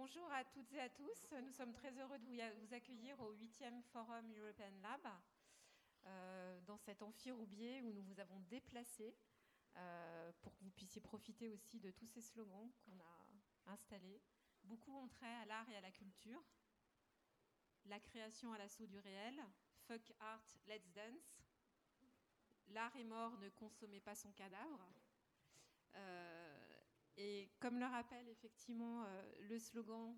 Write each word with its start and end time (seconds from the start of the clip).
bonjour 0.00 0.32
à 0.32 0.44
toutes 0.44 0.72
et 0.72 0.80
à 0.80 0.88
tous. 0.88 1.34
Nous 1.44 1.52
sommes 1.52 1.74
très 1.74 1.92
heureux 1.98 2.18
de 2.18 2.60
vous 2.60 2.72
accueillir 2.72 3.20
au 3.20 3.34
8e 3.34 3.82
Forum 3.92 4.32
European 4.34 4.72
Lab, 4.80 5.06
euh, 6.06 6.58
dans 6.62 6.78
cet 6.78 7.02
amphi 7.02 7.30
Roubier 7.30 7.82
où 7.82 7.92
nous 7.92 8.02
vous 8.04 8.18
avons 8.18 8.40
déplacé 8.48 9.14
euh, 9.76 10.32
pour 10.40 10.56
que 10.56 10.64
vous 10.64 10.70
puissiez 10.70 11.02
profiter 11.02 11.50
aussi 11.50 11.80
de 11.80 11.90
tous 11.90 12.06
ces 12.06 12.22
slogans 12.22 12.70
qu'on 12.86 12.98
a 12.98 13.72
installés. 13.72 14.22
Beaucoup 14.64 14.96
ont 14.96 15.06
trait 15.06 15.34
à 15.42 15.44
l'art 15.44 15.68
et 15.68 15.76
à 15.76 15.82
la 15.82 15.90
culture. 15.90 16.42
La 17.84 18.00
création 18.00 18.54
à 18.54 18.58
l'assaut 18.58 18.86
du 18.86 18.98
réel. 19.00 19.38
Fuck 19.86 20.14
art, 20.18 20.56
let's 20.66 20.90
dance. 20.92 21.44
L'art 22.68 22.96
est 22.96 23.04
mort, 23.04 23.36
ne 23.36 23.50
consommez 23.50 24.00
pas 24.00 24.14
son 24.14 24.32
cadavre. 24.32 24.80
Euh, 25.94 26.39
et 27.16 27.50
comme 27.58 27.78
le 27.78 27.86
rappelle 27.86 28.28
effectivement 28.28 29.04
euh, 29.04 29.22
le 29.40 29.58
slogan 29.58 30.14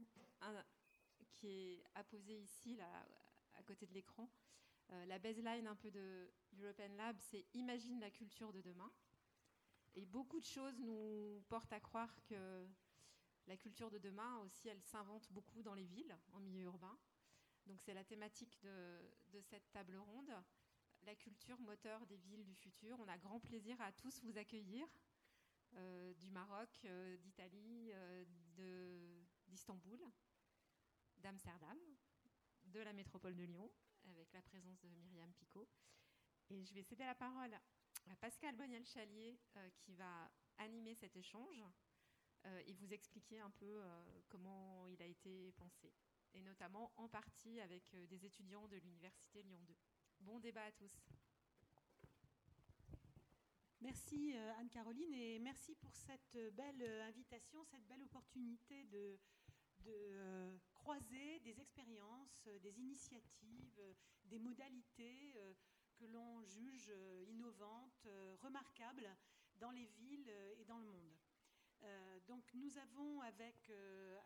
qui 1.33 1.49
est 1.49 1.85
apposé 1.95 2.39
ici, 2.39 2.77
là, 2.77 3.07
à 3.55 3.63
côté 3.63 3.87
de 3.87 3.93
l'écran, 3.93 4.29
euh, 4.91 5.07
la 5.07 5.19
baseline 5.19 5.67
un 5.67 5.77
peu 5.77 5.91
de 5.91 6.31
European 6.61 6.95
Lab, 6.97 7.17
c'est 7.19 7.47
Imagine 7.55 8.01
la 8.01 8.11
culture 8.11 8.53
de 8.53 8.61
demain. 8.61 8.91
Et 9.95 10.07
beaucoup 10.07 10.41
de 10.41 10.45
choses 10.45 10.79
nous 10.81 11.43
portent 11.49 11.73
à 11.73 11.81
croire 11.81 12.15
que 12.25 12.67
la 13.47 13.57
culture 13.57 13.91
de 13.91 13.99
demain 13.99 14.39
aussi, 14.39 14.69
elle 14.69 14.81
s'invente 14.81 15.31
beaucoup 15.33 15.63
dans 15.63 15.75
les 15.75 15.85
villes, 15.85 16.17
en 16.33 16.41
milieu 16.41 16.63
urbain. 16.63 16.97
Donc 17.67 17.81
c'est 17.81 17.95
la 17.95 18.05
thématique 18.05 18.59
de, 18.63 19.41
cette 19.41 19.71
table 19.71 19.97
ronde, 19.97 20.33
la 21.03 21.15
culture 21.15 21.59
moteur 21.61 22.07
des 22.07 22.17
villes 22.17 22.45
du 22.45 22.55
futur. 22.55 22.99
On 23.01 23.09
a 23.09 23.19
grand 23.19 23.41
plaisir 23.41 23.81
à 23.81 23.93
tous 23.93 24.23
vous 24.23 24.37
accueillir. 24.39 24.87
Euh, 25.77 26.13
du 26.15 26.31
Maroc, 26.31 26.69
euh, 26.85 27.17
d'Italie, 27.19 27.91
euh, 27.93 28.25
d'Istanbul, 29.47 30.01
d'Amsterdam, 31.17 31.79
de 32.65 32.81
la 32.81 32.93
métropole 32.93 33.35
de 33.35 33.45
Lyon, 33.45 33.71
avec 34.11 34.33
la 34.33 34.43
présence 34.43 34.79
de 34.81 34.89
Myriam 34.89 35.33
Picot. 35.33 35.67
Et 36.51 36.65
je 36.65 36.75
vais 36.75 36.83
céder 36.83 37.05
la 37.05 37.15
parole 37.15 37.55
à 38.11 38.17
Pascal 38.17 38.55
Boniel-Chalier, 38.57 39.39
qui 39.79 39.95
va 39.95 40.31
animer 40.59 40.95
cet 40.95 41.17
échange 41.17 41.63
et 42.67 42.75
vous 42.75 42.93
expliquer 42.93 43.41
un 43.41 43.51
peu 43.51 43.83
comment 44.29 44.87
il 44.89 45.01
a 45.01 45.07
été 45.07 45.53
pensé, 45.53 45.95
et 46.35 46.43
notamment 46.43 46.93
en 46.97 47.09
partie 47.09 47.61
avec 47.61 47.95
des 47.95 48.25
étudiants 48.25 48.67
de 48.69 48.77
l'Université 48.77 49.43
Lyon 49.43 49.63
2. 49.63 49.77
Bon 50.21 50.41
débat 50.41 50.65
à 50.65 50.73
tous. 50.73 50.93
Merci 53.83 54.33
euh, 54.37 54.53
Anne-Caroline 54.61 55.13
et 55.13 55.41
merci 55.41 55.75
pour 55.75 55.93
cette 55.97 56.39
belle 56.55 56.83
euh, 56.83 57.09
invitation, 57.09 57.65
cette 57.65 57.85
belle 57.89 58.03
opportunité 58.05 58.85
de, 58.85 59.19
euh, 59.89 60.57
croiser 60.73 61.41
des 61.41 61.61
expériences, 61.61 62.49
des 62.63 62.79
initiatives, 62.79 63.83
des 64.27 64.39
modalités 64.39 65.35
que 65.97 66.05
l'on 66.05 66.45
juge 66.45 66.93
innovantes, 67.27 68.07
remarquables 68.41 69.11
dans 69.57 69.73
les 69.73 69.87
villes 69.87 70.31
et 70.59 70.65
dans 70.65 70.79
le 70.79 70.87
monde. 70.87 71.19
donc 72.29 72.45
nous 72.55 72.79
avons 72.79 73.21
avec, 73.23 73.73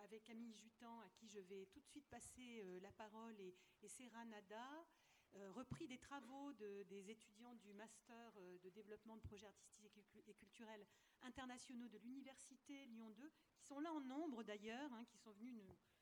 avec 0.04 0.24
Camille 0.24 0.52
Jutan, 0.54 1.00
à 1.00 1.08
qui 1.08 1.28
je 1.28 1.40
vais 1.40 1.64
tout 1.72 1.80
de 1.80 1.86
suite 1.86 2.06
passer 2.10 2.62
la 2.82 2.92
parole, 2.92 3.40
et, 3.40 3.54
et 3.82 3.88
Serra 3.88 4.24
Nada, 4.26 4.70
euh, 4.70 5.05
repris 5.54 5.86
des 5.86 5.98
travaux 5.98 6.52
des 6.54 7.10
étudiants 7.10 7.54
du 7.56 7.72
Master 7.74 8.32
euh, 8.36 8.58
de 8.58 8.70
développement 8.70 9.16
de 9.16 9.22
projets 9.22 9.46
artistiques 9.46 10.28
et 10.28 10.34
culturels 10.34 10.86
internationaux 11.22 11.88
de 11.88 11.98
l'Université 11.98 12.86
Lyon 12.86 13.10
2, 13.10 13.30
qui 13.54 13.64
sont 13.64 13.80
là 13.80 13.92
en 13.92 14.00
nombre 14.00 14.42
d'ailleurs, 14.42 14.92
hein, 14.92 15.04
qui 15.06 15.18
sont 15.18 15.32
venus 15.32 15.54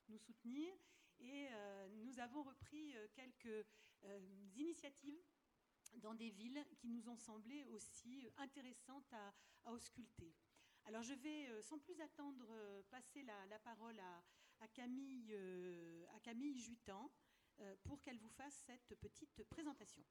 nous, 0.09 0.19
soutenir. 0.19 0.73
Et 1.21 1.49
euh, 1.51 1.89
nous 2.05 2.19
avons 2.19 2.43
repris 2.43 2.95
quelques 3.15 3.67
initiatives 4.57 5.25
dans 6.03 6.15
des 6.15 6.29
villes 6.29 6.63
qui 6.77 6.89
nous 6.89 7.09
ont 7.09 7.17
semblé 7.17 7.65
aussi 7.67 8.29
intéressantes 8.37 9.11
à, 9.13 9.33
ausculter. 9.71 10.35
Alors 10.85 11.03
je 11.03 11.15
vais 11.15 11.63
sans 11.63 11.79
plus 11.79 11.99
attendre 12.03 12.47
passer 12.91 13.23
la, 13.23 13.59
parole 13.61 13.99
à, 14.61 14.69
Camille, 14.69 15.35
à 16.15 16.21
Camille 16.21 16.59
Jutan, 16.59 17.11
euh, 17.11 17.34
pour 17.85 18.01
qu'elle 18.03 18.19
vous 18.19 18.31
fasse 18.31 18.55
cette 18.67 18.95
petite 19.01 19.45
présentation. 19.45 20.05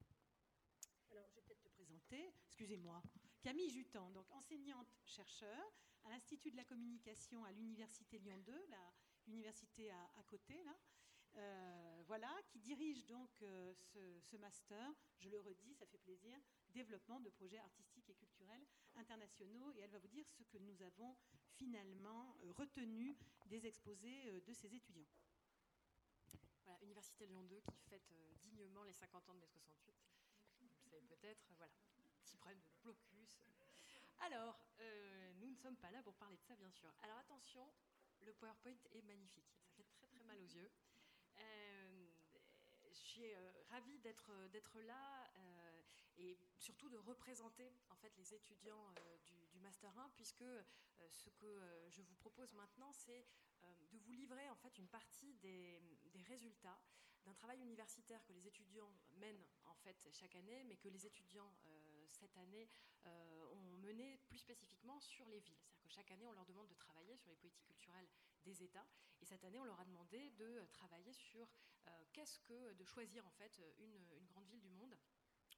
Alors, 1.12 1.28
je 1.30 1.36
vais 1.36 1.42
peut-être 1.42 1.62
te 1.62 1.70
présenter, 1.70 2.34
excusez-moi, 2.48 3.02
Camille 3.44 3.70
Jutan, 3.70 4.10
donc 4.12 4.26
enseignante-chercheur 4.32 5.72
à 6.06 6.10
l'Institut 6.10 6.52
de 6.52 6.58
la 6.58 6.64
communication 6.64 7.44
à 7.46 7.52
l'Université 7.52 8.18
Lyon 8.18 8.40
2, 8.40 8.66
l'université 9.28 9.92
à, 9.92 10.24
côté, 10.28 10.64
là. 10.64 10.76
Euh, 11.36 12.04
voilà, 12.06 12.32
qui 12.48 12.60
dirige 12.60 13.06
donc 13.06 13.30
euh, 13.42 13.74
ce, 13.74 14.38
master, 14.38 14.94
je 15.18 15.30
le 15.30 15.40
redis, 15.40 15.74
ça 15.74 15.86
fait 15.88 15.98
plaisir, 15.98 16.40
développement 16.70 17.20
de 17.20 17.30
projets 17.30 17.58
artistiques 17.58 18.10
et 18.10 18.16
culturels 18.16 18.66
internationaux, 18.96 19.72
et 19.74 19.80
elle 19.80 19.90
va 19.90 20.00
vous 20.00 20.08
dire 20.08 20.28
ce 20.30 20.44
que 20.44 20.58
nous 20.60 20.82
avons 20.84 21.16
finalement 21.56 22.36
retenu 22.58 23.16
des 23.46 23.66
exposés 23.66 24.42
de 24.42 24.54
ces 24.54 24.76
étudiants. 24.76 25.08
Université 26.84 27.26
Lyon 27.26 27.44
2 27.44 27.62
qui 27.62 27.82
fête 27.90 28.12
euh, 28.12 28.34
dignement 28.42 28.84
les 28.84 28.94
50 28.94 29.30
ans 29.30 29.34
de 29.34 29.40
mai 29.40 29.48
68. 29.48 29.96
Vous 30.60 30.68
le 30.68 30.74
savez 30.74 31.02
peut-être, 31.02 31.42
voilà. 31.58 31.74
Petit 32.24 32.38
problème 32.38 32.60
de 32.60 32.70
blocus. 32.82 33.42
Alors, 34.20 34.60
euh, 34.80 35.34
nous 35.36 35.50
ne 35.50 35.56
sommes 35.56 35.78
pas 35.78 35.92
là 35.92 36.02
pour 36.04 36.16
parler 36.16 36.38
de 36.38 36.44
ça, 36.44 36.56
bien 36.56 36.72
sûr. 36.72 36.94
Alors 37.02 37.18
attention, 37.18 37.74
le 38.22 38.34
PowerPoint 38.34 38.78
est 38.92 39.02
magnifique. 39.02 39.50
Ça 39.76 39.84
fait 39.84 39.84
très 39.96 40.08
très 40.08 40.24
mal 40.24 40.40
aux 40.40 40.48
yeux. 40.48 40.72
Euh, 41.40 42.08
je 42.90 43.00
suis 43.00 43.36
ravie 43.70 43.98
d'être 44.00 44.32
d'être 44.50 44.80
là 44.82 45.32
et 46.18 46.38
surtout 46.58 46.90
de 46.90 46.98
représenter 46.98 47.72
en 47.90 47.96
fait 47.96 48.16
les 48.18 48.34
étudiants 48.34 48.92
du, 49.52 49.60
master 49.60 49.98
1 49.98 50.10
puisque 50.16 50.46
ce 51.10 51.30
que 51.30 51.90
je 51.90 52.02
vous 52.02 52.16
propose 52.16 52.54
maintenant 52.54 52.92
c'est 52.94 53.26
de 53.92 53.98
vous 53.98 54.12
livrer 54.12 54.50
en 54.50 54.56
fait 54.56 54.78
une 54.78 54.88
partie 54.88 55.34
des, 55.36 55.80
résultats 56.26 56.80
d'un 57.26 57.34
travail 57.34 57.60
universitaire 57.62 58.24
que 58.24 58.34
les 58.34 58.48
étudiants 58.48 58.92
mènent 59.18 59.46
en 59.66 59.76
fait 59.76 60.08
chaque 60.12 60.36
année, 60.36 60.64
mais 60.64 60.78
que 60.78 60.88
les 60.88 61.06
étudiants 61.06 61.54
euh, 61.66 62.06
cette 62.10 62.36
année 62.38 62.70
euh, 63.06 63.48
ont 63.52 63.78
mené 63.78 64.18
plus 64.28 64.38
spécifiquement 64.38 65.00
sur 65.00 65.28
les 65.28 65.40
villes. 65.40 65.58
C'est-à-dire 65.60 65.82
que 65.82 65.90
chaque 65.90 66.12
année 66.12 66.26
on 66.28 66.32
leur 66.32 66.46
demande 66.46 66.68
de 66.70 66.76
travailler 66.76 67.16
sur 67.18 67.30
les 67.30 67.36
politiques 67.36 67.66
culturelles 67.66 68.08
des 68.44 68.64
États, 68.64 68.88
et 69.22 69.26
cette 69.26 69.44
année 69.44 69.60
on 69.60 69.66
leur 69.66 69.80
a 69.80 69.86
demandé 69.86 70.32
de 70.32 70.66
travailler 70.72 71.14
sur 71.14 71.50
qu'est-ce 72.14 72.40
que 72.42 72.74
de 72.74 72.86
choisir 72.86 73.26
en 73.26 73.32
fait 73.32 73.62
une, 73.80 74.26
grande 74.26 74.48
ville 74.48 74.62
du 74.62 74.70
monde, 74.70 74.98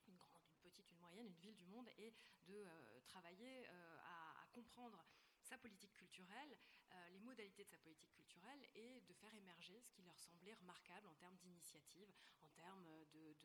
une 0.07 0.17
grande, 0.17 0.41
une 0.49 0.71
petite, 0.71 0.89
une 0.91 0.99
moyenne, 0.99 1.27
une 1.27 1.39
ville 1.39 1.55
du 1.55 1.65
monde, 1.65 1.89
et 1.97 2.13
de 2.47 2.65
travailler 3.05 3.67
à, 3.67 4.47
comprendre 4.51 5.03
sa 5.45 5.57
politique 5.59 5.93
culturelle, 5.93 6.57
euh, 6.91 7.09
les 7.09 7.19
modalités 7.19 7.63
de 7.63 7.69
sa 7.69 7.77
politique 7.77 8.11
culturelle 8.13 8.67
et 8.73 9.01
de 9.01 9.13
faire 9.13 9.33
émerger 9.35 9.79
ce 9.79 9.91
qui 9.91 10.01
leur 10.01 10.17
semblait 10.19 10.55
remarquable 10.55 11.07
en 11.07 11.13
termes 11.15 11.37
d'initiatives, 11.37 12.11
en 12.41 12.49
termes 12.49 12.83
de, 13.13 13.35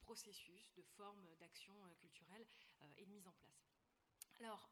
processus, 0.00 0.72
de 0.74 0.82
formes 0.82 1.28
d'action 1.36 1.74
euh, 1.86 1.94
culturelle 1.94 2.44
euh, 2.82 2.92
et 2.96 3.06
de 3.06 3.10
mise 3.12 3.26
en 3.26 3.32
place. 3.32 3.70
Alors, 4.40 4.70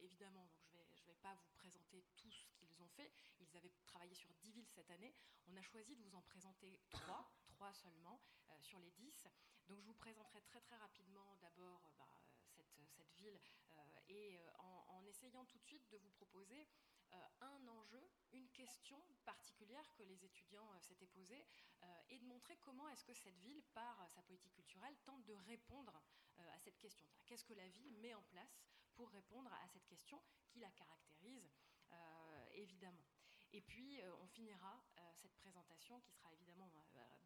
évidemment, 0.00 0.48
donc 0.72 0.86
je 0.94 1.02
ne 1.02 1.08
vais, 1.08 1.14
pas 1.16 1.34
vous 1.34 1.50
présenter 1.58 2.02
tout 2.16 2.30
ce 2.30 2.46
qu'ils 2.54 2.80
ont 2.80 2.88
fait. 2.88 3.12
Ils 3.38 3.54
avaient 3.54 3.72
travaillé 3.84 4.14
sur 4.14 4.32
10 4.32 4.52
villes 4.52 4.70
cette 4.70 4.90
année. 4.90 5.14
On 5.46 5.54
a 5.56 5.62
choisi 5.62 5.94
de 5.94 6.00
vous 6.00 6.14
en 6.14 6.22
présenter 6.22 6.80
3, 6.88 7.30
3 7.48 7.74
seulement, 7.74 8.22
sur 8.62 8.78
les 8.78 8.90
10. 8.92 9.28
Donc, 9.66 9.78
je 9.78 9.84
vous 9.84 9.92
présenterai 9.92 10.40
très 10.40 10.62
très 10.62 10.76
rapidement 10.76 11.36
d'abord 11.42 11.90
bah, 11.98 12.23
cette, 12.86 13.12
ville 13.16 13.38
et 14.08 14.38
en, 14.58 14.96
en, 14.96 15.04
essayant 15.04 15.44
tout 15.46 15.58
de 15.58 15.64
suite 15.64 15.88
de 15.90 15.98
vous 15.98 16.10
proposer 16.10 16.66
euh, 17.14 17.16
un 17.40 17.68
enjeu, 17.68 18.10
une 18.32 18.48
question 18.50 19.00
particulière 19.24 19.84
que 19.94 20.02
les 20.02 20.24
étudiants 20.24 20.68
euh, 20.72 20.80
s'étaient 20.80 21.06
posée 21.06 21.46
euh, 21.82 22.00
et 22.10 22.18
de 22.18 22.24
montrer 22.24 22.56
comment 22.56 22.88
est-ce 22.88 23.04
que 23.04 23.14
cette 23.14 23.38
ville, 23.38 23.62
par 23.74 24.08
sa 24.10 24.22
politique 24.22 24.52
culturelle, 24.52 24.96
tente 25.04 25.24
de 25.24 25.34
répondre 25.34 25.92
à 26.36 26.58
cette 26.58 26.78
question. 26.78 27.08
Qu'est-ce 27.26 27.44
que 27.44 27.54
la 27.54 27.68
ville 27.68 27.96
met 27.98 28.14
en 28.14 28.22
place 28.24 28.64
pour 28.94 29.08
répondre 29.10 29.52
à 29.52 29.68
cette 29.68 29.86
question 29.86 30.20
qui 30.48 30.58
la 30.58 30.70
caractérise, 30.72 31.48
évidemment. 32.52 33.06
Et 33.52 33.60
puis, 33.60 34.00
on 34.20 34.26
finira 34.26 34.82
cette 35.14 35.34
présentation, 35.36 36.00
qui 36.00 36.12
sera 36.12 36.32
évidemment 36.32 36.70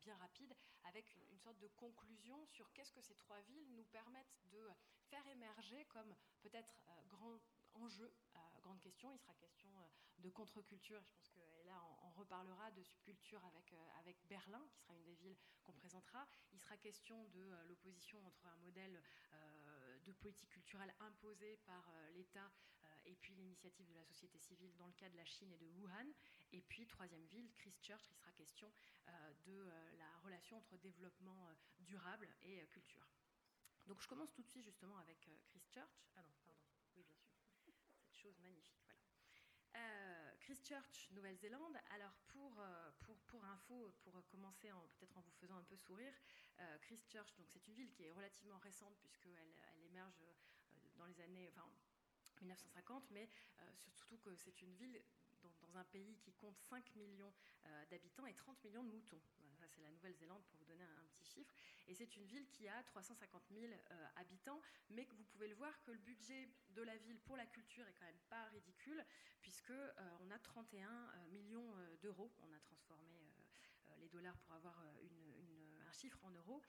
bien 0.00 0.16
rapide, 0.16 0.54
avec 0.84 1.14
une, 1.14 1.38
sorte 1.38 1.58
de 1.58 1.68
conclusion 1.68 2.44
sur 2.46 2.72
qu'est-ce 2.72 2.92
que 2.92 3.00
ces 3.00 3.14
trois 3.14 3.40
villes 3.42 3.74
nous 3.74 3.84
permettent 3.84 4.36
de 4.50 4.68
faire 5.08 5.26
émerger 5.28 5.84
comme 5.86 6.14
peut-être 6.40 6.80
grand 7.08 7.38
enjeu, 7.74 8.12
grande 8.62 8.80
question. 8.80 9.12
Il 9.12 9.18
sera 9.18 9.34
question 9.34 9.68
euh, 9.78 9.88
de 10.18 10.30
contre-culture. 10.30 11.02
Je 11.02 11.10
pense 11.10 11.28
que 11.30 11.40
là, 11.66 11.82
on, 12.02 12.10
reparlera 12.10 12.70
de 12.72 12.82
subculture 12.82 13.44
avec, 13.44 13.72
euh, 13.72 13.88
avec 14.00 14.16
Berlin, 14.28 14.66
qui 14.70 14.78
sera 14.80 14.94
une 14.94 15.04
des 15.04 15.14
villes 15.14 15.36
qu'on 15.62 15.72
présentera. 15.72 16.26
Il 16.52 16.58
sera 16.58 16.76
question 16.76 17.24
de 17.28 17.40
euh, 17.40 17.64
l'opposition 17.64 18.24
entre 18.26 18.46
un 18.46 18.56
modèle 18.56 19.00
de 20.04 20.12
politique 20.12 20.48
culturelle 20.50 20.94
imposé 21.00 21.58
par 21.66 21.92
l'État 22.14 22.50
et 23.08 23.16
puis 23.16 23.34
l'initiative 23.34 23.86
de 23.88 23.94
la 23.94 24.04
société 24.04 24.38
civile 24.38 24.74
dans 24.76 24.86
le 24.86 24.92
cas 24.92 25.08
de 25.08 25.16
la 25.16 25.24
Chine 25.24 25.50
et 25.52 25.56
de 25.58 25.66
Wuhan. 25.66 26.06
Et 26.52 26.60
puis 26.62 26.86
troisième 26.86 27.24
ville, 27.26 27.50
Christchurch, 27.56 28.04
il 28.10 28.14
sera 28.14 28.32
question 28.32 28.72
de 29.46 29.68
la 29.96 30.18
relation 30.18 30.58
entre 30.58 30.76
développement 30.76 31.48
durable 31.80 32.28
et 32.42 32.64
culture. 32.68 33.08
Donc 33.86 34.00
je 34.02 34.08
commence 34.08 34.32
tout 34.32 34.42
de 34.42 34.48
suite 34.48 34.64
justement 34.64 34.98
avec 34.98 35.28
Christchurch. 35.46 36.06
Ah 36.16 36.22
non, 36.22 36.34
pardon, 36.44 36.60
oui 36.96 37.04
bien 37.64 37.74
sûr, 37.74 37.74
cette 37.96 38.16
chose 38.16 38.38
magnifique, 38.40 38.84
voilà. 38.84 40.36
Christchurch, 40.40 41.10
Nouvelle-Zélande. 41.12 41.76
Alors 41.90 42.14
pour, 42.28 42.62
pour, 43.00 43.16
pour 43.20 43.44
info, 43.44 43.94
pour 44.02 44.26
commencer 44.28 44.70
peut-être 44.98 45.16
en 45.16 45.20
vous 45.22 45.32
faisant 45.32 45.56
un 45.56 45.64
peu 45.64 45.76
sourire, 45.76 46.14
Christchurch, 46.82 47.32
c'est 47.46 47.66
une 47.66 47.74
ville 47.74 47.90
qui 47.92 48.04
est 48.04 48.12
relativement 48.12 48.58
récente 48.58 48.96
puisqu'elle 48.98 49.36
elle 49.72 49.84
émerge 49.84 50.22
dans 50.96 51.06
les 51.06 51.20
années, 51.20 51.50
1950, 52.40 53.10
mais 53.10 53.28
surtout 53.76 54.18
que 54.18 54.34
c'est 54.36 54.62
une 54.62 54.74
ville 54.74 55.00
dans, 55.42 55.76
un 55.76 55.84
pays 55.84 56.16
qui 56.16 56.32
compte 56.32 56.58
5 56.58 56.96
millions 56.96 57.32
euh, 57.66 57.86
d'habitants 57.86 58.26
et 58.26 58.34
30 58.34 58.62
millions 58.64 58.82
de 58.82 58.90
moutons. 58.90 59.20
ça, 59.58 59.66
c'est 59.68 59.80
la 59.80 59.90
Nouvelle-Zélande 59.90 60.42
pour 60.46 60.58
vous 60.58 60.64
donner 60.64 60.82
un, 60.82 61.04
petit 61.12 61.24
chiffre. 61.24 61.54
Et 61.86 61.94
c'est 61.94 62.16
une 62.16 62.24
ville 62.24 62.46
qui 62.48 62.68
a 62.68 62.82
350 62.82 63.42
000 63.50 63.72
euh, 63.72 64.06
habitants, 64.16 64.60
mais 64.90 65.06
que 65.06 65.14
vous 65.14 65.24
pouvez 65.24 65.48
le 65.48 65.54
voir 65.54 65.80
que 65.82 65.90
le 65.90 65.98
budget 65.98 66.48
de 66.70 66.82
la 66.82 66.96
ville 66.96 67.20
pour 67.20 67.36
la 67.36 67.46
culture 67.46 67.86
est 67.86 67.94
quand 67.94 68.06
même 68.06 68.24
pas 68.28 68.44
ridicule, 68.46 69.04
puisque 69.40 69.70
euh, 69.70 69.92
on 70.20 70.30
a 70.30 70.38
31 70.38 70.90
millions 71.30 71.74
d'euros. 72.02 72.32
On 72.42 72.52
a 72.52 72.58
transformé 72.60 73.32
les 73.98 74.08
dollars 74.08 74.38
pour 74.38 74.54
avoir 74.54 74.78
un 74.80 75.92
chiffre 75.92 76.18
en 76.24 76.30
euros. 76.30 76.62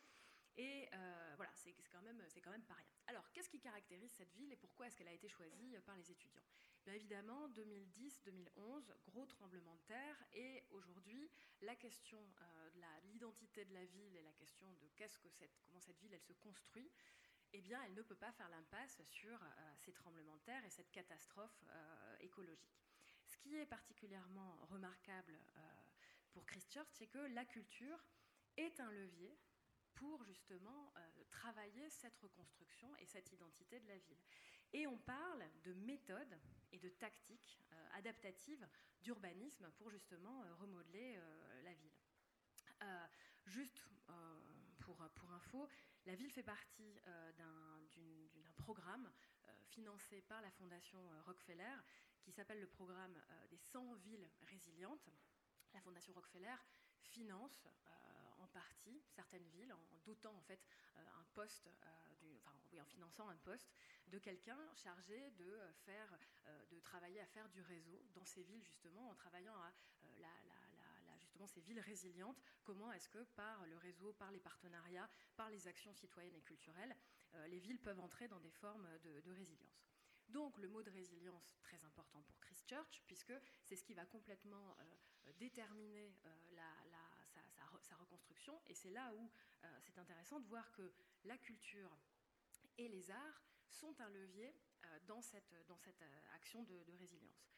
Et 0.60 0.90
voilà, 1.38 1.52
c'est 1.56 1.74
quand, 1.90 2.02
même, 2.02 2.22
quand 2.44 2.52
même 2.52 2.66
pas 2.66 2.74
rien. 2.74 2.92
Alors, 3.08 3.32
qu'est-ce 3.32 3.50
qui 3.50 3.62
caractérise 3.62 4.12
cette 4.12 4.34
ville 4.34 4.52
et 4.52 4.58
pourquoi 4.58 4.88
est-ce 4.88 4.98
qu'elle 4.98 5.08
a 5.08 5.14
été 5.14 5.30
choisie 5.30 5.78
par 5.86 5.96
les 5.96 6.12
étudiants? 6.12 6.44
Bien 6.86 6.94
évidemment, 6.94 7.48
2010-2011, 7.50 8.94
gros 9.06 9.26
tremblement 9.26 9.76
de 9.76 9.82
terre, 9.82 10.16
et 10.34 10.64
aujourd'hui, 10.72 11.30
la 11.62 11.76
question 11.76 12.20
euh, 12.42 12.70
de 12.72 13.08
l'identité 13.08 13.64
de 13.64 13.74
la 13.74 13.86
ville 13.86 14.16
et 14.16 14.22
la 14.22 14.34
question 14.34 14.72
de 14.74 14.88
qu'est-ce 14.98 15.18
que 15.20 15.30
cette, 15.30 15.58
comment 15.62 15.80
cette 15.80 16.00
ville 16.00 16.14
elle 16.14 16.24
se 16.24 16.34
construit, 16.34 16.92
eh 17.54 17.62
bien, 17.62 17.82
elle 17.86 17.94
ne 17.94 18.02
peut 18.02 18.16
pas 18.16 18.32
faire 18.32 18.50
l'impasse 18.50 19.02
sur 19.06 19.42
euh, 19.42 19.76
ces 19.78 19.94
tremblements 19.94 20.36
de 20.38 20.42
terre 20.42 20.66
et 20.66 20.70
cette 20.70 20.92
catastrophe 20.92 21.64
euh, 21.70 22.16
écologique. 22.20 22.84
Ce 23.28 23.38
qui 23.38 23.56
est 23.56 23.66
particulièrement 23.66 24.56
remarquable 24.70 25.40
pour 26.32 26.46
Christchurch, 26.46 26.90
c'est 26.92 27.08
que 27.08 27.20
la 27.20 27.46
culture 27.46 28.04
est 28.58 28.80
un 28.80 28.92
levier 28.92 29.38
pour 30.00 30.24
justement 30.24 30.94
travailler 31.30 31.90
cette 31.90 32.18
reconstruction 32.18 32.96
et 32.98 33.06
cette 33.06 33.32
identité 33.34 33.80
de 33.80 33.88
la 33.88 33.98
ville. 33.98 34.18
Et 34.72 34.88
on 34.88 34.98
parle 34.98 35.44
de 35.64 35.74
méthodes 35.74 36.40
et 36.72 36.80
de 36.80 36.90
tactiques 36.90 37.60
euh, 37.74 37.88
adaptatives 37.94 38.68
d'urbanisme 39.02 39.70
pour 39.72 39.90
justement 39.90 40.44
euh, 40.44 40.54
remodeler 40.56 41.16
euh, 41.18 41.62
la 41.64 41.74
ville. 41.74 41.98
juste 43.46 43.82
pour, 44.80 44.96
pour, 45.16 45.32
info, 45.32 45.68
la 46.06 46.16
ville 46.16 46.32
fait 46.32 46.44
partie 46.44 47.00
d'un 47.38 48.54
programme 48.58 49.12
financé 49.66 50.22
par 50.22 50.42
la 50.42 50.50
Fondation 50.52 51.00
Rockefeller 51.26 51.76
qui 52.22 52.32
s'appelle 52.32 52.62
le 52.62 52.68
programme 52.68 53.22
des 53.50 53.58
100 53.58 53.96
villes 53.96 54.30
résilientes. 54.44 55.10
La 55.74 55.82
Fondation 55.82 56.14
Rockefeller 56.14 56.56
finance 57.02 57.68
partie 58.50 59.02
certaines 59.10 59.48
villes 59.50 59.74
en 59.74 59.98
dotant 60.06 60.36
en 60.36 60.42
fait 60.42 60.60
un 60.98 61.26
poste 61.34 61.70
oui, 62.72 62.80
en 62.80 62.86
finançant 62.86 63.28
un 63.30 63.38
poste 63.38 63.72
de 64.08 64.20
quelqu'un 64.20 64.58
chargé 64.76 65.32
de 65.32 65.46
euh, 65.46 65.74
faire, 65.86 66.18
euh, 66.48 66.66
de 66.68 66.80
travailler 66.80 67.20
à 67.20 67.26
faire 67.28 67.48
du 67.50 67.62
réseau 67.62 68.04
dans 68.14 68.26
ces 68.26 68.44
villes 68.44 68.64
justement, 68.64 69.10
en 69.10 69.16
travaillant 69.16 69.56
à 69.56 69.68
euh, 70.04 70.20
la, 70.20 70.30
justement 71.18 71.48
ces 71.48 71.62
villes 71.62 71.80
résilientes. 71.82 72.42
Comment 72.64 72.92
est-ce 72.94 73.10
que 73.10 73.24
par 73.36 73.66
le 73.66 73.78
réseau, 73.78 74.14
par 74.14 74.32
les 74.32 74.40
partenariats, 74.40 75.10
par 75.36 75.50
les 75.50 75.68
actions 75.68 75.94
citoyennes 75.94 76.36
et 76.36 76.42
culturelles, 76.42 76.96
les 77.48 77.60
villes 77.60 77.80
peuvent 77.80 78.00
entrer 78.00 78.30
dans 78.30 78.40
des 78.40 78.52
formes 78.52 78.88
de, 79.04 79.32
résilience? 79.32 79.92
Donc 80.30 80.58
le 80.60 80.70
mot 80.70 80.82
de 80.82 80.90
résilience 80.90 81.58
très 81.62 81.84
important 81.84 82.22
pour 82.22 82.40
Christchurch, 82.40 83.04
puisque 83.06 83.34
c'est 83.66 83.76
ce 83.76 83.84
qui 83.84 83.94
va 83.94 84.06
complètement 84.06 84.78
déterminer 85.40 86.14
sa, 87.90 87.96
reconstruction. 87.96 88.62
Et 88.68 88.74
c'est 88.76 88.92
là 88.92 89.12
où 89.16 89.30
c'est 89.82 89.98
intéressant 89.98 90.40
de 90.40 90.48
voir 90.48 90.72
que 90.72 90.94
la 91.26 91.38
culture 91.38 91.98
et 92.78 92.88
les 92.88 93.12
arts 93.12 93.42
sont 93.70 94.00
un 94.02 94.10
levier 94.10 94.54
euh, 94.86 95.00
dans 95.08 95.22
cette, 95.22 95.54
dans 95.68 95.78
cette 95.78 96.02
euh, 96.02 96.36
action 96.36 96.64
de, 96.64 96.92
résilience. 96.98 97.52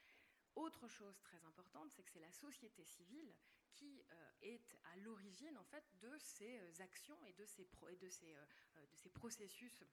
Autre 0.56 0.88
chose 0.88 1.20
très 1.22 1.44
importante, 1.46 1.92
c'est 1.92 2.04
que 2.04 2.12
c'est 2.12 2.20
la 2.20 2.32
société 2.32 2.84
civile 2.84 3.34
qui 3.74 4.04
euh, 4.12 4.32
est 4.42 4.76
à 4.92 4.98
l'origine 4.98 5.58
en 5.58 5.64
fait 5.64 5.84
de 6.02 6.18
ces 6.18 6.82
actions 6.82 7.18
et 7.26 7.34
de 7.34 7.46
ces, 7.46 7.68
de 8.02 8.10
ces, 8.10 8.34
de 8.34 8.98
ces 8.98 9.10
processus 9.10 9.84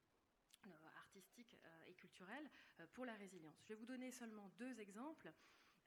artistiques 0.97 1.55
et 1.87 1.93
culturels 1.95 2.49
pour 2.93 3.05
la 3.05 3.15
résilience. 3.15 3.57
Je 3.63 3.69
vais 3.69 3.75
vous 3.75 3.85
donner 3.85 4.11
seulement 4.11 4.49
deux 4.57 4.79
exemples. 4.81 5.31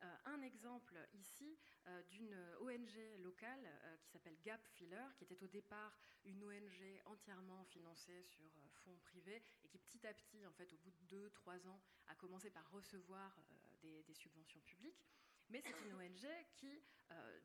Euh, 0.03 0.17
un 0.27 0.43
exemple 0.43 0.99
ici 1.15 1.57
euh, 1.87 2.03
d'une 2.11 2.37
ONG 2.61 3.19
locale 3.19 3.65
euh, 3.65 3.97
qui 3.99 4.11
s'appelle 4.11 4.37
Gap 4.43 4.61
Filler, 4.75 5.05
qui 5.17 5.25
était 5.25 5.41
au 5.43 5.47
départ 5.47 5.97
une 6.25 6.43
ONG 6.43 7.01
entièrement 7.07 7.65
financée 7.65 8.23
sur 8.25 8.43
fonds 8.85 8.99
privés 9.05 9.43
et 9.65 9.69
qui 9.69 9.79
petit 9.79 10.05
à 10.07 10.13
petit, 10.13 10.45
en 10.47 10.53
fait, 10.53 10.73
au 10.73 10.77
bout 10.79 10.91
de 10.91 11.07
deux, 11.09 11.31
trois 11.31 11.67
ans, 11.69 11.81
a 12.09 12.15
commencé 12.17 12.51
par 12.51 12.69
recevoir 12.71 13.37
des 13.83 14.15
subventions 14.15 14.61
publiques. 14.61 15.07
Mais 15.51 15.61
c'est 15.61 15.75
une 15.85 15.95
ONG 15.95 16.27
qui, 16.55 16.83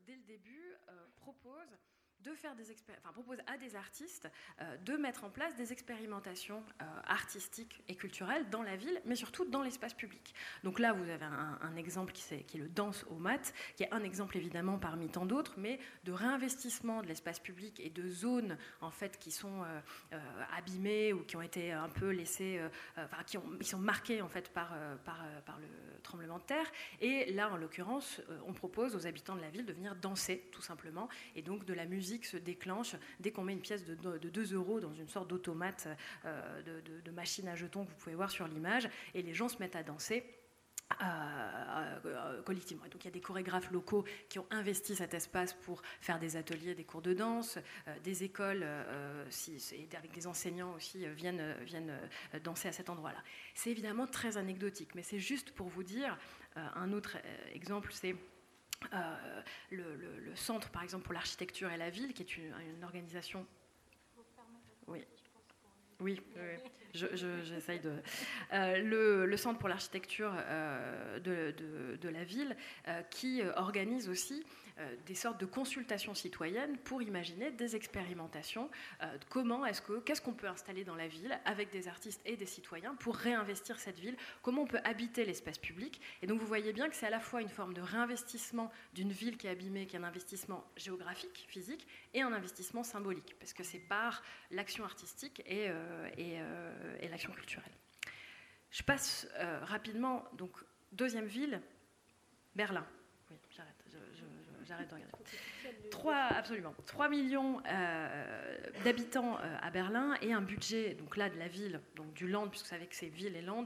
dès 0.06 0.16
le 0.16 0.24
début, 0.24 0.76
propose 1.16 1.78
de 2.24 2.34
faire 2.34 2.56
des 2.56 2.72
enfin, 2.72 3.12
propose 3.14 3.38
à 3.48 3.58
des 3.58 3.76
artistes 3.76 4.30
euh, 4.62 4.78
de 4.78 4.98
mettre 4.98 5.24
en 5.24 5.30
place 5.30 5.56
des 5.56 5.72
expérimentations 5.72 6.64
euh, 6.82 6.86
artistiques 7.06 7.84
et 7.88 7.96
culturelles 7.96 8.50
dans 8.50 8.64
la 8.64 8.76
ville, 8.76 9.02
mais 9.06 9.16
surtout 9.16 9.46
dans 9.46 9.62
l'espace 9.62 9.94
public. 9.94 10.34
Donc 10.64 10.80
là, 10.80 10.94
vous 10.94 11.10
avez 11.10 11.26
un, 11.26 11.76
exemple 11.76 12.12
qui 12.14 12.24
qui 12.48 12.58
est, 12.58 12.60
le 12.60 12.68
danse 12.68 13.06
au 13.10 13.16
mat, 13.16 13.54
qui 13.76 13.84
est 13.84 13.94
un 13.94 14.04
exemple 14.04 14.38
évidemment 14.38 14.80
parmi 14.80 15.10
tant 15.10 15.26
d'autres, 15.26 15.54
mais 15.58 15.80
de 16.04 16.12
réinvestissement 16.12 17.02
de 17.02 17.08
l'espace 17.08 17.40
public 17.40 17.80
et 17.80 17.90
de 17.90 18.10
zones 18.10 18.58
en 18.82 18.90
fait 18.90 19.20
qui 19.20 19.32
sont 19.32 19.64
euh, 19.64 20.20
abîmées 20.58 21.14
ou 21.14 21.24
qui 21.24 21.36
ont 21.36 21.42
été 21.42 21.72
un 21.72 21.90
peu 21.90 22.10
laissées, 22.10 22.60
enfin, 22.98 23.24
qui, 23.26 23.38
ont, 23.38 23.58
qui, 23.60 23.70
sont 23.70 23.78
marquées 23.78 24.22
en 24.22 24.28
fait 24.28 24.50
par, 24.50 24.76
par, 25.06 25.24
par 25.46 25.60
le 25.60 25.68
tremblement 26.02 26.40
de 26.40 26.44
terre. 26.44 26.66
Et 27.00 27.32
là, 27.34 27.52
en 27.52 27.58
l'occurrence, 27.58 28.22
on 28.46 28.54
propose 28.54 28.96
aux 28.96 29.06
habitants 29.06 29.36
de 29.36 29.42
la 29.42 29.50
ville 29.50 29.66
de 29.66 29.74
venir 29.74 29.96
danser 29.96 30.50
tout 30.52 30.62
simplement, 30.62 31.08
et 31.36 31.42
donc 31.42 31.66
de 31.66 31.74
la 31.74 31.86
musique 31.86 32.07
se 32.26 32.38
déclenche 32.38 32.96
dès 33.20 33.32
qu'on 33.32 33.44
met 33.44 33.54
une 33.54 33.62
pièce 33.62 33.86
de, 33.86 33.96
2 33.96 34.54
euros 34.54 34.80
dans 34.80 34.94
une 34.94 35.08
sorte 35.08 35.30
d'automate 35.30 35.88
euh, 36.26 36.62
de, 36.62 37.12
machine 37.12 37.48
à 37.48 37.56
jetons 37.56 37.86
que 37.86 37.90
vous 37.90 37.98
pouvez 37.98 38.16
voir 38.16 38.30
sur 38.30 38.48
l'image, 38.48 38.88
et 39.16 39.22
les 39.22 39.34
gens 39.34 39.50
se 39.50 39.58
mettent 39.58 39.76
à 39.76 39.84
danser. 39.84 40.24
Euh, 41.02 42.00
euh, 42.06 42.42
collectivement. 42.44 42.86
donc 42.86 43.04
il 43.04 43.06
y 43.06 43.08
a 43.10 43.12
des 43.12 43.20
chorégraphes 43.20 43.72
locaux 43.72 44.06
qui 44.30 44.40
ont 44.40 44.46
investi 44.52 44.96
cet 44.96 45.14
espace 45.14 45.54
pour 45.54 45.82
faire 46.00 46.18
des 46.18 46.38
ateliers, 46.38 46.76
des 46.76 46.86
cours 46.86 47.02
de 47.02 47.14
danse, 47.14 47.60
des 48.06 48.24
écoles 48.24 48.66
si, 49.30 49.60
avec 49.98 50.14
des 50.14 50.28
enseignants 50.28 50.74
aussi 50.76 51.06
viennent, 51.10 51.56
viennent 51.66 51.92
danser 52.42 52.70
à 52.70 52.72
cet 52.72 52.90
endroit-là. 52.90 53.22
C'est 53.54 53.70
évidemment 53.70 54.08
très 54.08 54.38
anecdotique, 54.38 54.96
mais 54.96 55.04
c'est 55.04 55.20
juste 55.20 55.52
pour 55.52 55.68
vous 55.68 55.84
dire, 55.84 56.18
un 56.56 56.94
autre 56.94 57.18
exemple, 57.54 57.92
c'est 57.92 58.16
euh, 58.94 59.42
le, 59.72 60.36
Centre, 60.36 60.70
par 60.70 60.84
exemple, 60.84 61.04
pour 61.04 61.14
l'architecture 61.14 61.72
et 61.72 61.78
la 61.78 61.90
ville, 61.90 62.14
qui 62.14 62.22
est 62.22 62.38
une, 62.38 62.84
organisation. 62.84 63.46
Oui. 64.88 65.04
Oui, 66.00 66.22
j'essaye 66.94 67.80
de. 67.80 67.94
Euh, 68.54 69.26
le, 69.26 69.38
Centre 69.38 69.58
pour 69.58 69.68
l'architecture 69.68 70.32
euh, 70.36 71.20
de, 71.20 72.10
la 72.10 72.24
ville, 72.24 72.56
qui 73.10 73.42
organise 73.56 74.10
aussi 74.10 74.46
des 75.06 75.16
sortes 75.16 75.40
de 75.40 75.46
consultations 75.46 76.14
citoyennes 76.14 76.78
pour 76.80 77.02
imaginer 77.02 77.52
des 77.52 77.76
expérimentations. 77.76 78.70
Euh, 79.02 79.18
comment 79.30 79.66
est-ce 79.66 79.82
que, 79.82 80.00
qu'est-ce 80.00 80.22
qu'on 80.22 80.34
peut 80.34 80.48
installer 80.48 80.84
dans 80.84 80.96
la 80.96 81.08
ville 81.08 81.40
avec 81.46 81.72
des 81.72 81.88
artistes 81.88 82.22
et 82.26 82.36
des 82.36 82.46
citoyens 82.46 82.96
pour 82.96 83.16
réinvestir 83.16 83.80
cette 83.80 84.00
ville 84.00 84.16
Comment 84.42 84.64
on 84.64 84.68
peut 84.68 84.80
habiter 84.84 85.26
l'espace 85.26 85.58
public 85.58 86.02
Et 86.22 86.28
donc 86.28 86.40
vous 86.40 86.48
voyez 86.48 86.74
bien 86.74 86.90
que 86.90 86.96
c'est 86.96 87.08
à 87.08 87.12
la 87.12 87.20
fois 87.20 87.42
une 87.42 87.50
forme 87.50 87.74
de 87.74 87.82
réinvestissement 87.82 88.72
d'une 88.94 89.12
ville 89.12 89.38
qui 89.38 89.48
est 89.48 89.52
abîmée, 89.52 89.88
qui 89.88 89.96
est 89.96 90.00
un 90.00 90.04
investissement 90.04 90.64
géographique, 90.76 91.46
physique, 91.48 91.88
et 92.14 92.22
un 92.22 92.34
investissement 92.34 92.84
symbolique, 92.84 93.36
parce 93.40 93.54
que 93.54 93.64
c'est 93.64 93.80
par 93.80 94.22
l'action 94.52 94.84
artistique 94.84 95.42
et, 95.46 95.68
euh, 95.70 96.98
l'action 97.10 97.32
culturelle. 97.32 97.72
Je 98.70 98.84
passe 98.84 99.28
rapidement, 99.64 100.26
donc 100.34 100.52
deuxième 100.92 101.26
ville, 101.26 101.62
Berlin. 102.56 102.86
Oui, 103.30 103.38
j'arrête 103.50 103.77
j'arrête 104.68 104.90
de 104.90 104.96
regarder. 104.96 105.14
3, 105.92 106.16
absolument. 106.16 106.74
3 106.86 107.10
millions 107.10 107.62
d'habitants 108.84 109.38
à 109.62 109.70
Berlin 109.72 110.16
et 110.22 110.34
un 110.34 110.42
budget, 110.42 110.94
donc 110.96 111.18
là, 111.18 111.30
de 111.30 111.38
la 111.38 111.48
ville, 111.48 111.82
donc 111.96 112.14
du 112.14 112.28
Land, 112.28 112.50
puisque 112.50 112.66
vous 112.66 112.72
savez 112.72 112.88
que 112.88 112.96
c'est 112.96 113.08
ville 113.08 113.36
et 113.36 113.42
Land, 113.42 113.66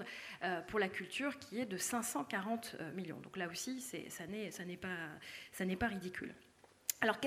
pour 0.67 0.79
la 0.79 0.89
culture 0.89 1.39
qui 1.39 1.59
est 1.59 1.65
de 1.65 1.77
540 1.77 2.77
millions. 2.95 3.19
Donc 3.19 3.37
là 3.37 3.47
aussi, 3.47 3.81
ça 3.81 4.27
n'est 4.27 4.77
pas, 4.77 4.89
pas 5.79 5.87
ridicule. 5.87 6.33
Alors, 7.03 7.17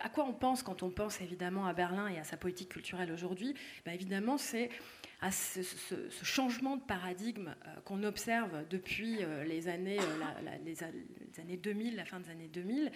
à 0.00 0.08
quoi 0.08 0.24
on 0.24 0.32
pense 0.32 0.62
quand 0.62 0.82
on 0.82 0.90
pense 0.90 1.20
évidemment 1.20 1.66
à 1.66 1.74
Berlin 1.74 2.08
et 2.08 2.18
à 2.18 2.24
sa 2.24 2.38
politique 2.38 2.70
culturelle 2.70 3.12
aujourd'hui? 3.12 3.54
Ben, 3.84 3.92
Évidemment, 3.92 4.38
c'est 4.38 4.70
à 5.24 5.30
ce, 5.30 5.62
changement 6.22 6.76
de 6.76 6.82
paradigme 6.82 7.54
euh, 7.66 7.80
qu'on 7.86 8.02
observe 8.02 8.68
depuis 8.68 9.22
euh, 9.22 9.42
les 9.44 9.68
années, 9.68 9.98
euh, 9.98 10.58
les, 10.66 10.82
années 11.40 11.56
2000, 11.56 11.96
la 11.96 12.04
fin 12.04 12.20
des 12.20 12.28
années 12.30 12.48
2000, 12.48 12.92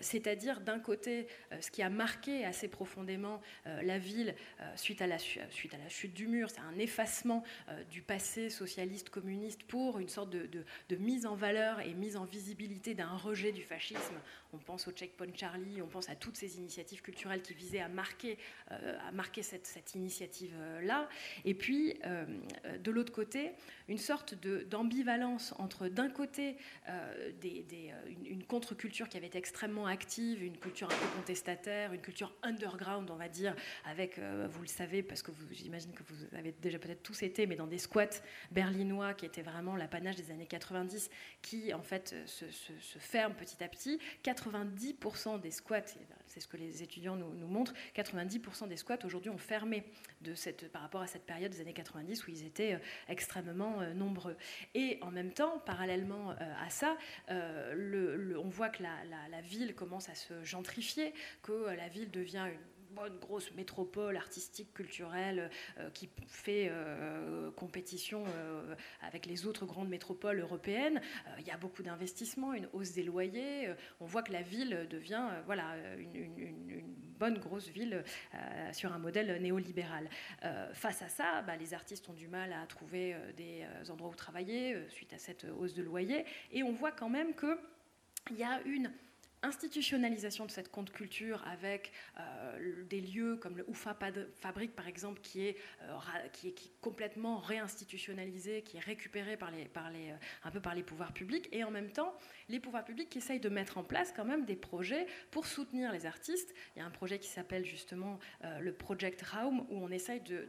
c'est-à-dire 0.00 0.60
d'un 0.60 0.80
côté 0.80 1.28
ce 1.60 1.70
qui 1.70 1.82
a 1.82 1.88
marqué 1.88 2.44
assez 2.44 2.68
profondément 2.68 3.40
la 3.64 3.98
ville 3.98 4.34
suite 4.76 5.00
à 5.00 5.06
la, 5.06 5.16
chute 5.18 6.12
du 6.12 6.26
mur, 6.26 6.50
c'est 6.50 6.60
un 6.60 6.78
effacement 6.78 7.42
du 7.90 8.02
passé 8.02 8.50
socialiste 8.50 9.08
communiste 9.08 9.62
pour 9.64 9.98
une 9.98 10.08
sorte 10.08 10.30
de, 10.30 10.96
mise 10.96 11.24
en 11.24 11.34
valeur 11.34 11.80
et 11.80 11.94
mise 11.94 12.16
en 12.16 12.24
visibilité 12.24 12.94
d'un 12.94 13.16
rejet 13.16 13.52
du 13.52 13.62
fascisme 13.62 14.16
on 14.52 14.58
pense 14.58 14.88
au 14.88 14.92
Checkpoint 14.92 15.32
Charlie, 15.34 15.80
on 15.82 15.86
pense 15.86 16.08
à 16.08 16.16
toutes 16.16 16.36
ces 16.36 16.58
initiatives 16.58 17.02
culturelles 17.02 17.42
qui 17.42 17.54
visaient 17.54 17.80
à 17.80 17.88
marquer, 17.88 18.38
euh, 18.72 18.98
cette, 19.42 19.94
initiative-là. 19.94 21.08
Puis, 21.60 21.94
euh, 22.06 22.24
de 22.82 22.90
l'autre 22.90 23.12
côté, 23.12 23.52
une 23.88 23.98
sorte 23.98 24.34
d'ambivalence 24.34 25.54
entre, 25.58 25.88
d'un 25.88 26.08
côté, 26.08 26.56
euh, 26.88 27.30
une, 28.24 28.42
contre-culture 28.44 29.08
qui 29.08 29.18
avait 29.18 29.26
été 29.26 29.38
extrêmement 29.38 29.86
active, 29.86 30.42
une 30.42 30.56
culture 30.56 30.88
un 30.88 30.96
peu 30.96 31.16
contestataire, 31.18 31.92
une 31.92 32.00
culture 32.00 32.34
underground, 32.42 33.10
on 33.10 33.16
va 33.16 33.28
dire, 33.28 33.54
avec, 33.84 34.18
vous 34.18 34.62
le 34.62 34.68
savez, 34.68 35.02
parce 35.02 35.22
que 35.22 35.30
j'imagine 35.52 35.92
que 35.92 36.02
vous 36.02 36.36
avez 36.36 36.52
déjà 36.52 36.78
peut-être 36.78 37.02
tous 37.02 37.22
été, 37.22 37.46
mais 37.46 37.56
dans 37.56 37.66
des 37.66 37.78
squats 37.78 38.22
berlinois 38.50 39.14
qui 39.14 39.26
étaient 39.26 39.42
vraiment 39.42 39.76
l'apanage 39.76 40.16
des 40.16 40.30
années 40.30 40.46
90, 40.46 41.10
qui 41.42 41.74
en 41.74 41.82
fait 41.82 42.16
se, 42.26 42.50
se 42.50 42.98
ferment 42.98 43.34
petit 43.34 43.62
à 43.62 43.68
petit. 43.68 44.00
90% 44.24 45.40
des 45.40 45.50
squats, 45.50 45.82
c'est 46.30 46.38
ce 46.38 46.46
que 46.46 46.56
les 46.56 46.82
étudiants 46.82 47.16
nous, 47.16 47.48
montrent, 47.48 47.74
90% 47.96 48.68
des 48.68 48.76
squats 48.76 48.98
aujourd'hui 49.04 49.30
ont 49.30 49.38
fermé 49.38 49.84
de 50.20 50.34
cette, 50.34 50.70
par 50.70 50.82
rapport 50.82 51.00
à 51.00 51.08
cette 51.08 51.26
période 51.26 51.50
des 51.50 51.60
années 51.60 51.72
90 51.72 52.24
où 52.26 52.30
ils 52.30 52.46
étaient 52.46 52.74
euh, 52.74 52.78
extrêmement 53.08 53.80
euh, 53.80 53.92
nombreux. 53.94 54.36
Et 54.74 54.98
en 55.02 55.10
même 55.10 55.32
temps, 55.32 55.58
parallèlement 55.66 56.30
euh, 56.30 56.34
à 56.64 56.70
ça, 56.70 56.96
on 57.28 58.48
voit 58.48 58.68
que 58.68 58.82
la, 58.84 58.94
la, 59.28 59.40
ville 59.40 59.74
commence 59.74 60.08
à 60.08 60.14
se 60.14 60.44
gentrifier, 60.44 61.12
que 61.42 61.74
la 61.74 61.88
ville 61.88 62.10
devient 62.10 62.46
une 62.52 62.79
bonne 62.94 63.18
grosse 63.18 63.52
métropole 63.54 64.16
artistique, 64.16 64.72
culturelle, 64.74 65.50
euh, 65.78 65.90
qui 65.90 66.08
fait 66.26 66.68
euh, 66.70 67.50
compétition 67.52 68.24
euh, 68.26 68.74
avec 69.02 69.26
les 69.26 69.46
autres 69.46 69.66
grandes 69.66 69.88
métropoles 69.88 70.40
européennes. 70.40 71.00
Il 71.38 71.46
y 71.46 71.50
a 71.50 71.56
beaucoup 71.56 71.82
d'investissements, 71.82 72.52
une 72.52 72.68
hausse 72.72 72.92
des 72.92 73.02
loyers. 73.02 73.74
on 74.00 74.06
voit 74.06 74.22
que 74.22 74.32
la 74.32 74.42
ville 74.42 74.86
devient 74.90 75.26
voilà, 75.46 75.74
une, 75.98 76.82
bonne 77.18 77.38
grosse 77.38 77.68
ville 77.68 78.02
sur 78.72 78.92
un 78.92 78.98
modèle 78.98 79.40
néolibéral. 79.42 80.08
face 80.72 81.02
à 81.02 81.08
ça, 81.08 81.42
bah, 81.42 81.56
les 81.56 81.74
artistes 81.74 82.08
ont 82.08 82.14
du 82.14 82.28
mal 82.28 82.52
à 82.52 82.66
trouver 82.66 83.14
des 83.36 83.66
endroits 83.90 84.10
où 84.10 84.14
travailler 84.14 84.88
suite 84.88 85.12
à 85.12 85.18
cette 85.18 85.44
hausse 85.44 85.74
de 85.74 85.82
loyer. 85.82 86.24
Et 86.50 86.62
on 86.62 86.72
voit 86.72 86.92
quand 86.92 87.10
même 87.10 87.34
qu'il 87.34 88.36
y 88.38 88.44
a 88.44 88.60
une 88.62 88.90
institutionnalisation 89.42 90.44
de 90.44 90.50
cette 90.50 90.70
compte 90.70 90.90
culture 90.90 91.42
avec 91.46 91.92
euh, 92.18 92.84
des 92.88 93.00
lieux 93.00 93.36
comme 93.36 93.56
le 93.56 93.64
Oufa 93.68 93.96
Fabrique 94.34 94.74
par 94.74 94.86
exemple 94.86 95.20
qui 95.22 95.46
est, 95.46 95.56
euh, 95.82 96.28
qui 96.32 96.48
est, 96.48 96.54
complètement 96.80 97.38
réinstitutionnalisé, 97.38 98.62
qui 98.62 98.76
est 98.78 98.80
récupéré 98.80 99.32
euh, 99.40 100.16
un 100.44 100.50
peu 100.50 100.60
par 100.60 100.74
les 100.74 100.82
pouvoirs 100.82 101.12
publics 101.12 101.48
et 101.52 101.64
en 101.64 101.70
même 101.70 101.90
temps 101.90 102.14
les 102.48 102.60
pouvoirs 102.60 102.84
publics 102.84 103.08
qui 103.08 103.18
essayent 103.18 103.40
de 103.40 103.48
mettre 103.48 103.78
en 103.78 103.84
place 103.84 104.12
quand 104.14 104.24
même 104.24 104.44
des 104.44 104.56
projets 104.56 105.06
pour 105.30 105.46
soutenir 105.46 105.92
les 105.92 106.06
artistes. 106.06 106.54
Il 106.74 106.80
y 106.80 106.82
a 106.82 106.86
un 106.86 106.90
projet 106.90 107.18
qui 107.18 107.28
s'appelle 107.28 107.64
justement 107.64 108.18
le 108.60 108.72
Project 108.72 109.22
Raum 109.22 109.66
où 109.70 109.84
on 109.84 109.90
essaye 109.90 110.20
de, 110.20 110.48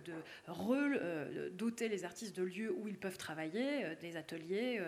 doter 1.52 1.90
les 1.90 2.06
artistes 2.06 2.36
de 2.36 2.44
lieux 2.44 2.74
où 2.74 2.88
ils 2.88 2.98
peuvent 2.98 3.18
travailler, 3.18 3.96
des 4.00 4.16
ateliers 4.18 4.82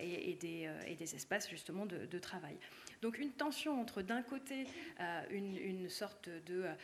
et, 0.00 0.34
des, 0.40 1.14
espaces 1.14 1.48
justement 1.48 1.86
de 1.86 2.18
travail. 2.18 2.56
Donc 3.02 3.18
une 3.18 3.32
tension 3.32 3.80
entre 3.80 4.00
d'un 4.00 4.22
côté 4.22 4.64
euh, 5.00 5.22
une, 5.30 5.88
sorte 5.88 6.28
de 6.28 6.62
euh, 6.62 6.74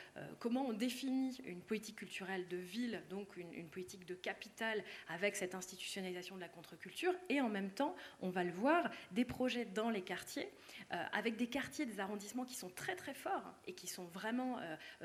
comment 0.40 0.66
on 0.66 0.72
définit 0.72 1.40
une 1.46 1.60
politique 1.60 1.94
culturelle 1.94 2.48
de 2.48 2.56
ville, 2.56 3.00
donc 3.08 3.36
une, 3.36 3.68
politique 3.68 4.04
de 4.04 4.16
capitale 4.16 4.82
avec 5.08 5.36
cette 5.36 5.54
institutionnalisation 5.54 6.34
de 6.34 6.40
la 6.40 6.48
contre-culture, 6.48 7.14
et 7.28 7.40
en 7.40 7.48
même 7.48 7.70
temps, 7.70 7.94
on 8.20 8.30
va 8.30 8.42
le 8.42 8.50
voir, 8.50 8.90
des 9.12 9.24
projets 9.24 9.64
dans 9.64 9.90
les 9.90 10.02
quartiers, 10.02 10.50
euh, 10.92 10.96
avec 11.12 11.36
des 11.36 11.46
quartiers, 11.46 11.86
des 11.86 12.00
arrondissements 12.00 12.44
qui 12.44 12.56
sont 12.56 12.70
très 12.70 12.96
très 12.96 13.14
forts 13.14 13.54
et 13.66 13.72
qui 13.72 13.88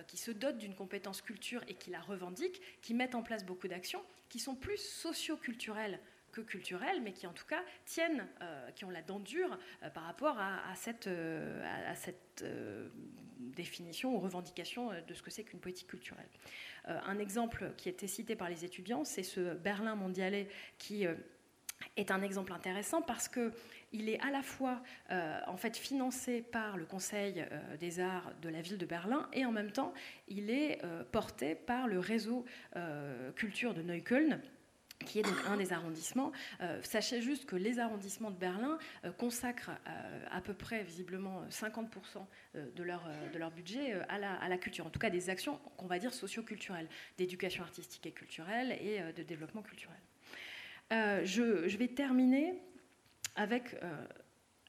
qui 0.08 0.18
se 0.18 0.32
dotent 0.32 0.58
d'une 0.58 0.76
compétence 0.76 1.22
culture 1.22 1.62
et 1.68 1.76
qui 1.76 1.92
la 1.92 2.02
revendiquent, 2.02 2.62
qui 2.82 2.94
mettent 2.94 3.16
en 3.16 3.24
place 3.24 3.46
beaucoup 3.46 3.68
d'actions, 3.68 4.04
qui 4.30 4.40
sont 4.40 4.56
plus 4.56 4.78
socio-culturelles 4.78 6.00
que 6.34 6.42
culturelles, 6.42 7.02
mais 7.02 7.14
qui 7.14 7.26
en 7.28 7.32
tout 7.32 7.46
cas 7.46 7.64
tiennent, 7.86 8.28
euh, 8.42 8.72
qui 8.72 8.84
ont 8.84 8.90
la 8.90 9.02
dent 9.02 9.20
dure 9.20 9.58
euh, 9.84 9.90
par 9.90 10.04
rapport 10.04 10.38
à, 10.38 10.76
cette, 10.76 11.08
euh, 11.08 12.90
définition 13.38 14.16
ou 14.16 14.20
revendication 14.20 14.92
de 15.08 15.14
ce 15.14 15.22
que 15.22 15.30
c'est 15.30 15.44
qu'une 15.44 15.60
politique 15.60 15.88
culturelle. 15.88 16.28
un 16.86 17.20
exemple 17.20 17.74
qui 17.78 17.88
était 17.88 18.08
cité 18.08 18.36
par 18.36 18.50
les 18.50 18.66
étudiants, 18.66 19.04
c'est 19.04 19.22
ce 19.22 19.54
Berlin 19.54 19.96
mondialais 19.96 20.48
qui 20.80 21.06
est 21.98 22.10
un 22.10 22.22
exemple 22.24 22.52
intéressant 22.52 23.02
parce 23.02 23.28
que 23.28 23.52
il 23.92 24.10
est 24.10 24.20
à 24.22 24.32
la 24.32 24.42
fois 24.42 24.82
en 25.12 25.58
fait 25.58 25.78
financé 25.78 26.42
par 26.42 26.78
le 26.78 26.86
Conseil 26.86 27.46
des 27.80 28.00
arts 28.00 28.32
de 28.42 28.50
la 28.50 28.62
ville 28.62 28.80
de 28.80 28.88
Berlin 28.88 29.30
et 29.34 29.46
en 29.46 29.52
même 29.52 29.72
temps 29.72 29.94
il 30.30 30.50
est 30.50 30.82
porté 31.12 31.54
par 31.54 31.88
le 31.88 32.00
réseau 32.00 32.46
culture 33.36 33.76
de 33.76 33.84
Neukölln 33.84 34.42
qui 35.04 35.20
est 35.20 35.24
donc 35.24 35.38
un 35.48 35.58
des 35.58 35.74
arrondissements. 35.74 36.32
Euh, 36.62 36.80
sachez 36.84 37.22
juste 37.22 37.46
que 37.46 37.56
les 37.56 37.80
arrondissements 37.80 38.32
de 38.32 38.38
Berlin 38.38 38.78
euh, 39.06 39.12
consacrent 39.12 39.72
euh, 39.88 40.26
à 40.32 40.42
peu 40.42 40.54
près, 40.54 40.84
visiblement, 40.84 41.44
50% 41.50 41.88
de 42.54 42.84
leur, 42.84 43.52
budget 43.52 43.94
à 44.10 44.18
la, 44.18 44.34
à 44.36 44.48
la, 44.48 44.58
culture, 44.58 44.86
en 44.86 44.90
tout 44.90 45.00
cas 45.00 45.10
des 45.10 45.30
actions 45.30 45.58
qu'on 45.78 45.88
va 45.88 46.00
dire 46.00 46.14
socio-culturelles, 46.14 46.88
d'éducation 47.18 47.64
artistique 47.64 48.06
et 48.06 48.12
culturelle 48.12 48.78
et 48.80 49.02
de 49.14 49.24
développement 49.24 49.62
culturel. 49.62 49.98
Je, 50.92 51.68
je, 51.68 51.78
vais 51.78 51.88
terminer 51.88 52.62
avec 53.36 53.76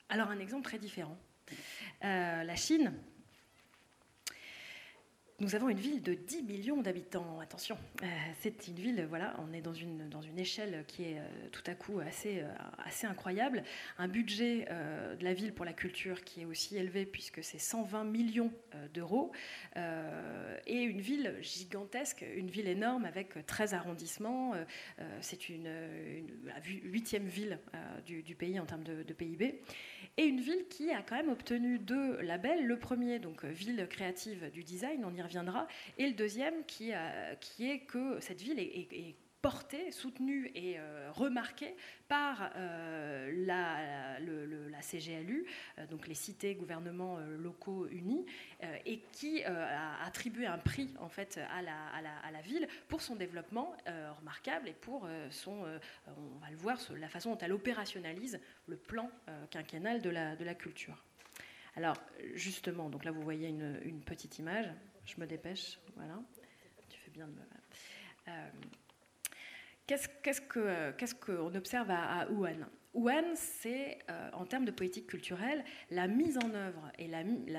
alors 0.08 0.28
un 0.28 0.38
exemple 0.38 0.64
très 0.64 0.78
différent. 0.78 1.18
la 2.02 2.56
Chine, 2.56 2.94
nous 5.40 5.56
avons 5.56 5.68
une 5.68 5.78
ville 5.78 6.00
de 6.00 6.14
10 6.14 6.44
millions 6.44 6.80
d'habitants. 6.80 7.40
Attention, 7.40 7.76
euh, 8.02 8.06
c'est 8.40 8.68
une 8.68 8.76
ville, 8.76 9.04
voilà, 9.08 9.34
on 9.40 9.52
est 9.52 9.60
dans 9.60 9.74
une, 9.74 10.08
dans 10.08 10.22
une 10.22 10.38
échelle 10.38 10.84
qui 10.86 11.02
est 11.02 11.18
euh, 11.18 11.48
tout 11.50 11.62
à 11.66 11.74
coup 11.74 11.98
assez, 11.98 12.42
euh, 12.42 12.52
assez 12.78 13.08
incroyable. 13.08 13.64
Un 13.98 14.06
budget 14.06 14.66
de 15.18 15.24
la 15.24 15.34
ville 15.34 15.52
pour 15.52 15.64
la 15.64 15.72
culture 15.72 16.22
qui 16.22 16.42
est 16.42 16.44
aussi 16.44 16.76
élevé 16.76 17.04
puisque 17.04 17.42
c'est 17.42 17.58
120 17.58 18.04
millions 18.04 18.52
d'euros. 18.92 19.32
et 19.76 20.82
une 20.82 21.00
ville 21.00 21.36
gigantesque, 21.40 22.24
une 22.36 22.48
ville 22.48 22.68
énorme 22.68 23.04
avec 23.04 23.44
13 23.46 23.74
arrondissements. 23.74 24.52
c'est 25.20 25.48
une, 25.48 25.68
huitième 26.84 27.26
ville 27.26 27.58
du, 28.06 28.34
pays 28.34 28.58
en 28.60 28.66
termes 28.66 28.84
de, 28.84 29.02
de 29.02 29.12
PIB 29.12 29.60
et 30.16 30.24
une 30.24 30.40
ville 30.40 30.66
qui 30.68 30.90
a 30.90 31.02
quand 31.02 31.16
même 31.16 31.30
obtenu 31.30 31.78
deux 31.78 32.20
labels. 32.20 32.66
Le 32.66 32.78
premier, 32.78 33.18
donc 33.18 33.44
ville 33.44 33.86
créative 33.88 34.50
du 34.52 34.62
design, 34.62 35.04
on 35.04 35.14
y 35.14 35.22
reviendra, 35.24 35.66
et 35.98 36.06
le 36.06 36.14
deuxième 36.14 36.64
qui, 36.66 36.92
qui 37.40 37.70
est 37.70 37.80
que 37.80 38.20
cette 38.20 38.40
ville 38.40 38.58
est, 38.58 39.16
portée, 39.42 39.92
soutenue 39.92 40.50
et 40.54 40.78
euh, 40.78 41.10
remarquée 41.12 41.76
par 42.08 42.50
euh, 42.56 43.30
la, 43.44 44.18
la, 44.18 44.80
CGLU, 44.80 45.44
euh, 45.78 45.86
donc 45.86 46.08
les 46.08 46.14
cités 46.14 46.54
gouvernements 46.54 47.18
locaux 47.18 47.86
unis, 47.88 48.24
et 48.86 49.00
qui 49.12 49.44
a 49.44 50.02
attribué 50.02 50.46
un 50.46 50.56
prix 50.56 50.94
en 50.98 51.10
fait 51.10 51.38
à 51.50 51.60
la, 51.60 52.40
ville 52.40 52.66
pour 52.88 53.02
son 53.02 53.16
développement 53.16 53.76
remarquable 54.18 54.68
et 54.68 54.72
pour 54.72 55.06
son, 55.30 55.64
on 56.06 56.38
va 56.38 56.50
le 56.50 56.56
voir, 56.56 56.78
la 56.98 57.08
façon 57.08 57.32
dont 57.32 57.38
elle 57.38 57.52
opérationnalise 57.52 58.40
le 58.66 58.76
plan 58.76 59.10
euh, 59.28 59.46
quinquennal 59.50 60.00
de 60.00 60.10
la, 60.10 60.36
de 60.36 60.44
la 60.44 60.54
culture. 60.54 61.04
Alors, 61.76 61.96
justement, 62.34 62.88
donc 62.88 63.04
là, 63.04 63.10
vous 63.10 63.22
voyez 63.22 63.48
une, 63.48 64.00
petite 64.04 64.38
image. 64.38 64.66
Je 65.06 65.20
me 65.20 65.26
dépêche. 65.26 65.78
Voilà. 65.96 66.20
Tu 66.88 66.98
fais 66.98 67.10
bien 67.10 67.26
de 67.26 67.32
me. 67.32 67.40
Euh, 68.28 68.48
qu'est-ce 69.86 71.14
qu'on 71.14 71.54
observe 71.54 71.90
à, 71.90 72.26
Wuhan? 72.30 72.66
Wuhan, 72.94 73.34
c'est, 73.34 73.98
euh, 74.08 74.30
en 74.34 74.46
termes 74.46 74.64
de 74.64 74.70
politique 74.70 75.08
culturelle, 75.08 75.64
la 75.90 76.06
mise 76.06 76.38
en 76.38 76.54
œuvre 76.54 76.92
et 76.96 77.10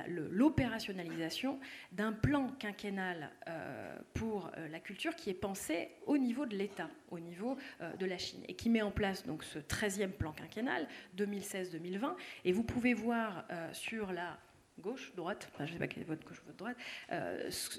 l'opérationnalisation 0.07 1.59
d'un 1.91 2.13
plan 2.13 2.47
quinquennal 2.57 3.31
euh, 3.47 3.99
pour 4.13 4.49
la 4.71 4.79
culture 4.79 5.13
qui 5.15 5.29
est 5.29 5.33
pensé 5.33 5.89
au 6.05 6.17
niveau 6.17 6.45
de 6.45 6.55
l'État, 6.55 6.89
au 7.11 7.19
niveau 7.19 7.57
de 7.99 8.05
la 8.05 8.17
Chine, 8.17 8.43
et 8.47 8.55
qui 8.55 8.69
met 8.69 8.81
en 8.81 8.91
place 8.91 9.25
donc 9.25 9.43
ce 9.43 9.59
13e 9.59 10.11
plan 10.11 10.31
quinquennal 10.31 10.87
2016-2020. 11.17 12.15
Et 12.45 12.53
vous 12.53 12.63
pouvez 12.63 12.93
voir 12.93 13.45
sur 13.73 14.13
la 14.13 14.39
gauche, 14.79 15.13
droite, 15.15 15.49
je 15.59 15.63
ne 15.63 15.67
sais 15.67 15.77
pas 15.77 15.87
quelle 15.87 16.03
est 16.03 16.07
votre 16.07 16.25
gauche 16.25 16.41
votre 16.45 16.57
droite, 16.57 16.77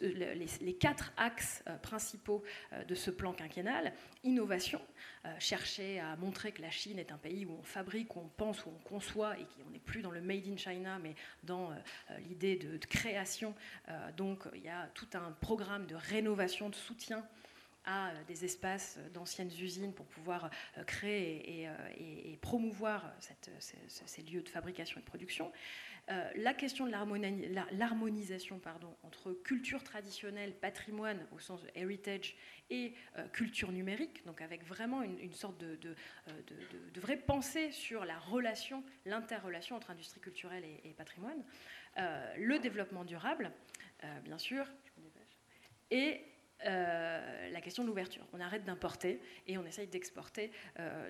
les, 0.03 0.75
quatre 0.75 1.13
axes 1.17 1.63
principaux 1.83 2.43
de 2.87 2.95
ce 2.95 3.11
plan 3.11 3.33
quinquennal, 3.33 3.93
innovation, 4.25 4.81
euh, 5.27 5.35
chercher 5.39 5.99
à 5.99 6.17
montrer 6.17 6.53
que 6.53 6.63
la 6.63 6.71
Chine 6.71 6.99
est 6.99 7.11
un 7.11 7.17
pays 7.17 7.47
où 7.47 7.57
on 7.59 7.63
fabrique, 7.63 8.15
où 8.17 8.21
on 8.21 8.29
pense, 8.29 8.65
où 8.65 8.69
on 8.69 8.89
conçoit, 8.89 9.39
et 9.39 9.45
qu'on 9.45 9.71
n'est 9.71 9.79
plus 9.79 10.03
dans 10.03 10.11
le 10.11 10.21
made 10.21 10.47
in 10.47 10.57
China, 10.57 10.99
mais 11.03 11.15
dans 11.43 11.71
euh, 11.71 11.75
euh, 12.11 12.19
l'idée 12.19 12.57
de, 12.57 12.77
création. 12.87 13.55
donc 14.17 14.45
il 14.55 14.63
y 14.63 14.69
a 14.69 14.87
tout 14.95 15.09
un 15.15 15.33
programme 15.33 15.87
de 15.87 15.95
rénovation, 15.95 16.69
de 16.69 16.75
soutien 16.75 17.27
à 17.85 18.13
des 18.29 18.45
espaces 18.45 18.99
d'anciennes 19.13 19.51
usines 19.61 19.93
pour 19.93 20.07
pouvoir 20.07 20.51
créer 20.87 21.69
et, 22.33 22.37
promouvoir 22.37 23.13
ces, 23.61 24.23
lieux 24.23 24.43
de 24.43 24.49
fabrication 24.49 24.99
et 24.99 25.01
de 25.01 25.07
production. 25.07 25.53
La 26.09 26.55
question 26.55 26.87
de 26.87 26.93
l'harmonisation 27.73 28.61
entre 29.03 29.33
culture 29.33 29.83
traditionnelle, 29.83 30.55
patrimoine 30.55 31.27
au 31.33 31.39
sens 31.39 31.63
de 31.63 31.71
heritage 31.75 32.37
et 32.71 32.95
euh, 33.17 33.27
culture 33.29 33.73
numérique, 33.73 34.25
donc 34.25 34.41
avec 34.41 34.65
vraiment 34.65 35.03
une, 35.03 35.33
sorte 35.33 35.59
de, 35.59 35.79
euh, 36.29 36.43
de, 36.93 37.01
vraie 37.01 37.17
pensée 37.17 37.71
sur 37.71 38.05
la 38.05 38.19
relation, 38.19 38.83
l'interrelation 39.05 39.77
entre 39.77 39.91
industrie 39.91 40.21
culturelle 40.21 40.65
et, 40.85 40.93
patrimoine, 40.95 41.45
euh, 41.99 42.35
le 42.37 42.59
développement 42.59 43.05
durable, 43.05 43.53
bien 44.25 44.39
sûr, 44.39 44.67
et 45.91 46.21
la 46.63 47.61
question 47.61 47.83
de 47.83 47.89
l'ouverture. 47.89 48.27
On 48.33 48.41
arrête 48.41 48.65
d'importer 48.65 49.21
et 49.47 49.59
on 49.59 49.65
essaye 49.67 49.87
d'exporter 49.87 50.51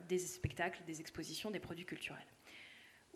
des 0.08 0.18
spectacles, 0.18 0.82
des 0.84 1.00
expositions, 1.00 1.50
des 1.50 1.60
produits 1.60 1.86
culturels. 1.86 2.26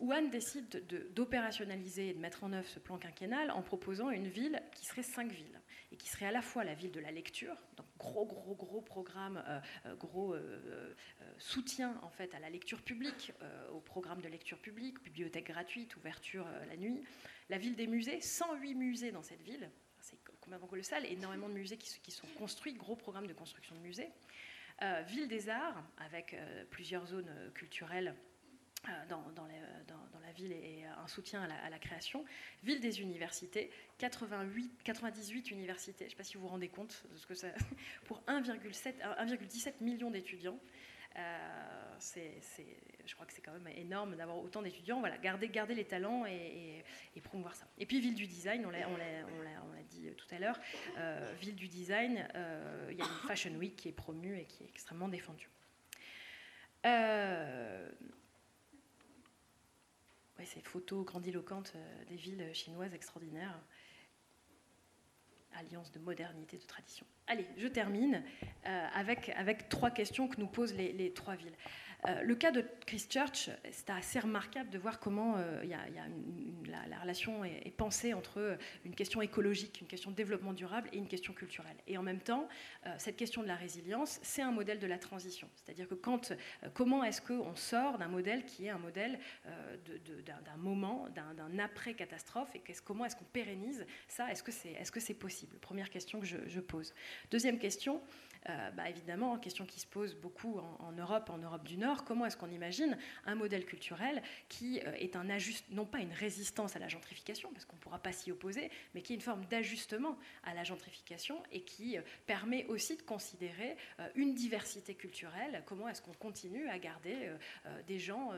Wuhan 0.01 0.29
décide 0.29 0.83
d'opérationnaliser 1.13 2.09
et 2.09 2.13
de 2.13 2.19
mettre 2.19 2.43
en 2.43 2.51
œuvre 2.53 2.67
ce 2.67 2.79
plan 2.79 2.97
quinquennal 2.97 3.51
en 3.51 3.61
proposant 3.61 4.09
une 4.09 4.27
ville 4.27 4.59
qui 4.73 4.85
serait 4.85 5.03
cinq 5.03 5.31
villes 5.31 5.61
et 5.91 5.95
qui 5.95 6.09
serait 6.09 6.25
à 6.25 6.31
la 6.31 6.41
fois 6.41 6.63
la 6.63 6.73
ville 6.73 6.91
de 6.91 6.99
la 6.99 7.11
lecture, 7.11 7.55
donc 7.77 7.85
gros, 7.99 8.25
gros, 8.25 8.55
gros 8.55 8.81
programme, 8.81 9.43
euh, 9.47 9.59
euh, 9.85 9.95
gros 9.95 10.33
euh, 10.33 10.95
soutien 11.37 11.99
en 12.01 12.09
fait 12.09 12.33
à 12.33 12.39
la 12.39 12.49
lecture 12.49 12.81
publique, 12.81 13.31
au 13.73 13.79
programme 13.79 14.21
de 14.21 14.27
lecture 14.27 14.57
publique, 14.57 15.03
bibliothèque 15.03 15.47
gratuite, 15.47 15.95
ouverture 15.95 16.47
la 16.67 16.77
nuit. 16.77 17.03
La 17.49 17.59
ville 17.59 17.75
des 17.75 17.87
musées, 17.87 18.21
108 18.21 18.73
musées 18.75 19.11
dans 19.11 19.23
cette 19.23 19.41
ville, 19.41 19.69
c'est 19.99 20.17
complètement 20.39 20.67
colossal, 20.67 21.05
énormément 21.05 21.47
de 21.47 21.53
musées 21.53 21.77
qui, 21.77 21.99
qui, 22.01 22.11
sont 22.11 22.27
construits, 22.39 22.73
gros 22.73 22.95
programme 22.95 23.27
de 23.27 23.33
construction 23.33 23.75
de 23.75 23.81
musées. 23.81 24.09
ville 25.07 25.27
des 25.27 25.49
arts, 25.49 25.83
avec 25.97 26.35
plusieurs 26.69 27.05
zones 27.05 27.31
culturelles 27.53 28.15
dans, 29.09 29.21
dans, 29.35 29.45
la 29.45 30.31
ville 30.31 30.51
et 30.51 30.83
un 30.85 31.07
soutien 31.07 31.43
à 31.43 31.69
la, 31.69 31.79
création. 31.79 32.25
Ville 32.63 32.79
des 32.79 33.01
universités, 33.01 33.69
88, 33.97 34.83
98 34.83 35.51
universités, 35.51 36.05
je 36.05 36.05
ne 36.05 36.09
sais 36.09 36.15
pas 36.15 36.23
si 36.23 36.35
vous 36.35 36.43
vous 36.43 36.49
rendez 36.49 36.69
compte 36.69 37.03
de 37.11 37.17
ce 37.17 37.27
que 37.27 37.35
c'est, 37.35 37.53
pour 38.05 38.21
1,17 38.27 39.83
million 39.83 40.09
d'étudiants. 40.09 40.59
Euh, 41.17 41.99
je 43.05 43.13
crois 43.15 43.25
que 43.25 43.33
c'est 43.33 43.41
quand 43.41 43.51
même 43.51 43.67
énorme 43.75 44.15
d'avoir 44.15 44.37
autant 44.37 44.61
d'étudiants. 44.61 44.99
Voilà, 44.99 45.17
garder, 45.17 45.75
les 45.75 45.85
talents 45.85 46.25
et, 46.25 46.83
promouvoir 47.23 47.55
ça. 47.55 47.67
Et 47.77 47.85
puis, 47.85 47.99
ville 47.99 48.15
du 48.15 48.27
design, 48.27 48.65
on 48.65 48.69
l'a, 48.71 48.79
dit 49.89 50.09
tout 50.15 50.27
à 50.33 50.39
l'heure, 50.39 50.59
euh, 50.97 51.33
ville 51.39 51.55
du 51.55 51.67
design, 51.67 52.27
euh, 52.35 52.87
il 52.91 52.97
y 52.97 53.01
a 53.01 53.05
une 53.05 53.27
Fashion 53.27 53.51
Week 53.55 53.75
qui 53.75 53.89
est 53.89 53.93
promue 53.93 54.37
et 54.37 54.45
qui 54.45 54.63
est 54.63 54.67
extrêmement 54.67 55.09
défendue. 55.09 55.49
Ces 60.45 60.61
photos 60.61 61.05
grandiloquentes 61.05 61.73
des 62.07 62.15
villes 62.15 62.49
chinoises 62.53 62.93
extraordinaires 62.93 63.59
alliance 65.53 65.91
de 65.91 65.99
modernité, 65.99 66.57
de 66.57 66.63
tradition. 66.63 67.05
Allez, 67.27 67.45
je 67.57 67.67
termine 67.67 68.23
euh, 68.65 68.87
avec, 68.93 69.29
avec 69.29 69.67
trois 69.69 69.91
questions 69.91 70.27
que 70.27 70.39
nous 70.39 70.47
posent 70.47 70.73
les 70.73 71.13
trois 71.13 71.35
villes. 71.35 71.55
Euh, 72.07 72.21
le 72.23 72.35
cas 72.35 72.51
de 72.51 72.65
Christchurch, 72.87 73.49
c'est 73.71 73.89
assez 73.91 74.19
remarquable 74.19 74.69
de 74.69 74.79
voir 74.79 74.99
comment 74.99 75.35
euh, 75.37 75.63
y 75.63 75.73
a, 75.73 75.79
la, 76.89 76.99
relation 76.99 77.45
est, 77.45 77.75
pensée 77.75 78.13
entre 78.13 78.57
une 78.85 78.95
question 78.95 79.21
écologique, 79.21 79.81
une 79.81 79.87
question 79.87 80.11
de 80.11 80.15
développement 80.15 80.53
durable 80.53 80.89
et 80.93 80.97
une 80.97 81.07
question 81.07 81.33
culturelle. 81.33 81.77
Et 81.87 81.97
en 81.97 82.03
même 82.03 82.19
temps, 82.19 82.47
euh, 82.85 82.93
cette 82.97 83.17
question 83.17 83.43
de 83.43 83.47
la 83.47 83.55
résilience, 83.55 84.19
c'est 84.23 84.41
un 84.41 84.51
modèle 84.51 84.79
de 84.79 84.87
la 84.87 84.97
transition. 84.97 85.47
C'est-à-dire 85.55 85.87
que 85.87 85.93
quand, 85.93 86.33
comment 86.73 87.03
est-ce 87.03 87.21
qu'on 87.21 87.55
sort 87.55 87.97
d'un 87.97 88.07
modèle 88.07 88.45
qui 88.45 88.65
est 88.65 88.69
un 88.69 88.79
modèle 88.79 89.19
d'un 90.25 90.57
moment, 90.57 91.07
d'un 91.15 91.59
après-catastrophe, 91.59 92.49
et 92.55 92.61
comment 92.83 93.05
est-ce 93.05 93.15
qu'on 93.15 93.25
pérennise 93.25 93.85
ça? 94.07 94.31
Est-ce 94.31 94.43
que 94.43 94.51
c'est 94.51 94.71
est 94.71 94.83
-ce 94.83 94.99
c'est 94.99 95.13
possible? 95.13 95.57
Première 95.59 95.89
question 95.89 96.19
que 96.19 96.25
je 96.25 96.59
pose. 96.59 96.93
Deuxième 97.29 97.59
question, 97.59 98.01
euh, 98.49 98.71
bah, 98.71 98.89
évidemment, 98.89 99.37
question 99.37 99.65
qui 99.65 99.79
se 99.79 99.85
pose 99.85 100.15
beaucoup 100.15 100.59
en, 100.79 100.91
Europe, 100.93 101.29
en 101.29 101.37
Europe 101.37 101.63
du 101.63 101.77
Nord, 101.77 102.03
comment 102.03 102.25
est-ce 102.25 102.37
qu'on 102.37 102.49
imagine 102.49 102.97
un 103.25 103.35
modèle 103.35 103.65
culturel 103.65 104.23
qui 104.49 104.79
euh, 104.79 104.93
est 104.93 105.15
un 105.15 105.29
ajuste, 105.29 105.65
non 105.69 105.85
pas 105.85 105.99
une 105.99 106.13
résistance 106.13 106.75
à 106.75 106.79
la 106.79 106.87
gentrification, 106.87 107.51
parce 107.53 107.65
qu'on 107.65 107.75
ne 107.75 107.81
pourra 107.81 107.99
pas 107.99 108.11
s'y 108.11 108.31
opposer, 108.31 108.71
mais 108.95 109.03
qui 109.03 109.13
est 109.13 109.15
une 109.15 109.21
forme 109.21 109.45
d'ajustement 109.45 110.17
à 110.43 110.55
la 110.55 110.63
gentrification 110.63 111.43
et 111.51 111.61
qui 111.61 111.97
euh, 111.97 112.01
permet 112.25 112.65
aussi 112.65 112.97
de 112.97 113.03
considérer 113.03 113.77
une 114.15 114.33
diversité 114.33 114.95
culturelle, 114.95 115.63
comment 115.65 115.87
est-ce 115.87 116.01
qu'on 116.01 116.13
continue 116.13 116.67
à 116.69 116.79
garder 116.79 117.29
des 117.87 117.99
gens 117.99 118.31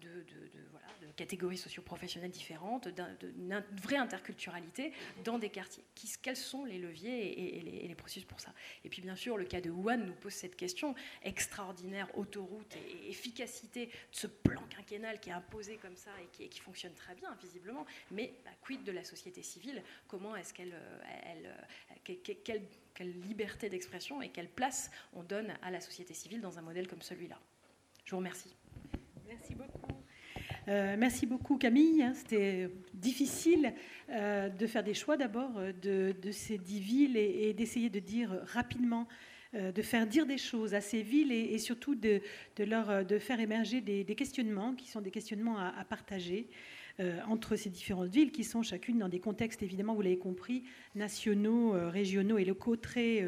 de, 0.00 0.08
de, 0.08 1.12
catégories 1.16 1.56
socio-professionnelles 1.56 2.30
différentes, 2.30 2.88
d'une 2.88 3.62
vraie 3.82 3.96
interculturalité 3.96 4.92
dans 5.24 5.38
des 5.38 5.50
quartiers? 5.50 5.84
quels 6.22 6.36
sont 6.36 6.64
les 6.64 6.78
leviers 6.78 7.58
et 7.58 7.88
les 7.88 7.94
processus 7.94 8.24
pour 8.24 8.40
ça? 8.40 8.52
Et 8.84 8.88
puis 8.88 9.02
bien 9.02 9.16
sûr, 9.16 9.29
le 9.36 9.44
cas 9.44 9.60
de 9.60 9.70
Wuhan 9.70 9.98
nous 9.98 10.14
pose 10.14 10.32
cette 10.32 10.56
question 10.56 10.94
extraordinaire 11.22 12.08
autoroute 12.16 12.76
et, 12.76 13.10
efficacité 13.10 13.86
de 13.86 13.92
ce 14.10 14.26
plan 14.26 14.62
quinquennal 14.68 15.20
qui 15.20 15.30
est 15.30 15.34
imposé 15.34 15.76
comme 15.76 15.96
ça 15.96 16.10
et 16.22 16.48
qui, 16.48 16.60
fonctionne 16.60 16.92
très 16.94 17.14
bien 17.14 17.34
visiblement. 17.40 17.86
Mais 18.10 18.34
quid 18.60 18.84
de 18.84 18.92
la 18.92 19.04
société 19.04 19.42
civile? 19.42 19.82
Comment 20.08 20.36
est-ce 20.36 20.52
qu'elle, 20.52 20.74
euh, 20.74 21.46
euh, 22.08 22.14
quelle, 22.44 23.20
liberté 23.22 23.70
d'expression 23.70 24.20
et 24.20 24.28
quelle 24.28 24.48
place 24.48 24.90
on 25.14 25.22
donne 25.22 25.54
à 25.62 25.70
la 25.70 25.80
société 25.80 26.12
civile 26.12 26.40
dans 26.40 26.58
un 26.58 26.62
modèle 26.62 26.86
comme 26.86 27.02
celui-là? 27.02 27.38
Je 28.04 28.10
vous 28.10 28.18
remercie. 28.18 28.54
Merci 29.26 29.54
beaucoup. 29.54 29.89
Euh, 30.70 30.96
merci 30.98 31.26
beaucoup 31.26 31.58
Camille. 31.58 32.02
Hein, 32.02 32.14
c'était 32.14 32.70
difficile 32.94 33.74
de 34.08 34.66
faire 34.66 34.82
des 34.82 34.94
choix 34.94 35.16
d'abord 35.16 35.52
de, 35.82 36.14
ces 36.32 36.58
dix 36.58 36.80
villes 36.80 37.16
et 37.16 37.52
d'essayer 37.52 37.90
de 37.90 38.00
dire 38.00 38.40
rapidement 38.46 39.06
euh, 39.56 39.72
de 39.72 39.82
faire 39.82 40.06
dire 40.06 40.26
des 40.26 40.38
choses 40.38 40.74
à 40.74 40.80
ces 40.80 41.02
villes 41.02 41.32
et, 41.32 41.58
surtout 41.58 41.96
de, 41.96 42.20
leur, 42.60 42.88
euh, 42.88 43.02
de 43.02 43.18
faire 43.18 43.40
émerger 43.40 43.80
des, 43.80 44.04
questionnements 44.14 44.76
qui 44.76 44.88
sont 44.88 45.00
des 45.00 45.10
questionnements 45.10 45.58
à, 45.58 45.84
partager 45.88 46.46
euh, 47.00 47.18
entre 47.26 47.56
ces 47.56 47.68
différentes 47.68 48.10
villes 48.10 48.30
qui 48.30 48.44
sont 48.44 48.62
chacune 48.62 49.00
dans 49.00 49.08
des 49.08 49.18
contextes, 49.18 49.64
évidemment, 49.64 49.94
vous 49.94 50.02
l'avez 50.02 50.18
compris, 50.18 50.62
nationaux, 50.94 51.72
régionaux 51.90 52.38
et 52.38 52.44
locaux 52.44 52.76
très, 52.76 53.26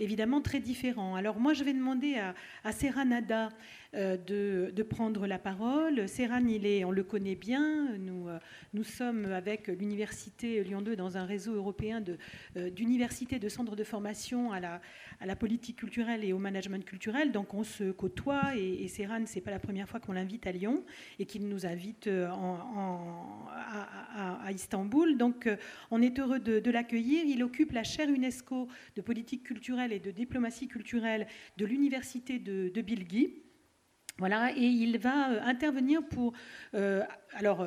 évidemment, 0.00 0.40
très 0.40 0.58
différents. 0.58 1.14
Alors 1.14 1.38
moi, 1.38 1.54
je 1.54 1.62
vais 1.62 1.72
demander 1.72 2.16
à, 2.16 2.34
à 2.64 2.72
Serra 2.72 3.04
Nada 3.04 3.50
de, 3.92 4.72
de, 4.74 4.82
prendre 4.82 5.26
la 5.26 5.38
parole. 5.38 6.08
Serran, 6.08 6.46
il 6.46 6.66
est, 6.66 6.84
on 6.84 6.90
le 6.90 7.02
connaît 7.02 7.34
bien. 7.34 7.96
Nous, 7.98 8.26
nous 8.72 8.84
sommes 8.84 9.26
avec 9.26 9.68
l'Université 9.68 10.62
Lyon 10.62 10.80
2 10.80 10.96
dans 10.96 11.16
un 11.16 11.24
réseau 11.24 11.54
européen 11.54 12.02
d'universités, 12.54 13.38
de, 13.38 13.48
centres 13.48 13.76
de 13.76 13.84
formation 13.84 14.52
à 14.52 14.60
la, 14.60 15.36
politique 15.36 15.76
culturelle 15.76 16.24
et 16.24 16.32
au 16.32 16.38
management 16.38 16.84
culturel. 16.84 17.32
Donc 17.32 17.54
on 17.54 17.64
se 17.64 17.90
côtoie 17.90 18.56
et, 18.56 18.84
et 18.84 18.88
Serran, 18.88 19.22
c'est 19.26 19.40
pas 19.40 19.50
la 19.50 19.58
première 19.58 19.88
fois 19.88 20.00
qu'on 20.00 20.12
l'invite 20.12 20.46
à 20.46 20.52
Lyon 20.52 20.84
et 21.18 21.26
qu'il 21.26 21.48
nous 21.48 21.66
invite 21.66 22.06
euh, 22.06 22.28
à, 22.28 24.52
Istanbul. 24.52 25.16
Donc 25.16 25.46
euh, 25.46 25.56
on 25.90 26.02
est 26.02 26.18
heureux 26.18 26.40
de, 26.40 26.70
l'accueillir. 26.70 27.24
Il 27.24 27.42
occupe 27.42 27.72
la 27.72 27.84
chaire 27.84 28.08
UNESCO 28.08 28.68
de 28.96 29.00
politique 29.00 29.44
culturelle 29.44 29.92
et 29.92 30.00
de 30.00 30.10
diplomatie 30.10 30.68
culturelle 30.68 31.26
de 31.56 31.66
l'université 31.66 32.38
de, 32.38 32.68
de 32.68 32.80
Bilgi. 32.80 33.42
Voilà, 34.20 34.52
et 34.56 34.64
il 34.64 34.98
va 34.98 35.32
euh, 35.32 35.40
intervenir 35.42 36.02
pour. 36.04 36.32
alors, 37.32 37.66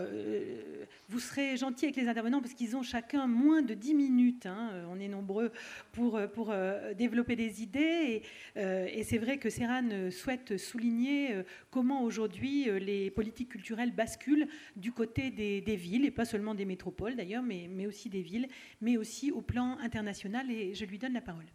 vous 1.14 1.20
serez 1.20 1.58
gentil 1.58 1.86
avec 1.86 1.96
les 1.96 2.08
intervenants 2.08 2.42
parce 2.42 2.56
qu'ils 2.56 2.76
ont 2.76 2.82
chacun 2.82 3.28
moins 3.28 3.62
de 3.62 3.76
10 3.76 3.94
minutes. 3.94 4.46
Hein. 4.48 4.72
Euh, 4.74 4.86
on 4.90 5.00
est 5.00 5.08
nombreux 5.08 5.52
pour, 5.92 6.16
euh, 6.16 6.28
pour 6.28 6.50
euh, 6.50 6.96
développer 6.96 7.36
des 7.36 7.62
idées. 7.62 8.24
Et, 8.56 9.04
c'est 9.04 9.20
vrai 9.20 9.38
que 9.38 9.50
Serran 9.50 10.10
souhaite 10.10 10.58
souligner 10.58 11.44
comment 11.70 12.04
aujourd'hui 12.04 12.66
les 12.80 13.12
politiques 13.12 13.50
culturelles 13.50 13.92
basculent 13.92 14.48
du 14.76 14.92
côté 14.92 15.30
des, 15.30 15.76
villes, 15.76 16.06
et 16.06 16.12
pas 16.12 16.26
seulement 16.26 16.56
des 16.56 16.66
métropoles 16.66 17.16
d'ailleurs, 17.16 17.44
mais, 17.44 17.68
mais 17.70 17.86
aussi 17.86 18.10
des 18.10 18.22
villes, 18.22 18.48
mais 18.82 18.98
aussi 18.98 19.32
au 19.32 19.42
plan 19.42 19.78
international. 19.80 20.50
Et 20.50 20.74
je 20.74 20.86
lui 20.86 20.98
donne 20.98 21.14
la 21.14 21.22
parole. 21.22 21.46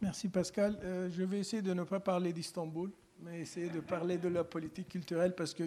Merci 0.00 0.28
Pascal. 0.28 0.78
je 0.82 1.22
vais 1.22 1.40
essayer 1.40 1.62
de 1.62 1.74
ne 1.74 1.84
pas 1.84 2.00
parler 2.00 2.32
d'Istanbul, 2.32 2.90
mais 3.22 3.40
essayer 3.40 3.68
de 3.68 3.80
parler 3.80 4.18
de 4.18 4.28
la 4.28 4.44
politique 4.44 4.88
culturelle 4.88 5.34
parce 5.34 5.54
que 5.54 5.64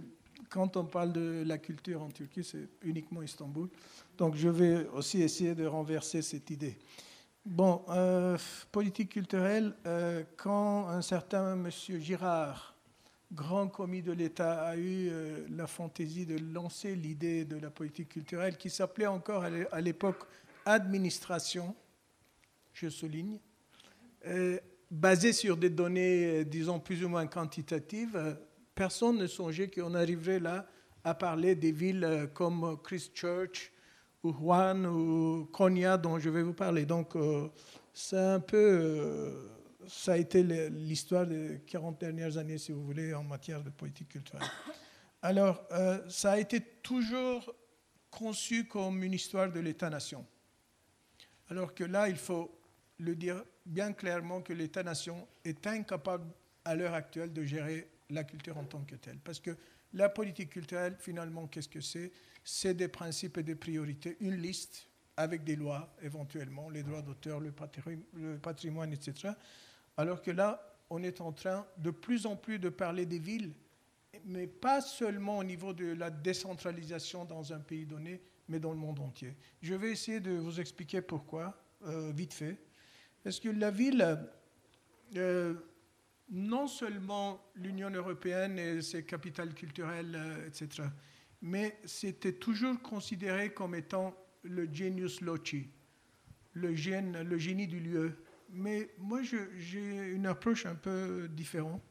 quand 0.50 0.78
on 0.78 0.86
parle 0.86 1.14
de 1.14 1.44
la 1.46 1.58
culture 1.58 2.02
en 2.02 2.10
Turquie, 2.10 2.44
c'est 2.44 2.68
uniquement 2.84 3.22
Istanbul. 3.22 3.70
Donc 4.18 4.36
je 4.36 4.50
vais 4.50 4.88
aussi 4.94 5.22
essayer 5.22 5.56
de 5.56 5.66
renverser 5.66 6.22
cette 6.22 6.50
idée. 6.50 6.78
Bon, 7.46 7.84
euh, 7.90 8.38
politique 8.72 9.10
culturelle, 9.10 9.74
euh, 9.86 10.24
quand 10.38 10.88
un 10.88 11.02
certain 11.02 11.56
monsieur 11.56 12.00
Girard, 12.00 12.76
grand 13.34 13.68
commis 13.68 14.02
de 14.02 14.14
l'État, 14.14 14.64
a 14.64 14.78
eu 14.78 15.10
euh, 15.10 15.46
la 15.50 15.68
fantaisie 15.68 16.26
de 16.26 16.38
lancer 16.38 16.96
l'idée 16.96 17.44
de 17.44 17.58
la 17.58 17.70
politique 17.70 18.10
culturelle, 18.10 18.58
qui 18.58 18.70
s'appelait 18.70 19.08
encore 19.08 19.44
à 19.44 19.82
l'époque 19.82 20.26
administration, 20.66 21.76
je 22.74 22.88
souligne, 22.88 23.40
basée 24.92 25.34
sur 25.34 25.58
des 25.58 25.70
données, 25.70 26.46
disons, 26.46 26.80
plus 26.80 27.04
ou 27.04 27.10
moins 27.10 27.28
quantitatives, 27.28 28.38
personne 28.76 29.18
ne 29.18 29.28
songeait 29.28 29.70
qu'on 29.70 29.94
arriverait 29.96 30.40
là 30.40 30.68
à 31.04 31.14
parler 31.14 31.56
des 31.56 31.72
villes 31.72 32.04
euh, 32.04 32.28
comme 32.28 32.78
Christchurch 32.84 33.72
ou 34.24 34.32
Wuhan 34.32 34.86
ou 34.86 35.46
Konya 35.52 35.98
dont 35.98 36.18
je 36.18 36.30
vais 36.30 36.44
vous 36.44 36.54
parler. 36.54 36.86
Donc, 36.86 37.16
euh, 37.16 37.50
c'est 37.94 38.18
un 38.18 38.40
peu, 38.40 38.58
euh, 38.58 39.50
ça 39.88 40.14
a 40.14 40.18
été 40.18 40.44
l'histoire 40.44 41.28
des 41.28 41.62
40 41.68 42.00
dernières 42.00 42.38
années, 42.38 42.58
si 42.58 42.72
vous 42.72 42.84
voulez, 42.84 43.14
en 43.14 43.24
matière 43.24 43.62
de 43.62 43.70
politique 43.70 44.10
culturelle. 44.10 44.48
Alors, 45.22 45.64
ça 46.10 46.34
a 46.34 46.38
été 46.38 46.60
toujours 46.60 47.54
conçu 48.12 48.66
comme 48.66 49.04
une 49.04 49.14
histoire 49.14 49.50
de 49.50 49.60
l'État-nation. 49.60 50.26
Alors 51.50 51.74
que 51.74 51.86
là, 51.86 52.10
il 52.10 52.18
faut 52.18 52.52
le 53.00 53.16
dire 53.16 53.42
bien 53.66 53.94
clairement 53.94 54.42
que 54.42 54.54
l'État-nation 54.54 55.28
est 55.46 55.66
incapable 55.68 56.28
à 56.66 56.76
l'heure 56.76 56.94
actuelle 56.94 57.34
de 57.34 57.44
gérer 57.44 57.88
la 58.10 58.24
culture 58.24 58.58
en 58.58 58.66
tant 58.66 58.84
que 58.84 58.96
telle. 58.96 59.18
Parce 59.20 59.40
que 59.40 59.56
la 59.94 60.10
politique 60.10 60.50
culturelle, 60.50 60.96
finalement, 61.00 61.48
qu'est-ce 61.48 61.70
que 61.70 61.82
c'est? 61.82 62.12
C'est 62.44 62.74
des 62.74 62.88
principes 62.88 63.38
et 63.38 63.44
des 63.44 63.56
priorités, 63.56 64.18
une 64.20 64.36
liste 64.36 64.90
avec 65.16 65.44
des 65.44 65.56
lois, 65.56 65.96
éventuellement, 66.02 66.70
les 66.70 66.84
droits 66.84 67.02
d'auteur, 67.02 67.40
le 67.40 67.52
patrimoine, 67.52 68.92
etc. 68.92 69.34
Alors 69.96 70.22
que 70.22 70.32
là, 70.32 70.76
on 70.90 71.04
est 71.04 71.22
en 71.22 71.32
train 71.32 71.66
de 71.78 71.92
plus 71.92 72.26
en 72.26 72.36
plus 72.36 72.60
de 72.60 72.70
parler 72.70 73.06
des 73.06 73.20
villes, 73.20 73.54
mais 74.26 74.48
pas 74.48 74.82
seulement 74.82 75.38
au 75.38 75.44
niveau 75.44 75.74
de 75.74 75.94
la 75.94 76.10
décentralisation 76.10 77.26
dans 77.26 77.54
un 77.54 77.60
pays 77.60 77.86
donné, 77.86 78.22
mais 78.48 78.60
dans 78.60 78.72
le 78.72 78.78
monde 78.78 79.00
entier. 79.00 79.36
Je 79.62 79.74
vais 79.74 79.92
essayer 79.92 80.20
de 80.20 80.32
vous 80.32 80.60
expliquer 80.60 81.02
pourquoi, 81.02 81.58
euh, 81.86 82.12
vite 82.14 82.34
fait. 82.34 82.58
Parce 83.24 83.40
que 83.40 83.50
la 83.50 83.72
ville, 83.72 84.20
euh, 85.16 85.54
non 86.30 86.68
seulement 86.68 87.42
l'Union 87.56 87.90
européenne 87.90 88.60
et 88.60 88.82
ses 88.82 89.06
capitales 89.06 89.54
culturelles, 89.54 90.16
euh, 90.16 90.48
etc., 90.48 90.90
mais 91.42 91.78
c'était 91.86 92.34
toujours 92.34 92.82
considéré 92.82 93.54
comme 93.54 93.76
étant 93.76 94.16
le 94.44 94.66
genius 94.72 95.22
loci, 95.22 95.70
le, 96.54 96.70
le 97.24 97.38
génie 97.38 97.68
du 97.68 97.80
lieu. 97.80 98.14
Mais 98.50 98.90
moi, 98.98 99.22
j'ai 99.24 100.12
une 100.12 100.26
approche 100.26 100.66
un 100.66 100.76
peu 100.76 101.28
différente. 101.30 101.82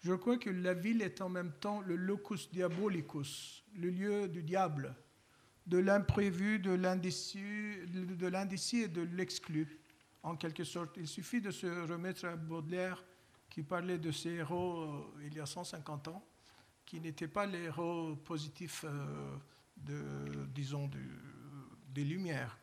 Je 0.00 0.12
crois 0.12 0.36
que 0.36 0.50
la 0.50 0.74
ville 0.74 1.02
est 1.02 1.20
en 1.20 1.28
même 1.28 1.52
temps 1.60 1.80
le 1.80 1.96
locus 1.96 2.50
diabolicus, 2.50 3.64
le 3.76 3.90
lieu 3.90 4.28
du 4.28 4.42
diable, 4.42 4.94
de 5.66 5.78
l'imprévu, 5.78 6.58
de 6.58 6.70
l'indécis 6.72 7.42
et 8.82 8.88
de 8.88 9.02
l'exclu, 9.02 9.77
en 10.22 10.36
quelque 10.36 10.64
sorte. 10.64 10.96
Il 10.96 11.08
suffit 11.08 11.40
de 11.40 11.50
se 11.50 11.66
remettre 11.66 12.24
à 12.26 12.36
Baudelaire 12.36 13.02
qui 13.50 13.62
parlait 13.62 13.98
de 13.98 14.10
ces 14.10 14.30
héros 14.30 14.82
euh, 14.82 15.26
il 15.26 15.34
y 15.34 15.40
a 15.40 15.46
150 15.46 16.08
ans, 16.08 16.24
qui 16.84 17.00
n'étaient 17.00 17.28
pas 17.28 17.46
les 17.46 17.64
héros 17.64 18.16
positifs, 18.16 18.84
euh, 18.84 19.36
de, 19.76 20.46
disons, 20.54 20.90
des 21.94 22.04
Lumières. 22.04 22.58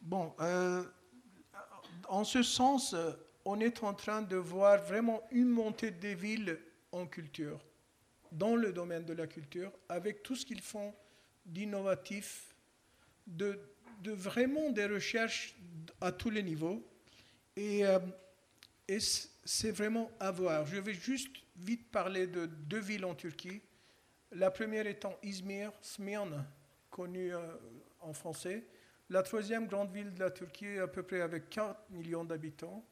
Bon, 0.00 0.34
euh, 0.40 0.84
en 2.08 2.24
ce 2.24 2.42
sens, 2.42 2.94
on 3.44 3.60
est 3.60 3.82
en 3.82 3.94
train 3.94 4.22
de 4.22 4.36
voir 4.36 4.82
vraiment 4.82 5.22
une 5.30 5.48
montée 5.48 5.90
des 5.90 6.14
villes 6.14 6.58
en 6.92 7.06
culture, 7.06 7.58
dans 8.30 8.54
le 8.54 8.72
domaine 8.72 9.04
de 9.04 9.14
la 9.14 9.26
culture, 9.26 9.72
avec 9.88 10.22
tout 10.22 10.36
ce 10.36 10.44
qu'ils 10.46 10.60
font 10.60 10.94
d'innovatif, 11.44 12.54
de, 13.26 13.58
de, 14.02 14.12
vraiment 14.12 14.70
des 14.70 14.86
recherches 14.86 15.54
à 16.00 16.12
tous 16.12 16.30
les 16.30 16.42
niveaux. 16.42 16.84
Et, 17.56 17.82
et 18.86 18.98
c'est 19.44 19.72
vraiment 19.72 20.10
à 20.20 20.30
voir. 20.30 20.66
Je 20.66 20.76
vais 20.76 20.94
juste 20.94 21.34
vite 21.56 21.90
parler 21.90 22.26
de 22.26 22.46
deux 22.46 22.78
villes 22.80 23.04
en 23.04 23.14
Turquie. 23.14 23.60
La 24.32 24.50
première 24.50 24.86
étant 24.86 25.18
Izmir, 25.22 25.72
Smyrne, 25.80 26.44
connue 26.90 27.34
euh, 27.34 27.40
en 28.00 28.12
français. 28.12 28.64
La 29.10 29.22
troisième 29.22 29.66
grande 29.66 29.90
ville 29.92 30.12
de 30.12 30.20
la 30.20 30.30
Turquie, 30.30 30.78
à 30.78 30.86
peu 30.86 31.02
près 31.02 31.22
avec 31.22 31.48
4 31.48 31.90
millions 31.90 32.24
d'habitants, 32.24 32.84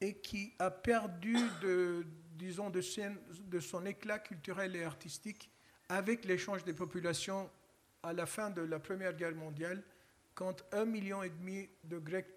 et 0.00 0.14
qui 0.14 0.52
a 0.58 0.70
perdu 0.70 1.36
de, 1.60 2.04
disons, 2.34 2.70
de 2.70 3.60
son 3.60 3.86
éclat 3.86 4.18
culturel 4.18 4.74
et 4.74 4.82
artistique 4.82 5.50
avec 5.88 6.24
l'échange 6.24 6.64
des 6.64 6.72
populations 6.72 7.48
à 8.02 8.12
la 8.12 8.26
fin 8.26 8.50
de 8.50 8.62
la 8.62 8.80
Première 8.80 9.12
Guerre 9.12 9.36
mondiale, 9.36 9.84
quand 10.34 10.64
un 10.72 10.84
million 10.84 11.22
et 11.22 11.30
demi 11.30 11.68
de 11.84 11.98
Grecs 11.98 12.32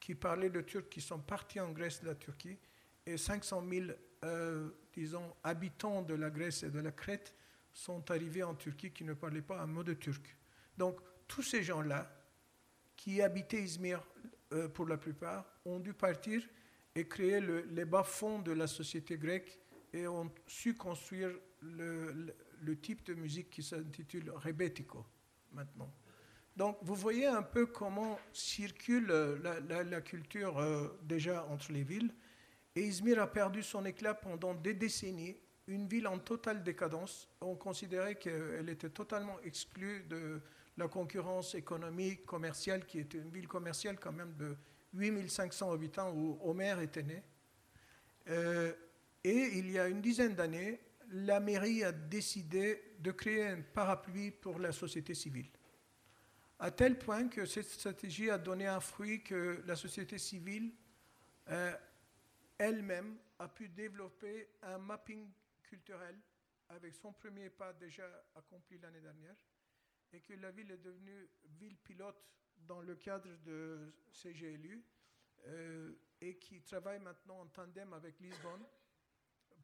qui 0.00 0.14
parlaient 0.14 0.48
le 0.48 0.64
turc, 0.64 0.88
qui 0.88 1.00
sont 1.00 1.18
partis 1.18 1.60
en 1.60 1.72
Grèce 1.72 2.02
de 2.02 2.06
la 2.06 2.14
Turquie, 2.14 2.58
et 3.06 3.16
500 3.16 3.64
000, 3.68 3.86
euh, 4.24 4.70
disons, 4.92 5.34
habitants 5.42 6.02
de 6.02 6.14
la 6.14 6.30
Grèce 6.30 6.62
et 6.62 6.70
de 6.70 6.80
la 6.80 6.92
Crète 6.92 7.34
sont 7.72 8.10
arrivés 8.10 8.42
en 8.42 8.54
Turquie 8.54 8.90
qui 8.90 9.04
ne 9.04 9.14
parlaient 9.14 9.42
pas 9.42 9.60
un 9.60 9.66
mot 9.66 9.82
de 9.82 9.94
turc. 9.94 10.36
Donc, 10.76 11.00
tous 11.26 11.42
ces 11.42 11.62
gens-là, 11.62 12.10
qui 12.96 13.22
habitaient 13.22 13.62
Izmir 13.62 14.02
euh, 14.52 14.68
pour 14.68 14.86
la 14.86 14.96
plupart, 14.96 15.46
ont 15.64 15.78
dû 15.78 15.94
partir 15.94 16.42
et 16.94 17.06
créer 17.06 17.40
les 17.40 17.84
bas-fonds 17.84 18.40
de 18.40 18.52
la 18.52 18.66
société 18.66 19.16
grecque 19.16 19.58
et 19.92 20.06
ont 20.08 20.30
su 20.46 20.74
construire 20.74 21.30
le, 21.62 22.34
type 22.80 23.04
de 23.04 23.14
musique 23.14 23.50
qui 23.50 23.62
s'intitule 23.62 24.30
rebetiko 24.30 25.06
maintenant. 25.52 25.92
Donc 26.58 26.76
vous 26.82 26.96
voyez 26.96 27.26
un 27.26 27.44
peu 27.44 27.66
comment 27.66 28.18
circule 28.32 29.06
la, 29.06 30.00
culture 30.00 30.58
euh, 30.58 30.88
déjà 31.04 31.44
entre 31.44 31.70
les 31.70 31.84
villes. 31.84 32.12
Et 32.74 32.82
Izmir 32.82 33.22
a 33.22 33.32
perdu 33.32 33.62
son 33.62 33.84
éclat 33.84 34.14
pendant 34.14 34.54
des 34.54 34.74
décennies, 34.74 35.36
une 35.68 35.86
ville 35.86 36.08
en 36.08 36.18
totale 36.18 36.64
décadence. 36.64 37.28
On 37.40 37.54
considérait 37.54 38.16
qu'elle 38.16 38.68
était 38.68 38.90
totalement 38.90 39.38
exclue 39.44 40.02
de 40.08 40.40
la 40.76 40.88
concurrence 40.88 41.54
économique, 41.54 42.26
commerciale, 42.26 42.86
qui 42.86 42.98
était 42.98 43.18
une 43.18 43.30
ville 43.30 43.46
commerciale 43.46 43.96
quand 44.00 44.12
même 44.12 44.34
de 44.36 44.56
8500 44.94 45.70
habitants 45.70 46.12
où 46.12 46.40
Homer 46.42 46.74
était 46.82 47.04
né. 47.04 47.22
Euh, 48.30 48.72
et 49.22 49.58
il 49.58 49.70
y 49.70 49.78
a 49.78 49.86
une 49.86 50.00
dizaine 50.00 50.34
d'années, 50.34 50.80
la 51.12 51.38
mairie 51.38 51.84
a 51.84 51.92
décidé 51.92 52.94
de 52.98 53.12
créer 53.12 53.46
un 53.46 53.60
parapluie 53.60 54.32
pour 54.32 54.58
la 54.58 54.72
société 54.72 55.14
civile. 55.14 55.46
À 56.60 56.70
tel 56.72 56.98
point 56.98 57.28
que 57.28 57.46
cette 57.46 57.68
stratégie 57.68 58.30
a 58.30 58.38
donné 58.38 58.66
un 58.66 58.80
fruit 58.80 59.22
que 59.22 59.62
la 59.64 59.76
société 59.76 60.18
civile 60.18 60.72
euh, 61.48 61.76
elle-même 62.58 63.16
a 63.38 63.48
pu 63.48 63.68
développer 63.68 64.48
un 64.62 64.78
mapping 64.78 65.30
culturel 65.62 66.18
avec 66.70 66.94
son 66.94 67.12
premier 67.12 67.48
pas 67.48 67.72
déjà 67.72 68.04
accompli 68.34 68.78
l'année 68.78 69.00
dernière 69.00 69.36
et 70.12 70.20
que 70.20 70.34
la 70.34 70.50
ville 70.50 70.70
est 70.72 70.82
devenue 70.82 71.28
ville 71.60 71.76
pilote 71.76 72.20
dans 72.66 72.80
le 72.80 72.96
cadre 72.96 73.30
de 73.44 73.94
CGLU 74.10 74.84
euh, 75.46 75.92
et 76.20 76.36
qui 76.38 76.60
travaille 76.62 76.98
maintenant 76.98 77.40
en 77.40 77.46
tandem 77.46 77.92
avec 77.92 78.18
Lisbonne 78.18 78.66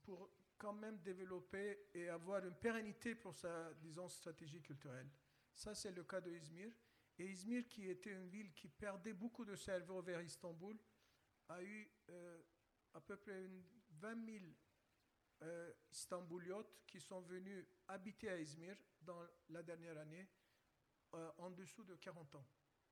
pour 0.04 0.30
quand 0.56 0.72
même 0.72 0.98
développer 0.98 1.88
et 1.92 2.08
avoir 2.08 2.44
une 2.44 2.54
pérennité 2.54 3.14
pour 3.14 3.34
sa, 3.34 3.74
disons, 3.74 4.08
stratégie 4.08 4.60
culturelle. 4.60 5.08
Ça, 5.54 5.74
c'est 5.74 5.90
le 5.92 6.04
cas 6.04 6.20
de 6.20 6.30
Izmir. 6.30 6.70
Et 7.18 7.26
Izmir, 7.26 7.68
qui 7.68 7.88
était 7.88 8.12
une 8.12 8.28
ville 8.28 8.52
qui 8.52 8.68
perdait 8.68 9.12
beaucoup 9.12 9.44
de 9.44 9.54
cerveau 9.54 10.02
vers 10.02 10.20
Istanbul, 10.20 10.76
a 11.48 11.62
eu 11.62 11.90
euh, 12.10 12.42
à 12.94 13.00
peu 13.00 13.16
près 13.16 13.48
20 13.90 14.24
000 14.26 14.44
euh, 15.42 15.72
qui 16.86 17.00
sont 17.00 17.20
venus 17.20 17.64
habiter 17.86 18.30
à 18.30 18.40
Izmir 18.40 18.76
dans 19.00 19.20
la 19.50 19.62
dernière 19.62 19.96
année 19.98 20.28
euh, 21.14 21.30
en 21.38 21.50
dessous 21.50 21.84
de 21.84 21.94
40 21.94 22.34
ans, 22.34 22.46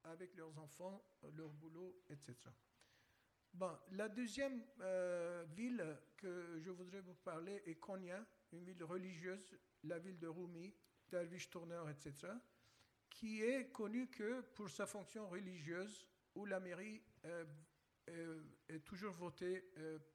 avec 0.05 0.35
leurs 0.37 0.57
enfants, 0.59 1.05
leur 1.35 1.51
boulot, 1.51 2.05
etc. 2.09 2.37
Bon, 3.53 3.77
la 3.91 4.09
deuxième 4.09 4.65
ville 5.51 5.99
que 6.17 6.59
je 6.59 6.71
voudrais 6.71 7.03
vous 7.03 7.17
parler 7.17 7.63
est 7.67 7.75
Konya, 7.75 8.25
une 8.53 8.65
ville 8.65 8.83
religieuse, 8.83 9.59
la 9.83 9.99
ville 9.99 10.19
de 10.19 10.27
Rumi, 10.27 10.75
Dervish 11.11 11.51
Tourneur, 11.51 11.91
etc., 11.91 12.33
qui 13.15 13.43
est 13.43 13.71
connue 13.71 14.09
que 14.09 14.41
pour 14.55 14.69
sa 14.71 14.87
fonction 14.87 15.29
religieuse, 15.29 16.07
où 16.35 16.47
la 16.47 16.61
mairie 16.61 17.03
est 18.69 18.81
toujours 18.85 19.13
votée 19.13 19.65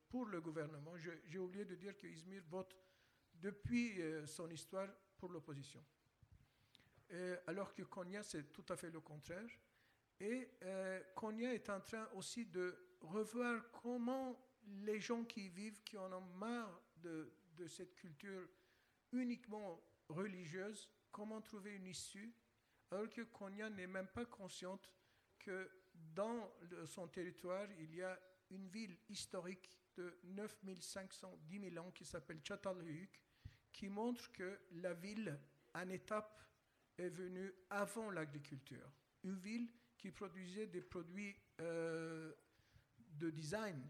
pour 0.10 0.26
le 0.26 0.42
gouvernement. 0.42 0.94
J'ai 0.98 1.38
oublié 1.38 1.66
de 1.66 1.76
dire 1.76 1.96
que 1.96 2.08
Izmir 2.08 2.44
vote 2.50 2.76
depuis 3.36 4.02
son 4.26 4.50
histoire 4.50 4.90
pour 5.18 5.32
l'opposition. 5.32 5.84
alors 7.46 7.74
que 7.74 7.84
Konya, 7.84 8.24
c'est 8.24 8.52
tout 8.52 8.66
à 8.70 8.76
fait 8.76 8.90
le 8.90 9.00
contraire. 9.00 9.50
Et 10.20 10.50
euh, 10.64 11.00
Konya 11.16 11.54
est 11.54 11.70
en 11.70 11.80
train 11.80 12.08
aussi 12.16 12.46
de 12.46 12.76
revoir 13.02 13.70
comment 13.72 14.38
les 14.84 15.00
gens 15.00 15.24
qui 15.24 15.48
vivent, 15.50 15.84
qui 15.84 15.98
en 15.98 16.12
ont 16.12 16.22
marre 16.22 16.82
de 16.98 17.32
cette 17.68 17.96
culture 17.96 18.48
uniquement 19.12 19.82
religieuse, 20.10 20.90
comment 21.12 21.42
trouver 21.42 21.76
une 21.76 21.86
issue, 21.86 22.34
alors 22.92 23.10
que 23.10 23.22
Konya 23.22 23.70
n'est 23.70 23.88
même 23.88 24.08
pas 24.08 24.26
consciente 24.26 24.90
que 25.40 25.70
dans 25.94 26.52
son 26.86 27.08
territoire, 27.08 27.68
il 27.80 27.96
y 27.96 28.02
a 28.02 28.20
une 28.50 28.68
ville 28.68 28.98
historique 29.10 29.70
de 29.96 30.20
9500, 30.24 31.40
10 31.44 31.72
000 31.72 31.86
ans 31.86 31.92
qui 31.92 32.06
s'appelle 32.06 32.42
Çatalhöyük, 32.44 33.22
qui 33.72 33.90
montre 33.90 34.32
que 34.32 34.60
la 34.72 34.94
ville, 34.94 35.38
en 35.74 35.90
étape, 35.90 36.42
est 36.98 37.10
venue 37.10 37.54
avant 37.70 38.10
l'agriculture. 38.10 38.90
Une 39.24 39.38
ville 39.38 39.70
qui 39.98 40.12
produisait 40.12 40.68
des 40.68 40.82
produits 40.82 41.36
euh, 41.62 42.34
de 42.98 43.30
design 43.30 43.88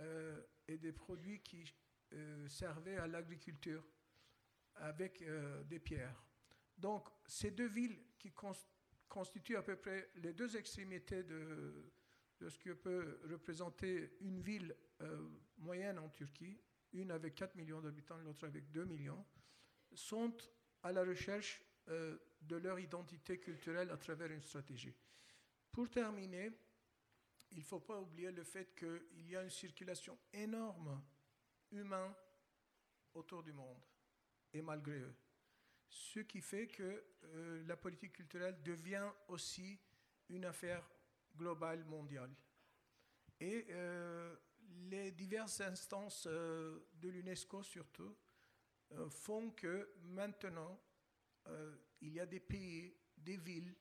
euh, 0.00 0.42
et 0.66 0.78
des 0.78 0.92
produits 0.92 1.40
qui 1.40 1.72
euh, 2.12 2.48
servaient 2.48 2.96
à 2.96 3.06
l'agriculture 3.06 3.84
avec 4.76 5.22
des 5.66 5.78
pierres. 5.78 6.24
Donc, 6.78 7.08
ces 7.26 7.50
deux 7.50 7.68
villes 7.68 7.98
qui 8.20 8.32
constituent 9.08 9.56
à 9.56 9.62
peu 9.62 9.76
près 9.76 10.10
les 10.16 10.32
deux 10.32 10.56
extrémités 10.56 11.24
de, 11.24 11.90
ce 12.48 12.58
que 12.58 12.70
peut 12.70 13.18
représenter 13.30 14.16
une 14.20 14.40
ville 14.40 14.76
moyenne 15.58 15.98
en 15.98 16.08
Turquie, 16.10 16.60
une 16.92 17.10
avec 17.10 17.34
4 17.34 17.54
millions 17.56 17.80
d'habitants, 17.80 18.18
l'autre 18.18 18.46
avec 18.46 18.70
2 18.70 18.84
millions, 18.84 19.24
sont 19.92 20.36
à 20.82 20.92
la 20.92 21.02
recherche 21.02 21.62
euh, 21.88 22.18
de 22.40 22.56
leur 22.56 22.78
identité 22.78 23.38
culturelle 23.38 23.90
à 23.90 23.96
travers 23.96 24.30
une 24.30 24.42
stratégie. 24.42 24.94
Pour 25.72 25.90
terminer, 25.90 26.50
il 27.52 27.58
ne 27.58 27.64
faut 27.64 27.80
pas 27.80 28.00
oublier 28.00 28.30
le 28.30 28.44
fait 28.44 28.74
qu'il 28.74 29.28
y 29.28 29.36
a 29.36 29.42
une 29.42 29.50
circulation 29.50 30.18
énorme 30.32 31.02
humaine 31.72 32.12
autour 33.14 33.42
du 33.42 33.52
monde, 33.52 33.84
et 34.52 34.62
malgré 34.62 35.00
eux. 35.00 35.14
Ce 35.90 36.20
qui 36.20 36.40
fait 36.40 36.68
que 36.68 37.04
euh, 37.24 37.64
la 37.66 37.76
politique 37.76 38.12
culturelle 38.12 38.62
devient 38.62 39.10
aussi 39.28 39.78
une 40.28 40.44
affaire 40.44 40.88
globale, 41.36 41.84
mondiale. 41.84 42.34
Et 43.40 43.66
euh, 43.70 44.36
les 44.88 45.10
diverses 45.10 45.60
instances 45.60 46.26
de 46.26 47.08
l'UNESCO 47.08 47.62
surtout 47.62 48.16
euh, 48.92 49.08
font 49.08 49.50
que 49.50 49.92
maintenant, 50.02 50.80
euh, 51.46 51.76
il 52.00 52.12
y 52.12 52.20
a 52.20 52.26
des 52.26 52.40
pays, 52.40 52.96
des 53.16 53.36
villes, 53.36 53.74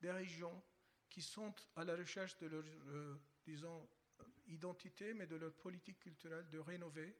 des 0.00 0.10
régions 0.10 0.62
qui 1.08 1.22
sont 1.22 1.54
à 1.76 1.84
la 1.84 1.94
recherche 1.94 2.36
de 2.38 2.46
leur, 2.46 2.64
euh, 2.88 3.14
disons, 3.44 3.88
identité, 4.48 5.14
mais 5.14 5.26
de 5.26 5.36
leur 5.36 5.54
politique 5.54 6.00
culturelle 6.00 6.48
de 6.50 6.58
rénover. 6.58 7.16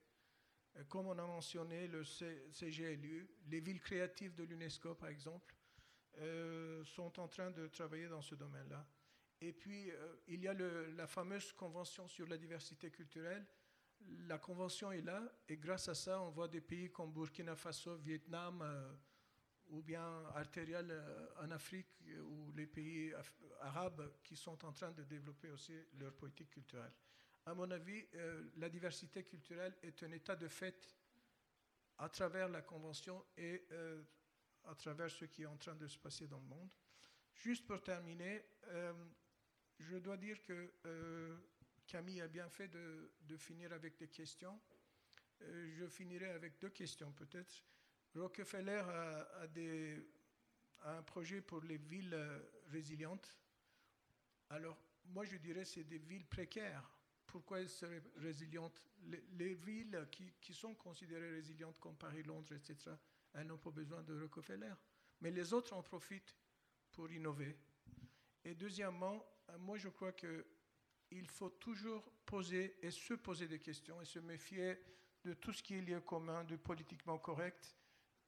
Comme 0.89 1.07
on 1.07 1.19
a 1.19 1.27
mentionné 1.27 1.87
le 1.87 2.03
CGLU, 2.05 3.29
les 3.49 3.61
villes 3.61 3.81
créatives 3.81 4.35
de 4.35 4.45
l'UNESCO, 4.45 4.95
par 4.95 5.09
exemple, 5.09 5.55
sont 6.85 7.19
en 7.19 7.29
train 7.29 7.51
de 7.51 7.67
travailler 7.69 8.09
dans 8.09 8.23
ce 8.23 8.35
domaine-là. 8.35 8.87
Et 9.41 9.53
puis, 9.53 9.91
il 10.29 10.41
y 10.41 10.49
a 10.49 10.55
la 10.55 11.07
fameuse 11.07 11.53
Convention 11.53 12.09
sur 12.09 12.27
la 12.27 12.37
diversité 12.37 12.91
culturelle 12.91 13.47
la 14.29 14.39
convention 14.39 14.93
est 14.93 15.03
là 15.03 15.23
et 15.49 15.57
grâce 15.57 15.89
à 15.89 15.95
ça, 15.95 16.21
on 16.21 16.31
voit 16.31 16.49
des 16.49 16.61
pays 16.61 16.91
comme 16.91 17.13
Burkina 17.13 17.57
Faso, 17.57 17.97
Vietnam 17.97 18.63
euh, 18.63 18.93
ou 19.69 19.83
bien 19.83 20.25
artériel 20.35 20.91
euh, 20.91 21.29
en 21.43 21.51
Afrique 21.51 21.89
euh, 22.09 22.21
ou 22.23 22.53
les 22.53 22.67
pays 22.67 23.13
arabes 23.61 24.11
qui 24.23 24.37
sont 24.37 24.65
en 24.65 24.73
train 24.73 24.93
de 24.93 25.03
développer 25.05 25.51
aussi 25.51 25.75
leur 25.99 26.13
politique 26.15 26.51
culturelle. 26.51 26.93
À 27.47 27.55
mon 27.55 27.71
avis, 27.71 28.05
la 28.57 28.69
diversité 28.69 29.23
culturelle 29.25 29.77
est 29.83 30.03
un 30.03 30.11
état 30.11 30.35
de 30.37 30.49
fait 30.49 30.97
à 31.99 32.09
travers 32.09 32.49
la 32.49 32.63
convention 32.63 33.25
et 33.37 33.65
à 34.65 34.75
travers 34.75 35.09
ce 35.11 35.25
qui 35.27 35.43
est 35.43 35.47
en 35.47 35.57
train 35.57 35.77
de 35.77 35.87
se 35.87 35.99
passer 35.99 36.27
dans 36.27 36.41
le 36.41 36.47
monde. 36.47 36.73
Juste 37.35 37.65
pour 37.67 37.83
terminer, 37.83 38.45
je 39.79 39.97
dois 39.99 40.17
dire 40.17 40.43
que 40.43 40.73
Camille 41.87 42.21
a 42.21 42.29
bien 42.29 42.49
fait 42.49 42.69
de, 42.69 43.37
finir 43.37 43.73
avec 43.73 43.97
des 43.97 44.09
questions. 44.09 44.61
Euh, 45.43 45.71
je 45.77 45.87
finirai 45.87 46.31
avec 46.31 46.59
deux 46.59 46.71
questions 46.71 47.13
peut-être. 47.13 47.63
Rockefeller 48.15 48.83
a, 48.89 49.47
des, 49.49 50.03
un 50.85 51.03
projet 51.03 51.43
pour 51.43 51.61
les 51.63 51.77
villes 51.77 52.15
euh, 52.15 52.41
résilientes. 52.69 53.39
Alors, 54.49 54.79
moi, 55.05 55.25
je 55.25 55.37
dirais 55.37 55.63
que 55.63 55.69
c'est 55.69 55.85
des 55.85 55.99
villes 55.99 56.27
précaires. 56.27 56.96
Pourquoi 57.37 57.61
elles 57.61 57.69
seraient 57.69 58.03
résilientes 58.17 58.81
les, 59.37 59.53
villes 59.53 60.09
qui, 60.41 60.55
sont 60.55 60.75
considérées 60.75 61.33
résilientes, 61.33 61.79
comme 61.79 61.95
Paris, 61.95 62.23
Londres, 62.23 62.55
etc., 62.55 62.97
elles 63.35 63.47
n'ont 63.47 63.59
pas 63.59 63.71
besoin 63.71 64.03
de 64.03 64.19
Rockefeller. 64.19 64.73
Mais 65.21 65.31
les 65.31 65.53
autres 65.53 65.75
en 65.75 65.83
profitent 65.83 66.35
pour 66.93 67.13
innover. 67.13 67.59
Et 68.43 68.55
deuxièmement, 68.55 69.23
moi, 69.59 69.77
je 69.77 69.91
crois 69.91 70.13
que 70.13 70.47
il 71.11 71.29
faut 71.29 71.51
toujours 71.51 72.11
poser 72.25 72.79
et 72.81 72.91
se 72.91 73.13
poser 73.13 73.47
des 73.47 73.61
questions 73.61 74.01
et 74.01 74.07
se 74.07 74.19
méfier 74.19 74.79
de 75.23 75.35
tout 75.35 75.53
ce 75.53 75.63
qui 75.63 75.75
est 75.75 75.83
lié 75.83 76.01
commun, 76.07 76.43
de 76.45 76.57
politiquement 76.57 77.19
correct. 77.19 77.77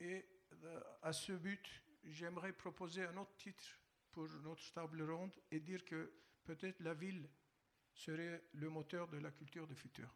Et 0.01 0.27
euh, 0.65 0.81
à 1.01 1.15
ce 1.15 1.33
but, 1.33 1.83
j'aimerais 2.05 2.53
proposer 2.53 3.05
un 3.05 3.17
autre 3.17 3.35
titre 3.39 3.81
pour 4.13 4.29
notre 4.43 4.71
table 4.71 5.01
ronde 5.01 5.35
et 5.51 5.61
dire 5.61 5.83
que 5.87 6.13
peut-être 6.45 6.81
la 6.81 6.93
ville 6.93 7.27
serait 7.99 8.43
le 8.53 8.71
moteur 8.71 9.09
de 9.09 9.19
la 9.19 9.31
culture 9.31 9.67
du 9.67 9.75
futur. 9.75 10.09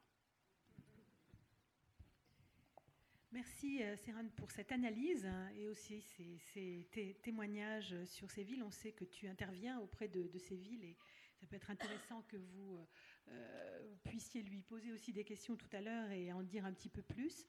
Merci 3.33 3.83
euh, 3.83 3.97
Serhan 3.97 4.29
pour 4.37 4.51
cette 4.51 4.73
analyse 4.73 5.25
hein, 5.25 5.49
et 5.57 5.66
aussi 5.66 6.03
ces, 6.03 7.18
témoignages 7.23 7.97
sur 8.05 8.31
ces 8.31 8.45
villes. 8.45 8.62
On 8.62 8.71
sait 8.71 8.92
que 8.92 9.05
tu 9.05 9.27
interviens 9.27 9.81
auprès 9.81 10.07
de, 10.07 10.31
ces 10.38 10.55
villes 10.55 10.85
et 10.85 10.99
ça 11.40 11.47
peut 11.47 11.57
être 11.57 11.71
intéressant 11.71 12.23
que 12.29 12.37
vous 12.37 12.87
euh, 13.29 13.95
puissiez 14.05 14.42
lui 14.42 14.61
poser 14.62 14.92
aussi 14.92 15.12
des 15.12 15.25
questions 15.25 15.57
tout 15.57 15.71
à 15.73 15.81
l'heure 15.81 16.11
et 16.11 16.31
en 16.33 16.42
dire 16.42 16.66
un 16.66 16.73
petit 16.75 16.90
peu 16.90 17.03
plus. 17.03 17.47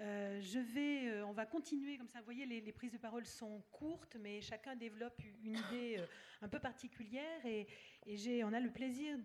Euh, 0.00 0.40
euh, 0.76 1.24
on 1.26 1.32
va 1.32 1.46
continuer 1.46 1.98
comme 1.98 2.08
ça. 2.08 2.20
Vous 2.20 2.24
voyez, 2.24 2.46
les, 2.46 2.72
prises 2.72 2.92
de 2.92 2.98
parole 2.98 3.24
sont 3.26 3.62
courtes, 3.72 4.16
mais 4.20 4.40
chacun 4.40 4.76
développe 4.76 5.20
une 5.42 5.56
idée 5.56 6.00
un 6.40 6.48
peu 6.48 6.58
particulière. 6.58 7.44
Et, 7.44 7.66
et 8.06 8.44
on 8.44 8.52
a 8.52 8.60
le 8.60 8.70
plaisir 8.70 9.16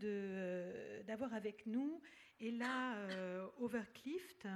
d'avoir 1.05 1.33
avec 1.33 1.65
nous 1.67 2.01
Ella 2.39 2.95
Overclift, 3.59 4.47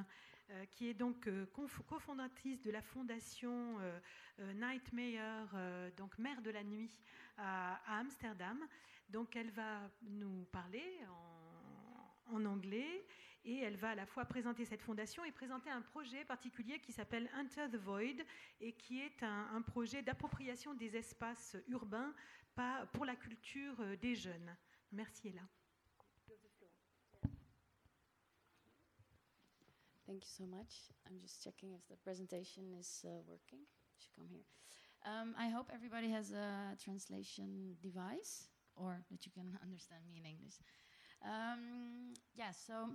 qui 0.71 0.89
est 0.89 0.93
donc 0.93 1.29
cofondatrice 1.85 2.61
de 2.61 2.71
la 2.71 2.81
fondation 2.81 3.77
Nightmare, 4.39 5.55
donc 5.95 6.17
Mère 6.17 6.41
de 6.41 6.49
la 6.49 6.63
Nuit 6.63 6.99
à 7.37 7.99
Amsterdam. 7.99 8.67
Donc 9.09 9.35
elle 9.35 9.51
va 9.51 9.89
nous 10.01 10.45
parler 10.51 10.83
en, 12.31 12.45
anglais 12.45 13.05
et 13.47 13.59
elle 13.61 13.77
va 13.77 13.89
à 13.91 13.95
la 13.95 14.05
fois 14.05 14.25
présenter 14.25 14.65
cette 14.65 14.81
fondation 14.81 15.25
et 15.25 15.31
présenter 15.31 15.69
un 15.69 15.81
projet 15.81 16.23
particulier 16.25 16.79
qui 16.79 16.91
s'appelle 16.91 17.29
Enter 17.35 17.67
the 17.71 17.77
Void 17.77 18.23
et 18.59 18.73
qui 18.73 18.99
est 18.99 19.23
un, 19.23 19.61
projet 19.61 20.03
d'appropriation 20.03 20.73
des 20.75 20.95
espaces 20.95 21.57
urbains 21.67 22.13
pour 22.93 23.05
la 23.05 23.15
culture 23.15 23.77
des 24.01 24.15
jeunes. 24.15 24.55
Merci 24.91 25.29
Ella. 25.29 25.47
Thank 30.05 30.23
you 30.23 30.29
so 30.29 30.45
much. 30.45 30.91
I'm 31.05 31.19
just 31.19 31.43
checking 31.43 31.73
if 31.73 31.85
the 31.87 31.97
presentation 31.97 32.73
is 32.79 33.03
uh, 33.05 33.09
working. 33.27 33.59
Should 33.99 34.13
come 34.15 34.27
here. 34.29 34.45
Um, 35.05 35.35
I 35.37 35.49
hope 35.49 35.69
everybody 35.73 36.09
has 36.11 36.31
a 36.31 36.75
translation 36.77 37.75
device. 37.81 38.49
or 38.77 39.01
that 39.11 39.25
you 39.25 39.31
can 39.31 39.57
understand 39.65 40.01
me 40.07 40.21
in 40.21 40.25
English. 40.25 40.61
Um, 41.25 42.13
yeah, 42.35 42.51
so 42.51 42.93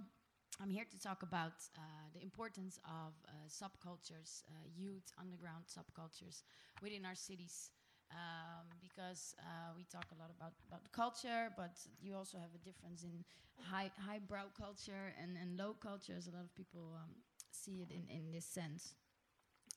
I'm 0.63 0.71
here 0.71 0.87
to 0.89 0.99
talk 1.01 1.25
about 1.25 1.59
uh, 1.77 1.81
the 2.15 2.23
importance 2.23 2.79
of 2.85 3.15
uh, 3.27 3.33
subcultures, 3.49 4.45
uh, 4.47 4.53
youth, 4.77 5.11
underground 5.19 5.65
subcultures 5.67 6.43
within 6.81 7.05
our 7.05 7.17
cities. 7.17 7.71
Um, 8.13 8.69
because 8.81 9.35
uh, 9.41 9.73
we 9.75 9.85
talk 9.91 10.05
a 10.15 10.21
lot 10.21 10.31
about, 10.31 10.53
about 10.69 10.83
culture, 10.93 11.49
but 11.57 11.81
you 12.01 12.15
also 12.15 12.37
have 12.37 12.51
a 12.55 12.59
difference 12.59 13.03
in 13.03 13.25
high 13.59 13.91
highbrow 13.99 14.53
culture 14.57 15.15
and, 15.21 15.37
and 15.41 15.57
low 15.57 15.73
cultures. 15.73 16.29
A 16.29 16.37
lot 16.37 16.45
of 16.45 16.55
people 16.55 16.93
um, 16.95 17.11
see 17.51 17.81
it 17.81 17.91
in, 17.91 18.05
in 18.15 18.31
this 18.31 18.45
sense. 18.45 18.95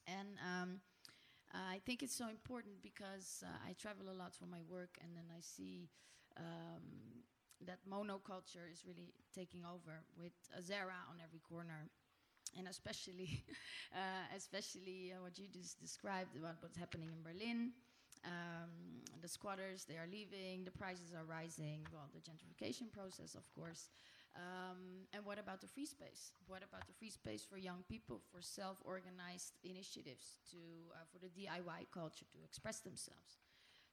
And 0.06 0.38
um, 0.43 0.82
I 1.54 1.80
think 1.86 2.04
it's 2.04 2.15
so 2.15 2.28
important 2.28 2.84
because 2.84 3.41
uh, 3.43 3.48
I 3.65 3.74
travel 3.74 4.12
a 4.12 4.17
lot 4.21 4.36
for 4.36 4.45
my 4.45 4.60
work, 4.69 5.00
and 5.02 5.15
then 5.15 5.32
I 5.32 5.39
see 5.39 5.88
um, 6.38 7.24
that 7.65 7.80
monoculture 7.89 8.68
is 8.72 8.84
really 8.86 9.13
taking 9.34 9.63
over 9.65 10.04
with 10.18 10.34
a 10.58 10.62
Zara 10.62 11.00
on 11.10 11.18
every 11.24 11.39
corner. 11.39 11.88
And 12.58 12.68
especially, 12.68 13.44
uh, 13.94 14.26
especially 14.36 15.13
uh, 15.13 15.22
what 15.22 15.38
you 15.38 15.48
just 15.48 15.80
described 15.80 16.36
about 16.38 16.56
what's 16.62 16.78
happening 16.78 17.10
in 17.12 17.22
Berlin, 17.24 17.72
um, 18.24 19.04
the 19.22 19.28
squatters 19.28 19.86
they 19.86 19.96
are 19.96 20.08
leaving, 20.10 20.63
the 20.63 20.72
prices 20.72 21.13
are 21.13 21.26
rising. 21.26 21.86
Well, 21.91 22.10
the 22.13 22.24
gentrification 22.24 22.91
process, 22.91 23.36
of 23.36 23.44
course, 23.54 23.89
um, 24.36 25.08
and 25.13 25.24
what 25.26 25.39
about 25.39 25.62
the 25.62 25.68
free 25.68 25.86
space? 25.86 26.34
What 26.48 26.63
about 26.63 26.88
the 26.88 26.94
free 26.94 27.10
space 27.10 27.46
for 27.46 27.58
young 27.58 27.84
people, 27.88 28.22
for 28.32 28.41
self-organized 28.41 29.56
initiatives, 29.63 30.38
to 30.52 30.60
uh, 30.91 31.06
for 31.12 31.20
the 31.20 31.32
DIY 31.32 31.88
culture 31.94 32.26
to 32.34 32.39
express 32.44 32.80
themselves? 32.80 33.39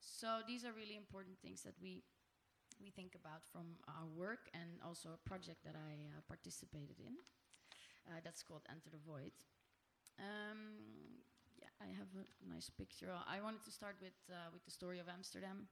So 0.00 0.42
these 0.46 0.64
are 0.64 0.72
really 0.72 0.96
important 0.96 1.38
things 1.38 1.62
that 1.62 1.74
we 1.80 2.02
we 2.82 2.90
think 2.90 3.14
about 3.14 3.46
from 3.46 3.78
our 3.86 4.10
work 4.10 4.50
and 4.52 4.82
also 4.82 5.14
a 5.14 5.20
project 5.28 5.62
that 5.64 5.78
I 5.78 5.94
uh, 6.10 6.20
participated 6.26 6.98
in. 6.98 7.14
Uh, 8.04 8.18
that's 8.24 8.42
called 8.42 8.66
Enter 8.68 8.90
the 8.90 8.98
Void. 9.06 9.32
Um, 10.18 11.22
yeah, 11.54 11.70
I 11.78 11.94
have 11.94 12.10
a 12.18 12.26
nice 12.50 12.68
picture. 12.68 13.14
I 13.14 13.40
wanted 13.40 13.62
to 13.64 13.70
start 13.70 13.96
with 14.02 14.18
uh, 14.28 14.50
with 14.52 14.64
the 14.66 14.74
story 14.74 14.98
of 14.98 15.06
Amsterdam. 15.08 15.70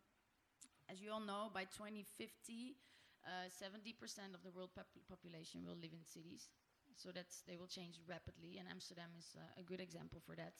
As 0.87 1.03
you 1.03 1.11
all 1.11 1.23
know, 1.23 1.51
by 1.53 1.66
2050 1.66 2.79
70% 3.27 4.33
uh, 4.33 4.35
of 4.35 4.42
the 4.42 4.51
world 4.51 4.70
pop 4.75 4.88
population 5.09 5.61
will 5.66 5.77
live 5.77 5.92
in 5.92 6.05
cities. 6.05 6.49
So 6.96 7.11
that's, 7.12 7.42
they 7.46 7.57
will 7.57 7.68
change 7.68 8.01
rapidly, 8.09 8.59
and 8.59 8.68
Amsterdam 8.68 9.12
is 9.18 9.37
uh, 9.37 9.61
a 9.61 9.62
good 9.62 9.81
example 9.81 10.20
for 10.25 10.35
that. 10.37 10.57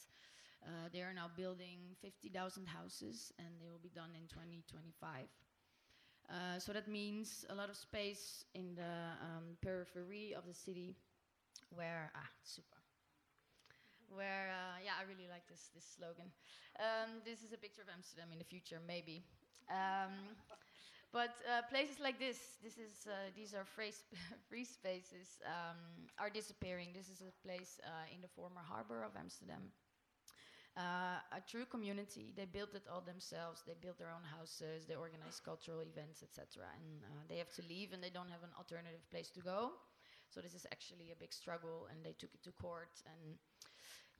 Uh, 0.61 0.89
they 0.93 1.01
are 1.01 1.13
now 1.13 1.29
building 1.35 1.97
50,000 2.01 2.67
houses, 2.67 3.33
and 3.37 3.49
they 3.59 3.69
will 3.69 3.81
be 3.81 3.89
done 3.93 4.13
in 4.13 4.29
2025. 4.29 5.25
Uh, 6.31 6.57
so 6.59 6.71
that 6.71 6.87
means 6.87 7.45
a 7.49 7.55
lot 7.55 7.69
of 7.69 7.75
space 7.75 8.45
in 8.55 8.73
the 8.75 8.95
um, 9.21 9.57
periphery 9.61 10.33
of 10.33 10.45
the 10.47 10.53
city 10.53 10.95
where, 11.75 12.11
ah, 12.15 12.29
super. 12.43 12.77
Where, 14.09 14.51
uh, 14.51 14.79
yeah, 14.83 14.99
I 14.99 15.03
really 15.07 15.27
like 15.31 15.47
this, 15.47 15.71
this 15.73 15.85
slogan. 15.87 16.31
Um, 16.79 17.23
this 17.23 17.43
is 17.43 17.53
a 17.53 17.57
picture 17.57 17.81
of 17.81 17.87
Amsterdam 17.87 18.27
in 18.31 18.39
the 18.39 18.45
future, 18.45 18.79
maybe. 18.85 19.23
Um, 19.69 20.35
but 21.11 21.35
uh, 21.47 21.63
places 21.69 21.99
like 21.99 22.19
this, 22.19 22.59
this 22.63 22.77
is, 22.77 23.07
uh, 23.07 23.31
these 23.35 23.53
are 23.53 23.63
free, 23.63 23.91
free 24.49 24.65
spaces, 24.65 25.39
um, 25.47 26.07
are 26.19 26.29
disappearing. 26.29 26.91
This 26.93 27.07
is 27.07 27.23
a 27.23 27.31
place 27.45 27.79
uh, 27.83 28.07
in 28.13 28.21
the 28.21 28.27
former 28.27 28.61
harbor 28.63 29.03
of 29.03 29.11
Amsterdam. 29.19 29.71
Uh, 30.77 31.19
a 31.35 31.41
true 31.45 31.65
community. 31.65 32.31
They 32.35 32.45
built 32.45 32.73
it 32.75 32.83
all 32.89 33.01
themselves. 33.01 33.61
They 33.67 33.75
built 33.75 33.97
their 33.99 34.11
own 34.11 34.23
houses. 34.23 34.85
They 34.87 34.95
organize 34.95 35.41
cultural 35.43 35.81
events, 35.81 36.23
etc. 36.23 36.63
And 36.79 37.03
uh, 37.03 37.23
they 37.27 37.37
have 37.37 37.51
to 37.59 37.63
leave, 37.67 37.91
and 37.91 38.01
they 38.01 38.09
don't 38.09 38.31
have 38.31 38.43
an 38.43 38.55
alternative 38.57 39.03
place 39.11 39.29
to 39.31 39.41
go. 39.41 39.71
So 40.29 40.39
this 40.39 40.53
is 40.53 40.65
actually 40.71 41.11
a 41.11 41.19
big 41.19 41.33
struggle, 41.33 41.87
and 41.91 41.99
they 42.05 42.15
took 42.17 42.33
it 42.33 42.43
to 42.43 42.51
court 42.53 43.03
and 43.05 43.35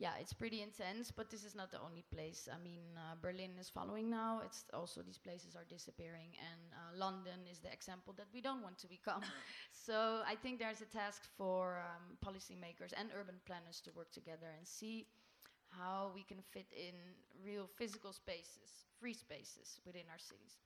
yeah, 0.01 0.17
it's 0.19 0.33
pretty 0.33 0.63
intense, 0.63 1.11
but 1.11 1.29
this 1.29 1.43
is 1.43 1.53
not 1.53 1.69
the 1.69 1.79
only 1.79 2.03
place. 2.11 2.49
I 2.51 2.57
mean, 2.57 2.81
uh, 2.97 3.13
Berlin 3.21 3.51
is 3.59 3.69
following 3.69 4.09
now. 4.09 4.41
It's 4.43 4.65
also 4.73 5.03
these 5.03 5.19
places 5.19 5.55
are 5.55 5.63
disappearing, 5.69 6.33
and 6.41 6.61
uh, 6.73 6.97
London 6.97 7.45
is 7.45 7.59
the 7.59 7.71
example 7.71 8.11
that 8.17 8.25
we 8.33 8.41
don't 8.41 8.63
want 8.63 8.79
to 8.79 8.87
become. 8.87 9.21
so 9.71 10.23
I 10.25 10.33
think 10.33 10.57
there's 10.57 10.81
a 10.81 10.89
task 10.89 11.21
for 11.37 11.85
um, 11.85 12.17
policymakers 12.17 12.97
and 12.97 13.09
urban 13.13 13.35
planners 13.45 13.79
to 13.85 13.91
work 13.95 14.11
together 14.11 14.49
and 14.57 14.67
see 14.67 15.05
how 15.71 16.11
we 16.13 16.23
can 16.23 16.41
fit 16.41 16.67
in 16.71 16.95
real 17.45 17.67
physical 17.67 18.13
spaces, 18.13 18.85
free 18.99 19.13
spaces 19.13 19.79
within 19.85 20.03
our 20.11 20.19
cities. 20.19 20.59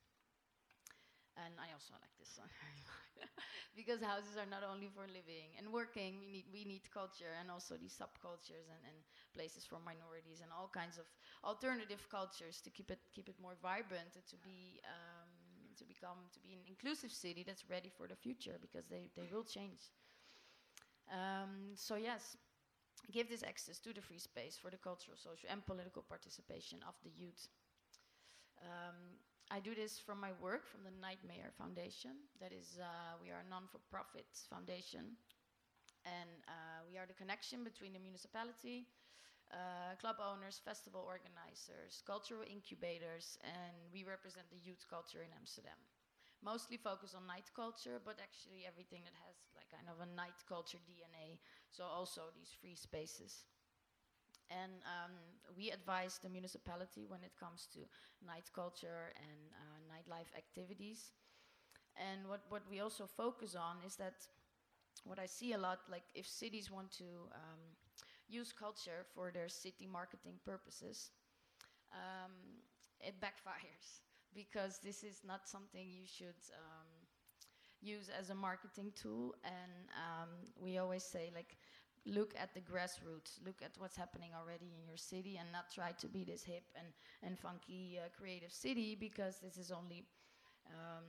And 1.35 1.51
I 1.59 1.67
also 1.75 1.91
like 1.99 2.15
this 2.15 2.31
song 2.31 2.47
because 3.75 3.99
houses 3.99 4.39
are 4.39 4.47
not 4.47 4.63
only 4.63 4.87
for 4.87 5.03
living 5.03 5.51
and 5.59 5.67
working. 5.67 6.15
We 6.19 6.31
need 6.31 6.47
we 6.51 6.63
need 6.63 6.87
culture 6.95 7.35
and 7.39 7.51
also 7.51 7.75
these 7.75 7.91
subcultures 7.91 8.71
and, 8.71 8.81
and 8.87 8.97
places 9.35 9.67
for 9.67 9.75
minorities 9.83 10.39
and 10.39 10.47
all 10.55 10.71
kinds 10.71 10.95
of 10.97 11.03
alternative 11.43 12.07
cultures 12.07 12.61
to 12.63 12.69
keep 12.71 12.89
it 12.89 12.99
keep 13.11 13.27
it 13.27 13.35
more 13.41 13.59
vibrant 13.61 14.15
and 14.15 14.25
to 14.31 14.37
be 14.39 14.79
um, 14.87 15.27
to 15.75 15.83
become 15.83 16.31
to 16.31 16.39
be 16.39 16.55
an 16.55 16.63
inclusive 16.71 17.11
city 17.11 17.43
that's 17.43 17.67
ready 17.69 17.91
for 17.91 18.07
the 18.07 18.15
future 18.15 18.55
because 18.63 18.87
they 18.87 19.11
they 19.15 19.27
will 19.27 19.43
change. 19.43 19.91
Um, 21.11 21.73
so 21.75 21.95
yes, 21.95 22.37
give 23.11 23.29
this 23.29 23.43
access 23.43 23.79
to 23.79 23.93
the 23.93 24.01
free 24.01 24.19
space 24.19 24.57
for 24.57 24.69
the 24.69 24.77
cultural, 24.77 25.17
social, 25.17 25.49
and 25.49 25.65
political 25.65 26.01
participation 26.01 26.79
of 26.87 26.95
the 27.03 27.11
youth. 27.15 27.47
Um, 28.61 29.19
I 29.51 29.59
do 29.59 29.75
this 29.75 29.99
from 29.99 30.19
my 30.19 30.31
work 30.41 30.65
from 30.65 30.81
the 30.83 30.95
Nightmare 31.01 31.53
Foundation. 31.57 32.17
That 32.41 32.51
is, 32.51 32.79
uh, 32.81 33.17
we 33.21 33.29
are 33.29 33.45
a 33.45 33.49
non-for-profit 33.49 34.25
foundation, 34.49 35.17
and 36.05 36.29
uh, 36.47 36.81
we 36.89 36.97
are 36.97 37.05
the 37.05 37.13
connection 37.13 37.63
between 37.63 37.93
the 37.93 37.99
municipality, 37.99 38.87
uh, 39.53 39.93
club 40.01 40.17
owners, 40.17 40.59
festival 40.65 41.05
organizers, 41.05 42.01
cultural 42.05 42.41
incubators, 42.49 43.37
and 43.45 43.77
we 43.93 44.03
represent 44.03 44.49
the 44.49 44.57
youth 44.65 44.85
culture 44.89 45.21
in 45.21 45.29
Amsterdam. 45.37 45.77
Mostly 46.45 46.77
focus 46.77 47.15
on 47.17 47.25
night 47.25 47.49
culture, 47.55 47.99
but 48.05 48.19
actually 48.21 48.65
everything 48.67 49.01
that 49.03 49.17
has 49.25 49.35
like 49.57 49.69
kind 49.73 49.89
of 49.89 49.97
a 49.99 50.09
night 50.15 50.37
culture 50.47 50.77
DNA. 50.85 51.39
So 51.71 51.83
also 51.83 52.21
these 52.37 52.53
free 52.61 52.75
spaces. 52.75 53.45
And 54.49 54.73
um, 54.85 55.13
we 55.57 55.71
advise 55.71 56.19
the 56.21 56.29
municipality 56.29 57.05
when 57.07 57.23
it 57.23 57.33
comes 57.39 57.67
to 57.73 57.79
night 58.25 58.45
culture 58.53 59.11
and 59.17 59.39
uh, 59.57 59.77
nightlife 59.89 60.29
activities. 60.37 61.11
And 61.97 62.27
what, 62.29 62.41
what 62.49 62.63
we 62.69 62.81
also 62.81 63.07
focus 63.07 63.55
on 63.55 63.77
is 63.85 63.95
that 63.97 64.15
what 65.05 65.19
I 65.19 65.25
see 65.27 65.53
a 65.53 65.57
lot, 65.57 65.79
like 65.91 66.03
if 66.15 66.27
cities 66.27 66.71
want 66.71 66.91
to 66.99 67.05
um, 67.35 67.61
use 68.29 68.53
culture 68.53 69.05
for 69.15 69.31
their 69.33 69.49
city 69.49 69.87
marketing 69.91 70.35
purposes, 70.45 71.11
um, 71.93 72.31
it 73.01 73.15
backfires 73.21 74.01
because 74.35 74.79
this 74.83 75.03
is 75.03 75.21
not 75.25 75.47
something 75.47 75.87
you 75.89 76.05
should 76.05 76.41
um, 76.59 76.89
use 77.81 78.09
as 78.09 78.29
a 78.29 78.35
marketing 78.35 78.91
tool. 78.95 79.35
And 79.43 79.73
um, 79.95 80.29
we 80.59 80.77
always 80.77 81.03
say, 81.03 81.31
like, 81.33 81.57
look 82.05 82.33
at 82.39 82.53
the 82.53 82.61
grassroots, 82.61 83.39
look 83.45 83.61
at 83.63 83.71
what's 83.77 83.95
happening 83.97 84.31
already 84.39 84.73
in 84.77 84.85
your 84.87 84.97
city, 84.97 85.37
and 85.37 85.51
not 85.51 85.71
try 85.73 85.91
to 85.99 86.07
be 86.07 86.23
this 86.23 86.43
hip 86.43 86.63
and, 86.75 86.87
and 87.23 87.39
funky 87.39 87.99
uh, 87.99 88.09
creative 88.17 88.51
city 88.51 88.95
because 88.99 89.39
this 89.39 89.57
is 89.57 89.71
only. 89.71 90.05
Um, 90.67 91.05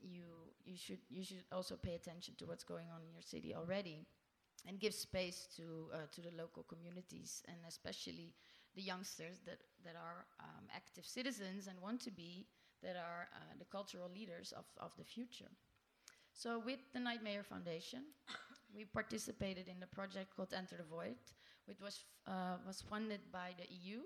you 0.00 0.22
you 0.64 0.76
should 0.76 1.00
you 1.10 1.24
should 1.24 1.44
also 1.52 1.76
pay 1.76 1.94
attention 1.94 2.34
to 2.38 2.46
what's 2.46 2.64
going 2.64 2.86
on 2.94 3.02
in 3.02 3.12
your 3.12 3.22
city 3.22 3.54
already, 3.54 4.06
and 4.66 4.78
give 4.80 4.94
space 4.94 5.48
to 5.56 5.88
uh, 5.94 6.06
to 6.12 6.20
the 6.20 6.30
local 6.36 6.62
communities 6.62 7.42
and 7.48 7.56
especially 7.66 8.34
the 8.74 8.82
youngsters 8.82 9.38
that 9.46 9.58
that 9.84 9.96
are 9.96 10.26
um, 10.40 10.64
active 10.74 11.04
citizens 11.06 11.66
and 11.66 11.80
want 11.80 12.00
to 12.00 12.10
be 12.10 12.46
that 12.82 12.96
are 12.96 13.28
uh, 13.34 13.38
the 13.58 13.64
cultural 13.64 14.08
leaders 14.12 14.52
of, 14.56 14.64
of 14.78 14.92
the 14.98 15.04
future. 15.04 15.50
So 16.32 16.62
with 16.64 16.78
the 16.92 17.00
Nightmare 17.00 17.42
Foundation, 17.42 18.02
we 18.74 18.84
participated 18.84 19.68
in 19.68 19.80
the 19.80 19.86
project 19.86 20.36
called 20.36 20.52
Enter 20.56 20.76
the 20.76 20.84
Void, 20.84 21.16
which 21.66 21.80
was, 21.80 22.04
uh, 22.26 22.56
was 22.66 22.82
funded 22.82 23.20
by 23.32 23.50
the 23.58 23.66
EU, 23.74 24.00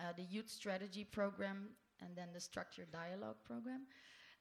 uh, 0.00 0.12
the 0.16 0.24
Youth 0.24 0.48
Strategy 0.48 1.04
Program, 1.04 1.68
and 2.00 2.16
then 2.16 2.28
the 2.32 2.40
Structured 2.40 2.90
Dialogue 2.92 3.36
Program. 3.44 3.82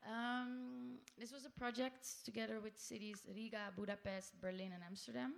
Um, 0.05 0.97
this 1.19 1.31
was 1.31 1.45
a 1.45 1.49
project 1.49 2.23
together 2.23 2.59
with 2.61 2.77
cities 2.77 3.25
Riga, 3.35 3.71
Budapest, 3.75 4.39
Berlin, 4.41 4.71
and 4.73 4.83
Amsterdam. 4.87 5.33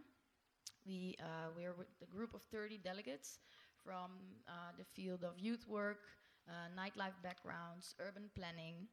We, 0.85 1.15
uh, 1.19 1.49
we 1.55 1.65
are 1.65 1.73
with 1.77 1.87
a 2.01 2.05
group 2.05 2.33
of 2.33 2.41
30 2.51 2.77
delegates 2.77 3.39
from 3.83 4.11
uh, 4.47 4.51
the 4.77 4.83
field 4.83 5.23
of 5.23 5.39
youth 5.39 5.67
work, 5.67 6.03
uh, 6.49 6.67
nightlife 6.75 7.15
backgrounds, 7.23 7.95
urban 7.99 8.29
planning, 8.35 8.87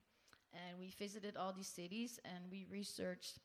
and 0.52 0.78
we 0.78 0.90
visited 0.98 1.36
all 1.36 1.52
these 1.52 1.68
cities 1.68 2.20
and 2.24 2.44
we 2.50 2.66
researched 2.70 3.38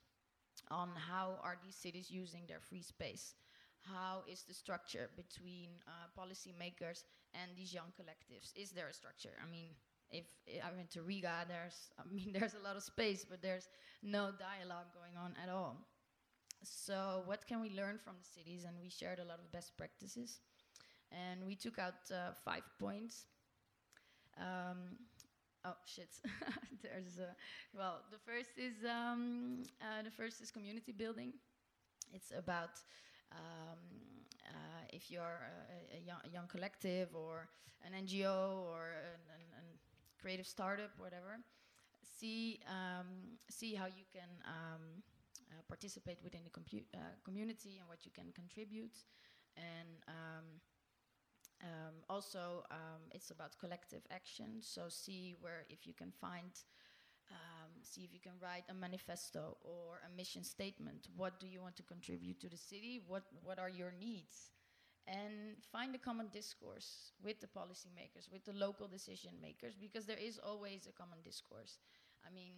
on 0.69 0.89
how 0.95 1.39
are 1.43 1.57
these 1.63 1.75
cities 1.75 2.09
using 2.11 2.41
their 2.47 2.59
free 2.59 2.81
space. 2.81 3.35
How 3.81 4.23
is 4.27 4.43
the 4.43 4.53
structure 4.53 5.09
between 5.15 5.69
uh, 5.87 6.07
policymakers 6.17 7.03
and 7.33 7.51
these 7.57 7.73
young 7.73 7.91
collectives? 7.99 8.51
Is 8.55 8.71
there 8.71 8.87
a 8.87 8.93
structure? 8.93 9.33
I 9.41 9.49
mean, 9.49 9.69
if 10.11 10.25
I 10.63 10.71
went 10.75 10.91
to 10.91 11.01
Riga, 11.01 11.45
there's, 11.47 11.89
I 11.99 12.03
mean, 12.13 12.31
there's 12.37 12.53
a 12.53 12.63
lot 12.63 12.75
of 12.77 12.83
space, 12.83 13.25
but 13.27 13.41
there's 13.41 13.69
no 14.03 14.31
dialogue 14.37 14.93
going 14.93 15.17
on 15.17 15.33
at 15.41 15.49
all. 15.49 15.77
So 16.63 17.23
what 17.25 17.47
can 17.47 17.61
we 17.61 17.71
learn 17.71 17.97
from 17.97 18.15
the 18.19 18.25
cities? 18.27 18.65
And 18.65 18.75
we 18.81 18.89
shared 18.89 19.19
a 19.19 19.25
lot 19.25 19.39
of 19.39 19.51
best 19.51 19.77
practices. 19.77 20.39
And 21.11 21.45
we 21.45 21.55
took 21.55 21.79
out 21.79 22.09
uh, 22.11 22.33
five 22.45 22.63
points. 22.79 23.25
Um, 24.37 24.97
Oh 25.63 25.77
shit! 25.85 26.09
There's 26.81 27.19
uh, 27.19 27.33
well, 27.77 28.01
the 28.09 28.17
first 28.17 28.57
is 28.57 28.83
um, 28.83 29.61
uh, 29.79 30.01
the 30.01 30.09
first 30.09 30.41
is 30.41 30.49
community 30.49 30.91
building. 30.91 31.33
It's 32.11 32.31
about 32.35 32.81
um, 33.31 33.77
uh, 34.49 34.83
if 34.91 35.11
you're 35.11 35.21
a, 35.21 35.97
a, 35.97 36.01
young, 36.01 36.17
a, 36.25 36.29
young, 36.29 36.47
collective 36.47 37.09
or 37.13 37.47
an 37.85 37.93
NGO 37.93 38.65
or 38.65 38.89
an 38.89 39.21
creative 40.19 40.47
startup, 40.47 40.89
whatever. 40.97 41.37
See 42.03 42.59
um, 42.67 43.37
see 43.49 43.75
how 43.75 43.85
you 43.85 44.05
can 44.11 44.29
um, 44.45 45.03
uh, 45.51 45.61
participate 45.67 46.17
within 46.23 46.41
the 46.41 46.51
uh, 46.95 46.97
community 47.23 47.77
and 47.77 47.87
what 47.87 48.03
you 48.03 48.11
can 48.11 48.31
contribute, 48.33 48.97
and 49.57 50.01
um, 50.07 50.45
um, 51.63 51.95
also, 52.09 52.63
um, 52.71 53.01
it's 53.11 53.31
about 53.31 53.57
collective 53.59 54.01
action. 54.11 54.61
So 54.61 54.89
see 54.89 55.35
where 55.41 55.65
if 55.69 55.85
you 55.85 55.93
can 55.93 56.11
find, 56.11 56.51
um, 57.29 57.71
see 57.83 58.01
if 58.03 58.13
you 58.13 58.19
can 58.19 58.33
write 58.41 58.63
a 58.69 58.73
manifesto 58.73 59.57
or 59.61 60.01
a 60.05 60.15
mission 60.15 60.43
statement. 60.43 61.07
What 61.15 61.39
do 61.39 61.47
you 61.47 61.61
want 61.61 61.75
to 61.77 61.83
contribute 61.83 62.39
to 62.41 62.49
the 62.49 62.57
city? 62.57 63.01
What 63.07 63.23
what 63.43 63.59
are 63.59 63.69
your 63.69 63.93
needs? 63.99 64.51
And 65.07 65.57
find 65.71 65.95
a 65.95 65.97
common 65.97 66.27
discourse 66.31 67.11
with 67.23 67.41
the 67.41 67.47
policymakers, 67.47 68.31
with 68.31 68.45
the 68.45 68.53
local 68.53 68.87
decision 68.87 69.33
makers, 69.41 69.73
because 69.75 70.05
there 70.05 70.17
is 70.21 70.39
always 70.39 70.87
a 70.87 70.91
common 70.93 71.19
discourse. 71.23 71.79
I 72.25 72.29
mean, 72.33 72.53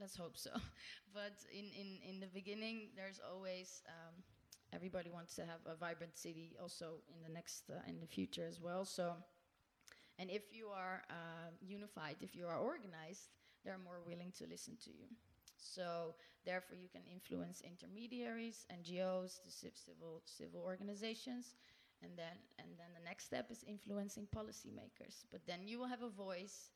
let's 0.00 0.16
hope 0.16 0.36
so. 0.36 0.50
but 1.14 1.36
in, 1.52 1.66
in, 1.78 1.98
in 2.08 2.20
the 2.20 2.26
beginning, 2.26 2.88
there's 2.96 3.20
always 3.20 3.82
um, 3.88 4.14
everybody 4.72 5.10
wants 5.10 5.34
to 5.36 5.42
have 5.42 5.60
a 5.66 5.76
vibrant 5.76 6.16
city 6.16 6.56
also 6.60 7.00
in 7.14 7.22
the 7.22 7.32
next 7.32 7.70
uh, 7.70 7.80
in 7.88 8.00
the 8.00 8.06
future 8.06 8.46
as 8.46 8.60
well. 8.60 8.84
So 8.84 9.14
and 10.18 10.30
if 10.30 10.42
you 10.52 10.68
are 10.68 11.02
uh, 11.10 11.50
unified 11.60 12.16
if 12.20 12.34
you 12.34 12.46
are 12.46 12.58
organized 12.58 13.30
they're 13.64 13.78
more 13.78 14.00
willing 14.06 14.32
to 14.38 14.46
listen 14.46 14.76
to 14.84 14.90
you. 14.90 15.06
So 15.56 16.14
therefore 16.44 16.76
you 16.76 16.88
can 16.88 17.02
influence 17.10 17.62
intermediaries 17.62 18.66
ngos 18.72 19.40
the 19.44 19.50
civil 19.50 20.22
civil 20.24 20.62
organizations 20.62 21.54
and 22.02 22.12
then 22.16 22.36
and 22.58 22.68
then 22.78 22.90
the 22.94 23.04
next 23.04 23.24
step 23.24 23.50
is 23.50 23.64
influencing 23.66 24.26
policymakers. 24.34 25.24
But 25.30 25.46
then 25.46 25.66
you 25.66 25.78
will 25.78 25.88
have 25.88 26.02
a 26.02 26.10
voice 26.10 26.70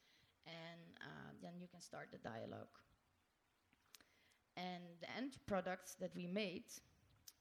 and 0.46 0.82
uh, 1.00 1.30
then 1.42 1.52
you 1.60 1.68
can 1.68 1.80
start 1.80 2.08
the 2.10 2.18
dialogue. 2.18 2.74
And 4.56 4.82
the 5.00 5.08
end 5.16 5.38
products 5.46 5.94
that 6.00 6.14
we 6.14 6.26
made 6.26 6.64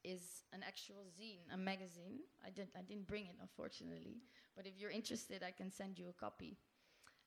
is 0.04 0.42
an 0.52 0.62
actual 0.66 1.04
zine, 1.18 1.42
a 1.52 1.56
magazine. 1.56 2.20
I 2.44 2.50
didn't, 2.50 2.70
I 2.76 2.82
didn't 2.82 3.06
bring 3.06 3.26
it, 3.26 3.36
unfortunately. 3.40 4.22
But 4.56 4.66
if 4.66 4.78
you're 4.78 4.90
interested, 4.90 5.42
I 5.42 5.50
can 5.50 5.70
send 5.70 5.98
you 5.98 6.08
a 6.08 6.12
copy. 6.12 6.56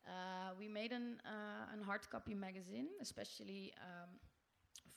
Uh, 0.06 0.54
we 0.60 0.68
made 0.68 0.92
an, 0.92 1.18
uh, 1.26 1.74
an 1.74 1.82
hard 1.82 2.10
copy 2.10 2.34
magazine, 2.36 2.88
especially 3.02 3.74
um, 3.82 4.10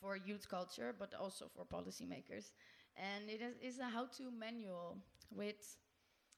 for 0.01 0.16
youth 0.16 0.49
culture, 0.49 0.95
but 0.99 1.14
also 1.14 1.47
for 1.55 1.64
policymakers. 1.64 2.53
And 2.97 3.31
it 3.31 3.41
is, 3.62 3.79
a 3.79 3.85
how 3.85 4.07
to 4.18 4.31
manual 4.31 4.99
with 5.35 5.76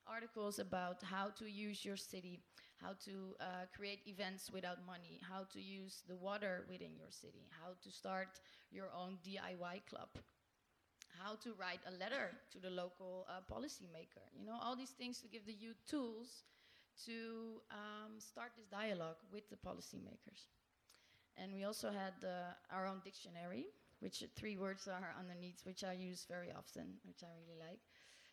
articles 0.06 0.58
about 0.58 1.02
how 1.02 1.28
to 1.38 1.50
use 1.50 1.84
your 1.84 1.96
city, 1.96 2.40
how 2.82 2.92
to 3.04 3.34
uh, 3.40 3.44
create 3.74 4.00
events 4.06 4.50
without 4.52 4.78
money, 4.86 5.20
how 5.28 5.44
to 5.52 5.60
use 5.60 6.02
the 6.08 6.16
water 6.16 6.64
within 6.68 6.96
your 6.96 7.10
city, 7.10 7.48
how 7.50 7.72
to 7.82 7.90
start 7.90 8.40
your 8.70 8.88
own 8.96 9.18
DIY 9.24 9.86
club 9.88 10.08
how 11.22 11.34
to 11.44 11.54
write 11.58 11.80
a 11.86 11.92
letter 11.98 12.32
to 12.52 12.58
the 12.58 12.70
local 12.70 13.26
uh, 13.28 13.40
policymaker. 13.52 14.24
You 14.38 14.46
know, 14.46 14.58
all 14.62 14.76
these 14.76 14.90
things 14.90 15.20
to 15.20 15.28
give 15.28 15.46
the 15.46 15.52
youth 15.52 15.80
tools 15.86 16.44
to 17.06 17.60
um, 17.70 18.18
start 18.18 18.52
this 18.56 18.66
dialogue 18.66 19.16
with 19.32 19.48
the 19.50 19.56
policymakers. 19.56 20.48
And 21.36 21.52
we 21.54 21.64
also 21.64 21.90
had 21.90 22.14
uh, 22.24 22.74
our 22.74 22.86
own 22.86 23.00
dictionary, 23.04 23.66
which 24.00 24.24
three 24.36 24.56
words 24.56 24.88
are 24.88 25.14
underneath, 25.18 25.60
which 25.64 25.84
I 25.84 25.92
use 25.92 26.26
very 26.28 26.50
often, 26.52 27.00
which 27.06 27.22
I 27.22 27.32
really 27.40 27.58
like. 27.58 27.80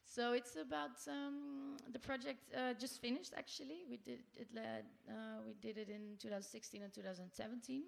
So 0.06 0.34
it's 0.34 0.56
about 0.56 0.98
um, 1.08 1.78
the 1.92 2.00
project 2.00 2.40
uh, 2.56 2.74
just 2.74 3.02
finished. 3.02 3.34
Actually, 3.38 3.84
we 3.90 3.98
did 3.98 4.20
it. 4.36 4.48
Led, 4.56 4.86
uh, 5.10 5.44
we 5.46 5.54
did 5.62 5.78
it 5.78 5.90
in 5.90 6.18
2016 6.20 6.82
and 6.82 6.94
2017. 6.94 7.84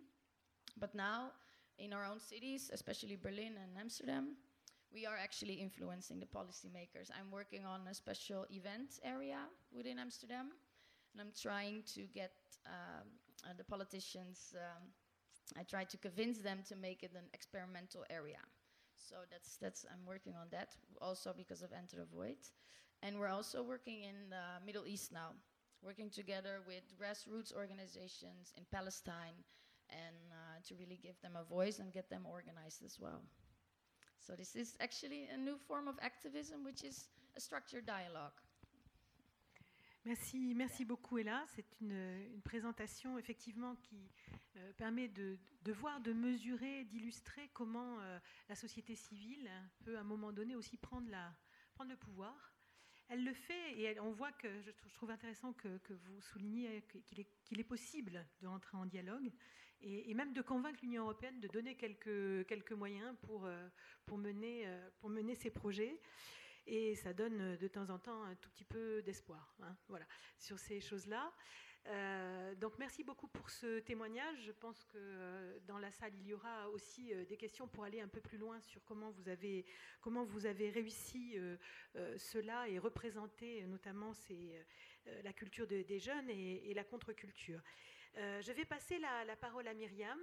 But 0.78 0.94
now, 0.94 1.32
in 1.78 1.94
our 1.94 2.06
own 2.06 2.20
cities, 2.20 2.70
especially 2.74 3.16
Berlin 3.16 3.54
and 3.56 3.78
Amsterdam, 3.80 4.36
we 4.94 5.06
are 5.06 5.18
actually 5.18 5.56
influencing 5.56 6.20
the 6.20 6.26
policymakers. 6.26 7.10
I'm 7.18 7.32
working 7.32 7.66
on 7.66 7.82
a 7.88 7.94
special 7.94 8.46
event 8.50 9.00
area 9.04 9.40
within 9.72 10.00
Amsterdam, 10.00 10.48
and 11.14 11.22
I'm 11.22 11.32
trying 11.40 11.84
to 11.94 12.02
get 12.14 12.34
um, 12.66 13.08
uh, 13.46 13.54
the 13.58 13.64
politicians. 13.64 14.56
Um, 14.56 14.90
I 15.58 15.64
try 15.64 15.84
to 15.84 15.98
convince 15.98 16.40
them 16.40 16.60
to 16.70 16.76
make 16.76 17.04
it 17.04 17.12
an 17.16 17.30
experimental 17.34 18.06
area. 18.10 18.42
So 18.98 19.16
that's 19.32 19.58
that's 19.58 19.86
I'm 19.92 20.06
working 20.06 20.34
on 20.36 20.48
that 20.52 20.76
also 21.02 21.34
because 21.36 21.62
of 21.62 21.72
Enter 21.72 21.98
the 21.98 22.06
Void, 22.06 22.42
and 23.02 23.20
we're 23.20 23.30
also 23.30 23.64
working 23.64 24.04
in 24.04 24.30
the 24.30 24.66
Middle 24.66 24.86
East 24.86 25.12
now, 25.12 25.32
working 25.82 26.10
together 26.10 26.62
with 26.68 26.84
grassroots 27.00 27.56
organizations 27.56 28.54
in 28.58 28.66
Palestine, 28.72 29.38
and 29.90 30.18
uh, 30.32 30.60
to 30.68 30.76
really 30.76 31.00
give 31.02 31.20
them 31.22 31.38
a 31.40 31.44
voice 31.44 31.80
and 31.80 31.94
get 31.94 32.10
them 32.10 32.26
organized 32.30 32.84
as 32.84 32.98
well. 33.00 33.22
So 34.20 34.36
this 34.36 34.56
is 34.56 34.76
actually 34.80 35.28
a 35.34 35.38
new 35.38 35.58
form 35.58 35.88
of 35.88 35.96
activism, 36.02 36.64
which 36.64 36.84
is 36.84 37.10
a 37.36 37.40
structured 37.40 37.86
dialogue. 37.86 38.34
Merci, 40.06 40.54
merci 40.56 40.86
beaucoup 40.86 41.18
Ella. 41.18 41.46
C'est 41.56 41.82
une, 41.82 42.42
présentation 42.44 43.18
effectivement 43.18 43.76
qui 43.76 44.10
euh, 44.56 44.74
permet 44.74 45.10
de, 45.10 45.38
voir, 45.74 46.00
de 46.02 46.14
mesurer, 46.14 46.86
d'illustrer 46.86 47.50
comment 47.54 48.00
euh, 48.00 48.20
la 48.48 48.56
société 48.56 48.96
civile 48.96 49.50
peut 49.84 49.98
à 49.98 50.02
un 50.02 50.04
moment 50.04 50.32
donné 50.32 50.56
aussi 50.56 50.78
prendre, 50.78 51.10
le 51.88 51.96
pouvoir. 51.96 52.54
Elle 53.08 53.24
le 53.24 53.34
fait 53.34 53.80
et 53.80 54.00
on 54.00 54.12
voit 54.12 54.32
que 54.34 54.62
je, 54.62 54.72
trouve 54.94 55.12
intéressant 55.12 55.54
que, 55.54 55.80
vous 55.90 56.22
souligniez 56.22 56.82
qu'il 57.06 57.20
est, 57.20 57.30
est, 57.52 57.64
possible 57.64 58.26
de 58.42 58.48
rentrer 58.48 58.78
en 58.78 58.86
dialogue 58.86 59.32
et, 59.82 60.14
même 60.14 60.34
de 60.34 60.42
convaincre 60.42 60.80
l'Union 60.82 61.04
européenne 61.04 61.40
de 61.40 61.48
donner 61.48 61.76
quelques, 61.76 62.72
moyens 62.72 63.16
pour, 63.22 63.46
euh, 63.46 63.68
euh, 64.12 64.90
pour 65.00 65.10
mener 65.10 65.36
ces 65.36 65.50
projets. 65.50 66.00
Et 66.68 66.96
ça 66.96 67.14
donne 67.14 67.58
de 67.58 67.68
temps 67.68 67.90
en 67.90 67.98
temps 67.98 68.24
un 68.24 68.36
tout 68.36 68.50
petit 68.50 68.66
peu 68.66 69.02
d'espoir 69.02 69.56
hein, 69.64 69.76
voilà, 69.88 70.06
sur 70.38 70.60
ces 70.60 70.80
choses-là. 70.80 71.34
Euh, 71.88 72.54
donc 72.56 72.78
merci 72.78 73.04
beaucoup 73.04 73.28
pour 73.28 73.50
ce 73.50 73.80
témoignage. 73.80 74.38
Je 74.46 74.52
pense 74.52 74.84
que 74.86 74.98
euh, 74.98 75.60
dans 75.68 75.78
la 75.78 75.92
salle, 75.92 76.14
il 76.16 76.28
y 76.28 76.34
aura 76.34 76.70
aussi 76.70 77.14
euh, 77.14 77.26
des 77.26 77.38
questions 77.38 77.68
pour 77.68 77.84
aller 77.84 78.02
un 78.02 78.08
peu 78.08 78.22
plus 78.22 78.38
loin 78.38 78.60
sur 78.60 78.84
comment 78.84 79.12
vous 79.12 79.28
avez, 79.28 80.70
réussi 80.70 81.34
euh, 81.38 81.58
euh, 81.96 82.18
cela 82.18 82.68
et 82.70 82.78
représenter 82.80 83.66
notamment 83.66 84.14
la 85.24 85.34
culture 85.34 85.66
de, 85.66 85.82
des 85.82 86.00
jeunes 86.00 86.30
et 86.30 86.74
la 86.76 86.84
contre-culture. 86.84 87.62
Euh, 88.18 88.42
je 88.42 88.52
vais 88.52 88.66
passer 88.66 88.98
la, 89.00 89.26
la, 89.26 89.36
parole 89.36 89.68
à 89.68 89.74
Myriam 89.74 90.20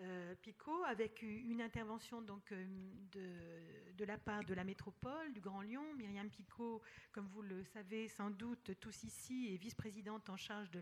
euh, 0.00 0.36
Picot 0.36 0.84
avec 0.84 1.22
une 1.22 1.60
intervention 1.60 2.22
donc, 2.22 2.52
euh, 2.52 2.64
de, 3.96 4.04
la 4.04 4.16
part 4.16 4.44
de 4.44 4.54
la 4.54 4.62
métropole 4.62 5.32
du 5.32 5.40
Grand 5.40 5.60
Lyon. 5.60 5.82
Myriam 5.96 6.30
Picot, 6.30 6.80
comme 7.10 7.26
vous 7.26 7.42
le 7.42 7.64
savez 7.64 8.06
sans 8.06 8.30
doute 8.30 8.78
tous 8.78 9.02
ici, 9.02 9.52
est 9.52 9.56
vice-présidente 9.56 10.30
en 10.30 10.36
charge 10.36 10.70
de 10.70 10.80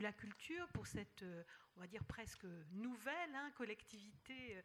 la, 0.00 0.12
culture 0.12 0.66
pour 0.74 0.88
cette, 0.88 1.22
euh, 1.22 1.44
on 1.76 1.80
va 1.80 1.86
dire 1.86 2.02
presque 2.04 2.44
nouvelle 2.72 3.34
hein, 3.36 3.52
collectivité 3.56 4.60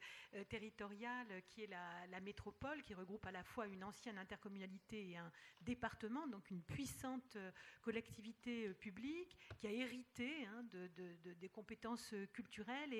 territoriale 0.50 1.44
qui 1.48 1.62
est 1.62 1.68
la, 1.68 2.20
métropole, 2.22 2.82
qui 2.82 2.96
regroupe 2.96 3.26
à 3.28 3.32
la 3.32 3.44
fois 3.44 3.68
une 3.68 3.84
ancienne 3.84 4.18
intercommunalité 4.18 5.12
et 5.12 5.18
un 5.18 5.32
département, 5.62 6.28
donc 6.28 6.50
une 6.50 6.64
puissante 6.64 7.38
collectivité 7.82 8.74
publique 8.74 9.38
qui 9.58 9.68
a 9.68 9.72
hérité 9.72 10.46
hein, 10.48 10.64
de, 10.72 10.88
de, 10.88 11.16
de, 11.24 11.34
des 11.34 11.50
compétences 11.50 12.16
culturelles. 12.34 12.94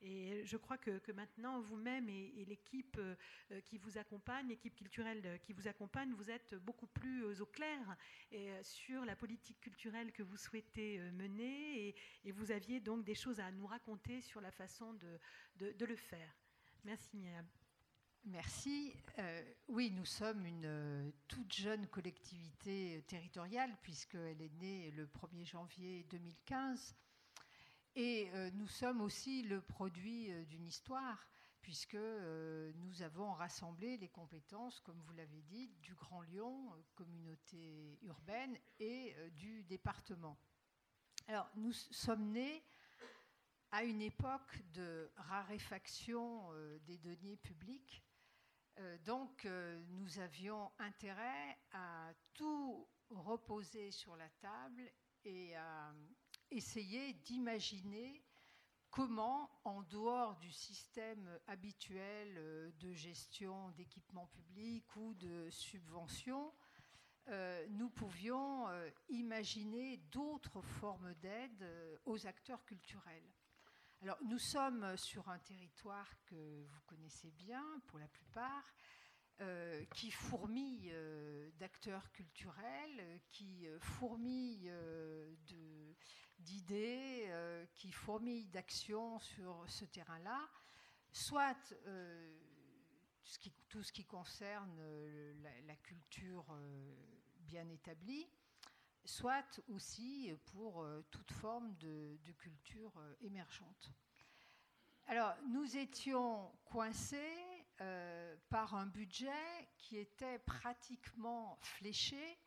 Et 0.00 0.27
je 0.44 0.56
crois 0.56 0.78
que, 0.78 1.12
maintenant, 1.12 1.60
vous-même 1.60 2.08
et, 2.08 2.32
et 2.36 2.44
l'équipe 2.44 2.96
euh, 2.98 3.60
qui 3.66 3.78
vous 3.78 3.98
accompagne, 3.98 4.48
l'équipe 4.48 4.74
culturelle 4.74 5.38
qui 5.42 5.52
vous 5.52 5.68
accompagne, 5.68 6.12
vous 6.12 6.30
êtes 6.30 6.54
beaucoup 6.54 6.86
plus 6.86 7.40
au 7.40 7.46
clair 7.46 7.96
et, 8.30 8.50
sur 8.62 9.04
la 9.04 9.16
politique 9.16 9.60
culturelle 9.60 10.12
que 10.12 10.22
vous 10.22 10.36
souhaitez 10.36 10.98
mener. 11.12 11.88
Et, 11.88 11.94
et 12.24 12.32
vous 12.32 12.50
aviez 12.50 12.80
donc 12.80 13.04
des 13.04 13.14
choses 13.14 13.40
à 13.40 13.50
nous 13.50 13.66
raconter 13.66 14.20
sur 14.20 14.40
la 14.40 14.50
façon 14.50 14.94
de, 14.94 15.84
le 15.84 15.96
faire. 15.96 16.34
Merci 16.84 17.16
Myriam. 17.16 17.46
Merci. 18.24 18.94
Euh, 19.18 19.42
oui, 19.68 19.90
nous 19.90 20.04
sommes 20.04 20.44
une 20.44 20.66
euh, 20.66 21.10
toute 21.28 21.52
jeune 21.54 21.86
collectivité 21.86 23.02
territoriale 23.06 23.74
puisqu'elle 23.82 24.42
est 24.42 24.52
née 24.60 24.90
le 24.90 25.06
1er 25.06 25.46
janvier 25.46 26.04
2015. 26.10 26.94
Et 28.00 28.30
euh, 28.32 28.48
nous 28.54 28.68
sommes 28.68 29.00
aussi 29.00 29.42
le 29.42 29.60
produit 29.60 30.30
euh, 30.30 30.44
d'une 30.44 30.64
histoire 30.64 31.26
puisque 31.60 31.96
euh, 31.96 32.70
nous 32.76 33.02
avons 33.02 33.32
rassemblé 33.32 33.96
les 33.96 34.08
compétences, 34.08 34.78
comme 34.78 35.00
vous 35.00 35.12
l'avez 35.14 35.42
dit, 35.42 35.66
du 35.82 35.96
Grand 35.96 36.20
Lyon, 36.20 36.72
communauté 36.94 37.98
urbaine, 38.02 38.56
et 38.78 39.16
du 39.32 39.64
département. 39.64 40.38
Alors, 41.26 41.50
nous 41.56 41.72
sommes 41.72 42.30
nés 42.30 42.62
à 43.72 43.82
une 43.82 44.00
époque 44.00 44.62
de 44.72 45.10
raréfaction 45.16 46.52
des 46.86 46.98
deniers 46.98 47.36
publics. 47.36 48.02
donc 49.04 49.46
nous 49.88 50.18
avions 50.20 50.70
intérêt 50.78 51.58
à 51.72 52.12
tout 52.32 52.88
reposer 53.10 53.90
sur 53.90 54.16
la 54.16 54.28
table 54.40 54.90
et 55.24 55.54
à 55.56 55.92
essayer 56.50 57.14
d'imaginer 57.14 58.22
comment, 58.90 59.50
en 59.64 59.82
dehors 59.82 60.36
du 60.36 60.50
système 60.50 61.38
habituel 61.46 62.34
euh, 62.36 62.70
de 62.80 62.92
gestion 62.92 63.70
d'équipements 63.70 64.26
publics 64.28 64.96
ou 64.96 65.14
de 65.14 65.48
subventions, 65.50 66.52
euh, 67.28 67.66
nous 67.70 67.90
pouvions 67.90 68.68
euh, 68.68 68.90
imaginer 69.10 69.98
d'autres 70.10 70.62
formes 70.62 71.14
d'aide 71.14 71.66
aux 72.06 72.26
acteurs 72.26 72.64
culturels. 72.64 73.30
Alors, 74.00 74.18
nous 74.24 74.38
sommes 74.38 74.96
sur 74.96 75.28
un 75.28 75.38
territoire 75.40 76.08
que 76.24 76.64
vous 76.64 76.80
connaissez 76.86 77.30
bien 77.32 77.64
pour 77.86 77.98
la 77.98 78.08
plupart, 78.08 78.74
qui 79.94 80.10
fourmille 80.10 80.92
d'acteurs 81.60 82.10
culturels, 82.10 83.20
qui 83.30 83.68
fourmille 83.78 84.68
de 85.46 85.94
d'idées 86.38 87.26
euh, 87.28 87.66
qui 87.74 87.90
fourmillent 87.90 88.48
d'actions 88.48 89.18
sur 89.18 89.64
ce 89.68 89.84
terrain-là, 89.84 90.48
soit 91.12 91.74
euh, 91.86 92.36
tout 93.68 93.82
ce 93.82 93.92
qui 93.92 94.04
concerne 94.04 94.76
euh, 94.80 95.34
la, 95.66 95.76
culture 95.76 96.46
bien 97.40 97.68
établie, 97.68 98.26
soit 99.04 99.60
aussi 99.68 100.32
pour 100.52 100.86
toute 101.10 101.32
forme 101.32 101.74
de, 101.76 102.18
de 102.24 102.32
culture 102.32 102.92
émergente. 103.20 103.92
Alors, 105.06 105.34
nous 105.48 105.76
étions 105.76 106.52
coincés 106.66 107.64
par 108.50 108.74
un 108.74 108.86
budget 108.86 109.68
qui 109.78 109.96
était 109.96 110.38
pratiquement 110.40 111.58
fléché 111.62 112.38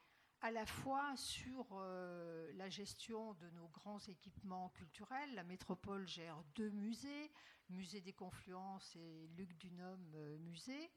à 0.41 0.49
la 0.49 0.65
fois 0.65 1.15
sur 1.15 1.67
euh, 1.73 2.51
la 2.55 2.67
gestion 2.67 3.33
de 3.35 3.49
nos 3.51 3.67
grands 3.67 3.99
équipements 3.99 4.69
culturels. 4.69 5.33
La 5.35 5.43
métropole 5.43 6.07
gère 6.07 6.43
deux 6.55 6.71
musées, 6.71 7.31
Musée 7.69 8.01
des 8.01 8.13
Confluences 8.13 8.95
et 8.95 9.27
Luc 9.37 9.55
Dunhomme 9.57 10.11
euh, 10.15 10.37
Musée, 10.39 10.91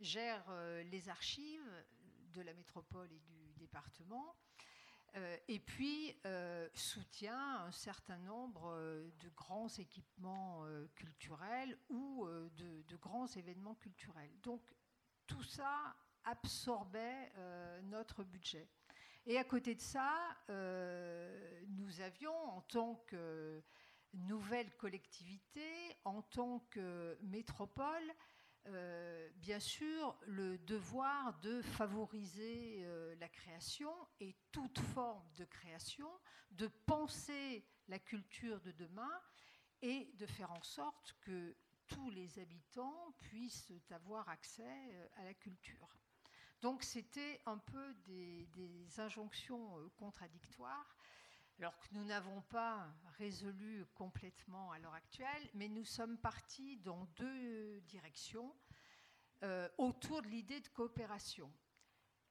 gère 0.00 0.44
euh, 0.50 0.82
les 0.84 1.08
archives 1.08 1.84
de 2.32 2.42
la 2.42 2.54
métropole 2.54 3.10
et 3.12 3.20
du 3.20 3.54
département, 3.54 4.36
et 5.48 5.60
puis 5.60 6.14
soutient 6.74 7.64
un 7.64 7.72
certain 7.72 8.18
nombre 8.18 8.76
de 9.18 9.30
grands 9.30 9.68
équipements 9.78 10.66
culturels 10.94 11.78
ou 11.88 12.26
de, 12.28 12.82
de, 12.82 12.96
grands 12.96 13.26
événements 13.26 13.76
culturels. 13.76 14.30
Donc 14.42 14.60
tout 15.26 15.42
ça 15.42 15.96
absorbait 16.26 17.32
notre 17.84 18.24
budget. 18.24 18.68
Et 19.28 19.38
à 19.38 19.44
côté 19.44 19.74
de 19.74 19.80
ça, 19.80 20.14
euh, 20.50 21.60
nous 21.70 22.00
avions, 22.00 22.36
en 22.50 22.60
tant 22.60 22.94
que 23.08 23.60
nouvelle 24.12 24.72
collectivité, 24.76 25.68
en 26.04 26.22
tant 26.22 26.60
que 26.70 27.18
métropole, 27.22 28.14
euh, 28.66 29.28
bien 29.34 29.58
sûr, 29.58 30.16
le 30.26 30.58
devoir 30.58 31.36
de 31.40 31.60
favoriser 31.60 32.84
euh, 32.84 33.16
la 33.16 33.28
création 33.28 33.90
et 34.20 34.36
toute 34.52 34.78
forme 34.78 35.28
de 35.34 35.44
création, 35.44 36.10
de 36.52 36.68
penser 36.86 37.66
la 37.88 37.98
culture 37.98 38.60
de 38.60 38.70
demain 38.70 39.20
et 39.82 40.12
de 40.14 40.26
faire 40.26 40.52
en 40.52 40.62
sorte 40.62 41.16
que 41.20 41.56
tous 41.88 42.10
les 42.10 42.38
habitants 42.38 43.12
puissent 43.18 43.72
avoir 43.90 44.28
accès 44.28 45.08
à 45.16 45.24
la 45.24 45.34
culture. 45.34 45.88
Donc 46.62 46.82
c'était 46.82 47.42
un 47.46 47.58
peu 47.58 47.94
des, 48.06 48.48
injonctions 48.98 49.78
euh, 49.78 49.88
contradictoires, 49.98 50.96
alors 51.58 51.78
que 51.78 51.86
nous 51.92 52.04
n'avons 52.04 52.40
pas 52.42 52.88
résolu 53.18 53.84
complètement 53.94 54.72
à 54.72 54.78
l'heure 54.78 54.94
actuelle, 54.94 55.50
mais 55.54 55.68
nous 55.68 55.84
sommes 55.84 56.16
partis 56.16 56.78
dans 56.78 57.04
deux 57.16 57.80
directions 57.82 58.54
euh, 59.42 59.68
autour 59.76 60.22
de 60.22 60.28
l'idée 60.28 60.60
de 60.60 60.68
coopération. 60.68 61.52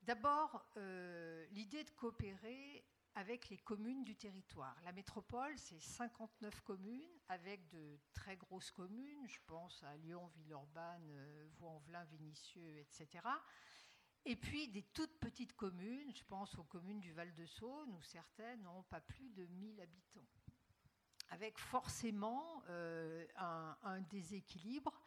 D'abord, 0.01 0.65
euh, 0.77 1.45
l'idée 1.51 1.83
de 1.83 1.91
coopérer 1.91 2.83
avec 3.13 3.49
les 3.49 3.57
communes 3.57 4.03
du 4.03 4.15
territoire. 4.15 4.75
La 4.83 4.91
métropole, 4.91 5.57
c'est 5.57 5.79
59 5.79 6.61
communes 6.61 7.19
avec 7.29 7.67
de 7.69 7.99
très 8.13 8.35
grosses 8.35 8.71
communes, 8.71 9.27
je 9.27 9.39
pense 9.45 9.83
à 9.83 9.95
Lyon, 9.97 10.27
Villeurbanne, 10.35 11.13
Vaux-en-Velin, 11.57 12.03
Vénissieux, 12.05 12.79
etc. 12.79 13.23
Et 14.27 14.35
puis 14.35 14.67
des 14.69 14.81
toutes 14.81 15.19
petites 15.19 15.55
communes, 15.55 16.11
je 16.15 16.23
pense 16.23 16.57
aux 16.57 16.63
communes 16.63 16.99
du 16.99 17.13
Val-de-Saône, 17.13 17.91
où 17.91 18.01
certaines 18.01 18.63
n'ont 18.63 18.81
pas 18.83 18.99
plus 18.99 19.29
de 19.29 19.45
1000 19.45 19.79
habitants, 19.79 20.27
avec 21.29 21.59
forcément 21.59 22.63
euh, 22.69 23.23
un, 23.35 24.01
déséquilibre 24.09 24.99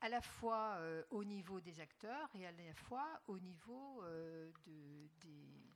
à 0.00 0.08
la 0.08 0.20
fois 0.20 0.76
euh, 0.76 1.02
au 1.10 1.24
niveau 1.24 1.60
des 1.60 1.80
acteurs 1.80 2.30
et 2.36 2.46
à 2.46 2.52
la 2.52 2.72
fois 2.74 3.20
au 3.26 3.40
niveau 3.40 4.04
euh, 4.04 4.52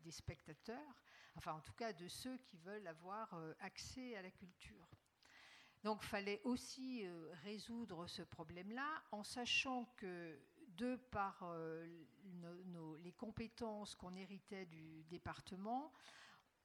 des, 0.04 0.10
spectateurs, 0.12 1.02
enfin 1.34 1.54
en 1.54 1.60
tout 1.60 1.72
cas 1.72 1.92
de 1.92 2.06
ceux 2.06 2.36
qui 2.36 2.58
veulent 2.58 2.86
avoir 2.86 3.34
accès 3.60 4.14
à 4.16 4.22
la 4.22 4.30
culture. 4.30 4.86
Donc 5.82 6.02
fallait 6.02 6.40
aussi 6.44 7.04
résoudre 7.42 8.06
ce 8.06 8.22
problème-là 8.22 9.02
en 9.10 9.24
sachant 9.24 9.86
que 9.96 10.38
de 10.76 10.96
par 11.10 11.42
euh, 11.44 11.86
les 13.02 13.12
compétences 13.12 13.94
qu'on 13.94 14.14
héritait 14.14 14.66
du 14.66 15.04
département, 15.04 15.92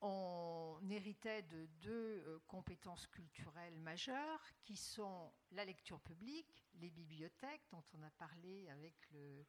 on 0.02 0.80
héritait 0.90 1.42
de 1.44 1.66
deux 1.82 2.24
euh, 2.26 2.40
compétences 2.48 3.06
culturelles 3.08 3.78
majeures 3.80 4.42
qui 4.64 4.78
sont 4.78 5.32
la 5.52 5.66
lecture 5.66 6.00
publique, 6.00 6.66
les 6.76 6.90
bibliothèques 6.90 7.64
dont 7.72 7.84
on 7.94 8.04
a 8.04 8.10
parlé 8.12 8.70
avec 8.70 8.96
le, 9.12 9.46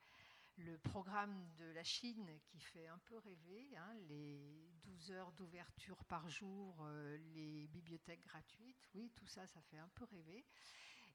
programme 0.83 1.49
de 1.59 1.73
la 1.73 1.85
Chine 1.85 2.29
qui 2.45 2.61
fait 2.61 2.87
un 2.89 2.99
peu 2.99 3.17
rêver, 3.19 3.77
hein, 3.77 3.95
les 4.09 4.69
12 4.83 5.13
heures 5.13 5.33
d'ouverture 5.33 6.05
par 6.05 6.29
jour, 6.29 6.77
euh, 6.83 7.17
les 7.35 7.67
bibliothèques 7.69 8.23
gratuites, 8.25 8.89
oui, 8.95 9.11
tout 9.15 9.27
ça, 9.27 9.47
ça 9.47 9.63
fait 9.63 9.79
un 9.79 9.89
peu 9.95 10.05
rêver. 10.05 10.45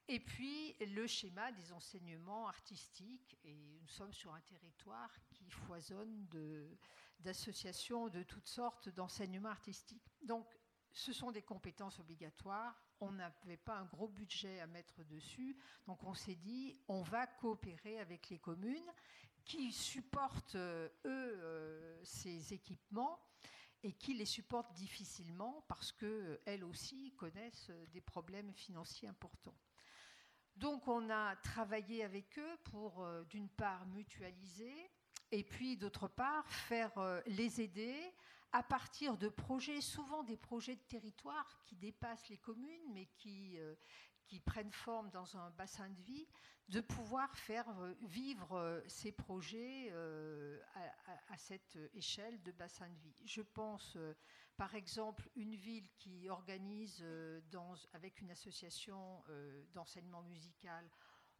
Et 0.08 0.20
puis 0.20 0.74
le 0.80 1.06
schéma 1.06 1.50
des 1.52 1.72
enseignements 1.72 2.46
artistiques. 2.46 3.36
Et 3.44 3.78
nous 3.80 3.88
sommes 3.88 4.12
sur 4.12 4.32
un 4.32 4.40
territoire 4.40 5.10
qui 5.30 5.50
foisonne 5.50 6.28
d'associations 7.20 8.08
de, 8.08 8.22
toutes 8.22 8.46
sortes 8.46 8.88
d'enseignements 8.88 9.48
artistiques. 9.48 10.08
Donc 10.22 10.46
ce 10.92 11.12
sont 11.12 11.32
des 11.32 11.42
compétences 11.42 11.98
obligatoires. 11.98 12.80
On 13.00 13.12
n'avait 13.12 13.56
pas 13.56 13.78
un 13.78 13.84
gros 13.84 14.08
budget 14.08 14.60
à 14.60 14.66
mettre 14.66 15.02
dessus. 15.04 15.58
Donc 15.86 16.02
on 16.04 16.14
s'est 16.14 16.36
dit, 16.36 16.78
on 16.88 17.02
va 17.02 17.26
coopérer 17.26 17.98
avec 17.98 18.30
les 18.30 18.38
communes 18.38 18.92
qui 19.44 19.72
supportent, 19.72 20.56
eux, 20.56 20.90
euh, 21.04 22.00
ces 22.04 22.52
équipements 22.52 23.20
et 23.82 23.92
qui 23.92 24.14
les 24.14 24.24
supportent 24.24 24.72
difficilement 24.72 25.64
parce 25.68 25.92
qu'elles 25.92 26.64
aussi 26.64 27.12
connaissent 27.12 27.70
des 27.92 28.00
problèmes 28.00 28.52
financiers 28.52 29.08
importants. 29.08 29.54
Donc 30.56 30.88
on 30.88 31.10
a 31.10 31.36
travaillé 31.36 32.02
avec 32.02 32.38
eux 32.38 32.56
pour, 32.64 33.04
euh, 33.04 33.24
d'une 33.24 33.48
part, 33.48 33.86
mutualiser 33.86 34.90
et 35.32 35.42
puis, 35.42 35.76
d'autre 35.76 36.06
part, 36.06 36.48
faire 36.48 36.96
euh, 36.98 37.20
les 37.26 37.60
aider 37.60 37.96
à 38.52 38.62
partir 38.62 39.16
de 39.16 39.28
projets, 39.28 39.80
souvent 39.80 40.22
des 40.22 40.36
projets 40.36 40.76
de 40.76 40.82
territoire 40.82 41.58
qui 41.64 41.74
dépassent 41.74 42.28
les 42.28 42.38
communes, 42.38 42.92
mais 42.92 43.06
qui, 43.16 43.58
euh, 43.58 43.74
qui 44.24 44.38
prennent 44.38 44.70
forme 44.70 45.10
dans 45.10 45.36
un 45.36 45.50
bassin 45.50 45.88
de 45.90 46.00
vie, 46.02 46.28
de 46.68 46.80
pouvoir 46.80 47.36
faire 47.36 47.66
vivre 48.02 48.82
ces 48.86 49.12
projets 49.12 49.92
à, 50.74 51.32
à, 51.32 51.38
cette 51.38 51.78
échelle 51.94 52.42
de 52.42 52.50
bassin 52.50 52.88
de 52.88 52.98
vie. 52.98 53.14
Je 53.24 53.42
pense 53.42 53.96
par 54.56 54.74
exemple, 54.74 55.28
une 55.36 55.54
ville 55.54 55.88
qui 55.98 56.28
organise 56.28 57.00
euh, 57.02 57.40
avec 57.92 58.20
une 58.20 58.30
association 58.30 59.22
euh, 59.28 59.64
d'enseignement 59.74 60.22
musical 60.22 60.88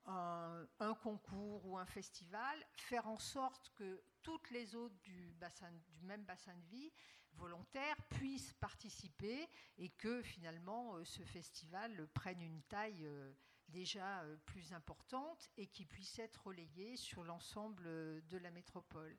un, 0.08 0.94
concours 1.02 1.66
ou 1.66 1.76
un 1.76 1.86
festival, 1.86 2.64
faire 2.76 3.08
en 3.08 3.18
sorte 3.18 3.72
que 3.74 4.00
toutes 4.22 4.50
les 4.50 4.76
autres 4.76 4.94
du, 5.02 5.34
même 6.02 6.24
bassin 6.24 6.54
de 6.54 6.64
vie 6.66 6.92
volontaires 7.32 8.00
puissent 8.10 8.52
participer 8.54 9.48
et 9.78 9.88
que 9.88 10.22
finalement 10.22 10.94
euh, 10.94 11.04
ce 11.04 11.24
festival 11.24 12.06
prenne 12.14 12.40
une 12.40 12.62
taille 12.62 13.10
déjà 13.68 14.24
plus 14.44 14.72
importante 14.72 15.50
et 15.56 15.66
puisse 15.66 16.20
être 16.20 16.46
relayé 16.46 16.96
sur 16.96 17.24
l'ensemble 17.24 17.84
de 18.28 18.38
la 18.38 18.52
métropole. 18.52 19.18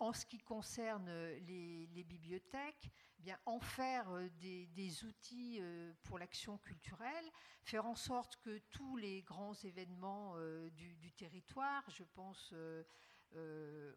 En 0.00 0.12
ce 0.12 0.26
qui 0.26 0.38
concerne 0.38 1.10
les, 1.46 2.04
bibliothèques, 2.04 2.90
eh 3.18 3.22
bien, 3.22 3.38
en 3.46 3.60
faire 3.60 4.08
des, 4.40 5.04
outils 5.04 5.60
pour 6.04 6.18
l'action 6.18 6.58
culturelle, 6.58 7.30
faire 7.62 7.86
en 7.86 7.94
sorte 7.94 8.36
que 8.36 8.58
tous 8.70 8.96
les 8.96 9.22
grands 9.22 9.54
événements 9.54 10.34
du, 10.72 11.12
territoire, 11.12 11.84
je 11.90 12.04
pense 12.14 12.54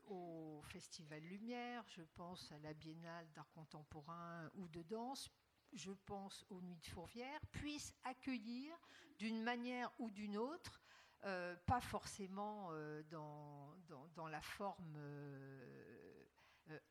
au 0.08 0.62
Festival 0.66 1.22
Lumière, 1.24 1.84
je 1.88 2.04
pense 2.16 2.52
à 2.52 2.60
la 2.60 2.74
Biennale 2.74 3.32
d'art 3.34 3.50
contemporain 3.52 4.52
ou 4.56 4.68
de 4.68 4.84
danse, 4.84 5.32
je 5.74 5.92
pense 6.06 6.46
aux 6.50 6.62
Nuits 6.62 6.80
de 6.80 6.86
Fourvière, 6.88 7.40
puissent 7.52 7.96
accueillir 8.04 8.76
d'une 9.18 9.42
manière 9.42 9.92
ou 10.00 10.12
d'une 10.12 10.38
autre, 10.38 10.82
euh, 11.26 11.56
pas 11.66 11.82
forcément 11.82 12.70
euh, 12.72 13.02
dans, 13.10 14.28
la 14.28 14.42
forme 14.42 14.96
euh, 14.98 15.83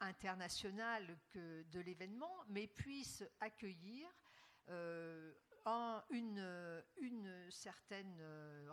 internationale 0.01 1.19
que 1.31 1.63
de 1.65 1.81
l'événement, 1.81 2.35
mais 2.49 2.67
puissent 2.67 3.25
accueillir 3.41 4.09
une, 6.11 6.83
une, 7.01 7.51
certaine 7.51 8.23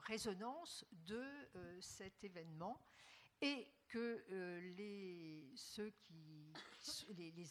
résonance 0.06 0.86
de 0.92 1.24
cet 1.80 2.24
événement 2.24 2.80
et 3.42 3.68
que 3.88 4.24
les, 4.78 5.56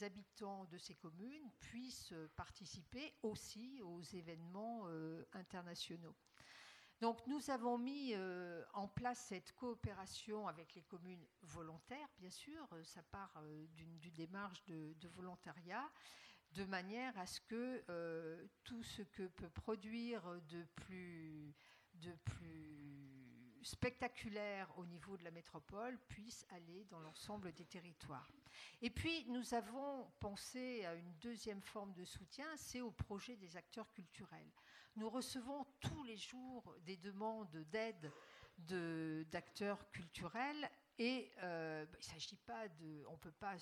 habitants 0.04 0.64
de 0.66 0.78
ces 0.78 0.94
communes 0.94 1.50
puissent 1.60 2.14
participer 2.36 3.14
aussi 3.22 3.80
aux 3.82 4.02
événements 4.02 4.86
internationaux. 5.32 6.14
Donc 7.00 7.24
nous 7.28 7.50
avons 7.50 7.78
mis 7.78 8.12
euh, 8.14 8.64
en 8.72 8.88
place 8.88 9.26
cette 9.28 9.52
coopération 9.52 10.48
avec 10.48 10.74
les 10.74 10.82
communes 10.82 11.24
volontaires, 11.42 12.08
bien 12.18 12.30
sûr, 12.30 12.66
euh, 12.72 12.82
ça 12.82 13.02
part 13.04 13.32
euh, 13.36 13.66
d'une 13.76 13.98
démarche 14.14 14.64
de, 14.66 15.08
volontariat, 15.14 15.88
de 16.54 16.64
manière 16.64 17.16
à 17.16 17.26
ce 17.26 17.40
que 17.42 17.84
tout 18.64 18.82
ce 18.82 19.02
que 19.02 19.28
peut 19.28 19.50
produire 19.50 20.22
de 20.48 20.64
plus, 20.74 21.54
de 21.94 22.12
plus 22.24 23.58
spectaculaire 23.62 24.72
au 24.76 24.86
niveau 24.86 25.16
de 25.16 25.24
la 25.24 25.30
métropole 25.30 25.98
puisse 26.08 26.46
aller 26.50 26.84
dans 26.86 27.00
l'ensemble 27.00 27.52
des 27.52 27.66
territoires. 27.66 28.32
Et 28.80 28.90
puis 28.90 29.24
nous 29.28 29.54
avons 29.54 30.10
pensé 30.18 30.84
à 30.86 30.94
une 30.94 31.14
deuxième 31.20 31.62
forme 31.62 31.92
de 31.92 32.04
soutien, 32.04 32.46
c'est 32.56 32.80
au 32.80 32.90
projet 32.90 33.36
des 33.36 33.56
acteurs 33.56 33.90
culturels. 33.92 34.50
Nous 34.98 35.10
recevons 35.10 35.64
tous 35.78 36.02
les 36.02 36.16
jours 36.16 36.74
des 36.84 36.96
demandes 36.96 37.56
d'aide 37.70 38.10
d'acteurs 39.30 39.88
culturels 39.92 40.68
et 40.98 41.30
euh, 41.40 41.86
il 42.00 42.04
s'agit 42.04 42.34
pas 42.34 42.66
de... 42.66 43.04
On 43.06 43.12
ne 43.12 43.18
peut 43.18 43.30
pas 43.30 43.54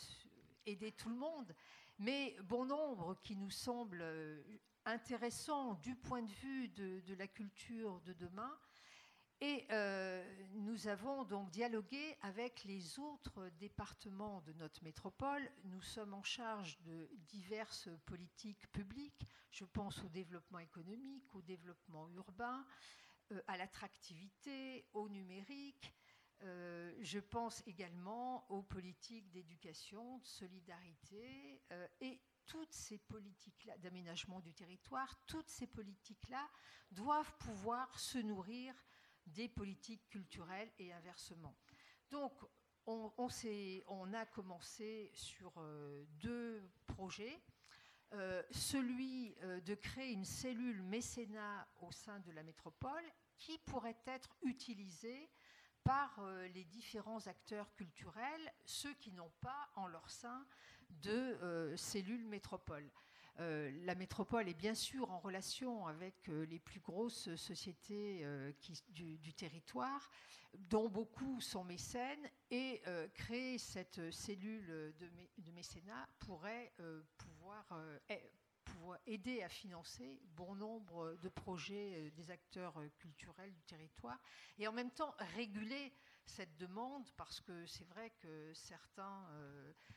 aider 0.64 0.92
tout 0.92 1.10
le 1.10 1.16
monde, 1.16 1.54
mais 1.98 2.34
bon 2.44 2.64
nombre 2.64 3.20
qui 3.22 3.36
nous 3.36 3.50
semblent 3.50 4.00
euh, 4.00 4.42
intéressants 4.86 5.74
du 5.74 5.94
point 5.94 6.22
de 6.22 6.32
vue 6.32 6.68
de 6.68 7.14
la 7.18 7.26
culture 7.26 8.00
de 8.00 8.14
demain 8.14 8.56
et 9.40 9.66
euh, 9.70 10.24
nous 10.54 10.88
avons 10.88 11.24
donc 11.24 11.50
dialogué 11.50 12.16
avec 12.22 12.64
les 12.64 12.98
autres 12.98 13.50
départements 13.58 14.40
de 14.42 14.54
notre 14.54 14.82
métropole. 14.82 15.50
Nous 15.64 15.82
sommes 15.82 16.14
en 16.14 16.22
charge 16.22 16.80
de 16.82 17.10
diverses 17.28 17.90
politiques 18.06 18.70
publiques. 18.72 19.26
Je 19.50 19.66
pense 19.66 20.02
au 20.02 20.08
développement 20.08 20.58
économique, 20.58 21.34
au 21.34 21.42
développement 21.42 22.08
urbain, 22.10 22.64
euh, 23.32 23.42
à 23.46 23.58
l'attractivité, 23.58 24.86
au 24.94 25.08
numérique. 25.10 25.92
Euh, 26.42 26.94
je 27.00 27.18
pense 27.18 27.62
également 27.66 28.50
aux 28.50 28.62
politiques 28.62 29.30
d'éducation, 29.30 30.18
de 30.18 30.26
solidarité 30.26 31.62
et 32.00 32.20
toutes 32.46 32.72
ces 32.72 32.98
politiques-là, 32.98 33.76
d'aménagement 33.78 34.40
du 34.40 34.52
territoire, 34.54 35.14
toutes 35.26 35.48
ces 35.48 35.66
politiques-là 35.66 36.48
doivent 36.90 37.34
pouvoir 37.38 37.98
se 37.98 38.18
nourrir 38.18 38.74
des 39.26 39.48
politiques 39.48 40.08
culturelles 40.08 40.70
et 40.78 40.92
inversement. 40.92 41.54
Donc, 42.10 42.32
on, 42.86 44.12
a 44.14 44.26
commencé 44.26 45.10
sur 45.14 45.52
euh, 45.58 46.04
deux 46.20 46.62
projets. 46.86 47.40
Euh, 48.12 48.42
celui 48.52 49.34
euh, 49.42 49.60
de 49.60 49.74
créer 49.74 50.12
une 50.12 50.24
cellule 50.24 50.80
mécénat 50.82 51.66
au 51.80 51.90
sein 51.90 52.20
de 52.20 52.30
la 52.30 52.44
métropole 52.44 53.02
qui 53.36 53.58
pourrait 53.58 53.98
être 54.06 54.36
utilisée 54.42 55.28
par 55.82 56.20
les 56.52 56.64
différents 56.64 57.24
acteurs 57.28 57.72
culturels, 57.74 58.52
ceux 58.64 58.92
qui 58.94 59.12
n'ont 59.12 59.30
pas 59.40 59.70
en 59.76 59.86
leur 59.86 60.10
sein 60.10 60.44
de 60.88 61.72
cellule 61.76 62.24
métropole. 62.24 62.90
Euh, 63.38 63.70
la 63.84 63.94
métropole 63.94 64.48
est 64.48 64.54
bien 64.54 64.74
sûr 64.74 65.10
en 65.10 65.18
relation 65.18 65.86
avec 65.86 66.28
euh, 66.28 66.46
les 66.46 66.58
plus 66.58 66.80
grosses 66.80 67.34
sociétés 67.36 68.20
euh, 68.24 68.50
du, 68.88 69.34
territoire, 69.34 70.10
dont 70.54 70.88
beaucoup 70.88 71.40
sont 71.40 71.64
mécènes, 71.64 72.30
et 72.50 72.80
créer 73.12 73.58
cette 73.58 74.10
cellule 74.10 74.94
de, 74.98 75.50
mécénat 75.50 76.08
pourrait 76.18 76.72
pouvoir, 77.18 77.66
aider 79.04 79.42
à 79.42 79.48
financer 79.50 80.22
bon 80.34 80.54
nombre 80.54 81.16
de 81.22 81.28
projets 81.28 82.10
des 82.12 82.30
acteurs 82.30 82.80
culturels 82.96 83.52
du 83.52 83.62
territoire, 83.64 84.18
et 84.58 84.66
en 84.66 84.72
même 84.72 84.90
temps 84.90 85.14
réguler 85.34 85.92
cette 86.24 86.56
demande, 86.56 87.10
parce 87.16 87.40
que 87.40 87.66
c'est 87.66 87.86
vrai 87.88 88.10
que 88.18 88.54
certains, 88.54 89.26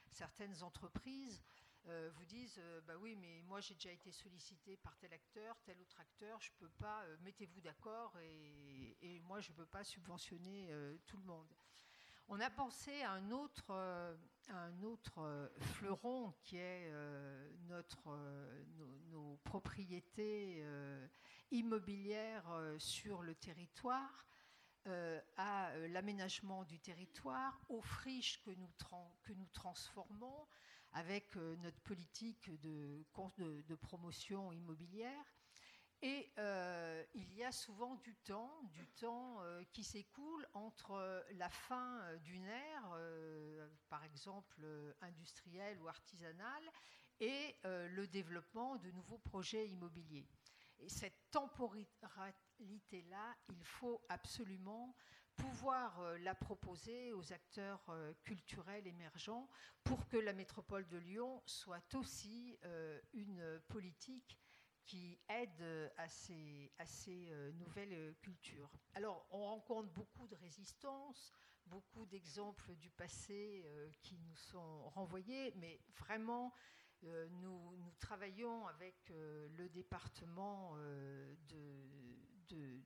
certaines 0.09 0.61
entreprises 0.61 1.41
euh, 1.87 2.09
vous 2.13 2.25
disent 2.25 2.59
euh, 2.59 2.81
bah 2.81 2.93
oui, 2.99 3.15
mais 3.15 3.41
moi 3.43 3.61
j'ai 3.61 3.73
déjà 3.73 3.91
été 3.91 4.11
sollicité 4.11 4.77
par 4.77 4.97
tel 4.97 5.13
acteur, 5.13 5.55
tel 5.63 5.79
autre 5.79 5.99
acteur, 5.99 6.39
je 6.41 6.51
peux 6.59 6.69
pas, 6.69 7.03
euh, 7.03 7.17
mettez-vous 7.21 7.61
d'accord 7.61 8.13
et, 8.19 9.21
moi 9.21 9.39
je 9.39 9.51
ne 9.51 9.57
peux 9.57 9.65
pas 9.65 9.83
subventionner 9.83 10.69
tout 11.05 11.17
le 11.17 11.23
monde. 11.23 11.47
On 12.27 12.39
a 12.39 12.49
pensé 12.49 13.01
à 13.03 13.11
un 13.11 13.31
autre, 13.31 13.71
un 14.49 14.83
autre 14.83 15.51
fleuron 15.59 16.33
qui 16.43 16.57
est 16.57 16.91
notre, 17.67 18.17
nos, 19.11 19.37
propriétés 19.43 20.65
immobilières 21.51 22.51
sur 22.79 23.21
le 23.21 23.35
territoire. 23.35 24.25
à 25.37 25.77
l'aménagement 25.89 26.63
du 26.65 26.79
territoire, 26.79 27.61
aux 27.69 27.81
friches 27.81 28.41
que 28.41 28.51
nous, 28.51 28.71
que 29.23 29.33
nous 29.33 29.49
transformons, 29.53 30.47
avec 30.93 31.37
euh, 31.37 31.55
notre 31.57 31.79
politique 31.81 32.49
de, 32.61 33.05
promotion 33.81 34.51
immobilière. 34.51 35.25
Et 36.01 36.31
euh, 36.37 37.03
il 37.13 37.33
y 37.33 37.43
a 37.43 37.51
souvent 37.51 37.95
du 37.95 38.15
temps, 38.15 38.61
du 38.71 38.87
temps 38.87 39.41
euh, 39.41 39.61
qui 39.73 39.83
s'écoule 39.83 40.47
entre 40.53 41.25
la 41.33 41.49
fin 41.49 42.01
d'une 42.23 42.45
ère, 42.45 42.97
par 43.89 44.05
exemple 44.05 44.65
industrielle 45.01 45.77
ou 45.79 45.89
artisanale, 45.89 46.71
et 47.19 47.57
le 47.63 48.07
développement 48.07 48.77
de 48.77 48.91
nouveaux 48.91 49.17
projets 49.17 49.67
immobiliers. 49.67 50.25
Et 50.79 50.87
cette 50.87 51.29
temporalité-là, 51.31 53.35
il 53.49 53.65
faut 53.65 54.01
absolument 54.07 54.95
pouvoir 55.39 55.99
euh, 56.01 56.17
la 56.19 56.35
proposer 56.35 57.13
aux 57.13 57.33
acteurs 57.33 57.83
euh, 57.89 58.13
culturels 58.23 58.85
émergents 58.87 59.49
pour 59.83 60.07
que 60.07 60.17
la 60.17 60.33
métropole 60.33 60.87
de 60.87 60.97
Lyon 60.97 61.41
soit 61.45 61.95
aussi 61.95 62.57
euh, 62.65 62.99
une 63.13 63.61
politique 63.67 64.37
qui 64.85 65.19
aide 65.29 65.91
à 65.97 66.07
ces, 66.07 66.71
nouvelles 67.53 68.15
cultures. 68.21 68.71
Alors, 68.95 69.27
on 69.29 69.45
rencontre 69.45 69.87
beaucoup 69.89 70.27
de 70.27 70.35
résistance, 70.35 71.31
beaucoup 71.67 72.07
d'exemples 72.07 72.73
du 72.75 72.89
passé 72.89 73.67
qui 74.01 74.17
nous 74.17 74.35
sont 74.35 74.89
renvoyés, 74.89 75.53
mais 75.57 75.79
vraiment, 75.99 76.51
nous, 77.03 77.77
nous, 77.77 77.93
travaillons 77.99 78.65
avec 78.65 78.95
le 79.09 79.69
département 79.69 80.75
de, 81.49 81.87
de 82.49 82.81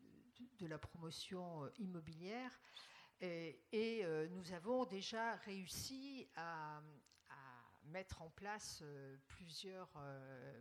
de 0.59 0.67
la 0.67 0.77
promotion 0.77 1.63
euh, 1.63 1.71
immobilière. 1.77 2.59
Et, 3.21 3.61
euh, 4.03 4.27
nous 4.29 4.51
avons 4.51 4.85
déjà 4.85 5.35
réussi 5.37 6.27
à, 6.35 6.81
mettre 7.85 8.21
en 8.21 8.29
place 8.29 8.79
euh, 8.81 9.17
plusieurs, 9.27 9.91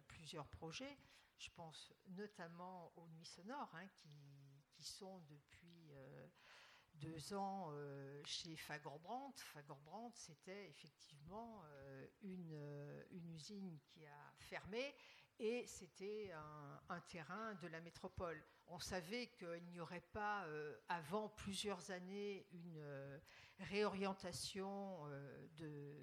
plusieurs 0.09 0.47
projets. 0.49 0.99
Je 1.39 1.51
pense 1.51 1.93
notamment 2.09 2.93
aux 2.97 3.07
Nuits 3.09 3.25
Sonores, 3.25 3.75
hein, 3.75 3.87
qui, 4.75 4.83
sont 4.83 5.21
depuis 5.29 5.93
deux 6.95 7.33
ans 7.33 7.73
chez 8.25 8.57
Fagorbrandt. 8.57 9.41
Fagorbrandt, 9.41 10.13
c'était 10.17 10.69
effectivement 10.69 11.63
une, 12.23 13.05
une, 13.13 13.31
usine 13.31 13.79
qui 13.85 14.05
a 14.05 14.33
fermé 14.39 14.95
et 15.39 15.65
c'était 15.67 16.33
un, 16.89 17.01
terrain 17.09 17.55
de 17.63 17.69
la 17.69 17.81
métropole. 17.81 18.43
On 18.69 18.79
savait 18.79 19.29
qu'il 19.29 19.65
n'y 19.71 19.81
aurait 19.81 20.05
pas, 20.13 20.45
euh, 20.47 20.77
avant 20.89 21.29
plusieurs 21.31 21.91
années, 21.91 22.47
une, 22.53 22.79
euh, 22.79 23.19
réorientation 23.61 25.07
de, 25.57 25.95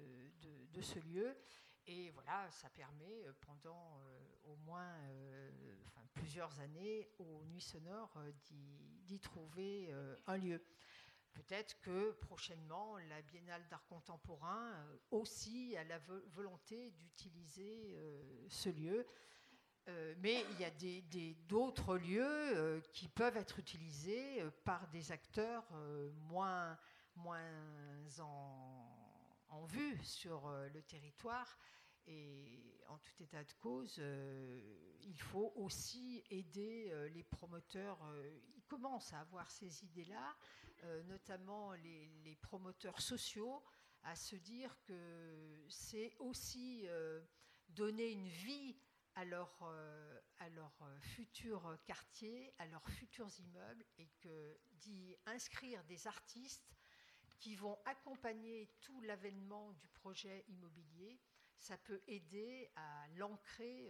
de, 0.72 0.80
ce 0.80 0.98
lieu. 1.00 1.36
Et 1.86 2.10
voilà, 2.10 2.50
ça 2.50 2.68
permet 2.70 3.26
pendant 3.40 4.00
au 4.44 4.56
moins 4.56 4.94
plusieurs 6.14 6.58
années 6.60 7.08
aux 7.18 7.44
Nuits 7.46 7.60
Sonores 7.60 8.18
d'y 9.04 9.20
trouver 9.20 9.92
un 10.26 10.36
lieu. 10.38 10.62
Peut-être 11.32 11.80
que 11.80 12.12
prochainement, 12.12 12.96
la 13.08 13.22
Biennale 13.22 13.66
d'art 13.68 13.84
contemporain 13.86 14.72
euh, 14.72 14.96
aussi 15.10 15.76
a 15.76 15.84
la 15.84 15.98
volonté 16.34 16.90
d'utiliser 16.92 17.94
euh, 17.94 18.46
ce 18.48 18.68
lieu. 18.68 19.06
Euh, 19.88 20.14
mais 20.18 20.44
il 20.52 20.60
y 20.60 20.64
a 20.64 20.70
d'autres 21.48 21.96
lieux 21.96 22.82
qui 22.92 23.08
peuvent 23.08 23.36
être 23.36 23.58
utilisés 23.58 24.44
par 24.64 24.86
des 24.88 25.10
acteurs 25.10 25.64
moins, 26.28 26.78
en, 28.18 29.64
vue 29.64 29.98
sur 30.04 30.48
le 30.72 30.82
territoire. 30.82 31.58
Et 32.06 32.82
en 32.88 32.98
tout 32.98 33.22
état 33.22 33.42
de 33.42 33.52
cause, 33.54 34.00
il 35.02 35.20
faut 35.20 35.52
aussi 35.56 36.22
aider 36.30 36.92
les 37.14 37.24
promoteurs. 37.24 37.98
ils 38.54 38.64
commencent 38.64 39.12
à 39.12 39.20
avoir 39.20 39.50
ces 39.50 39.84
idées-là. 39.84 40.36
Euh, 40.84 41.02
notamment 41.02 41.72
les, 41.74 42.36
promoteurs 42.40 43.00
sociaux, 43.00 43.62
à 44.02 44.16
se 44.16 44.36
dire 44.36 44.74
que 44.82 45.66
c'est 45.68 46.14
aussi 46.18 46.86
euh, 46.88 47.20
donner 47.68 48.10
une 48.10 48.28
vie 48.28 48.78
à 49.14 49.24
leur, 49.24 49.58
euh, 49.62 50.20
à 50.38 50.48
leur 50.48 50.72
futur 51.00 51.76
quartier, 51.84 52.54
à 52.58 52.66
leurs 52.66 52.88
futurs 52.88 53.28
immeubles, 53.40 53.84
et 53.98 54.08
que 54.20 54.58
d'y 54.70 55.16
inscrire 55.26 55.84
des 55.84 56.06
artistes 56.06 56.72
qui 57.38 57.56
vont 57.56 57.78
accompagner 57.84 58.70
tout 58.80 59.00
l'avènement 59.02 59.72
du 59.72 59.88
projet 59.88 60.44
immobilier, 60.48 61.20
ça 61.60 61.78
peut 61.78 62.02
aider 62.06 62.68
à 62.74 63.06
l'ancrer 63.16 63.88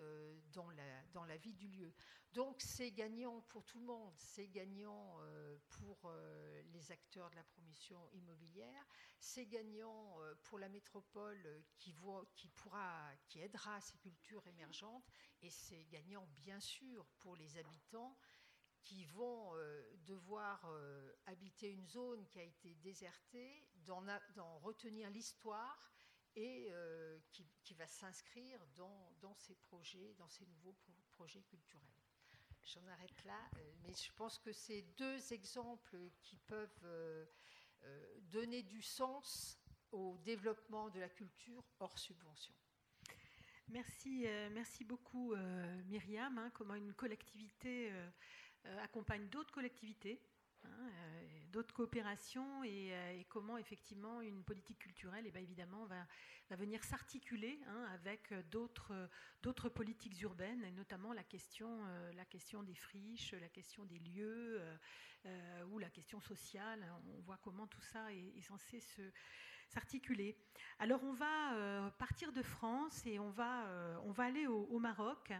dans 0.52 0.70
la, 0.70 1.06
dans 1.12 1.24
la 1.24 1.36
vie 1.36 1.54
du 1.54 1.68
lieu. 1.68 1.94
Donc 2.32 2.60
c'est 2.60 2.92
gagnant 2.92 3.40
pour 3.48 3.64
tout 3.64 3.80
le 3.80 3.86
monde, 3.86 4.14
c'est 4.16 4.46
gagnant 4.46 5.16
euh, 5.20 5.58
pour 5.68 5.98
euh, 6.04 6.62
les 6.72 6.92
acteurs 6.92 7.28
de 7.30 7.34
la 7.34 7.42
promotion 7.42 8.08
immobilière, 8.12 8.86
c'est 9.18 9.46
gagnant 9.46 10.20
euh, 10.20 10.34
pour 10.44 10.60
la 10.60 10.68
métropole 10.68 11.64
qui, 11.76 11.92
voit, 11.92 12.24
qui, 12.36 12.48
pourra, 12.48 13.10
qui 13.26 13.40
aidera 13.40 13.80
ces 13.80 13.98
cultures 13.98 14.46
émergentes, 14.46 15.10
et 15.42 15.50
c'est 15.50 15.84
gagnant 15.86 16.28
bien 16.36 16.60
sûr 16.60 17.04
pour 17.18 17.34
les 17.34 17.56
habitants 17.56 18.16
qui 18.84 19.04
vont 19.04 19.52
devoir 20.06 20.66
habiter 21.26 21.70
une 21.70 21.86
zone 21.86 22.26
qui 22.28 22.40
a 22.40 22.42
été 22.42 22.74
désertée, 22.76 23.68
d'en 23.84 24.58
retenir 24.60 25.10
l'histoire 25.10 25.92
et 26.36 26.72
qui, 27.32 27.46
qui, 27.62 27.74
va 27.74 27.86
s'inscrire 27.86 28.60
dans, 28.76 29.34
ces 29.34 29.54
projets, 29.54 30.14
dans 30.18 30.28
ces 30.28 30.46
nouveaux 30.46 30.76
projets 31.10 31.42
culturels. 31.42 32.00
J'en 32.64 32.86
arrête 32.86 33.24
là, 33.24 33.48
euh, 33.56 33.72
mais 33.82 33.92
je 33.92 34.12
pense 34.12 34.38
que 34.38 34.52
c'est 34.52 34.82
deux 34.96 35.32
exemples 35.32 35.98
qui 36.22 36.36
peuvent 36.36 36.84
euh, 36.84 37.24
euh, 37.82 38.20
donner 38.30 38.62
du 38.62 38.82
sens 38.82 39.58
au 39.90 40.16
développement 40.18 40.88
de 40.90 41.00
la 41.00 41.08
culture 41.08 41.64
hors 41.80 41.98
subvention. 41.98 42.54
Merci, 43.68 44.26
merci 44.50 44.84
beaucoup 44.84 45.32
Myriam. 45.86 46.38
Hein, 46.38 46.50
comment 46.54 46.74
une 46.74 46.92
collectivité 46.92 47.92
accompagne 48.64 49.28
d'autres 49.28 49.52
collectivités 49.52 50.20
Hein, 50.64 50.68
euh, 50.68 51.22
d'autres 51.52 51.74
coopérations 51.74 52.62
euh, 52.62 53.12
et, 53.12 53.24
comment 53.28 53.58
effectivement 53.58 54.20
une 54.20 54.42
politique 54.44 54.78
culturelle, 54.78 55.24
et 55.24 55.28
eh 55.28 55.32
bien 55.32 55.42
évidemment, 55.42 55.84
va, 55.86 56.06
va 56.48 56.56
venir 56.56 56.82
s'articuler 56.84 57.58
hein, 57.66 57.86
avec 57.94 58.32
d'autres, 58.50 59.08
d'autres 59.42 59.68
politiques 59.68 60.20
urbaines, 60.22 60.64
et 60.64 60.70
notamment 60.70 61.12
la 61.12 61.24
question, 61.24 61.80
euh, 61.86 62.12
la 62.12 62.24
question 62.24 62.62
des 62.62 62.74
friches, 62.74 63.32
la 63.32 63.48
question 63.48 63.84
des 63.84 63.98
lieux 63.98 64.60
ou 65.70 65.78
la 65.78 65.90
question 65.90 66.18
sociale. 66.20 66.82
On 67.14 67.20
voit 67.20 67.38
comment 67.42 67.66
tout 67.66 67.82
ça 67.82 68.10
est, 68.12 68.40
censé 68.40 68.80
se, 68.80 69.02
s'articuler. 69.68 70.34
Alors 70.78 71.04
on 71.04 71.12
va 71.12 71.90
partir 71.98 72.32
de 72.32 72.40
France 72.40 73.04
et 73.04 73.18
on 73.18 73.28
va, 73.28 74.00
on 74.04 74.12
va 74.12 74.24
aller 74.24 74.46
au 74.46 74.78
Maroc. 74.78 75.30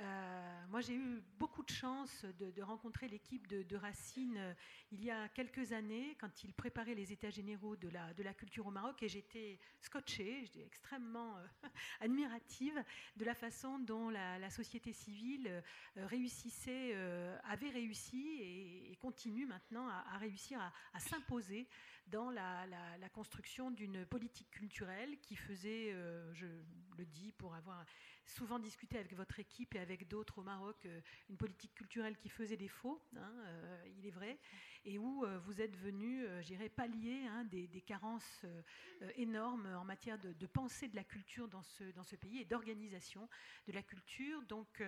Euh, 0.00 0.66
moi, 0.68 0.80
j'ai 0.80 0.94
eu 0.94 1.22
beaucoup 1.38 1.64
de 1.64 1.70
chance 1.70 2.24
de, 2.38 2.62
rencontrer 2.62 3.08
l'équipe 3.08 3.46
de, 3.48 3.76
Racine 3.76 4.36
euh, 4.36 4.54
il 4.92 5.04
y 5.04 5.10
a 5.10 5.28
quelques 5.28 5.72
années, 5.72 6.16
quand 6.20 6.44
il 6.44 6.52
préparait 6.52 6.94
les 6.94 7.12
états 7.12 7.30
généraux 7.30 7.76
de 7.76 7.88
la, 7.88 8.34
culture 8.34 8.66
au 8.66 8.70
Maroc, 8.70 9.02
et 9.02 9.08
j'étais 9.08 9.58
scotchée, 9.80 10.44
j'étais 10.44 10.64
extrêmement 10.64 11.36
euh, 11.36 11.46
admirative 12.00 12.82
de 13.16 13.24
la 13.24 13.34
façon 13.34 13.78
dont 13.78 14.08
la, 14.10 14.50
société 14.50 14.92
civile 14.92 15.62
réussissait, 15.96 16.94
avait 17.44 17.68
réussi 17.68 18.38
et, 18.40 18.96
continue 19.00 19.46
maintenant 19.46 19.88
à, 19.88 20.16
réussir 20.18 20.60
à, 20.94 21.00
s'imposer 21.00 21.68
dans 22.06 22.30
la 22.30 23.08
construction 23.12 23.70
d'une 23.70 24.06
politique 24.06 24.50
culturelle 24.50 25.18
qui 25.20 25.36
faisait, 25.36 25.92
je 26.32 26.46
le 26.96 27.04
dis 27.04 27.32
pour 27.32 27.54
avoir 27.54 27.84
souvent 28.28 28.58
discuté 28.58 28.98
avec 28.98 29.14
votre 29.14 29.38
équipe 29.38 29.74
et 29.74 29.78
avec 29.80 30.08
d'autres 30.08 30.38
au 30.38 30.42
Maroc 30.42 30.76
euh, 30.86 31.00
une 31.28 31.36
politique 31.36 31.74
culturelle 31.74 32.16
qui 32.16 32.28
faisait 32.28 32.56
défaut, 32.56 33.02
hein, 33.16 33.32
euh, 33.46 33.84
il 33.98 34.06
est 34.06 34.10
vrai, 34.10 34.38
et 34.88 34.96
où 34.96 35.22
euh, 35.22 35.38
vous 35.40 35.60
êtes 35.60 35.76
venu, 35.76 36.26
j'irais, 36.40 36.70
pallier 36.70 37.26
hein, 37.26 37.44
des, 37.44 37.68
carences 37.82 38.46
énormes 39.16 39.66
en 39.66 39.84
matière 39.84 40.18
de, 40.18 40.46
pensée 40.46 40.88
de 40.88 40.96
la 40.96 41.04
culture 41.04 41.46
dans 41.46 41.62
ce, 41.62 42.16
pays 42.16 42.40
et 42.40 42.44
d'organisation 42.46 43.28
de 43.66 43.72
la 43.72 43.82
culture. 43.82 44.42
Donc, 44.42 44.82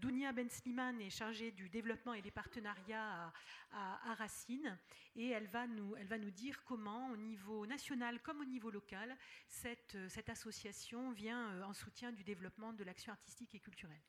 Dounia 0.00 0.32
Ben 0.32 0.48
Slimane 0.48 1.00
est 1.00 1.10
chargée 1.10 1.50
du 1.50 1.68
développement 1.68 2.14
et 2.14 2.22
des 2.22 2.30
partenariats 2.30 3.32
à, 3.72 4.14
Racine, 4.14 4.78
et 5.16 5.28
elle 5.28 5.48
va, 5.48 5.66
nous, 5.66 6.30
dire 6.30 6.62
comment, 6.64 7.10
au 7.10 7.16
niveau 7.16 7.66
national 7.66 8.22
comme 8.22 8.40
au 8.40 8.44
niveau 8.44 8.70
local, 8.70 9.16
cette 9.48 10.28
association 10.28 11.10
vient 11.10 11.62
en 11.62 11.72
soutien 11.72 12.12
du 12.12 12.24
développement 12.24 12.72
de 12.72 12.84
l'action 12.84 13.12
artistique 13.12 13.54
et 13.54 13.60
culturelle. 13.60 14.02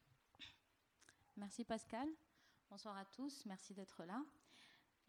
Merci 1.36 1.66
Pascal. 1.66 2.08
Bonsoir 2.70 2.98
à 2.98 3.06
tous. 3.06 3.46
Merci 3.46 3.74
d'être 3.74 4.04
là. 4.04 4.24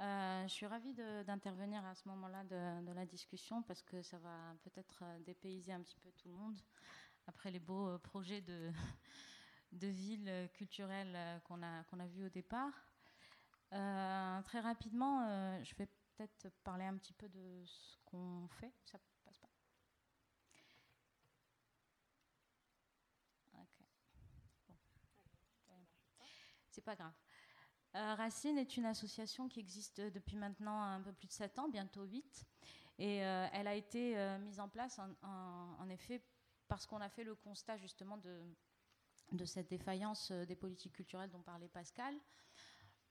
Euh, 0.00 0.42
je 0.44 0.52
suis 0.52 0.66
ravie 0.66 0.94
d'intervenir 0.94 1.84
à 1.84 1.94
ce 1.94 2.06
moment-là 2.08 2.44
de, 2.44 2.92
la 2.92 3.04
discussion 3.04 3.62
parce 3.62 3.82
que 3.82 4.00
ça 4.02 4.18
va 4.18 4.54
peut-être 4.62 5.00
euh, 5.02 5.18
dépayser 5.20 5.72
un 5.72 5.80
petit 5.82 5.96
peu 5.96 6.10
tout 6.12 6.28
le 6.28 6.34
monde 6.34 6.56
après 7.26 7.50
les 7.50 7.58
beaux 7.58 7.88
euh, 7.88 7.98
projets 7.98 8.40
de, 8.40 8.70
de 9.72 9.88
ville 9.88 10.48
culturelle 10.54 11.40
qu'on 11.44 11.62
a, 11.62 11.82
qu'on 11.84 11.98
a 11.98 12.06
au 12.06 12.28
départ. 12.28 12.72
très 13.70 14.60
rapidement, 14.60 15.62
je 15.64 15.74
vais 15.74 15.88
peut-être 16.16 16.48
parler 16.62 16.84
un 16.84 16.96
petit 16.96 17.12
peu 17.12 17.28
de 17.28 17.64
ce 17.66 17.98
qu'on 18.04 18.46
fait. 18.48 18.72
Ça 18.84 18.98
c'est 26.70 26.84
pas 26.84 26.94
grave. 26.94 27.12
Euh, 27.94 28.14
Racine 28.14 28.58
est 28.58 28.76
une 28.76 28.84
association 28.84 29.48
qui 29.48 29.60
existe 29.60 30.00
depuis 30.00 30.36
maintenant 30.36 30.80
un 30.80 31.00
peu 31.00 31.12
plus 31.12 31.26
de 31.26 31.32
7 31.32 31.58
ans, 31.58 31.68
bientôt 31.68 32.04
8. 32.04 32.44
Et 32.98 33.24
euh, 33.24 33.46
elle 33.52 33.66
a 33.66 33.74
été 33.74 34.18
euh, 34.18 34.38
mise 34.38 34.60
en 34.60 34.68
place, 34.68 35.00
en, 35.22 35.88
effet, 35.88 36.22
parce 36.66 36.86
qu'on 36.86 37.00
a 37.00 37.08
fait 37.08 37.24
le 37.24 37.34
constat 37.34 37.78
justement 37.78 38.18
de, 38.18 38.40
de 39.32 39.44
cette 39.44 39.68
défaillance 39.68 40.32
des 40.32 40.56
politiques 40.56 40.92
culturelles 40.92 41.30
dont 41.30 41.42
parlait 41.42 41.68
Pascal. 41.68 42.14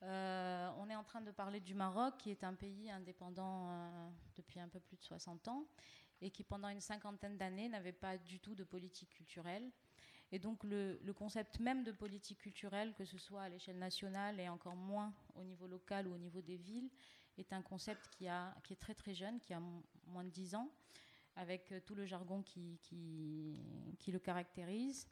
on 0.02 0.90
est 0.90 0.96
en 0.96 1.04
train 1.04 1.22
de 1.22 1.32
parler 1.32 1.60
du 1.60 1.74
Maroc, 1.74 2.18
qui 2.18 2.30
est 2.30 2.44
un 2.44 2.54
pays 2.54 2.92
indépendant 2.92 4.12
depuis 4.36 4.60
un 4.60 4.68
peu 4.68 4.80
plus 4.80 4.98
de 4.98 5.04
60 5.04 5.48
ans 5.48 5.66
et 6.22 6.32
qui, 6.32 6.44
pendant 6.44 6.70
une 6.70 6.82
cinquantaine 6.82 7.38
d'années, 7.38 7.70
n'avait 7.70 7.94
pas 7.94 8.18
du 8.18 8.40
tout 8.40 8.56
de 8.56 8.64
politique 8.64 9.10
culturelle. 9.10 9.72
Et 10.32 10.40
donc 10.40 10.64
le, 10.64 11.00
concept 11.14 11.60
même 11.60 11.84
de 11.84 11.92
politique 11.92 12.40
culturelle, 12.40 12.94
que 12.96 13.06
ce 13.06 13.18
soit 13.18 13.44
à 13.44 13.50
l'échelle 13.50 13.78
nationale 13.78 14.40
et 14.40 14.50
encore 14.50 14.76
moins 14.76 15.14
au 15.36 15.44
niveau 15.44 15.68
local 15.68 16.08
ou 16.08 16.14
au 16.14 16.18
niveau 16.18 16.42
des 16.42 16.58
villes, 16.58 16.90
est 17.38 17.54
un 17.54 17.62
concept 17.62 18.10
qui, 18.10 18.26
est 18.26 18.80
très 18.80 18.96
très 18.96 19.14
jeune, 19.14 19.40
qui 19.40 19.54
a 19.54 19.62
moins 20.08 20.24
de 20.24 20.30
10 20.30 20.56
ans, 20.56 20.70
avec 21.36 21.72
euh, 21.72 21.80
tout 21.86 21.94
le 21.94 22.06
jargon 22.06 22.42
qui, 22.42 22.80
qui, 22.82 24.12
le 24.12 24.20
caractérise, 24.20 25.08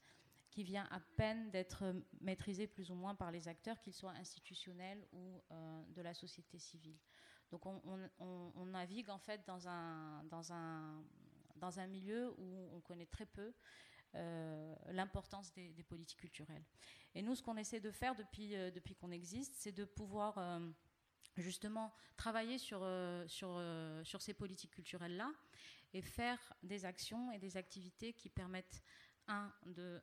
qui 0.50 0.64
vient 0.64 0.88
à 0.90 1.00
peine 1.00 1.52
d'être 1.52 1.94
maîtrisé 2.22 2.66
plus 2.66 2.90
ou 2.90 2.96
moins 2.96 3.14
par 3.14 3.32
les 3.32 3.48
acteurs, 3.48 3.80
qu'ils 3.80 3.94
soient 3.94 4.14
institutionnels 4.14 5.06
ou 5.14 5.42
euh, 5.52 5.84
de 5.96 6.02
la 6.02 6.14
société 6.14 6.58
civile. 6.58 6.98
Donc 7.52 7.66
on, 7.68 7.80
on, 8.20 8.66
navigue 8.66 9.10
en 9.10 9.20
fait 9.20 9.46
dans 9.46 9.68
un, 9.68 10.24
dans, 10.26 10.52
un, 10.52 11.04
dans 11.58 11.80
un 11.80 11.88
milieu 11.88 12.34
où 12.38 12.70
on 12.74 12.82
connaît 12.82 13.06
très 13.06 13.28
peu 13.28 13.54
euh, 14.16 14.76
l'importance 14.92 15.54
des, 15.54 15.84
politiques 15.84 16.20
culturelles. 16.20 16.64
Et 17.16 17.22
nous, 17.22 17.36
ce 17.36 17.44
qu'on 17.44 17.58
essaie 17.58 17.82
de 17.82 17.92
faire 17.92 18.16
depuis, 18.16 18.56
euh, 18.56 18.72
depuis 18.72 18.96
qu'on 18.96 19.12
existe, 19.12 19.54
c'est 19.56 19.74
de 19.74 19.84
pouvoir 19.84 20.38
euh, 20.38 20.60
justement 21.36 21.94
travailler 22.16 22.58
sur, 22.58 22.88
sur, 23.28 23.62
sur 24.04 24.22
ces 24.22 24.34
politiques 24.34 24.72
culturelles-là 24.72 25.32
et 25.94 26.02
faire 26.02 26.40
des 26.64 26.86
actions 26.86 27.32
et 27.32 27.40
des 27.40 27.58
activités 27.58 28.14
qui 28.14 28.30
permettent, 28.30 28.82
un, 29.28 29.52
de 29.66 30.02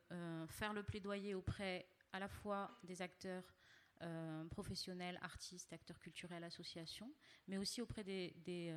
faire 0.49 0.73
le 0.73 0.83
plaidoyer 0.83 1.33
auprès 1.33 1.87
à 2.11 2.19
la 2.19 2.27
fois 2.27 2.77
des 2.83 3.01
acteurs 3.01 3.55
professionnels, 4.51 5.17
artistes, 5.23 5.73
acteurs 5.73 5.97
culturels, 5.97 6.43
associations, 6.43 7.11
mais 7.47 7.57
aussi 7.57 7.81
auprès 7.81 8.03
des, 8.03 8.35
des, 8.45 8.75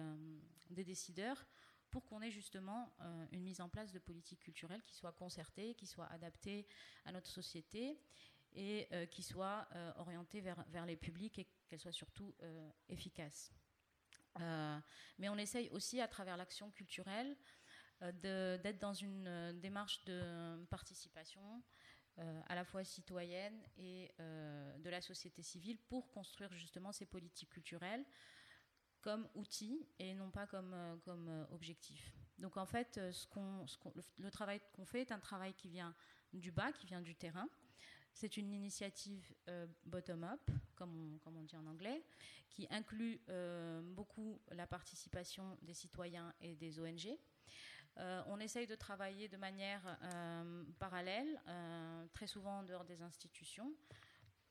des 0.71 0.85
décideurs 0.85 1.47
pour 1.91 2.05
qu'on 2.05 2.23
ait 2.23 2.31
justement 2.31 2.93
euh, 3.01 3.27
une 3.33 3.43
mise 3.43 3.61
en 3.61 3.69
place 3.69 3.93
de 3.93 3.99
politiques 3.99 4.41
culturelles 4.41 4.83
qui 4.83 4.95
soient 4.95 5.13
concertées, 5.13 5.75
qui 5.75 5.87
soient 5.87 6.07
adaptées 6.07 6.67
à 7.05 7.13
notre 7.13 7.29
société 7.29 7.99
et 8.53 8.89
euh, 8.93 9.07
qui 9.07 9.23
soient 9.23 9.69
euh, 9.75 9.93
orientées 9.97 10.41
vers, 10.41 10.65
vers, 10.69 10.87
les 10.87 10.97
publics 10.97 11.39
et 11.39 11.47
qu'elles 11.69 11.81
soient 11.81 11.93
surtout 11.93 12.35
efficaces. 12.89 13.53
mais 15.19 15.29
on 15.29 15.39
essaye 15.39 15.69
aussi 15.71 16.01
à 16.01 16.09
travers 16.09 16.37
l'action 16.37 16.71
culturelle 16.71 17.37
d'être 18.01 18.79
dans 18.79 18.93
une 18.93 19.59
démarche 19.61 20.05
de 20.05 20.65
participation 20.71 21.63
à 22.19 22.55
la 22.55 22.65
fois 22.65 22.85
citoyenne 22.85 23.59
et 23.79 24.13
de 24.19 24.91
la 24.91 25.01
société 25.01 25.43
civile 25.43 25.79
pour 25.89 26.13
construire 26.13 26.53
justement 26.53 26.93
ces 26.93 27.07
politiques 27.07 27.51
culturelles 27.51 28.05
comme 29.07 29.29
outil 29.37 29.87
et 30.01 30.15
non 30.15 30.33
pas 30.33 30.49
comme, 30.49 30.75
euh, 30.75 30.97
comme 31.05 31.29
euh, 31.29 31.45
objectif. 31.53 32.13
Donc 32.41 32.57
en 32.57 32.67
fait, 32.67 32.99
euh, 32.99 33.13
le, 34.19 34.31
travail 34.33 34.61
qu'on 34.73 34.85
fait 34.85 35.03
est 35.03 35.13
un 35.13 35.21
travail 35.21 35.55
qui 35.55 35.69
vient 35.69 35.95
du 36.33 36.51
bas, 36.51 36.73
qui 36.73 36.89
vient 36.89 37.01
du 37.01 37.15
terrain. 37.15 37.49
C'est 38.15 38.37
une 38.37 38.51
initiative 38.51 39.33
bottom-up, 39.85 40.41
comme, 40.75 41.21
on, 41.25 41.45
dit 41.45 41.55
en 41.55 41.67
anglais, 41.67 42.03
qui 42.49 42.67
inclut 42.71 43.21
beaucoup 43.95 44.41
la 44.53 44.67
participation 44.67 45.59
des 45.61 45.75
citoyens 45.75 46.33
et 46.41 46.57
des 46.57 46.81
ONG. 46.81 47.07
on 47.97 48.41
essaye 48.41 48.67
de 48.67 48.75
travailler 48.75 49.29
de 49.29 49.37
manière 49.37 49.99
parallèle, 50.79 51.43
très 52.15 52.27
souvent 52.27 52.61
en 52.61 52.63
dehors 52.63 52.87
des 52.87 53.03
institutions, 53.03 53.71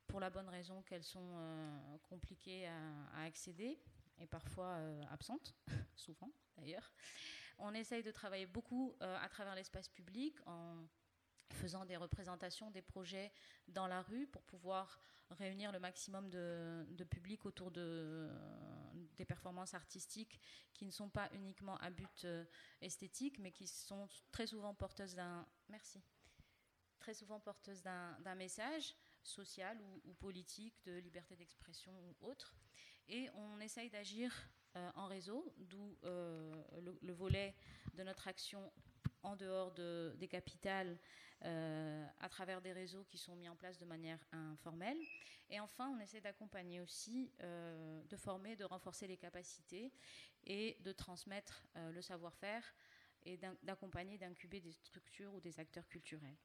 pour 0.06 0.20
la 0.20 0.30
bonne 0.30 0.50
raison 0.50 0.84
qu'elles 0.84 1.04
sont 1.04 1.36
compliquées 2.04 2.68
à 2.68 3.24
accéder 3.24 3.80
et 4.20 4.28
parfois 4.28 4.76
euh, 4.78 5.04
absente, 5.10 5.56
souvent 5.96 6.32
d'ailleurs. 6.58 6.94
On 7.58 7.74
essaye 7.74 8.04
de 8.04 8.12
travailler 8.12 8.46
beaucoup 8.46 8.96
euh, 9.02 9.18
à 9.22 9.30
travers 9.30 9.56
l'espace 9.56 9.88
public 9.88 10.36
en 10.46 10.88
faisant 11.52 11.86
des 11.86 11.96
représentations 11.96 12.72
des 12.72 12.82
projets 12.82 13.32
dans 13.68 13.88
la 13.88 14.02
rue 14.02 14.28
pour 14.28 14.44
pouvoir 14.44 15.00
réunir 15.32 15.72
le 15.72 15.80
maximum 15.80 16.30
de, 16.30 17.04
public 17.10 17.46
autour 17.46 17.72
de, 17.72 18.30
des 19.16 19.26
performances 19.26 19.74
artistiques 19.74 20.40
qui 20.74 20.86
ne 20.86 20.92
sont 20.92 21.10
pas 21.10 21.30
uniquement 21.34 21.78
à 21.78 21.90
but 21.90 22.26
euh, 22.26 22.46
esthétique, 22.82 23.40
mais 23.40 23.52
qui 23.52 23.68
sont 23.68 24.08
très 24.32 24.48
souvent 24.48 24.74
porteuses 24.74 25.16
d'un 25.16 25.48
merci, 25.70 26.04
très 27.00 27.14
souvent 27.14 27.40
porteuses 27.40 27.82
d'un 27.82 28.36
message 28.36 28.96
social 29.24 29.80
ou, 29.82 30.14
politique, 30.14 30.76
de 30.86 30.98
liberté 30.98 31.36
d'expression 31.36 31.92
ou 32.00 32.16
autre. 32.22 32.56
Et 33.08 33.30
on 33.36 33.60
essaye 33.60 33.90
d'agir 33.90 34.32
euh, 34.76 34.92
en 34.96 35.08
réseau, 35.08 35.54
d'où 35.58 35.98
euh, 36.04 36.64
le, 37.02 37.14
volet 37.14 37.56
de 37.94 38.04
notre 38.04 38.28
action 38.28 38.72
en 39.24 39.36
dehors 39.36 39.72
des 39.72 40.28
capitales, 40.28 41.00
euh, 41.44 42.06
à 42.20 42.30
travers 42.30 42.62
des 42.62 42.74
réseaux 42.74 43.04
qui 43.06 43.18
sont 43.18 43.36
mis 43.36 43.48
en 43.48 43.56
place 43.56 43.78
de 43.78 43.86
manière 43.86 44.20
informelle. 44.32 44.98
Et 45.50 45.60
enfin, 45.60 45.90
on 45.96 46.00
essaie 46.00 46.22
d'accompagner 46.22 46.82
aussi, 46.82 47.32
de 47.40 48.18
former, 48.18 48.56
de 48.56 48.66
renforcer 48.66 49.08
les 49.08 49.18
capacités 49.18 49.94
et 50.44 50.78
de 50.82 50.92
transmettre 50.92 51.68
le 51.76 52.02
savoir-faire 52.02 52.64
et 53.26 53.40
d'accompagner, 53.64 54.18
d'incuber 54.18 54.60
des 54.60 54.72
structures 54.72 55.34
ou 55.36 55.40
des 55.40 55.60
acteurs 55.60 55.88
culturels. 55.88 56.38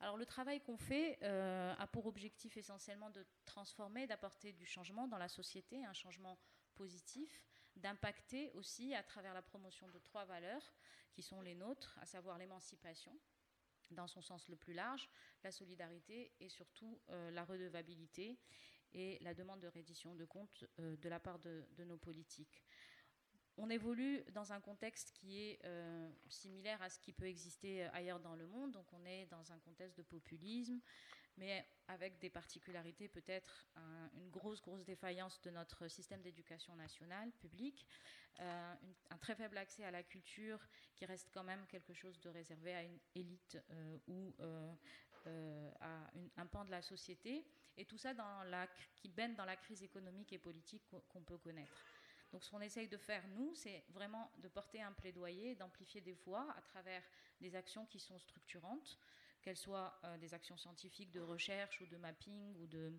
Alors 0.00 0.16
le 0.16 0.26
travail 0.26 0.60
qu'on 0.60 0.76
fait 0.76 1.18
euh, 1.22 1.74
a 1.76 1.86
pour 1.88 2.06
objectif 2.06 2.56
essentiellement 2.56 3.10
de 3.10 3.26
transformer, 3.44 4.06
d'apporter 4.06 4.52
du 4.52 4.64
changement 4.64 5.08
dans 5.08 5.18
la 5.18 5.28
société, 5.28 5.84
un 5.84 5.92
changement 5.92 6.38
positif, 6.76 7.44
d'impacter 7.76 8.50
aussi 8.52 8.94
à 8.94 9.02
travers 9.02 9.34
la 9.34 9.42
promotion 9.42 9.88
de 9.88 9.98
trois 9.98 10.24
valeurs 10.24 10.74
qui 11.12 11.22
sont 11.22 11.40
les 11.40 11.54
nôtres, 11.54 11.98
à 12.00 12.06
savoir 12.06 12.38
l'émancipation 12.38 13.18
dans 13.90 14.06
son 14.06 14.20
sens 14.20 14.48
le 14.48 14.56
plus 14.56 14.74
large, 14.74 15.08
la 15.42 15.50
solidarité 15.50 16.32
et 16.40 16.48
surtout 16.48 17.00
euh, 17.08 17.30
la 17.30 17.44
redevabilité 17.44 18.38
et 18.92 19.18
la 19.22 19.34
demande 19.34 19.60
de 19.60 19.68
reddition 19.68 20.14
de 20.14 20.24
comptes 20.24 20.64
euh, 20.78 20.96
de 20.96 21.08
la 21.08 21.18
part 21.18 21.38
de 21.38 21.84
nos 21.84 21.96
politiques 21.96 22.62
on 23.58 23.68
évolue 23.70 24.24
dans 24.32 24.52
un 24.52 24.60
contexte 24.60 25.12
qui 25.12 25.40
est 25.42 25.58
euh, 25.64 26.08
similaire 26.28 26.80
à 26.80 26.88
ce 26.88 26.98
qui 27.00 27.12
peut 27.12 27.26
exister 27.26 27.82
ailleurs 27.92 28.20
dans 28.20 28.36
le 28.36 28.46
monde. 28.46 28.72
Donc 28.72 28.86
on 28.92 29.04
est 29.04 29.26
dans 29.26 29.52
un 29.52 29.58
contexte 29.58 29.98
de 29.98 30.02
populisme, 30.02 30.80
mais 31.36 31.66
avec 31.88 32.18
des 32.20 32.30
particularités, 32.30 33.08
peut-être 33.08 33.66
une 34.14 34.30
grosse, 34.30 34.62
grosse 34.62 34.84
défaillance 34.84 35.40
de 35.42 35.50
notre 35.50 35.88
système 35.88 36.22
d'éducation 36.22 36.74
nationale, 36.76 37.30
publique, 37.32 37.86
euh, 38.40 38.74
un 39.10 39.18
très 39.18 39.34
faible 39.34 39.58
accès 39.58 39.84
à 39.84 39.90
la 39.90 40.02
culture 40.04 40.60
qui 40.94 41.04
reste 41.04 41.30
quand 41.32 41.44
même 41.44 41.66
quelque 41.66 41.92
chose 41.92 42.20
de 42.20 42.28
réservé 42.28 42.74
à 42.74 42.82
une 42.82 42.98
élite 43.14 43.58
euh, 43.70 43.98
ou 44.06 44.34
à 45.80 46.10
un 46.38 46.46
pan 46.46 46.64
de 46.64 46.70
la 46.70 46.80
société, 46.80 47.44
et 47.76 47.84
tout 47.84 47.98
ça 47.98 48.14
dans 48.14 48.66
qui 48.96 49.08
baigne 49.08 49.34
dans 49.34 49.44
la 49.44 49.56
crise 49.56 49.82
économique 49.82 50.32
et 50.32 50.38
politique 50.38 50.82
qu'on 50.88 51.22
peut 51.22 51.36
connaître. 51.36 51.84
Donc 52.32 52.44
ce 52.44 52.50
qu'on 52.50 52.60
essaye 52.60 52.88
de 52.88 52.96
faire, 52.96 53.26
nous, 53.28 53.54
c'est 53.54 53.84
vraiment 53.88 54.30
de 54.38 54.48
porter 54.48 54.82
un 54.82 54.92
plaidoyer, 54.92 55.54
d'amplifier 55.54 56.00
des 56.00 56.12
voix 56.12 56.46
à 56.56 56.62
travers 56.62 57.02
des 57.40 57.54
actions 57.54 57.86
qui 57.86 57.98
sont 57.98 58.18
structurantes, 58.18 58.98
qu'elles 59.40 59.56
soient 59.56 59.98
euh, 60.04 60.18
des 60.18 60.34
actions 60.34 60.56
scientifiques 60.56 61.10
de 61.10 61.20
recherche 61.20 61.80
ou 61.80 61.86
de 61.86 61.96
mapping 61.96 62.54
ou 62.56 62.66
de, 62.66 62.92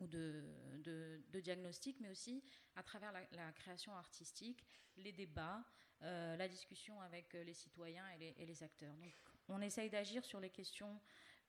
ou 0.00 0.06
de, 0.06 1.22
diagnostic, 1.34 2.00
mais 2.00 2.08
aussi 2.08 2.42
à 2.74 2.82
travers 2.82 3.12
la, 3.12 3.52
création 3.52 3.94
artistique, 3.94 4.64
les 4.96 5.12
débats, 5.12 5.64
euh, 6.02 6.36
la 6.36 6.48
discussion 6.48 7.00
avec 7.02 7.32
les 7.34 7.54
citoyens 7.54 8.08
et 8.18 8.46
les 8.46 8.62
acteurs. 8.62 8.94
Donc 8.96 9.12
on 9.48 9.60
essaye 9.60 9.90
d'agir 9.90 10.24
sur 10.24 10.40
les 10.40 10.50
questions 10.50 11.00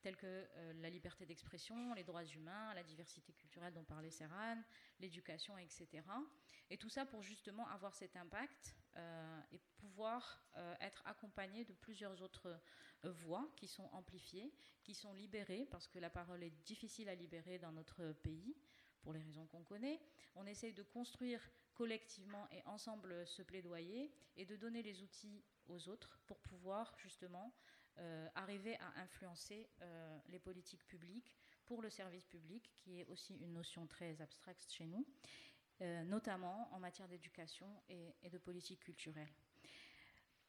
telles 0.02 0.16
que 0.16 0.26
euh, 0.26 0.72
la 0.74 0.90
liberté 0.90 1.24
d'expression, 1.24 1.94
les 1.94 2.04
droits 2.04 2.24
humains, 2.24 2.74
la 2.74 2.82
diversité 2.82 3.32
culturelle 3.32 3.72
dont 3.72 3.84
parlait 3.84 4.10
Serran, 4.10 4.62
l'éducation, 5.00 5.56
etc. 5.58 5.86
Et 6.70 6.76
tout 6.76 6.88
ça 6.88 7.06
pour 7.06 7.22
justement 7.22 7.66
avoir 7.68 7.94
cet 7.94 8.16
impact 8.16 8.74
euh, 8.96 9.40
et 9.52 9.60
pouvoir 9.78 10.42
euh, 10.56 10.74
être 10.80 11.02
accompagné 11.06 11.64
de 11.64 11.72
plusieurs 11.72 12.20
autres 12.22 12.60
voix 13.04 13.48
qui 13.56 13.66
sont 13.66 13.88
amplifiées, 13.92 14.52
qui 14.84 14.94
sont 14.94 15.12
libérées, 15.12 15.66
parce 15.70 15.88
que 15.88 15.98
la 15.98 16.10
parole 16.10 16.42
est 16.42 16.54
difficile 16.64 17.08
à 17.08 17.14
libérer 17.14 17.58
dans 17.58 17.72
notre 17.72 18.12
pays, 18.22 18.54
pour 19.02 19.12
les 19.12 19.20
raisons 19.20 19.46
qu'on 19.46 19.64
connaît. 19.64 20.00
On 20.34 20.46
essaye 20.46 20.72
de 20.72 20.82
construire 20.82 21.40
collectivement 21.74 22.48
et 22.52 22.62
ensemble 22.66 23.26
ce 23.26 23.42
plaidoyer 23.42 24.12
et 24.36 24.44
de 24.44 24.56
donner 24.56 24.82
les 24.82 25.02
outils 25.02 25.42
aux 25.66 25.88
autres 25.88 26.20
pour 26.26 26.38
pouvoir 26.38 26.94
justement 26.98 27.52
euh, 27.98 28.26
arriver 28.34 28.76
à 28.76 29.02
influencer 29.02 29.68
euh, 29.82 30.18
les 30.28 30.38
politiques 30.38 30.86
publiques 30.86 31.36
pour 31.66 31.82
le 31.82 31.90
service 31.90 32.24
public, 32.24 32.70
qui 32.74 33.00
est 33.00 33.04
aussi 33.04 33.36
une 33.36 33.52
notion 33.52 33.86
très 33.86 34.20
abstracte 34.22 34.70
chez 34.70 34.86
nous, 34.86 35.06
euh, 35.82 36.02
notamment 36.04 36.72
en 36.72 36.78
matière 36.78 37.06
d'éducation 37.06 37.68
et, 37.90 38.30
de 38.30 38.38
politique 38.38 38.80
culturelle. 38.80 39.28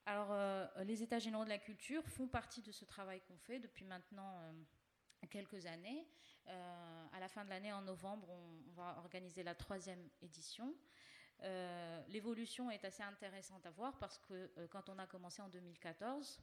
Alors, 0.05 0.35
les 0.83 1.01
États 1.01 1.19
généraux 1.19 1.45
de 1.45 1.49
la 1.49 1.59
culture 1.59 2.05
font 2.09 2.27
partie 2.27 2.61
de 2.61 2.73
ce 2.73 2.83
travail 2.83 3.21
qu'on 3.21 3.37
fait 3.37 3.59
depuis 3.59 3.85
maintenant 3.85 4.37
quelques 5.29 5.65
années. 5.65 6.05
à 6.45 7.19
la 7.21 7.29
fin 7.29 7.45
de 7.45 7.49
l'année, 7.49 7.71
en 7.71 7.81
novembre, 7.81 8.29
on, 8.29 8.71
va 8.73 8.97
organiser 8.97 9.43
la 9.43 9.55
troisième 9.55 10.09
édition. 10.21 10.75
L'évolution 12.09 12.69
est 12.69 12.83
assez 12.83 13.03
intéressante 13.03 13.65
à 13.65 13.71
voir 13.71 13.97
parce 13.97 14.17
que 14.17 14.51
quand 14.71 14.89
on 14.89 14.99
a 14.99 15.07
commencé 15.07 15.41
en 15.41 15.47
2014, 15.47 16.41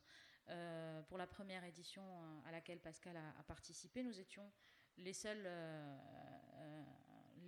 euh, 0.48 1.02
pour 1.02 1.18
la 1.18 1.26
première 1.26 1.64
édition 1.64 2.02
euh, 2.02 2.48
à 2.48 2.52
laquelle 2.52 2.80
Pascal 2.80 3.16
a, 3.16 3.42
participé, 3.44 4.02
nous 4.02 4.18
étions 4.18 4.50
les 4.96 5.12
seuls, 5.12 5.44
euh, 5.44 6.84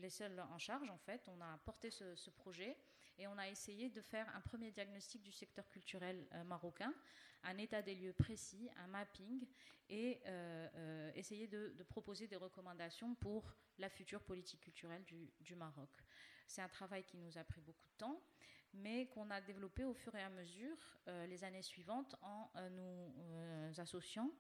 les 0.01 0.11
seuls 0.11 0.38
en 0.53 0.59
charge, 0.59 0.88
en 0.88 0.99
fait. 0.99 1.28
On 1.28 1.40
a 1.40 1.59
porté 1.64 1.90
ce, 1.90 2.30
projet 2.30 2.76
et 3.18 3.26
on 3.26 3.36
a 3.38 3.49
essayé 3.49 3.90
de 3.90 4.01
faire 4.01 4.26
un 4.34 4.40
premier 4.40 4.70
diagnostic 4.70 5.22
du 5.22 5.32
secteur 5.32 5.68
culturel 5.68 6.26
marocain, 6.47 6.95
un 7.43 7.59
état 7.59 7.82
des 7.82 7.95
lieux 7.95 8.14
précis, 8.14 8.70
un 8.78 8.86
mapping, 8.86 9.47
et 9.90 10.22
essayer 11.14 11.47
de, 11.47 11.74
proposer 11.88 12.26
des 12.26 12.36
recommandations 12.36 13.14
pour 13.16 13.55
la 13.78 13.90
future 13.90 14.22
politique 14.22 14.61
culturelle 14.61 15.05
du 15.05 15.55
Maroc. 15.55 15.90
C'est 16.47 16.62
un 16.62 16.68
travail 16.68 17.05
qui 17.05 17.18
nous 17.18 17.36
a 17.36 17.45
pris 17.45 17.61
beaucoup 17.61 17.86
de 17.86 17.97
temps 17.99 18.22
mais 18.74 19.06
qu'on 19.06 19.30
a 19.30 19.40
développé 19.40 19.84
au 19.84 19.94
fur 19.94 20.14
et 20.14 20.22
à 20.22 20.30
mesure 20.30 20.76
euh, 21.08 21.26
les 21.26 21.44
années 21.44 21.62
suivantes 21.62 22.16
en 22.22 22.50
euh, 22.56 22.68
nous 22.70 23.14
euh, 23.18 23.72
associant 23.78 24.30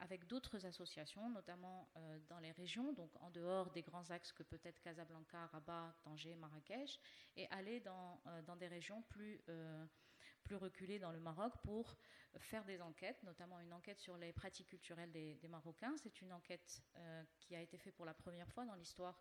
avec 0.00 0.26
d'autres 0.26 0.66
associations, 0.66 1.30
notamment 1.30 1.88
dans 2.28 2.40
les 2.40 2.50
régions, 2.50 2.92
donc 2.92 3.10
en 3.22 3.30
dehors 3.30 3.70
des 3.70 3.80
grands 3.80 4.10
axes 4.10 4.34
que 4.34 4.42
peut-être 4.42 4.78
Casablanca, 4.82 5.46
Rabat, 5.46 5.94
Tanger, 6.02 6.34
Marrakech, 6.34 7.00
et 7.36 7.48
aller 7.48 7.80
dans, 7.80 8.20
des 8.60 8.66
régions 8.66 9.00
plus 9.08 9.40
reculées 10.50 10.98
dans 10.98 11.10
le 11.10 11.20
Maroc 11.20 11.54
pour 11.62 11.96
faire 12.36 12.66
des 12.66 12.82
enquêtes, 12.82 13.22
notamment 13.22 13.58
une 13.60 13.72
enquête 13.72 13.98
sur 13.98 14.18
les 14.18 14.34
pratiques 14.34 14.68
culturelles 14.68 15.10
des, 15.10 15.48
Marocains. 15.48 15.94
C'est 15.96 16.20
une 16.20 16.34
enquête 16.34 16.82
qui 17.40 17.56
a 17.56 17.62
été 17.62 17.78
faite 17.78 17.96
pour 17.96 18.04
la 18.04 18.12
première 18.12 18.52
fois 18.52 18.66
dans 18.66 18.74
l'histoire 18.74 19.18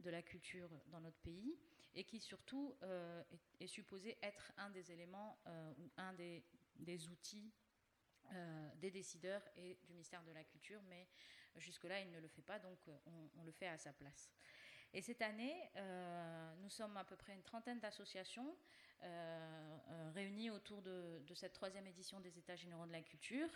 de 0.00 0.10
la 0.10 0.22
culture 0.22 0.70
dans 0.88 1.00
notre 1.00 1.20
pays 1.20 1.56
et 1.94 2.04
qui 2.04 2.20
surtout 2.20 2.76
euh, 2.82 3.22
est, 3.58 3.66
supposé 3.66 4.16
être 4.22 4.52
un 4.56 4.70
des 4.70 4.92
éléments 4.92 5.38
euh, 5.46 5.72
ou 5.78 5.90
un 5.96 6.12
des, 6.14 6.44
outils 7.08 7.52
euh, 8.32 8.68
des 8.76 8.90
décideurs 8.90 9.42
et 9.56 9.74
du 9.82 9.92
ministère 9.92 10.22
de 10.24 10.32
la 10.32 10.44
Culture, 10.44 10.80
mais 10.88 11.08
jusque-là, 11.56 12.00
il 12.00 12.10
ne 12.10 12.20
le 12.20 12.28
fait 12.28 12.42
pas, 12.42 12.58
donc 12.58 12.78
on, 13.36 13.42
le 13.42 13.52
fait 13.52 13.66
à 13.66 13.76
sa 13.76 13.92
place. 13.92 14.30
Et 14.92 15.02
cette 15.02 15.22
année, 15.22 15.70
nous 16.58 16.70
sommes 16.70 16.96
à 16.96 17.04
peu 17.04 17.16
près 17.16 17.32
une 17.32 17.42
trentaine 17.42 17.80
d'associations 17.80 18.56
réunies 20.14 20.50
autour 20.50 20.82
de, 20.82 21.22
de, 21.26 21.34
cette 21.34 21.52
troisième 21.52 21.86
édition 21.86 22.20
des 22.20 22.38
États 22.38 22.56
généraux 22.56 22.86
de 22.86 22.92
la 22.92 23.02
culture 23.02 23.48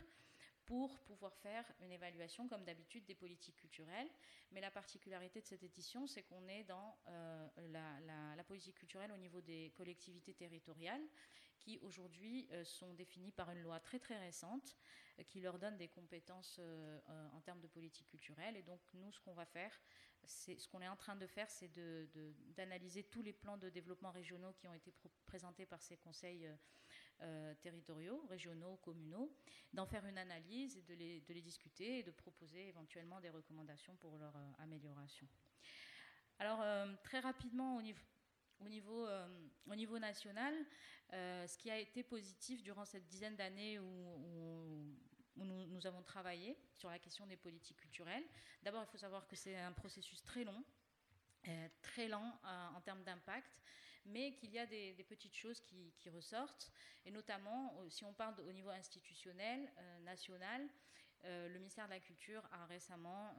pour 0.66 0.98
pouvoir 1.00 1.34
faire 1.36 1.64
une 1.80 1.92
évaluation, 1.92 2.48
comme 2.48 2.64
d'habitude, 2.64 3.04
des 3.04 3.14
politiques 3.14 3.56
culturelles. 3.56 4.08
Mais 4.52 4.60
la 4.60 4.70
particularité 4.70 5.40
de 5.40 5.46
cette 5.46 5.62
édition, 5.62 6.06
c'est 6.06 6.22
qu'on 6.22 6.46
est 6.48 6.64
dans 6.64 6.96
euh, 7.08 7.48
la, 8.36 8.44
politique 8.44 8.76
culturelle 8.76 9.12
au 9.12 9.16
niveau 9.16 9.40
des 9.40 9.72
collectivités 9.76 10.34
territoriales, 10.34 11.02
qui 11.58 11.78
aujourd'hui 11.78 12.48
euh, 12.52 12.64
sont 12.64 12.92
définies 12.94 13.32
par 13.32 13.50
une 13.50 13.62
loi 13.62 13.80
très 13.80 13.98
très 13.98 14.18
récente, 14.18 14.76
euh, 15.18 15.22
qui 15.24 15.40
leur 15.40 15.58
donne 15.58 15.76
des 15.76 15.88
compétences 15.88 16.60
en 17.32 17.40
termes 17.40 17.60
de 17.60 17.68
politique 17.68 18.06
culturelle. 18.06 18.56
Et 18.56 18.62
donc 18.62 18.80
nous, 18.94 19.12
ce 19.12 19.20
qu'on 19.20 19.34
va 19.34 19.46
faire, 19.46 19.72
c'est 20.24 20.58
ce 20.58 20.68
qu'on 20.68 20.80
est 20.80 20.88
en 20.88 20.96
train 20.96 21.16
de 21.16 21.26
faire, 21.26 21.50
c'est 21.50 21.70
d'analyser 22.56 23.04
tous 23.04 23.22
les 23.22 23.32
plans 23.32 23.58
de 23.58 23.68
développement 23.68 24.10
régionaux 24.10 24.52
qui 24.54 24.66
ont 24.66 24.74
été 24.74 24.94
présentés 25.26 25.66
par 25.66 25.82
ces 25.82 25.98
conseils 25.98 26.48
euh, 27.22 27.54
territoriaux, 27.62 28.26
régionaux, 28.28 28.76
communaux, 28.78 29.32
d'en 29.72 29.86
faire 29.86 30.04
une 30.04 30.18
analyse 30.18 30.76
et 30.76 30.82
de 30.82 30.94
les, 30.94 31.40
discuter 31.40 32.00
et 32.00 32.02
de 32.02 32.10
proposer 32.10 32.68
éventuellement 32.68 33.20
des 33.20 33.30
recommandations 33.30 33.94
pour 33.96 34.18
leur 34.18 34.34
euh, 34.36 34.50
amélioration. 34.58 35.28
Alors, 36.38 36.60
euh, 36.60 36.92
très 37.04 37.20
rapidement, 37.20 37.76
au 37.76 37.82
niveau, 37.82 38.00
au 38.60 38.68
niveau, 38.68 39.06
au 39.66 39.74
niveau 39.74 39.98
national, 39.98 40.54
ce 41.10 41.56
qui 41.56 41.70
a 41.70 41.78
été 41.78 42.02
positif 42.02 42.62
durant 42.62 42.84
cette 42.84 43.06
dizaine 43.06 43.36
d'années 43.36 43.78
où, 43.78 44.96
nous, 45.36 45.86
avons 45.86 46.02
travaillé 46.02 46.56
sur 46.72 46.90
la 46.90 46.98
question 46.98 47.26
des 47.26 47.36
politiques 47.36 47.76
culturelles. 47.76 48.24
D'abord, 48.62 48.82
il 48.82 48.90
faut 48.90 48.98
savoir 48.98 49.26
que 49.26 49.36
c'est 49.36 49.56
un 49.56 49.72
processus 49.72 50.22
très 50.24 50.44
long, 50.44 50.64
très 51.82 52.08
lent 52.08 52.40
en 52.74 52.80
termes 52.80 53.02
d'impact 53.04 53.50
mais 54.06 54.34
qu'il 54.34 54.50
y 54.50 54.58
a 54.58 54.66
des, 54.66 54.92
petites 55.08 55.34
choses 55.34 55.60
qui, 55.60 56.10
ressortent, 56.10 56.70
et 57.04 57.10
notamment 57.10 57.74
euh, 57.78 57.88
si 57.88 58.04
on 58.04 58.12
parle 58.12 58.38
au 58.40 58.52
niveau 58.52 58.70
institutionnel, 58.70 59.70
euh, 59.78 59.98
national, 60.00 60.68
euh, 61.24 61.48
le 61.48 61.58
ministère 61.58 61.86
de 61.86 61.90
la 61.90 62.00
Culture 62.00 62.46
a 62.52 62.66
récemment 62.66 63.34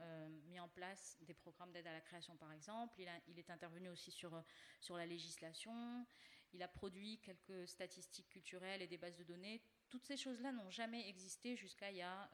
mis 0.48 0.58
en 0.58 0.68
place 0.68 1.16
des 1.20 1.34
programmes 1.34 1.70
d'aide 1.70 1.86
à 1.86 1.92
la 1.92 2.00
création, 2.00 2.36
par 2.36 2.52
exemple. 2.52 3.00
Il, 3.28 3.38
est 3.38 3.48
intervenu 3.48 3.88
aussi 3.90 4.10
sur, 4.10 4.42
sur 4.80 4.96
la 4.96 5.06
législation. 5.06 6.04
Il 6.52 6.62
a 6.64 6.68
produit 6.68 7.20
quelques 7.20 7.68
statistiques 7.68 8.28
culturelles 8.28 8.82
et 8.82 8.88
des 8.88 8.98
bases 8.98 9.16
de 9.16 9.22
données. 9.22 9.62
Toutes 9.88 10.04
ces 10.04 10.16
choses-là 10.16 10.50
n'ont 10.50 10.70
jamais 10.70 11.08
existé 11.08 11.54
jusqu'à 11.54 11.92
il 11.92 11.98
y 11.98 12.02
a 12.02 12.28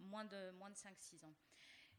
moins 0.00 0.26
de, 0.26 0.50
moins 0.50 0.68
de 0.68 0.76
5-6 0.76 1.24
ans. 1.24 1.34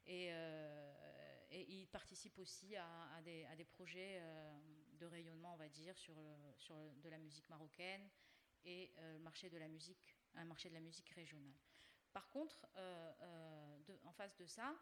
Et, 0.06 0.28
et, 0.28 1.66
il 1.70 1.88
participe 1.88 2.38
aussi 2.38 2.76
à, 2.76 3.20
des, 3.24 3.46
à 3.46 3.56
des, 3.56 3.66
projets 3.66 4.22
de 5.00 5.06
rayonnement, 5.06 5.54
on 5.54 5.58
va 5.58 5.70
dire, 5.70 5.98
sur, 5.98 6.16
sur 6.58 6.76
de 6.76 7.10
la 7.10 7.18
musique 7.18 7.50
marocaine 7.50 8.10
et 8.66 8.91
euh, 9.00 9.20
marché 9.20 9.50
de 9.50 9.58
la 9.58 9.68
musique, 9.68 10.16
un 10.36 10.46
marché 10.46 10.70
de 10.70 10.74
la 10.74 10.80
musique 10.80 11.10
régionale. 11.10 11.54
Par 12.14 12.30
contre, 12.30 12.68
euh, 12.78 13.12
euh, 13.22 13.98
en 14.06 14.12
face 14.14 14.36
de 14.38 14.46
ça, 14.46 14.76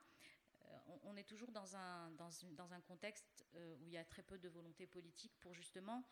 on, 1.04 1.18
est 1.18 1.24
toujours 1.24 1.52
dans 1.52 1.76
un 1.76 2.82
contexte 2.88 3.46
où 3.80 3.88
il 3.88 3.94
y 3.94 3.98
a 3.98 4.06
très 4.06 4.22
peu 4.22 4.38
de 4.38 4.48
volonté 4.48 4.86
politique 4.86 5.34
pour 5.40 5.54
justement 5.54 6.08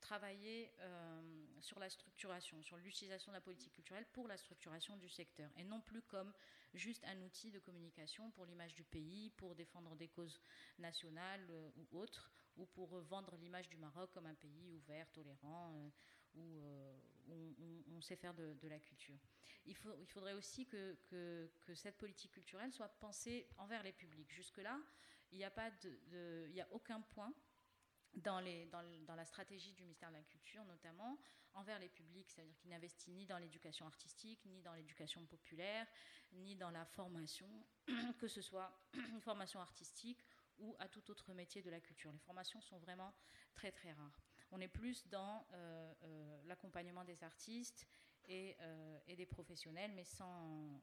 travailler 0.00 0.72
sur 1.60 1.78
la 1.78 1.88
structuration, 1.90 2.60
sur 2.62 2.76
l'utilisation 2.78 3.30
de 3.30 3.36
la 3.36 3.40
politique 3.40 3.72
culturelle 3.72 4.06
pour 4.06 4.26
la 4.26 4.36
structuration 4.36 4.96
du 4.96 5.08
secteur, 5.08 5.48
et 5.56 5.64
non 5.64 5.80
plus 5.80 6.02
comme 6.02 6.32
juste 6.74 7.04
un 7.04 7.20
outil 7.20 7.52
de 7.52 7.60
communication 7.60 8.30
pour 8.32 8.46
l'image 8.46 8.74
du 8.74 8.82
pays, 8.82 9.30
pour 9.36 9.54
défendre 9.54 9.94
des 9.94 10.08
causes 10.08 10.40
nationales 10.78 11.48
ou 11.76 11.98
autres, 11.98 12.32
ou 12.60 12.66
pour 12.66 13.00
vendre 13.00 13.34
l'image 13.36 13.68
du 13.68 13.78
Maroc 13.78 14.10
comme 14.12 14.26
un 14.26 14.34
pays 14.34 14.70
ouvert, 14.70 15.10
tolérant, 15.10 15.72
euh, 15.74 15.88
où, 16.34 16.60
euh, 16.60 16.96
on, 17.88 18.00
sait 18.00 18.16
faire 18.16 18.34
de, 18.34 18.68
la 18.68 18.78
culture. 18.78 19.18
Il, 19.66 19.74
faut, 19.74 19.94
il 19.98 20.06
faudrait 20.06 20.34
aussi 20.34 20.66
que, 20.66 20.96
cette 21.74 21.96
politique 21.98 22.32
culturelle 22.32 22.72
soit 22.72 22.88
pensée 23.00 23.48
envers 23.58 23.82
les 23.82 23.92
publics. 23.92 24.30
Jusque-là, 24.30 24.78
il 25.32 25.38
n'y 25.38 25.44
a, 25.44 25.52
a 25.52 26.68
aucun 26.72 27.00
point 27.00 27.32
dans, 28.14 28.40
la 28.40 29.24
stratégie 29.24 29.72
du 29.72 29.82
ministère 29.82 30.10
de 30.10 30.16
la 30.16 30.22
Culture, 30.22 30.64
notamment 30.64 31.18
envers 31.54 31.78
les 31.78 31.88
publics, 31.88 32.30
c'est-à-dire 32.30 32.56
qu'il 32.58 32.70
n'investit 32.70 33.10
ni 33.10 33.26
dans 33.26 33.38
l'éducation 33.38 33.86
artistique, 33.86 34.44
ni 34.44 34.62
dans 34.62 34.74
l'éducation 34.74 35.24
populaire, 35.26 35.86
ni 36.32 36.54
dans 36.54 36.70
la 36.70 36.84
formation, 36.84 37.48
que 38.18 38.28
ce 38.28 38.40
soit 38.40 38.72
une 38.94 39.20
formation 39.20 39.60
artistique 39.60 40.24
ou 40.60 40.76
à 40.78 40.88
tout 40.88 41.10
autre 41.10 41.32
métier 41.34 41.62
de 41.62 41.70
la 41.70 41.80
culture. 41.80 42.12
Les 42.12 42.18
formations 42.18 42.60
sont 42.60 42.78
vraiment 42.78 43.12
très 43.54 43.72
très 43.72 43.92
rares. 43.92 44.20
On 44.52 44.60
est 44.60 44.68
plus 44.68 45.06
dans 45.08 45.46
euh, 45.52 45.94
euh, 46.02 46.42
l'accompagnement 46.46 47.04
des 47.04 47.22
artistes 47.22 47.86
et, 48.26 48.56
euh, 48.60 48.98
des 49.16 49.26
professionnels, 49.26 49.92
mais 49.94 50.04
sans, 50.04 50.80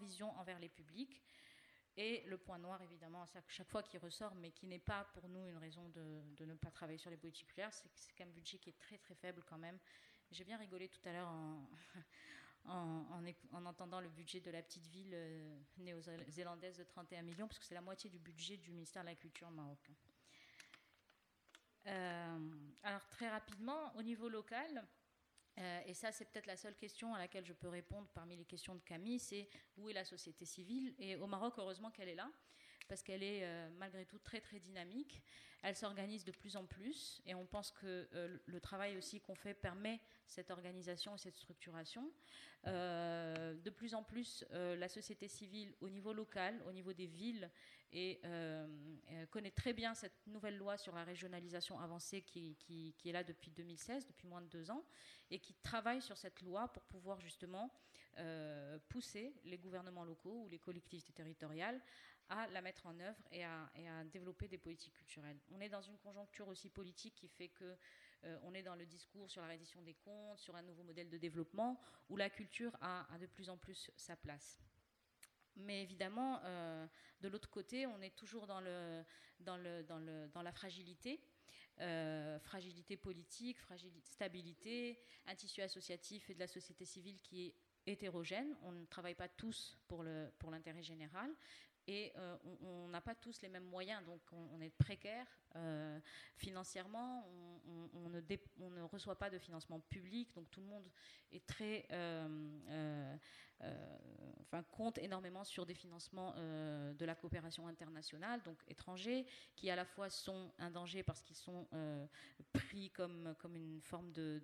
vision 0.00 0.30
envers 0.38 0.58
les 0.58 0.68
publics. 0.68 1.22
Et 1.96 2.22
le 2.26 2.36
point 2.36 2.58
noir, 2.58 2.82
évidemment, 2.82 3.22
à 3.22 3.26
chaque 3.48 3.68
fois 3.68 3.82
qui 3.82 3.96
ressort, 3.96 4.34
mais 4.34 4.50
qui 4.50 4.66
n'est 4.66 4.78
pas 4.78 5.04
pour 5.14 5.28
nous 5.28 5.48
une 5.48 5.56
raison 5.56 5.88
de, 5.88 6.44
ne 6.44 6.54
pas 6.54 6.70
travailler 6.70 6.98
sur 6.98 7.10
les 7.10 7.16
politiques 7.16 7.46
populaires, 7.46 7.72
c'est 7.72 8.14
qu'un 8.14 8.26
budget 8.26 8.58
qui 8.58 8.68
est 8.68 8.78
très 8.78 8.98
très 8.98 9.14
faible 9.14 9.42
quand 9.48 9.56
même. 9.56 9.78
J'ai 10.30 10.44
bien 10.44 10.58
rigolé 10.58 10.88
tout 10.88 11.00
à 11.08 11.12
l'heure 11.12 11.28
en, 11.28 11.66
en, 12.68 13.64
entendant 13.64 14.00
le 14.00 14.08
budget 14.08 14.40
de 14.40 14.50
la 14.50 14.62
petite 14.62 14.86
ville 14.86 15.12
euh, 15.14 15.58
néo-zélandaise 15.78 16.76
de 16.76 16.84
31 16.84 17.22
millions, 17.22 17.46
parce 17.46 17.58
que 17.58 17.64
c'est 17.64 17.74
la 17.74 17.80
moitié 17.80 18.10
du 18.10 18.18
budget 18.18 18.56
du 18.56 18.70
ministère 18.70 19.02
de 19.02 19.08
la 19.08 19.14
Culture 19.14 19.50
marocain. 19.50 19.94
Euh, 21.86 22.38
alors 22.82 23.06
très 23.08 23.28
rapidement, 23.28 23.94
au 23.96 24.02
niveau 24.02 24.28
local, 24.28 24.86
euh, 25.58 25.80
et 25.86 25.94
ça 25.94 26.10
c'est 26.12 26.24
peut-être 26.26 26.46
la 26.46 26.56
seule 26.56 26.74
question 26.74 27.14
à 27.14 27.18
laquelle 27.18 27.46
je 27.46 27.52
peux 27.52 27.68
répondre 27.68 28.08
parmi 28.12 28.36
les 28.36 28.44
questions 28.44 28.74
de 28.74 28.82
Camille, 28.82 29.20
c'est 29.20 29.48
où 29.76 29.88
est 29.88 29.92
la 29.92 30.04
société 30.04 30.44
civile? 30.44 30.94
Et 30.98 31.16
au 31.16 31.26
Maroc, 31.26 31.54
heureusement 31.58 31.90
qu'elle 31.90 32.08
est 32.08 32.16
là, 32.16 32.30
parce 32.88 33.02
qu'elle 33.02 33.22
est 33.22 33.46
malgré 33.78 34.04
tout 34.04 34.18
très 34.18 34.40
très 34.40 34.60
dynamique. 34.60 35.22
Elle 35.62 35.76
s'organise 35.76 36.24
de 36.24 36.32
plus 36.32 36.56
en 36.56 36.64
plus, 36.64 37.20
et 37.26 37.34
on 37.34 37.46
pense 37.46 37.72
que 37.72 38.08
le 38.44 38.60
travail 38.60 38.96
aussi 38.96 39.20
qu'on 39.20 39.34
fait 39.34 39.54
permet 39.54 40.00
cette 40.26 40.50
organisation 40.50 41.14
et 41.14 41.18
cette 41.18 41.36
structuration. 41.36 42.12
Euh, 42.66 43.54
de 43.54 43.70
plus 43.70 43.94
en 43.94 44.02
plus, 44.02 44.44
euh, 44.50 44.74
la 44.76 44.88
société 44.88 45.28
civile 45.28 45.74
au 45.80 45.88
niveau 45.88 46.12
local, 46.12 46.60
au 46.66 46.72
niveau 46.72 46.92
des 46.92 47.06
villes, 47.06 47.50
euh, 47.94 48.66
connaît 49.30 49.52
très 49.52 49.72
bien 49.72 49.94
cette 49.94 50.26
nouvelle 50.26 50.56
loi 50.58 50.76
sur 50.76 50.94
la 50.94 51.04
régionalisation 51.04 51.78
avancée 51.78 52.22
qui, 52.22 52.56
est 53.04 53.12
là 53.12 53.22
depuis 53.22 53.50
2016, 53.50 54.06
depuis 54.06 54.26
moins 54.26 54.42
de 54.42 54.48
deux 54.48 54.70
ans, 54.70 54.84
et 55.30 55.38
qui 55.38 55.54
travaille 55.62 56.02
sur 56.02 56.18
cette 56.18 56.42
loi 56.42 56.68
pour 56.68 56.82
pouvoir 56.84 57.20
justement 57.20 57.72
pousser 58.88 59.34
les 59.44 59.58
gouvernements 59.58 60.04
locaux 60.04 60.44
ou 60.44 60.48
les 60.48 60.58
collectivités 60.58 61.12
territoriales 61.12 61.78
à 62.28 62.46
la 62.48 62.60
mettre 62.60 62.86
en 62.86 62.98
œuvre 63.00 63.22
et 63.30 63.44
à, 63.44 63.70
développer 64.12 64.48
des 64.48 64.58
politiques 64.58 64.94
culturelles. 64.94 65.38
On 65.50 65.60
est 65.60 65.68
dans 65.68 65.82
une 65.82 65.98
conjoncture 65.98 66.48
aussi 66.48 66.70
politique 66.70 67.14
qui 67.14 67.28
fait 67.28 67.48
que 67.48 67.76
euh, 68.24 68.38
on 68.42 68.54
est 68.54 68.62
dans 68.62 68.74
le 68.74 68.86
discours 68.86 69.30
sur 69.30 69.42
la 69.42 69.48
reddition 69.48 69.82
des 69.82 69.94
comptes, 69.94 70.38
sur 70.38 70.56
un 70.56 70.62
nouveau 70.62 70.82
modèle 70.82 71.08
de 71.08 71.18
développement, 71.18 71.80
où 72.08 72.16
la 72.16 72.30
culture 72.30 72.76
a, 72.80 73.06
de 73.20 73.26
plus 73.26 73.48
en 73.48 73.56
plus 73.56 73.90
sa 73.96 74.16
place. 74.16 74.60
Mais 75.56 75.82
évidemment, 75.82 76.40
euh, 76.44 76.86
de 77.20 77.28
l'autre 77.28 77.48
côté, 77.48 77.86
on 77.86 78.00
est 78.02 78.14
toujours 78.14 78.46
dans, 78.46 78.60
la 78.60 80.52
fragilité. 80.52 81.20
Euh, 81.80 82.38
fragilité 82.40 82.96
politique, 82.96 83.58
stabilité, 84.02 84.98
un 85.26 85.34
tissu 85.34 85.60
associatif 85.60 86.30
et 86.30 86.34
de 86.34 86.40
la 86.40 86.46
société 86.46 86.86
civile 86.86 87.20
qui 87.20 87.46
est 87.46 87.54
hétérogène. 87.86 88.56
On 88.62 88.72
ne 88.72 88.84
travaille 88.86 89.14
pas 89.14 89.28
tous 89.28 89.78
pour 89.86 90.02
l'intérêt 90.02 90.82
général, 90.82 91.30
et 91.88 92.12
euh, 92.16 92.36
on 92.62 92.88
n'a 92.88 93.00
pas 93.00 93.14
tous 93.14 93.40
les 93.42 93.48
mêmes 93.48 93.64
moyens, 93.64 94.04
donc 94.04 94.20
on, 94.32 94.60
est 94.60 94.70
précaire 94.70 95.26
euh, 95.54 95.98
financièrement, 96.36 97.28
on, 97.94 98.10
ne 98.10 98.82
reçoit 98.82 99.16
pas 99.16 99.30
de 99.30 99.38
financement 99.38 99.80
public, 99.80 100.34
donc 100.34 100.50
tout 100.50 100.60
le 100.60 100.66
monde 100.66 100.88
est 101.32 101.46
très, 101.46 101.86
euh, 101.92 103.16
enfin 104.40 104.62
compte 104.70 104.98
énormément 104.98 105.44
sur 105.44 105.66
des 105.66 105.74
financements 105.74 106.34
de 106.34 107.04
la 107.04 107.14
coopération 107.14 107.66
internationale, 107.66 108.42
donc 108.42 108.58
étrangers, 108.68 109.26
qui 109.54 109.70
à 109.70 109.76
la 109.76 109.84
fois 109.84 110.08
sont 110.08 110.52
un 110.58 110.70
danger 110.70 111.02
parce 111.02 111.22
qu'ils 111.22 111.36
sont 111.36 111.66
pris 112.52 112.90
comme, 112.90 113.34
comme 113.38 113.56
une 113.56 113.80
forme 113.80 114.12
de, 114.12 114.40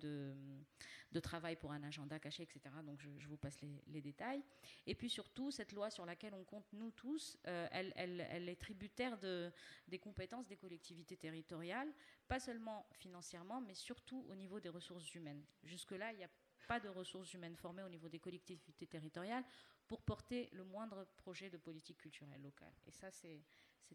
de, 1.11 1.19
travail 1.19 1.55
pour 1.55 1.71
un 1.71 1.83
agenda 1.83 2.19
caché, 2.19 2.43
etc. 2.43 2.75
Donc 2.83 2.99
je, 3.01 3.27
vous 3.27 3.37
passe 3.37 3.57
les, 3.61 4.01
détails. 4.01 4.43
Et 4.85 4.95
puis 4.95 5.09
surtout, 5.09 5.51
cette 5.51 5.71
loi 5.71 5.89
sur 5.89 6.05
laquelle 6.05 6.33
on 6.33 6.43
compte 6.43 6.65
nous 6.73 6.91
tous, 6.91 7.37
euh, 7.47 7.67
elle, 7.71 8.49
est 8.49 8.59
tributaire 8.59 9.17
de, 9.17 9.51
des 9.87 9.99
compétences 9.99 10.47
des 10.47 10.57
collectivités 10.57 11.17
territoriales, 11.17 11.91
pas 12.27 12.39
seulement 12.39 12.87
financièrement, 12.93 13.61
mais 13.61 13.73
surtout 13.73 14.25
au 14.29 14.35
niveau 14.35 14.59
des 14.59 14.69
ressources 14.69 15.13
humaines. 15.15 15.43
Jusque-là, 15.63 16.11
il 16.11 16.17
n'y 16.17 16.23
a 16.23 16.29
pas 16.67 16.79
de 16.79 16.89
ressources 16.89 17.33
humaines 17.33 17.55
formées 17.55 17.83
au 17.83 17.89
niveau 17.89 18.09
des 18.09 18.19
collectivités 18.19 18.87
territoriales 18.87 19.43
pour 19.87 20.01
porter 20.01 20.49
le 20.53 20.63
moindre 20.63 21.05
projet 21.17 21.49
de 21.49 21.57
politique 21.57 21.97
culturelle 21.97 22.41
locale. 22.41 22.73
Et 22.87 22.91
ça, 22.91 23.11
c'est 23.11 23.41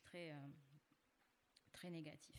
très, 0.05 0.31
euh, 0.31 0.49
très 1.73 1.91
négatif. 1.91 2.37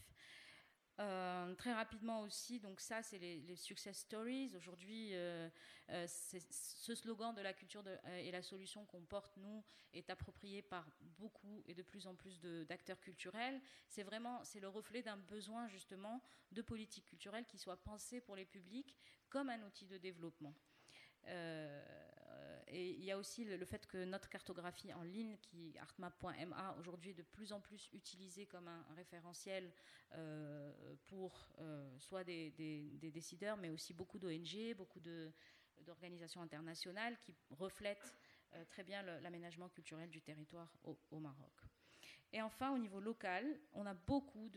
Euh, 1.00 1.56
très 1.56 1.72
rapidement 1.72 2.22
aussi, 2.22 2.60
donc 2.60 2.82
ça, 2.82 3.02
c'est 3.02 3.20
les, 3.20 3.56
success 3.56 4.00
stories. 4.00 4.52
Aujourd'hui, 4.58 5.12
euh, 5.14 5.50
euh, 5.92 6.06
ce 6.08 6.94
slogan 6.94 7.34
de 7.34 7.42
la 7.42 7.54
culture 7.54 7.84
et 8.18 8.32
la 8.32 8.42
solution 8.42 8.86
qu'on 8.86 9.06
porte, 9.06 9.38
nous, 9.38 9.64
est 9.94 10.10
approprié 10.10 10.62
par 10.62 10.86
beaucoup 11.18 11.64
et 11.68 11.74
de 11.74 11.84
plus 11.84 12.06
en 12.06 12.16
plus 12.16 12.42
d'acteurs 12.42 13.00
culturels. 13.00 13.62
C'est 13.88 14.04
vraiment, 14.04 14.44
c'est 14.44 14.60
le 14.60 14.68
reflet 14.68 15.02
d'un 15.02 15.18
besoin, 15.18 15.70
justement, 15.70 16.22
de 16.52 16.62
politique 16.62 17.06
culturelle 17.06 17.46
qui 17.46 17.58
soit 17.58 17.78
pensée 17.78 18.20
pour 18.20 18.36
les 18.36 18.46
publics 18.46 18.98
comme 19.30 19.50
un 19.50 19.62
outil 19.64 19.86
de 19.86 19.98
développement. 19.98 20.54
Et 22.72 22.92
il 22.92 23.04
y 23.04 23.12
a 23.12 23.18
aussi 23.18 23.46
le, 23.46 23.66
fait 23.66 23.88
que 23.88 24.06
notre 24.06 24.30
cartographie 24.30 24.94
en 24.94 25.02
ligne, 25.02 25.38
qui 25.38 25.76
artmap.ma, 25.80 26.76
aujourd'hui 26.80 27.12
est 27.12 27.16
de 27.16 27.24
plus 27.24 27.52
en 27.52 27.60
plus 27.60 27.90
utilisée 27.94 28.46
comme 28.46 28.68
un, 28.68 28.86
référentiel 28.96 29.72
euh, 30.14 30.72
pour 31.08 31.50
euh, 31.60 31.90
soit 31.98 32.24
des, 32.24 32.52
décideurs, 33.02 33.58
mais 33.58 33.70
aussi 33.70 33.94
beaucoup 33.94 34.20
d'ONG, 34.20 34.76
beaucoup 34.78 35.00
d'organisations 35.80 36.42
internationales 36.42 37.18
qui 37.20 37.36
reflètent 37.50 38.14
euh, 38.54 38.64
très 38.66 38.84
bien 38.84 39.02
l'aménagement 39.02 39.70
culturel 39.70 40.10
du 40.10 40.22
territoire 40.22 40.72
au 40.84 41.20
Maroc. 41.20 41.54
Et 42.32 42.42
enfin, 42.42 42.72
au 42.72 42.78
niveau 42.78 43.00
local, 43.00 43.44
on 43.74 43.86
a 43.88 43.94
beaucoup 43.94 44.50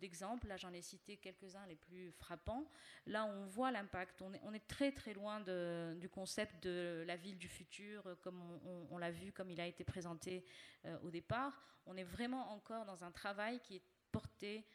d'exemples. 0.00 0.46
Là, 0.48 0.56
j'en 0.56 0.72
ai 0.72 0.80
cité 0.80 1.18
quelques-uns 1.18 1.66
les 1.66 1.76
plus 1.76 2.10
frappants. 2.12 2.64
Là, 3.06 3.26
on 3.26 3.46
voit 3.46 3.70
l'impact. 3.70 4.22
On 4.22 4.54
est, 4.54 4.66
très, 4.66 4.92
très 4.92 5.12
loin 5.12 5.40
du 5.40 6.08
concept 6.08 6.62
de 6.62 7.04
la 7.06 7.16
ville 7.16 7.36
du 7.36 7.48
futur, 7.48 8.06
euh, 8.06 8.14
comme 8.22 8.40
on, 8.90 8.96
l'a 8.96 9.10
vu, 9.10 9.32
comme 9.32 9.50
il 9.50 9.60
a 9.60 9.66
été 9.66 9.84
présenté 9.84 10.44
euh, 10.86 10.98
au 11.02 11.10
départ. 11.10 11.62
On 11.86 11.96
est 11.96 12.04
vraiment 12.04 12.50
encore 12.50 12.86
dans 12.86 13.04
un 13.04 13.10
travail 13.10 13.60
qui 13.60 13.76
est 13.76 13.82
porté 14.10 14.66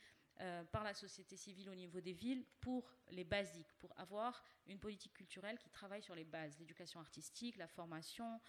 euh, 0.41 0.63
par 0.65 0.83
la 0.83 0.93
société 0.93 1.37
civile 1.37 1.69
au 1.69 1.75
niveau 1.75 2.01
des 2.01 2.13
villes 2.13 2.45
pour 2.61 2.95
les 3.09 3.23
basiques, 3.23 3.73
pour 3.79 3.93
avoir 3.97 4.43
une 4.67 4.79
politique 4.79 5.13
culturelle 5.13 5.57
qui 5.57 5.69
travaille 5.69 6.03
sur 6.03 6.15
les 6.15 6.23
bases, 6.23 6.57
l'éducation 6.59 6.99
artistique, 6.99 7.57
la 7.57 7.67
formation 7.67 8.39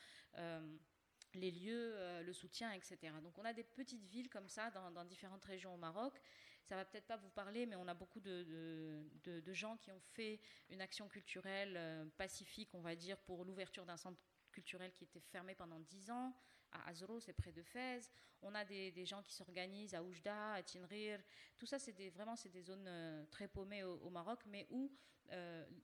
les 1.35 1.51
lieux, 1.51 1.95
euh, 1.97 2.23
le 2.23 2.33
soutien, 2.33 2.73
etc. 2.73 2.99
Donc 3.23 3.37
on 3.39 3.45
a 3.45 3.53
des 3.53 3.65
petites 3.65 4.05
villes 4.07 4.29
comme 4.29 4.49
ça 4.49 4.71
dans, 4.71 5.05
différentes 5.05 5.45
régions 5.45 5.75
au 5.75 5.79
Maroc. 5.79 6.21
Ça 6.65 6.77
va 6.77 6.85
peut-être 6.85 7.07
pas 7.07 7.17
vous 7.17 7.29
parler, 7.29 7.67
mais 7.67 7.77
on 7.77 7.87
a 7.87 7.95
beaucoup 7.95 8.21
de, 8.21 9.05
gens 9.53 9.77
qui 9.77 9.93
ont 9.93 10.01
fait 10.01 10.41
une 10.71 10.81
action 10.81 11.09
culturelle 11.09 11.75
euh, 11.77 12.05
pacifique, 12.17 12.71
on 12.75 12.81
va 12.81 12.97
dire, 12.97 13.19
pour 13.19 13.45
l'ouverture 13.45 13.85
d'un 13.85 13.99
centre 13.99 14.19
culturel 14.51 14.93
qui 14.93 15.05
était 15.05 15.21
fermé 15.21 15.55
pendant 15.55 15.81
10 15.81 16.11
ans. 16.11 16.35
À 16.73 16.89
Azro, 16.89 17.21
c'est 17.21 17.35
près 17.35 17.53
de 17.53 17.63
Fès. 17.63 18.11
On 18.43 18.55
a 18.55 18.65
des, 18.65 19.05
gens 19.05 19.23
qui 19.23 19.33
s'organisent 19.33 19.95
à 19.95 20.03
Oujda, 20.03 20.55
à 20.55 20.63
Tinrir. 20.63 21.21
Tout 21.57 21.67
ça, 21.67 21.79
c'est 21.79 22.11
vraiment 22.11 22.35
c'est 22.35 22.49
des 22.49 22.63
zones 22.63 22.87
euh, 22.89 23.25
très 23.31 23.47
paumées 23.47 23.85
au, 23.85 24.11
Maroc, 24.11 24.41
mais 24.47 24.67
où 24.71 24.91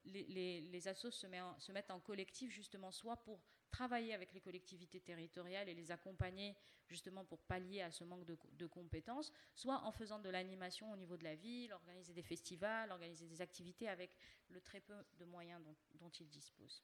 les, 0.04 0.60
les, 0.60 0.88
assos 0.88 1.10
se, 1.10 1.26
se 1.58 1.72
mettent 1.72 1.90
en 1.90 2.00
collectif 2.00 2.50
justement 2.50 2.90
soit 2.90 3.16
pour 3.16 3.40
travailler 3.70 4.14
avec 4.14 4.32
les 4.32 4.40
collectivités 4.40 5.00
territoriales 5.00 5.68
et 5.68 5.74
les 5.74 5.90
accompagner 5.90 6.56
justement 6.86 7.24
pour 7.24 7.38
pallier 7.40 7.82
à 7.82 7.90
ce 7.90 8.04
manque 8.04 8.24
de, 8.24 8.66
compétences, 8.66 9.32
soit 9.54 9.82
en 9.84 9.92
faisant 9.92 10.18
de 10.18 10.28
l'animation 10.28 10.90
au 10.92 10.96
niveau 10.96 11.16
de 11.16 11.24
la 11.24 11.36
ville, 11.36 11.72
organiser 11.72 12.12
des 12.12 12.22
festivals, 12.22 12.90
organiser 12.90 13.26
des 13.26 13.40
activités 13.40 13.88
avec 13.88 14.10
le 14.48 14.60
très 14.60 14.80
peu 14.80 14.94
de 15.18 15.24
moyens 15.24 15.62
dont, 15.94 16.10
ils 16.20 16.28
disposent. 16.28 16.82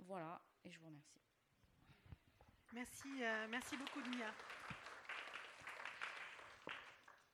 Voilà, 0.00 0.40
et 0.64 0.70
je 0.70 0.78
vous 0.78 0.86
remercie. 0.86 1.20
Merci, 2.72 3.08
euh, 3.22 3.46
merci 3.48 3.76
beaucoup, 3.76 4.00
Nia. 4.10 4.32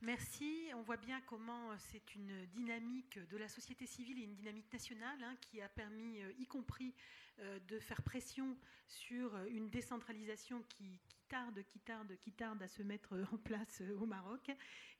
Merci. 0.02 0.68
On 0.74 0.82
voit 0.82 0.96
bien 0.96 1.20
comment 1.20 1.78
c'est 1.78 2.16
une 2.16 2.44
dynamique 2.46 3.20
de 3.30 3.36
la 3.36 3.46
société 3.48 3.86
civile 3.86 4.18
et 4.18 4.24
une 4.24 4.34
dynamique 4.34 4.72
nationale 4.72 5.22
hein, 5.22 5.36
qui 5.40 5.62
a 5.62 5.68
permis, 5.68 6.20
euh, 6.20 6.32
y 6.40 6.46
compris, 6.46 6.92
euh, 7.38 7.60
de 7.68 7.78
faire 7.78 8.02
pression 8.02 8.58
sur 8.88 9.36
une 9.44 9.70
décentralisation 9.70 10.60
qui, 10.68 10.98
tarde, 11.28 11.62
qui 11.68 11.78
tarde, 11.78 12.16
qui 12.18 12.32
tarde 12.32 12.60
à 12.64 12.66
se 12.66 12.82
mettre 12.82 13.14
en 13.32 13.36
place 13.38 13.80
euh, 13.80 13.96
au 14.00 14.04
Maroc. 14.04 14.50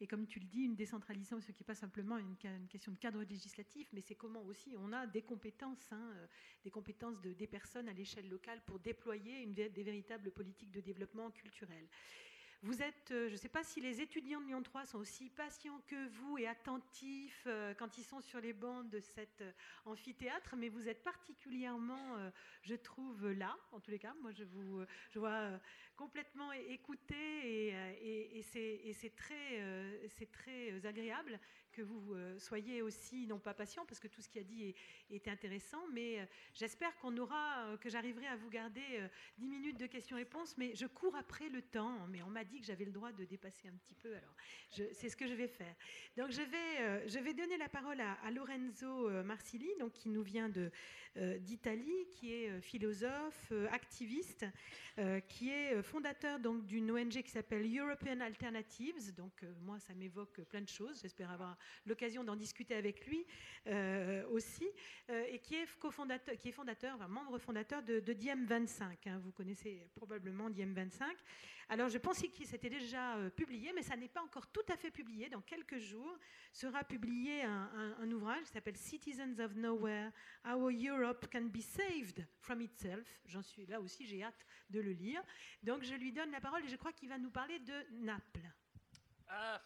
Et 0.01 0.07
comme 0.07 0.25
tu 0.25 0.39
le 0.39 0.47
dis, 0.47 0.63
une 0.63 0.77
décentralisation, 0.77 1.41
ce 1.41 1.51
qui 1.51 1.65
n'est 1.65 1.67
pas 1.67 1.75
simplement 1.75 2.19
une, 2.19 2.37
question 2.69 2.93
de 2.93 2.99
cadre 2.99 3.25
législatif, 3.25 3.89
mais 3.93 4.03
c'est 4.03 4.15
comment 4.15 4.45
aussi 4.45 4.77
on 4.79 4.93
a 4.93 5.09
des 5.09 5.23
compétences, 5.23 5.91
hein, 5.91 6.15
des 6.63 6.71
compétences 6.71 7.21
de, 7.21 7.33
des 7.33 7.49
personnes 7.49 7.89
à 7.89 7.93
l'échelle 7.93 8.29
locale 8.29 8.63
pour 8.67 8.79
déployer 8.79 9.45
des 9.47 9.83
véritables 9.83 10.31
politiques 10.31 10.71
de 10.71 10.81
développement 10.81 11.33
culturel. 11.33 11.89
Vous 12.65 12.81
êtes, 12.81 13.11
euh, 13.11 13.27
je 13.27 13.33
ne 13.33 13.39
sais 13.39 13.49
pas 13.49 13.65
si 13.65 13.81
les 13.81 14.01
étudiants 14.01 14.41
de 14.41 14.47
Lyon 14.47 14.63
3 14.63 14.87
sont 14.87 14.99
aussi 14.99 15.29
patients 15.31 15.81
que 15.89 16.07
vous 16.11 16.39
et 16.39 16.47
attentifs 16.47 17.43
euh, 17.49 17.75
quand 17.75 17.99
ils 17.99 18.05
sont 18.05 18.21
sur 18.21 18.41
les 18.41 18.53
bancs 18.53 18.89
de 18.89 19.01
cet 19.01 19.41
euh, 19.41 19.51
amphithéâtre, 19.85 20.55
mais 20.57 20.69
vous 20.69 20.89
êtes 20.89 21.03
particulièrement, 21.03 22.31
je 22.63 22.77
trouve, 22.77 23.33
là, 23.33 23.57
en 23.73 23.81
tous 23.81 23.91
les 23.91 23.99
cas. 23.99 24.15
Moi, 24.23 24.31
je 24.31 24.45
vous 24.45 24.81
je 25.11 25.19
vois 25.19 25.59
complètement 25.97 26.53
écouté 26.53 27.17
et, 27.17 28.39
et 28.39 29.11
très, 29.17 30.09
c'est 30.09 30.31
très 30.31 30.87
agréable 30.87 31.41
que 31.73 31.83
vous 31.83 32.15
euh, 32.15 32.39
soyez 32.39 32.83
aussi, 32.83 33.27
non 33.27 33.39
pas 33.39 33.55
patient, 33.55 33.85
parce 33.87 33.99
que 33.99 34.09
tout 34.09 34.21
ce 34.21 34.29
qu'il 34.29 34.41
a 34.41 34.45
dit 34.45 34.75
est, 35.11 35.29
intéressant, 35.29 35.81
mais 35.93 36.21
euh, 36.21 36.27
j'espère 36.55 36.95
qu'on 36.99 37.17
aura, 37.17 37.67
euh, 37.67 37.77
que 37.77 37.89
j'arriverai 37.89 38.27
à 38.27 38.37
vous 38.37 38.51
garder 38.51 38.83
10 39.39 39.49
minutes 39.49 39.79
de 39.79 39.87
questions-réponses, 39.87 40.57
mais 40.59 40.75
je 40.75 40.87
cours 40.87 41.17
après 41.17 41.49
le 41.49 41.63
temps, 41.63 42.07
mais 42.09 42.23
on 42.23 42.29
m'a 42.29 42.45
dit 42.45 42.61
que 42.61 42.67
j'avais 42.67 42.85
le 42.85 42.93
droit 42.93 43.13
de 43.13 43.25
dépasser 43.25 43.69
un 43.69 43.77
petit 43.77 43.95
peu, 43.95 44.15
alors 44.15 44.37
c'est 44.71 45.09
ce 45.09 45.17
que 45.17 45.27
je 45.27 45.35
vais 45.35 45.49
faire. 45.49 45.75
Donc 46.17 46.31
je 46.31 46.43
vais, 46.43 47.09
je 47.09 47.19
vais 47.19 47.33
donner 47.33 47.57
la 47.57 47.69
parole 47.69 48.01
à, 48.01 48.31
Lorenzo 48.31 49.11
Marsili, 49.23 49.69
donc, 49.79 49.93
qui 49.93 50.09
nous 50.09 50.23
vient 50.23 50.49
d'Italie, 51.17 52.07
qui 52.11 52.33
est 52.33 52.61
philosophe, 52.61 53.53
activiste, 53.71 54.47
qui 55.29 55.51
est 55.51 55.83
fondateur 55.83 56.39
d'une 56.39 56.91
ONG 56.91 57.23
qui 57.23 57.31
s'appelle 57.31 57.67
European 57.79 58.21
Alternatives, 58.21 59.15
donc 59.15 59.45
moi 59.63 59.79
ça 59.79 59.95
m'évoque 59.95 60.41
plein 60.43 60.61
de 60.61 60.69
choses, 60.69 61.01
j'espère 61.03 61.31
avoir 61.31 61.57
l'occasion 61.87 62.25
d'en 62.25 62.37
discuter 62.37 62.75
avec 62.75 63.07
lui 63.07 63.25
euh, 63.67 64.27
aussi, 64.29 64.67
euh, 65.11 65.25
et 65.29 65.39
qui 65.39 65.55
est, 65.55 65.67
cofondateur, 65.79 66.37
qui 66.37 66.49
est 66.49 66.53
fondateur, 66.53 67.09
membre 67.09 67.39
fondateur 67.39 67.83
de, 67.83 68.01
Diem 68.13 68.45
25. 68.45 69.07
Hein. 69.07 69.21
vous 69.23 69.33
connaissez 69.33 69.87
probablement 69.95 70.51
Diem 70.51 70.73
25. 70.73 71.17
Alors 71.69 71.89
je 71.89 71.99
pensais 71.99 72.29
que 72.29 72.45
c'était 72.45 72.69
déjà 72.69 73.17
euh, 73.17 73.31
publié, 73.31 73.73
mais 73.75 73.83
ça 73.83 73.97
n'est 73.97 74.09
pas 74.09 74.23
encore 74.23 74.47
tout 74.49 74.65
à 74.69 74.77
fait 74.77 74.91
publié. 74.91 75.29
Dans 75.29 75.41
quelques 75.41 75.79
jours 75.79 76.19
sera 76.53 76.85
publié 76.85 77.43
un, 77.43 78.11
ouvrage 78.11 78.45
qui 78.45 78.53
s'appelle 78.53 78.77
Citizens 78.77 79.39
of 79.39 79.55
Nowhere, 79.55 80.11
How 80.45 80.71
Europe 80.71 81.02
Can 81.31 81.49
Be 81.49 81.61
Saved 81.61 82.27
from 82.41 82.61
Itself. 82.61 83.07
J'en 83.27 83.43
suis 83.43 83.67
là 83.67 83.81
aussi, 83.81 84.07
j'ai 84.07 84.23
hâte 84.23 84.47
de 84.71 84.81
le 84.81 84.93
lire. 84.93 85.23
Donc 85.63 85.83
je 85.83 85.95
lui 85.95 86.13
donne 86.13 86.31
la 86.31 86.41
parole 86.41 86.65
et 86.65 86.69
je 86.69 86.77
crois 86.77 86.93
qu'il 86.93 87.09
va 87.09 87.19
nous 87.19 87.31
parler 87.31 87.59
de 87.59 87.87
Naples. 88.05 88.51
Ah, 89.29 89.61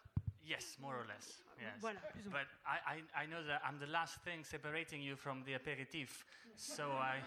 Yes, 0.46 0.78
more 0.80 0.94
or 0.94 1.06
less. 1.08 1.42
Yes. 1.58 1.80
Voilà, 1.80 2.00
but 2.30 2.46
I, 2.64 2.98
I, 3.16 3.24
I 3.24 3.26
know 3.26 3.42
that 3.42 3.60
I'm 3.64 3.80
the 3.80 3.90
last 3.90 4.22
thing 4.22 4.44
separating 4.44 5.02
you 5.02 5.16
from 5.16 5.42
the 5.44 5.54
aperitif, 5.54 6.24
so 6.56 6.92
I, 6.92 7.20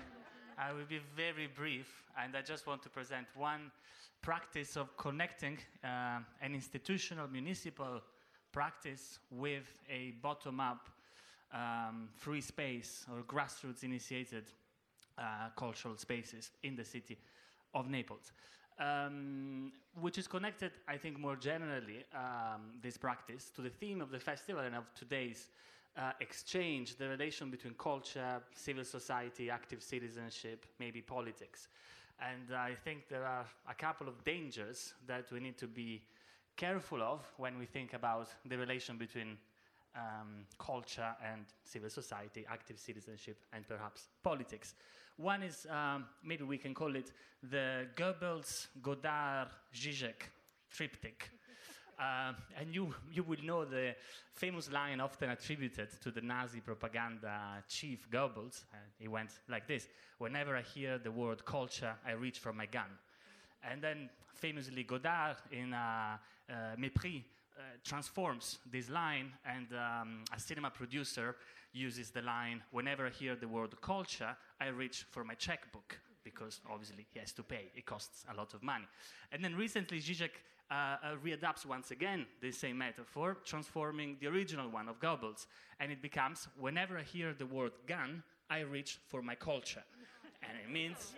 I 0.57 0.71
will 0.71 0.85
be 0.85 1.01
very 1.17 1.47
brief, 1.47 2.05
and 2.17 2.33
I 2.37 2.41
just 2.41 2.65
want 2.65 2.81
to 2.83 2.89
present 2.89 3.27
one 3.35 3.71
practice 4.21 4.77
of 4.77 4.95
connecting 4.95 5.57
uh, 5.83 6.19
an 6.41 6.55
institutional 6.55 7.27
municipal 7.27 8.01
practice 8.53 9.19
with 9.31 9.67
a 9.89 10.11
bottom-up 10.21 10.89
um, 11.53 12.09
free 12.15 12.41
space 12.41 13.05
or 13.11 13.21
grassroots 13.23 13.83
initiated 13.83 14.45
uh, 15.17 15.49
cultural 15.55 15.97
spaces 15.97 16.51
in 16.63 16.75
the 16.75 16.85
city 16.85 17.17
of 17.73 17.89
Naples. 17.89 18.31
Um, 18.79 19.73
which 19.99 20.17
is 20.17 20.27
connected, 20.27 20.71
I 20.87 20.95
think, 20.95 21.19
more 21.19 21.35
generally, 21.35 22.05
um, 22.15 22.71
this 22.81 22.95
practice, 22.95 23.51
to 23.55 23.61
the 23.61 23.69
theme 23.69 24.01
of 24.01 24.09
the 24.09 24.19
festival 24.19 24.63
and 24.63 24.73
of 24.73 24.85
today's 24.95 25.49
uh, 25.97 26.11
exchange, 26.21 26.95
the 26.95 27.09
relation 27.09 27.49
between 27.49 27.73
culture, 27.73 28.41
civil 28.53 28.85
society, 28.85 29.49
active 29.49 29.83
citizenship, 29.83 30.65
maybe 30.79 31.01
politics. 31.01 31.67
And 32.21 32.55
I 32.55 32.73
think 32.73 33.09
there 33.09 33.25
are 33.25 33.45
a 33.69 33.73
couple 33.73 34.07
of 34.07 34.23
dangers 34.23 34.93
that 35.07 35.31
we 35.31 35.41
need 35.41 35.57
to 35.57 35.67
be 35.67 36.01
careful 36.55 37.01
of 37.01 37.21
when 37.37 37.57
we 37.57 37.65
think 37.65 37.93
about 37.93 38.29
the 38.45 38.57
relation 38.57 38.97
between 38.97 39.37
um, 39.95 40.45
culture 40.57 41.15
and 41.25 41.45
civil 41.63 41.89
society, 41.89 42.45
active 42.49 42.79
citizenship, 42.79 43.37
and 43.53 43.67
perhaps 43.67 44.07
politics. 44.23 44.75
One 45.17 45.43
is 45.43 45.67
um, 45.69 46.05
maybe 46.23 46.43
we 46.43 46.57
can 46.57 46.73
call 46.73 46.95
it 46.95 47.11
the 47.43 47.87
Goebbels, 47.95 48.67
Godard, 48.81 49.49
Zizek 49.75 50.29
triptych. 50.71 51.29
Uh, 51.99 52.33
and 52.59 52.73
you, 52.73 52.93
you 53.11 53.23
will 53.23 53.43
know 53.43 53.65
the 53.65 53.95
famous 54.33 54.71
line 54.71 55.01
often 55.01 55.29
attributed 55.29 55.89
to 56.01 56.11
the 56.11 56.21
Nazi 56.21 56.61
propaganda 56.61 57.63
chief 57.67 58.09
Goebbels. 58.09 58.63
Uh, 58.71 58.77
he 58.97 59.07
went 59.07 59.31
like 59.49 59.67
this 59.67 59.87
Whenever 60.19 60.55
I 60.55 60.61
hear 60.61 60.97
the 60.97 61.11
word 61.11 61.43
culture, 61.45 61.95
I 62.05 62.11
reach 62.11 62.39
for 62.39 62.53
my 62.53 62.65
gun. 62.65 62.89
And 63.69 63.81
then 63.81 64.09
famously, 64.35 64.83
Godard 64.83 65.37
in 65.51 65.73
uh, 65.73 66.17
uh 66.49 66.53
Mépris 66.77 67.23
transforms 67.83 68.59
this 68.71 68.89
line, 68.89 69.31
and 69.45 69.67
um, 69.73 70.23
a 70.35 70.39
cinema 70.39 70.69
producer 70.69 71.35
uses 71.73 72.09
the 72.09 72.21
line 72.21 72.63
Whenever 72.71 73.05
I 73.05 73.09
hear 73.09 73.35
the 73.35 73.47
word 73.47 73.79
culture, 73.81 74.35
I 74.59 74.67
reach 74.67 75.05
for 75.11 75.23
my 75.23 75.35
checkbook 75.35 75.99
because 76.23 76.61
obviously 76.69 77.05
he 77.13 77.19
has 77.19 77.31
to 77.33 77.43
pay. 77.43 77.71
It 77.75 77.85
costs 77.85 78.25
a 78.31 78.35
lot 78.35 78.53
of 78.53 78.63
money. 78.63 78.87
And 79.31 79.43
then 79.43 79.55
recently, 79.55 79.99
Zizek 79.99 80.31
uh, 80.71 80.73
uh, 80.73 80.97
readapts 81.23 81.65
once 81.65 81.91
again 81.91 82.25
the 82.41 82.51
same 82.51 82.77
metaphor, 82.77 83.37
transforming 83.43 84.17
the 84.19 84.27
original 84.27 84.69
one 84.69 84.87
of 84.87 84.99
Goebbels. 84.99 85.47
And 85.79 85.91
it 85.91 86.01
becomes 86.01 86.47
whenever 86.59 86.97
I 86.97 87.03
hear 87.03 87.33
the 87.33 87.45
word 87.45 87.71
gun, 87.87 88.23
I 88.49 88.59
reach 88.59 88.99
for 89.07 89.21
my 89.21 89.35
culture. 89.35 89.83
and 90.43 90.57
it 90.63 90.71
means 90.71 91.13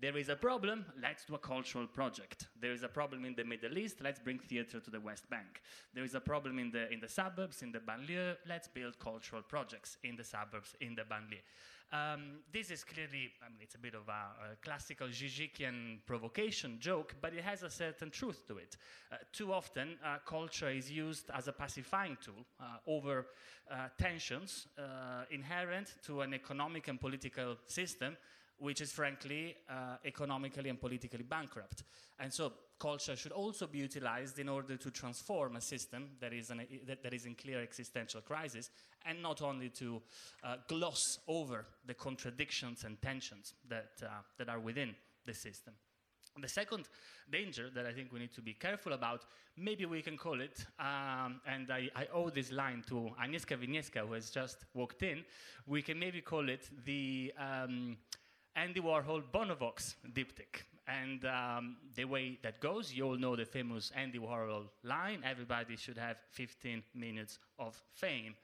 there 0.00 0.16
is 0.16 0.28
a 0.28 0.36
problem, 0.36 0.84
let's 1.00 1.24
do 1.24 1.34
a 1.34 1.38
cultural 1.38 1.86
project. 1.86 2.46
There 2.60 2.72
is 2.72 2.82
a 2.82 2.88
problem 2.88 3.24
in 3.24 3.34
the 3.34 3.44
Middle 3.44 3.78
East, 3.78 3.98
let's 4.02 4.18
bring 4.18 4.38
theater 4.38 4.78
to 4.78 4.90
the 4.90 5.00
West 5.00 5.28
Bank. 5.30 5.62
There 5.94 6.04
is 6.04 6.14
a 6.14 6.20
problem 6.20 6.58
in 6.58 6.70
the, 6.70 6.92
in 6.92 7.00
the 7.00 7.08
suburbs, 7.08 7.62
in 7.62 7.72
the 7.72 7.78
banlieue, 7.78 8.36
let's 8.46 8.68
build 8.68 8.98
cultural 8.98 9.42
projects 9.42 9.96
in 10.04 10.16
the 10.16 10.24
suburbs, 10.24 10.74
in 10.80 10.94
the 10.94 11.02
banlieue. 11.02 11.40
Um, 11.92 12.40
this 12.52 12.70
is 12.72 12.82
clearly, 12.82 13.30
I 13.40 13.48
mean, 13.48 13.60
it's 13.62 13.76
a 13.76 13.78
bit 13.78 13.94
of 13.94 14.08
a, 14.08 14.12
a, 14.52 14.56
classical 14.60 15.06
Zizekian 15.06 15.98
provocation 16.04 16.78
joke, 16.80 17.14
but 17.20 17.32
it 17.32 17.44
has 17.44 17.62
a 17.62 17.70
certain 17.70 18.10
truth 18.10 18.44
to 18.48 18.58
it. 18.58 18.76
Uh, 19.12 19.16
too 19.32 19.52
often, 19.52 19.96
uh, 20.04 20.16
culture 20.26 20.68
is 20.68 20.90
used 20.90 21.30
as 21.32 21.46
a 21.46 21.52
pacifying 21.52 22.18
tool 22.20 22.44
uh, 22.60 22.78
over 22.88 23.28
uh, 23.70 23.88
tensions 23.96 24.66
uh, 24.76 24.82
inherent 25.30 25.94
to 26.04 26.22
an 26.22 26.34
economic 26.34 26.88
and 26.88 27.00
political 27.00 27.56
system 27.66 28.16
which 28.58 28.80
is 28.80 28.92
frankly 28.92 29.56
uh, 29.68 29.96
economically 30.04 30.70
and 30.70 30.80
politically 30.80 31.22
bankrupt. 31.22 31.84
And 32.18 32.32
so 32.32 32.52
culture 32.78 33.16
should 33.16 33.32
also 33.32 33.66
be 33.66 33.78
utilized 33.78 34.38
in 34.38 34.48
order 34.48 34.76
to 34.76 34.90
transform 34.90 35.56
a 35.56 35.60
system 35.60 36.10
that 36.20 36.32
is, 36.32 36.50
an, 36.50 36.66
that, 36.86 37.02
that 37.02 37.14
is 37.14 37.26
in 37.26 37.34
clear 37.34 37.62
existential 37.62 38.20
crisis 38.20 38.70
and 39.04 39.22
not 39.22 39.42
only 39.42 39.68
to 39.70 40.02
uh, 40.44 40.56
gloss 40.68 41.18
over 41.28 41.66
the 41.86 41.94
contradictions 41.94 42.84
and 42.84 43.00
tensions 43.00 43.54
that, 43.68 43.92
uh, 44.02 44.08
that 44.38 44.48
are 44.48 44.60
within 44.60 44.94
the 45.26 45.34
system. 45.34 45.74
The 46.38 46.48
second 46.48 46.88
danger 47.30 47.70
that 47.74 47.86
I 47.86 47.92
think 47.92 48.12
we 48.12 48.18
need 48.18 48.34
to 48.34 48.42
be 48.42 48.52
careful 48.52 48.92
about, 48.92 49.24
maybe 49.56 49.86
we 49.86 50.02
can 50.02 50.18
call 50.18 50.40
it, 50.40 50.66
um, 50.78 51.40
and 51.46 51.70
I, 51.70 51.88
I, 51.96 52.06
owe 52.12 52.28
this 52.28 52.52
line 52.52 52.84
to 52.88 53.10
Agnieszka 53.22 53.56
Winieska, 53.58 54.06
who 54.06 54.12
has 54.12 54.30
just 54.30 54.66
walked 54.74 55.02
in, 55.02 55.24
we 55.66 55.80
can 55.80 55.98
maybe 55.98 56.20
call 56.20 56.50
it 56.50 56.68
the 56.84 57.32
um, 57.38 57.96
Andy 58.56 58.80
Warhol 58.80 59.22
Bonovox 59.32 59.96
diptych. 60.14 60.64
And 60.88 61.24
um, 61.26 61.76
the 61.94 62.04
way 62.04 62.38
that 62.42 62.60
goes, 62.60 62.92
you 62.92 63.04
all 63.04 63.18
know 63.18 63.36
the 63.36 63.44
famous 63.44 63.92
Andy 63.94 64.18
Warhol 64.18 64.64
line 64.82 65.22
everybody 65.24 65.76
should 65.76 65.98
have 65.98 66.16
15 66.30 66.82
minutes 66.94 67.38
of 67.58 67.80
fame. 67.92 68.34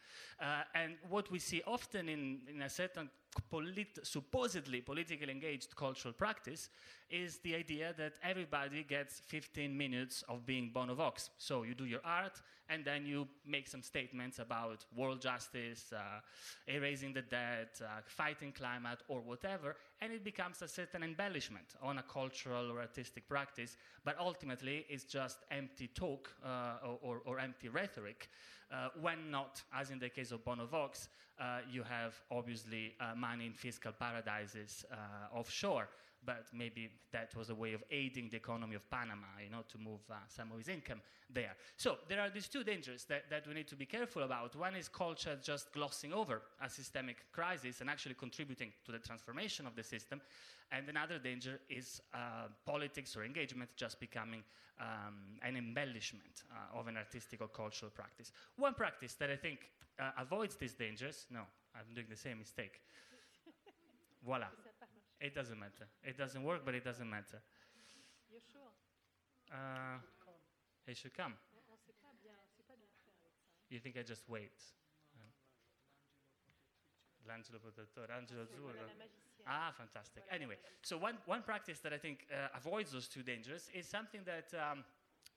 Uh, 0.41 0.63
and 0.75 0.95
what 1.09 1.31
we 1.31 1.39
see 1.39 1.63
often 1.67 2.09
in, 2.09 2.41
in 2.49 2.63
a 2.63 2.69
certain 2.69 3.11
polit- 3.51 3.99
supposedly 4.03 4.81
politically 4.81 5.31
engaged 5.31 5.75
cultural 5.77 6.13
practice 6.13 6.69
is 7.11 7.39
the 7.39 7.55
idea 7.55 7.95
that 7.97 8.15
everybody 8.23 8.83
gets 8.83 9.21
15 9.21 9.77
minutes 9.77 10.25
of 10.29 10.47
being 10.47 10.71
Bono 10.73 10.95
Vox. 10.95 11.31
So 11.39 11.63
you 11.63 11.75
do 11.75 11.85
your 11.85 12.01
art, 12.05 12.41
and 12.69 12.85
then 12.85 13.05
you 13.05 13.29
make 13.47 13.69
some 13.69 13.83
statements 13.83 14.39
about 14.39 14.85
world 14.97 15.21
justice, 15.21 15.93
uh, 15.93 16.21
erasing 16.67 17.13
the 17.13 17.23
dead, 17.23 17.69
uh, 17.83 18.01
fighting 18.07 18.53
climate, 18.53 19.01
or 19.09 19.21
whatever, 19.21 19.77
and 20.01 20.13
it 20.13 20.25
becomes 20.25 20.63
a 20.63 20.69
certain 20.69 21.03
embellishment 21.03 21.75
on 21.83 21.99
a 21.99 22.03
cultural 22.03 22.71
or 22.71 22.81
artistic 22.81 23.29
practice, 23.29 23.77
but 24.05 24.17
ultimately 24.19 24.87
it's 24.89 25.05
just 25.05 25.39
empty 25.51 25.89
talk 25.89 26.31
uh, 26.45 26.77
or, 26.85 26.99
or, 27.03 27.23
or, 27.27 27.39
empty 27.39 27.69
rhetoric. 27.69 28.29
Uh, 28.73 28.89
when 29.01 29.31
not, 29.31 29.63
as 29.75 29.91
in 29.91 29.99
the 29.99 30.09
case 30.09 30.33
of 30.33 30.43
Bono 30.45 30.65
Vox, 30.65 31.09
uh, 31.39 31.59
you 31.71 31.83
have 31.83 32.15
obviously 32.31 32.95
uh, 33.01 33.15
money 33.15 33.47
in 33.47 33.53
fiscal 33.53 33.93
paradises 33.93 34.85
offshore 35.35 35.89
but 36.25 36.47
maybe 36.53 36.91
that 37.13 37.35
was 37.37 37.51
a 37.51 37.55
way 37.55 37.73
of 37.73 37.83
aiding 37.91 38.29
the 38.31 38.37
economy 38.37 38.75
of 38.75 38.89
Panama, 38.91 39.27
you 39.43 39.51
know, 39.51 39.65
to 39.69 39.79
move 39.79 40.01
uh, 40.11 40.15
some 40.29 40.53
of 40.53 40.59
his 40.59 40.69
income 40.69 41.01
there. 41.33 41.55
So 41.77 41.97
there 42.09 42.21
are 42.21 42.31
these 42.31 42.49
two 42.49 42.63
dangers 42.63 43.05
that, 43.05 43.29
that 43.31 43.47
we 43.47 43.55
need 43.55 43.69
to 43.69 43.77
be 43.77 43.87
careful 43.87 44.23
about. 44.23 44.55
One 44.55 44.77
is 44.77 44.89
culture 44.89 45.37
just 45.43 45.73
glossing 45.73 46.13
over 46.13 46.43
a 46.61 46.69
systemic 46.69 47.17
crisis 47.33 47.81
and 47.81 47.91
actually 47.91 48.15
contributing 48.15 48.73
to 48.87 48.93
the 48.93 48.99
transformation 48.99 49.67
of 49.67 49.75
the 49.75 49.83
system. 49.83 50.21
And 50.71 50.89
another 50.89 51.19
danger 51.19 51.61
is 51.69 52.01
uh, 52.15 52.49
politics 52.65 53.17
or 53.17 53.25
engagement 53.25 53.71
just 53.77 54.01
becoming 54.01 54.43
um, 54.81 55.39
an 55.43 55.57
embellishment 55.57 56.45
uh, 56.51 56.79
of 56.79 56.87
an 56.87 56.97
artistic 56.97 57.41
or 57.41 57.49
cultural 57.49 57.91
practice. 57.91 58.33
One 58.57 58.75
practice 58.75 59.15
that 59.15 59.31
I 59.31 59.37
think 59.37 59.59
uh, 60.01 60.11
avoids 60.19 60.57
these 60.57 60.75
dangers, 60.75 61.27
no, 61.31 61.41
I'm 61.75 61.95
doing 61.95 62.07
the 62.09 62.17
same 62.17 62.39
mistake. 62.39 62.81
Voila. 64.25 64.47
It 65.23 65.37
doesn't 65.37 65.59
matter. 65.59 65.87
It 66.03 66.19
doesn't 66.19 66.43
work, 66.43 66.63
but 66.65 66.75
it 66.75 66.85
doesn't 66.85 67.09
matter. 67.09 67.41
You're 68.29 68.41
sure? 68.53 68.73
Uh, 69.53 69.99
he 70.85 70.95
should 70.95 71.15
come. 71.15 71.35
You 73.71 73.79
think 73.79 73.97
I 73.97 74.03
just 74.03 74.29
wait? 74.29 74.51
L'angelo 77.25 77.61
protettore, 77.61 78.11
angelo 78.11 78.43
azzurro. 78.43 78.75
Ah, 79.47 79.73
fantastic. 79.77 80.25
Anyway, 80.29 80.57
so 80.83 80.99
one, 80.99 81.17
one 81.27 81.43
practice 81.43 81.79
that 81.79 81.93
I 81.93 81.99
think 81.99 82.27
uh, 82.33 82.49
avoids 82.57 82.91
those 82.91 83.07
two 83.07 83.23
dangers 83.23 83.71
is 83.73 83.87
something 83.87 84.23
that 84.25 84.53
um, 84.59 84.85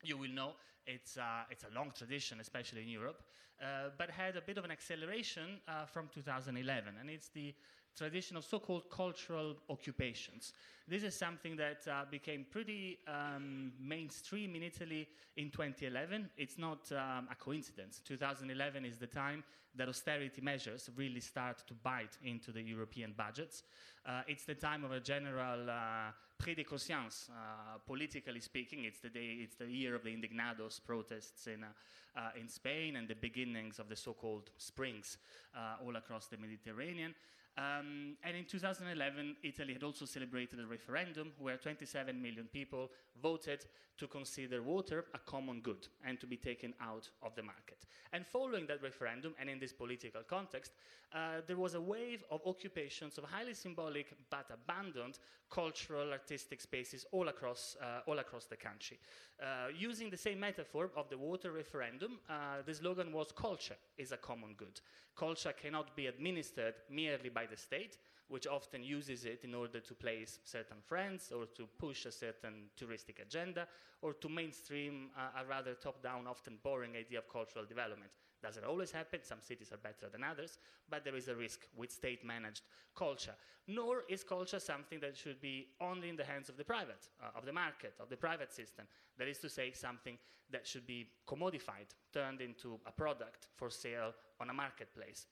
you 0.03 0.18
will 0.18 0.32
know. 0.32 0.53
It's, 0.88 1.18
uh, 1.18 1.44
it's 1.52 1.64
a 1.64 1.74
long 1.76 1.91
tradition, 1.95 2.40
especially 2.40 2.82
in 2.82 2.90
Europe, 2.90 3.22
uh, 3.62 3.90
but 3.98 4.10
had 4.10 4.36
a 4.36 4.41
bit 4.41 4.57
of 4.57 4.66
an 4.66 4.72
acceleration 4.72 5.60
uh, 5.68 5.86
from 5.86 6.10
2011, 6.14 6.95
and 6.99 7.10
it's 7.10 7.30
the 7.30 7.53
tradition 7.95 8.38
of 8.38 8.45
so-called 8.45 8.89
cultural 8.89 9.55
occupations. 9.69 10.53
This 10.88 11.03
is 11.03 11.15
something 11.15 11.55
that 11.55 11.88
uh, 11.89 12.05
became 12.09 12.45
pretty 12.49 12.99
um, 13.07 13.72
mainstream 13.80 14.55
in 14.55 14.63
Italy 14.63 15.07
in 15.38 15.49
2011. 15.49 16.30
It's 16.38 16.57
not 16.57 16.91
um, 16.91 17.27
a 17.31 17.35
coincidence. 17.35 18.01
2011 18.05 18.85
is 18.85 18.97
the 18.97 19.07
time 19.07 19.43
that 19.76 19.89
austerity 19.89 20.41
measures 20.41 20.89
really 20.95 21.19
start 21.19 21.63
to 21.67 21.73
bite 21.73 22.17
into 22.23 22.51
the 22.51 22.61
European 22.61 23.13
budgets. 23.17 23.63
Uh, 24.05 24.22
it's 24.27 24.45
the 24.45 24.55
time 24.55 24.84
of 24.84 24.91
a 24.91 24.99
general 24.99 25.69
uh, 25.69 26.11
de 26.43 26.63
conscience, 26.63 27.30
uh, 27.31 27.77
politically 27.85 28.39
speaking. 28.39 28.84
It's 28.84 28.99
the 28.99 29.09
day, 29.09 29.39
it's 29.41 29.55
the 29.55 29.65
year 29.65 29.95
of 29.95 30.03
the 30.03 30.11
Indignados 30.11 30.80
protests 30.85 31.47
in, 31.47 31.63
uh, 31.63 31.67
uh, 32.15 32.30
in 32.39 32.47
Spain 32.47 32.97
and 32.97 33.07
the 33.07 33.15
beginnings 33.15 33.80
of 33.80 33.89
the 33.89 33.95
so-called 33.95 34.51
springs 34.57 35.17
uh, 35.55 35.84
all 35.84 35.95
across 35.95 36.27
the 36.27 36.38
Mediterranean. 36.38 37.15
Um, 37.57 38.18
and 38.23 38.36
in 38.36 38.44
2011, 38.45 39.38
Italy 39.44 39.73
had 39.73 39.84
also 39.84 40.06
celebrated 40.06 40.60
a 40.60 40.65
referendum 40.65 41.32
where 41.40 41.56
27 41.56 42.22
million 42.22 42.48
people 42.52 42.91
voted 43.22 43.65
to 43.98 44.07
consider 44.07 44.61
water 44.61 45.06
a 45.14 45.19
common 45.19 45.61
good 45.61 45.88
and 46.06 46.19
to 46.19 46.27
be 46.27 46.36
taken 46.36 46.73
out 46.82 47.10
of 47.23 47.34
the 47.36 47.44
market. 47.44 47.86
And 48.11 48.26
following 48.26 48.68
that 48.68 48.84
referendum, 48.84 49.36
and 49.40 49.49
in 49.49 49.60
this 49.60 49.72
political 49.72 50.22
context, 50.23 50.73
uh, 51.14 51.41
there 51.48 51.56
was 51.56 51.76
a 51.76 51.82
wave 51.82 52.23
of 52.30 52.41
occupations 52.45 53.18
of 53.18 53.23
highly 53.23 53.53
symbolic 53.53 54.14
but 54.30 54.52
abandoned 54.52 55.19
cultural, 55.49 56.11
artistic 56.11 56.60
spaces 56.60 57.06
all 57.11 57.30
across, 57.30 57.77
uh, 57.82 58.02
all 58.06 58.19
across 58.19 58.45
the 58.45 58.57
country. 58.57 58.99
Uh, 59.41 59.68
using 59.73 60.10
the 60.10 60.18
same 60.18 60.40
metaphor 60.40 60.91
of 60.98 61.10
the 61.10 61.18
water 61.18 61.52
referendum, 61.52 62.19
uh, 62.30 62.61
the 62.65 62.73
slogan 62.73 63.14
was 63.14 63.32
culture 63.32 63.77
is 63.98 64.11
a 64.11 64.18
common 64.18 64.53
good. 64.57 64.82
Culture 65.15 65.53
cannot 65.53 65.95
be 65.95 66.07
administered 66.07 66.76
merely 66.90 67.30
by 67.30 67.44
the 67.45 67.57
state, 67.57 67.97
which 68.27 68.47
often 68.47 68.84
uses 68.84 69.26
it 69.26 69.43
in 69.43 69.53
order 69.53 69.80
to 69.80 69.93
place 69.93 70.39
certain 70.43 70.77
friends 70.85 71.31
or 71.31 71.45
to 71.55 71.67
push 71.77 72.05
a 72.05 72.11
certain 72.11 72.69
touristic 72.80 73.22
agenda 73.22 73.67
or 74.01 74.13
to 74.13 74.30
mainstream 74.30 75.09
uh, 75.17 75.41
a 75.41 75.45
rather 75.45 75.73
top-down, 75.73 76.27
often 76.27 76.57
boring 76.63 76.95
idea 76.95 77.19
of 77.19 77.30
cultural 77.30 77.65
development. 77.65 78.11
Doesn't 78.41 78.65
always 78.65 78.91
happen. 78.91 79.19
Some 79.23 79.41
cities 79.41 79.72
are 79.72 79.77
better 79.77 80.07
than 80.11 80.23
others, 80.23 80.59
but 80.89 81.03
there 81.03 81.15
is 81.15 81.27
a 81.27 81.35
risk 81.35 81.61
with 81.76 81.91
state-managed 81.91 82.61
culture. 82.95 83.34
Nor 83.67 84.03
is 84.07 84.23
culture 84.23 84.59
something 84.59 84.99
that 84.99 85.17
should 85.17 85.41
be 85.41 85.69
only 85.81 86.09
in 86.09 86.15
the 86.15 86.23
hands 86.23 86.49
of 86.49 86.57
the 86.57 86.63
private, 86.63 87.07
uh, 87.23 87.38
of 87.38 87.45
the 87.45 87.53
market, 87.53 87.93
of 87.99 88.09
the 88.09 88.17
private 88.17 88.53
system. 88.53 88.85
That 89.17 89.27
is 89.27 89.39
to 89.39 89.49
say, 89.49 89.72
something 89.72 90.17
that 90.51 90.67
should 90.67 90.85
be 90.85 91.07
commodified, 91.27 91.89
turned 92.13 92.41
into 92.41 92.80
a 92.85 92.91
product 92.91 93.47
for 93.55 93.69
sale 93.69 94.13
on 94.39 94.49
a 94.49 94.53
marketplace. 94.53 95.26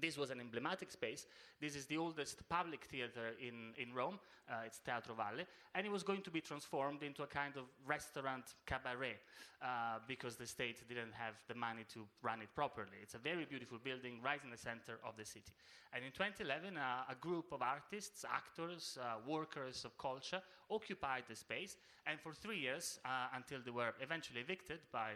This 0.00 0.16
was 0.16 0.30
an 0.30 0.40
emblematic 0.40 0.90
space. 0.90 1.26
This 1.60 1.74
is 1.76 1.86
the 1.86 1.96
oldest 1.96 2.48
public 2.48 2.84
theater 2.84 3.32
in, 3.40 3.72
in 3.76 3.94
Rome. 3.94 4.18
Uh, 4.48 4.66
it's 4.66 4.78
Teatro 4.78 5.14
Valle. 5.14 5.44
And 5.74 5.86
it 5.86 5.90
was 5.90 6.02
going 6.02 6.22
to 6.22 6.30
be 6.30 6.40
transformed 6.40 7.02
into 7.02 7.22
a 7.22 7.26
kind 7.26 7.56
of 7.56 7.64
restaurant 7.86 8.44
cabaret 8.66 9.16
uh, 9.62 9.98
because 10.06 10.36
the 10.36 10.46
state 10.46 10.86
didn't 10.88 11.12
have 11.12 11.34
the 11.48 11.54
money 11.54 11.84
to 11.94 12.06
run 12.22 12.42
it 12.42 12.48
properly. 12.54 12.98
It's 13.02 13.14
a 13.14 13.18
very 13.18 13.44
beautiful 13.44 13.78
building 13.82 14.20
right 14.22 14.40
in 14.44 14.50
the 14.50 14.56
center 14.56 14.98
of 15.04 15.16
the 15.16 15.24
city. 15.24 15.52
And 15.92 16.04
in 16.04 16.12
2011, 16.12 16.76
uh, 16.76 17.04
a 17.10 17.14
group 17.14 17.52
of 17.52 17.62
artists, 17.62 18.24
actors, 18.24 18.98
uh, 19.00 19.16
workers 19.26 19.84
of 19.84 19.96
culture 19.98 20.42
occupied 20.70 21.24
the 21.28 21.36
space. 21.36 21.76
And 22.06 22.20
for 22.20 22.32
three 22.32 22.58
years, 22.58 23.00
uh, 23.04 23.28
until 23.34 23.58
they 23.64 23.70
were 23.70 23.94
eventually 24.00 24.40
evicted 24.40 24.80
by 24.92 25.12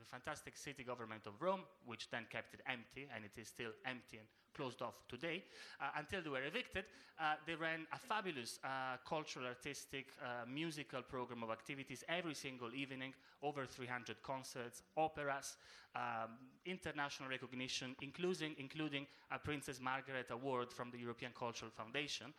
uh, 0.00 0.04
fantastic 0.10 0.56
city 0.56 0.82
government 0.84 1.26
of 1.26 1.40
Rome, 1.40 1.62
which 1.84 2.10
then 2.10 2.26
kept 2.30 2.54
it 2.54 2.60
empty, 2.66 3.08
and 3.14 3.24
it 3.24 3.38
is 3.40 3.48
still 3.48 3.72
empty 3.84 4.18
and 4.18 4.26
closed 4.54 4.82
off 4.82 5.02
today, 5.08 5.44
uh, 5.80 5.90
until 5.96 6.22
they 6.22 6.28
were 6.28 6.44
evicted. 6.44 6.84
Uh, 7.18 7.34
they 7.46 7.54
ran 7.54 7.86
a 7.92 7.98
fabulous 7.98 8.58
uh, 8.64 8.96
cultural, 9.06 9.46
artistic, 9.46 10.06
musical 10.48 11.02
program 11.02 11.42
of 11.42 11.50
activities 11.50 12.02
every 12.08 12.34
single 12.34 12.74
evening, 12.74 13.12
over 13.42 13.66
300 13.66 14.22
concerts, 14.22 14.82
operas, 14.96 15.56
um, 15.94 16.30
international 16.64 17.28
recognition, 17.28 17.94
including, 18.00 18.54
including 18.58 19.06
a 19.32 19.38
Princess 19.38 19.80
Margaret 19.80 20.30
Award 20.30 20.72
from 20.72 20.90
the 20.90 20.98
European 20.98 21.32
Cultural 21.38 21.70
Foundation, 21.70 22.32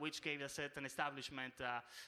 which 0.00 0.20
gave 0.20 0.40
a 0.40 0.48
certain 0.48 0.84
establishment 0.84 1.54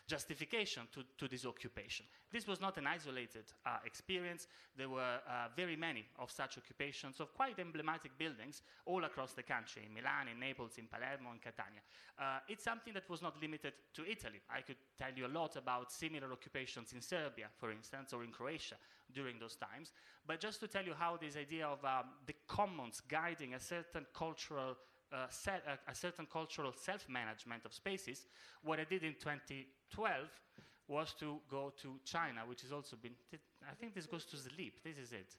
justification 0.07 0.83
to, 0.93 1.05
to 1.17 1.29
this 1.29 1.47
occupation. 1.47 2.05
This 2.33 2.47
was 2.47 2.61
not 2.61 2.79
an 2.79 2.87
isolated 2.87 3.45
uh, 3.67 3.77
experience. 3.85 4.47
There 4.77 4.89
were 4.89 5.21
uh, 5.29 5.49
very 5.55 5.77
many 5.77 6.07
of 6.19 6.31
such 6.31 6.57
occupations 6.57 7.21
of 7.21 7.35
quite 7.35 7.59
emblematic 7.59 8.17
buildings 8.17 8.63
all 8.87 9.05
across 9.05 9.32
the 9.35 9.43
country, 9.43 9.83
in 9.87 9.95
Milan, 9.95 10.29
in 10.29 10.39
Naples, 10.39 10.79
in 10.79 10.87
Palermo, 10.87 11.33
in 11.33 11.39
Catania. 11.39 11.83
Uh, 12.19 12.39
it's 12.49 12.65
something 12.65 12.93
that 12.95 13.09
was 13.09 13.23
not 13.23 13.41
limited 13.41 13.73
to 13.95 14.03
Italy. 14.09 14.41
I 14.51 14.63
could 14.63 14.77
tell 14.99 15.13
you 15.15 15.27
a 15.27 15.33
lot 15.33 15.57
about 15.57 15.93
similar 15.93 16.33
occupations 16.33 16.93
in 16.93 17.01
Serbia, 17.01 17.49
for 17.57 17.71
instance, 17.71 18.13
or 18.13 18.25
in 18.25 18.31
Croatia, 18.31 18.77
during 19.13 19.39
those 19.39 19.57
times. 19.57 19.93
But 20.27 20.41
just 20.41 20.61
to 20.61 20.69
tell 20.69 20.85
you 20.85 20.95
how 20.95 21.17
this 21.17 21.37
idea 21.37 21.67
of 21.67 21.85
um, 21.85 22.11
the 22.27 22.35
commons 22.47 23.01
guiding 23.01 23.55
a 23.55 23.61
certain 23.61 24.07
cultural 24.15 24.77
uh, 25.13 25.27
set, 25.29 25.63
uh, 25.69 25.77
a 25.91 25.95
certain 25.95 26.27
cultural 26.27 26.73
self-management 26.73 27.65
of 27.65 27.73
spaces, 27.73 28.27
what 28.63 28.81
I 28.81 28.85
did 28.85 29.03
in 29.03 29.15
2012 29.15 30.29
was 30.89 31.15
to 31.21 31.39
go 31.51 31.73
to 31.83 32.01
China, 32.05 32.43
which 32.47 32.63
has 32.63 32.73
also 32.73 32.97
been, 32.97 33.13
I 33.69 33.75
think 33.75 33.95
this 33.95 34.07
goes 34.07 34.25
to 34.27 34.37
sleep, 34.37 34.81
this 34.85 34.99
is 34.99 35.13
it. 35.13 35.37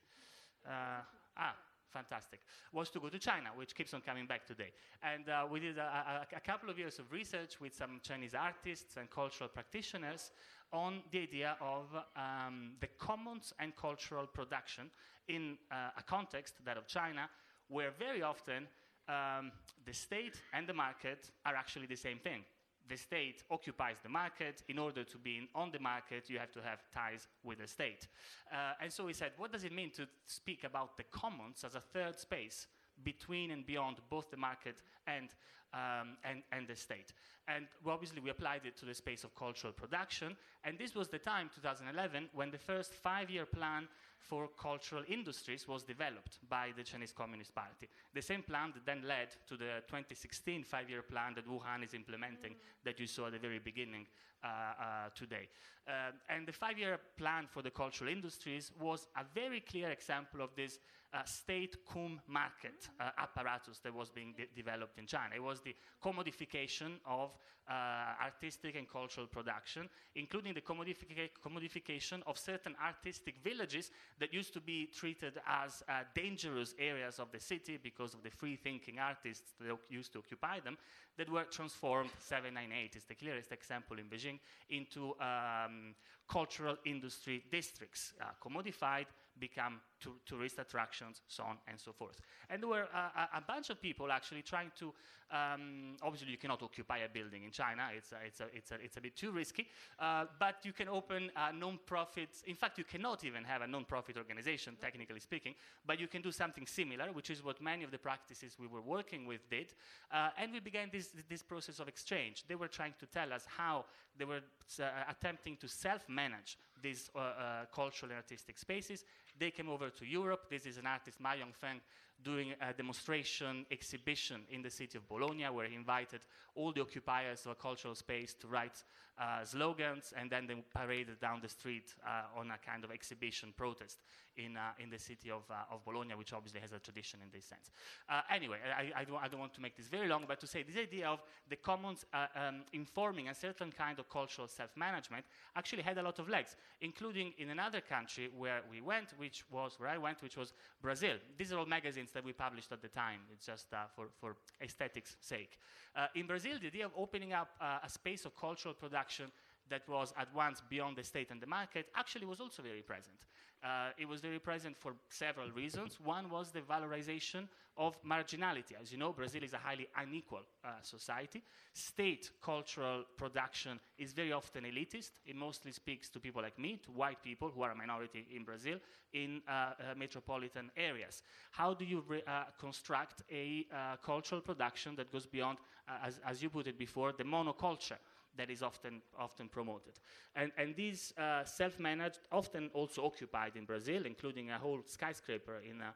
Uh, 0.65 1.01
ah, 1.37 1.55
fantastic, 1.93 2.39
was 2.71 2.89
to 2.89 2.99
go 2.99 3.09
to 3.09 3.19
China, 3.19 3.49
which 3.55 3.75
keeps 3.75 3.93
on 3.93 4.01
coming 4.01 4.25
back 4.25 4.45
today. 4.45 4.71
And 5.03 5.29
uh, 5.29 5.45
we 5.49 5.59
did 5.59 5.77
a, 5.77 6.25
a, 6.33 6.37
a, 6.37 6.39
couple 6.39 6.69
of 6.69 6.77
years 6.77 6.99
of 6.99 7.11
research 7.11 7.61
with 7.61 7.73
some 7.73 8.01
Chinese 8.01 8.33
artists 8.33 8.97
and 8.97 9.09
cultural 9.09 9.49
practitioners 9.49 10.31
on 10.71 11.01
the 11.11 11.19
idea 11.19 11.55
of 11.61 11.85
um, 12.17 12.71
the 12.81 12.87
commons 12.97 13.53
and 13.59 13.75
cultural 13.75 14.25
production 14.25 14.89
in 15.27 15.57
uh, 15.71 15.91
a 15.97 16.03
context, 16.03 16.55
that 16.65 16.77
of 16.77 16.87
China, 16.87 17.29
where 17.67 17.91
very 17.97 18.23
often 18.23 18.67
um, 19.07 19.51
the 19.85 19.93
state 19.93 20.41
and 20.53 20.67
the 20.67 20.73
market 20.73 21.29
are 21.45 21.55
actually 21.55 21.85
the 21.85 21.95
same 21.95 22.17
thing. 22.17 22.43
The 22.89 22.97
state 22.97 23.43
occupies 23.49 23.97
the 24.03 24.09
market. 24.09 24.61
In 24.67 24.77
order 24.77 25.03
to 25.03 25.17
be 25.17 25.49
on 25.55 25.71
the 25.71 25.79
market, 25.79 26.29
you 26.29 26.37
have 26.37 26.51
to 26.51 26.61
have 26.61 26.79
ties 26.93 27.27
with 27.43 27.59
the 27.59 27.67
state. 27.67 28.07
Uh, 28.51 28.73
and 28.81 28.91
so 28.91 29.05
we 29.05 29.13
said, 29.13 29.31
what 29.37 29.51
does 29.51 29.63
it 29.63 29.71
mean 29.71 29.89
to 29.91 30.07
speak 30.25 30.63
about 30.63 30.97
the 30.97 31.03
commons 31.11 31.63
as 31.63 31.75
a 31.75 31.79
third 31.79 32.19
space 32.19 32.67
between 33.03 33.51
and 33.51 33.65
beyond 33.65 33.97
both 34.09 34.29
the 34.29 34.37
market 34.37 34.81
and, 35.07 35.29
um, 35.73 36.17
and, 36.23 36.43
and 36.51 36.67
the 36.67 36.75
state? 36.75 37.13
And 37.47 37.65
obviously, 37.85 38.21
we 38.21 38.29
applied 38.29 38.61
it 38.65 38.77
to 38.77 38.85
the 38.85 38.93
space 38.93 39.23
of 39.23 39.35
cultural 39.35 39.73
production. 39.73 40.37
And 40.63 40.77
this 40.79 40.95
was 40.95 41.09
the 41.09 41.19
time, 41.19 41.49
2011, 41.53 42.29
when 42.33 42.51
the 42.51 42.57
first 42.57 42.93
five 42.93 43.29
year 43.29 43.45
plan 43.45 43.87
for 44.19 44.47
cultural 44.57 45.03
industries 45.07 45.67
was 45.67 45.83
developed 45.83 46.39
by 46.49 46.69
the 46.77 46.83
Chinese 46.83 47.11
Communist 47.11 47.53
Party. 47.53 47.89
The 48.13 48.21
same 48.21 48.41
plan 48.41 48.71
that 48.73 48.85
then 48.85 49.03
led 49.05 49.29
to 49.49 49.57
the 49.57 49.83
2016 49.87 50.63
five 50.63 50.89
year 50.89 51.01
plan 51.01 51.33
that 51.35 51.47
Wuhan 51.47 51.83
is 51.83 51.93
implementing, 51.93 52.53
mm. 52.53 52.83
that 52.85 52.99
you 52.99 53.07
saw 53.07 53.27
at 53.27 53.33
the 53.33 53.39
very 53.39 53.59
beginning 53.59 54.05
uh, 54.43 54.47
uh, 54.47 55.09
today. 55.15 55.49
Uh, 55.87 56.11
and 56.29 56.47
the 56.47 56.53
five 56.53 56.77
year 56.77 56.97
plan 57.17 57.45
for 57.49 57.61
the 57.61 57.69
cultural 57.69 58.09
industries 58.09 58.71
was 58.79 59.07
a 59.17 59.23
very 59.35 59.59
clear 59.59 59.89
example 59.89 60.41
of 60.41 60.49
this 60.55 60.79
uh, 61.13 61.23
state 61.25 61.75
cum 61.91 62.21
market 62.27 62.89
uh, 62.99 63.09
apparatus 63.17 63.79
that 63.79 63.93
was 63.93 64.09
being 64.09 64.33
de 64.35 64.47
developed 64.55 64.97
in 64.97 65.05
China. 65.05 65.35
It 65.35 65.43
was 65.43 65.59
the 65.63 65.75
commodification 66.03 66.99
of 67.05 67.31
uh, 67.69 67.73
artistic 68.21 68.75
and 68.75 68.89
cultural 68.89 69.27
production, 69.27 69.87
including 70.15 70.53
the 70.53 70.61
commodifica 70.61 71.29
commodification 71.43 72.21
of 72.27 72.37
certain 72.37 72.75
artistic 72.83 73.35
villages 73.43 73.89
that 74.19 74.33
used 74.33 74.53
to 74.53 74.59
be 74.59 74.87
treated 74.87 75.39
as 75.47 75.81
uh, 75.87 76.03
dangerous 76.13 76.75
areas 76.77 77.19
of 77.19 77.31
the 77.31 77.39
city 77.39 77.79
because 77.81 78.13
of 78.13 78.21
the 78.21 78.29
free-thinking 78.29 78.99
artists 78.99 79.53
that 79.59 79.77
used 79.89 80.11
to 80.11 80.19
occupy 80.19 80.59
them, 80.59 80.77
that 81.17 81.29
were 81.29 81.45
transformed, 81.45 82.09
798 82.19 82.95
is 82.95 83.03
the 83.05 83.15
clearest 83.15 83.51
example 83.51 83.97
in 83.97 84.05
Beijing, 84.05 84.39
into 84.69 85.13
um, 85.21 85.95
cultural 86.27 86.75
industry 86.85 87.43
districts, 87.49 88.13
uh, 88.19 88.25
commodified, 88.43 89.05
become 89.39 89.79
tourist 90.25 90.59
attractions, 90.59 91.21
so 91.27 91.43
on 91.43 91.57
and 91.67 91.79
so 91.79 91.91
forth. 91.91 92.19
And 92.49 92.61
there 92.61 92.69
were 92.69 92.87
uh, 92.93 93.25
a 93.35 93.41
bunch 93.41 93.69
of 93.69 93.81
people 93.81 94.11
actually 94.11 94.41
trying 94.41 94.71
to, 94.79 94.93
um, 95.31 95.95
obviously 96.01 96.29
you 96.29 96.37
cannot 96.37 96.61
occupy 96.61 96.99
a 96.99 97.09
building 97.09 97.43
in 97.43 97.51
China, 97.51 97.87
it's 97.95 98.11
a, 98.11 98.17
it's 98.25 98.41
a, 98.41 98.45
it's 98.53 98.71
a, 98.71 98.75
it's 98.75 98.97
a 98.97 99.01
bit 99.01 99.15
too 99.15 99.31
risky, 99.31 99.67
uh, 99.99 100.25
but 100.39 100.55
you 100.63 100.73
can 100.73 100.89
open 100.89 101.31
a 101.35 101.53
non-profit, 101.53 102.29
in 102.45 102.55
fact 102.55 102.77
you 102.77 102.83
cannot 102.83 103.23
even 103.23 103.43
have 103.43 103.61
a 103.61 103.67
non-profit 103.67 104.17
organization, 104.17 104.75
technically 104.79 105.19
speaking, 105.19 105.55
but 105.85 105.99
you 105.99 106.07
can 106.07 106.21
do 106.21 106.31
something 106.31 106.67
similar, 106.67 107.05
which 107.13 107.29
is 107.29 107.43
what 107.43 107.61
many 107.61 107.83
of 107.83 107.91
the 107.91 107.97
practices 107.97 108.57
we 108.59 108.67
were 108.67 108.81
working 108.81 109.25
with 109.25 109.49
did, 109.49 109.73
uh, 110.11 110.29
and 110.37 110.51
we 110.51 110.59
began 110.59 110.89
this, 110.91 111.09
this 111.29 111.41
process 111.41 111.79
of 111.79 111.87
exchange. 111.87 112.43
They 112.47 112.55
were 112.55 112.67
trying 112.67 112.93
to 112.99 113.05
tell 113.05 113.31
us 113.31 113.45
how 113.57 113.85
they 114.17 114.25
were 114.25 114.41
uh, 114.79 114.83
attempting 115.09 115.57
to 115.57 115.67
self-manage 115.67 116.57
these 116.81 117.09
uh, 117.15 117.19
uh, 117.19 117.65
cultural 117.73 118.11
and 118.11 118.17
artistic 118.17 118.59
spaces. 118.59 119.05
They 119.37 119.51
came 119.51 119.69
over 119.69 119.89
to 119.89 120.05
Europe. 120.05 120.49
This 120.49 120.65
is 120.65 120.77
an 120.77 120.87
artist, 120.87 121.19
Ma 121.19 121.31
Yongfeng, 121.31 121.79
doing 122.23 122.53
a 122.61 122.73
demonstration 122.73 123.65
exhibition 123.71 124.41
in 124.49 124.61
the 124.61 124.69
city 124.69 124.97
of 124.97 125.07
Bologna, 125.07 125.45
where 125.45 125.67
he 125.67 125.75
invited 125.75 126.21
all 126.55 126.71
the 126.71 126.81
occupiers 126.81 127.45
of 127.45 127.51
a 127.51 127.55
cultural 127.55 127.95
space 127.95 128.33
to 128.35 128.47
write 128.47 128.83
uh, 129.17 129.43
slogans, 129.43 130.13
and 130.17 130.29
then 130.29 130.47
they 130.47 130.55
paraded 130.73 131.19
down 131.19 131.39
the 131.41 131.49
street 131.49 131.93
uh, 132.05 132.39
on 132.39 132.49
a 132.51 132.57
kind 132.57 132.83
of 132.83 132.91
exhibition 132.91 133.53
protest 133.55 133.99
in, 134.37 134.57
uh, 134.57 134.71
in 134.79 134.89
the 134.89 134.97
city 134.97 135.29
of, 135.29 135.43
uh, 135.49 135.73
of 135.73 135.85
Bologna, 135.85 136.13
which 136.15 136.33
obviously 136.33 136.59
has 136.59 136.71
a 136.71 136.79
tradition 136.79 137.19
in 137.21 137.29
this 137.31 137.45
sense. 137.45 137.69
Uh, 138.09 138.21
anyway, 138.31 138.57
I, 138.75 139.01
I, 139.01 139.03
don't, 139.03 139.21
I, 139.21 139.27
don't, 139.27 139.39
want 139.39 139.53
to 139.53 139.61
make 139.61 139.77
this 139.77 139.87
very 139.87 140.07
long, 140.07 140.25
but 140.27 140.39
to 140.39 140.47
say 140.47 140.63
this 140.63 140.77
idea 140.77 141.07
of 141.07 141.19
the 141.49 141.55
commons 141.55 142.05
uh, 142.13 142.25
um, 142.35 142.61
informing 142.73 143.29
a 143.29 143.35
certain 143.35 143.71
kind 143.71 143.99
of 143.99 144.09
cultural 144.09 144.47
self-management 144.47 145.25
actually 145.55 145.83
had 145.83 145.97
a 145.97 146.01
lot 146.01 146.17
of 146.19 146.29
legs, 146.29 146.55
including 146.81 147.33
in 147.37 147.51
another 147.51 147.81
country 147.81 148.29
where 148.35 148.61
we 148.69 148.81
went, 148.81 149.09
which 149.17 149.43
was 149.51 149.75
where 149.77 149.89
I 149.89 149.97
went, 149.97 150.23
which 150.23 150.37
was 150.37 150.53
Brazil. 150.81 151.17
These 151.37 151.53
are 151.53 151.59
all 151.59 151.65
magazines 151.65 152.11
that 152.13 152.23
we 152.23 152.33
published 152.33 152.71
at 152.71 152.81
the 152.81 152.87
time. 152.87 153.19
It's 153.31 153.45
just 153.45 153.73
uh, 153.73 153.85
for, 153.95 154.07
for 154.19 154.35
aesthetics' 154.61 155.15
sake. 155.21 155.57
Uh, 155.95 156.07
in 156.15 156.27
Brazil, 156.27 156.57
the 156.59 156.67
idea 156.67 156.85
of 156.85 156.91
opening 156.97 157.33
up 157.33 157.49
a 157.83 157.89
space 157.89 158.25
of 158.25 158.35
cultural 158.35 158.73
production 158.73 159.31
that 159.69 159.87
was 159.87 160.13
at 160.17 160.33
once 160.35 160.61
beyond 160.69 160.97
the 160.97 161.03
state 161.03 161.31
and 161.31 161.41
the 161.41 161.47
market 161.47 161.87
actually 161.95 162.25
was 162.25 162.39
also 162.39 162.61
very 162.61 162.81
present. 162.81 163.17
Uh, 163.63 163.91
it 163.97 164.07
was 164.07 164.19
very 164.19 164.39
present 164.39 164.75
for 164.77 164.93
several 165.09 165.49
reasons. 165.51 165.97
One 166.03 166.29
was 166.29 166.51
the 166.51 166.59
valorization 166.59 167.47
of 167.77 167.97
marginality. 168.03 168.73
As 168.79 168.91
you 168.91 168.97
know, 168.97 169.13
Brazil 169.13 169.41
is 169.41 169.53
a 169.53 169.57
highly 169.57 169.87
unequal 169.97 170.41
uh, 170.63 170.69
society. 170.81 171.41
State 171.73 172.29
cultural 172.41 173.05
production 173.15 173.79
is 173.97 174.11
very 174.11 174.33
often 174.33 174.65
elitist. 174.65 175.11
It 175.25 175.37
mostly 175.37 175.71
speaks 175.71 176.09
to 176.09 176.19
people 176.19 176.41
like 176.41 176.59
me, 176.59 176.81
to 176.83 176.91
white 176.91 177.23
people 177.23 177.49
who 177.49 177.61
are 177.61 177.71
a 177.71 177.75
minority 177.75 178.27
in 178.35 178.43
Brazil, 178.43 178.79
in 179.13 179.41
uh, 179.47 179.51
uh 179.51 179.73
metropolitan 179.95 180.69
areas. 180.75 181.23
How 181.51 181.73
do 181.73 181.85
you 181.85 182.03
uh, 182.27 182.43
construct 182.59 183.23
a 183.31 183.65
uh, 183.71 183.95
cultural 184.03 184.41
production 184.41 184.95
that 184.97 185.11
goes 185.11 185.25
beyond, 185.25 185.57
as, 186.03 186.19
as 186.27 186.43
you 186.43 186.49
put 186.49 186.67
it 186.67 186.77
before, 186.77 187.13
the 187.13 187.23
monoculture? 187.23 187.97
That 188.37 188.49
is 188.49 188.63
often, 188.63 189.01
often 189.17 189.47
promoted. 189.47 189.93
And, 190.35 190.51
and 190.57 190.75
these 190.75 191.13
uh, 191.17 191.43
self-managed, 191.43 192.19
often 192.31 192.69
also 192.73 193.05
occupied 193.05 193.55
in 193.55 193.65
Brazil, 193.65 194.05
including 194.05 194.49
a 194.49 194.57
whole 194.57 194.81
skyscraper 194.85 195.59
in, 195.59 195.81
uh, 195.81 195.91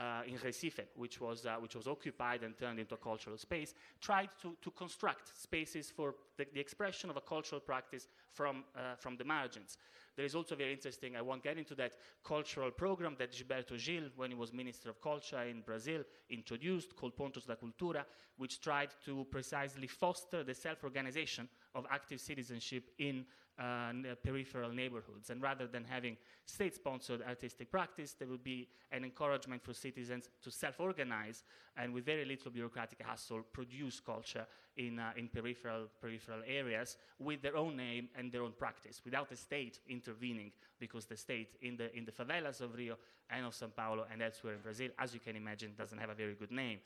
uh, 0.00 0.22
in 0.26 0.38
Recife, 0.38 0.80
which 0.96 1.20
was, 1.20 1.44
uh, 1.44 1.56
which 1.60 1.76
was 1.76 1.86
occupied 1.86 2.42
and 2.42 2.56
turned 2.56 2.78
into 2.78 2.94
a 2.94 2.98
cultural 2.98 3.36
space, 3.36 3.74
tried 4.00 4.30
to, 4.40 4.56
to 4.62 4.70
construct 4.70 5.30
spaces 5.38 5.90
for 5.90 6.14
the, 6.38 6.46
the 6.54 6.60
expression 6.60 7.10
of 7.10 7.16
a 7.16 7.20
cultural 7.20 7.60
practice 7.60 8.08
from, 8.32 8.64
uh, 8.74 8.94
from 8.96 9.16
the 9.16 9.24
margins. 9.24 9.76
There 10.16 10.24
is 10.24 10.34
also 10.34 10.54
very 10.56 10.72
interesting, 10.72 11.16
I 11.16 11.22
won't 11.22 11.42
get 11.42 11.58
into 11.58 11.74
that, 11.76 11.92
cultural 12.24 12.70
program 12.70 13.14
that 13.18 13.32
Gilberto 13.32 13.78
Gil, 13.78 14.04
when 14.16 14.30
he 14.30 14.36
was 14.36 14.52
Minister 14.52 14.90
of 14.90 15.00
Culture 15.00 15.42
in 15.42 15.60
Brazil, 15.60 16.02
introduced 16.30 16.96
called 16.96 17.16
Pontos 17.16 17.46
da 17.46 17.54
Cultura, 17.54 18.04
which 18.36 18.60
tried 18.60 18.90
to 19.04 19.26
precisely 19.30 19.86
foster 19.86 20.42
the 20.42 20.54
self-organization 20.54 21.48
of 21.74 21.86
active 21.90 22.20
citizenship 22.20 22.90
in 22.98 23.24
uh, 23.58 23.92
peripheral 24.22 24.70
neighborhoods. 24.70 25.30
And 25.30 25.42
rather 25.42 25.66
than 25.66 25.84
having 25.84 26.16
state 26.46 26.74
sponsored 26.74 27.22
artistic 27.22 27.70
practice, 27.70 28.14
there 28.18 28.28
would 28.28 28.44
be 28.44 28.68
an 28.92 29.04
encouragement 29.04 29.62
for 29.62 29.74
citizens 29.74 30.28
to 30.42 30.50
self 30.50 30.80
organize 30.80 31.44
and, 31.76 31.92
with 31.92 32.04
very 32.04 32.24
little 32.24 32.50
bureaucratic 32.50 33.02
hassle, 33.02 33.42
produce 33.52 34.00
culture 34.00 34.46
in, 34.76 34.98
uh, 34.98 35.12
in 35.16 35.28
peripheral, 35.28 35.86
peripheral 36.00 36.40
areas 36.46 36.96
with 37.18 37.42
their 37.42 37.56
own 37.56 37.76
name 37.76 38.08
and 38.16 38.30
their 38.32 38.42
own 38.42 38.52
practice, 38.52 39.02
without 39.04 39.28
the 39.28 39.36
state 39.36 39.80
intervening, 39.88 40.52
because 40.78 41.06
the 41.06 41.16
state 41.16 41.56
in 41.62 41.76
the, 41.76 41.94
in 41.96 42.04
the 42.04 42.12
favelas 42.12 42.60
of 42.60 42.74
Rio 42.74 42.96
and 43.30 43.46
of 43.46 43.54
Sao 43.54 43.68
Paulo 43.68 44.06
and 44.10 44.22
elsewhere 44.22 44.54
in 44.54 44.60
Brazil, 44.60 44.88
as 44.98 45.14
you 45.14 45.20
can 45.20 45.36
imagine, 45.36 45.72
doesn't 45.76 45.98
have 45.98 46.10
a 46.10 46.14
very 46.14 46.34
good 46.34 46.50
name. 46.50 46.78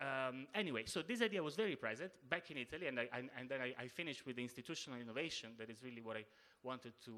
Um, 0.00 0.46
anyway, 0.54 0.84
so 0.86 1.02
this 1.02 1.22
idea 1.22 1.42
was 1.42 1.56
very 1.56 1.74
present 1.74 2.12
back 2.28 2.50
in 2.50 2.56
Italy, 2.58 2.86
and, 2.86 3.00
I, 3.00 3.08
and, 3.12 3.30
and 3.38 3.48
then 3.48 3.60
I, 3.60 3.74
I, 3.82 3.88
finished 3.88 4.24
with 4.26 4.36
the 4.36 4.42
institutional 4.42 5.00
innovation. 5.00 5.50
That 5.58 5.70
is 5.70 5.82
really 5.82 6.02
what 6.02 6.16
I 6.16 6.24
wanted 6.62 6.92
to 7.04 7.12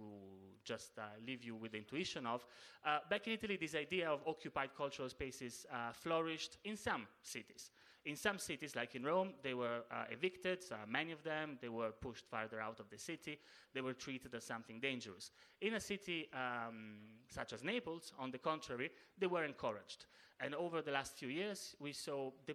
just 0.64 0.98
uh, 0.98 1.02
leave 1.26 1.44
you 1.44 1.56
with 1.56 1.72
the 1.72 1.78
intuition 1.78 2.26
of. 2.26 2.46
Uh, 2.84 3.00
back 3.10 3.26
in 3.26 3.34
Italy, 3.34 3.58
this 3.60 3.74
idea 3.74 4.08
of 4.08 4.20
occupied 4.26 4.70
cultural 4.74 5.10
spaces 5.10 5.66
uh, 5.70 5.92
flourished 5.92 6.56
in 6.64 6.76
some 6.76 7.06
cities. 7.22 7.70
In 8.06 8.16
some 8.16 8.38
cities, 8.38 8.74
like 8.74 8.94
in 8.94 9.04
Rome, 9.04 9.34
they 9.42 9.52
were 9.52 9.82
uh, 9.90 10.04
evicted, 10.10 10.64
many 10.88 11.12
of 11.12 11.22
them, 11.22 11.58
they 11.60 11.68
were 11.68 11.90
pushed 11.90 12.26
farther 12.26 12.58
out 12.58 12.80
of 12.80 12.88
the 12.88 12.98
city, 12.98 13.38
they 13.74 13.82
were 13.82 13.92
treated 13.92 14.34
as 14.34 14.44
something 14.44 14.80
dangerous. 14.80 15.32
In 15.60 15.74
a 15.74 15.80
city 15.80 16.28
um, 16.32 16.96
such 17.28 17.52
as 17.52 17.62
Naples, 17.62 18.12
on 18.18 18.30
the 18.30 18.38
contrary, 18.38 18.90
they 19.18 19.26
were 19.26 19.44
encouraged. 19.44 20.06
And 20.40 20.54
over 20.54 20.80
the 20.80 20.90
last 20.90 21.18
few 21.18 21.28
years, 21.28 21.76
we 21.78 21.92
saw 21.92 22.30
the 22.46 22.54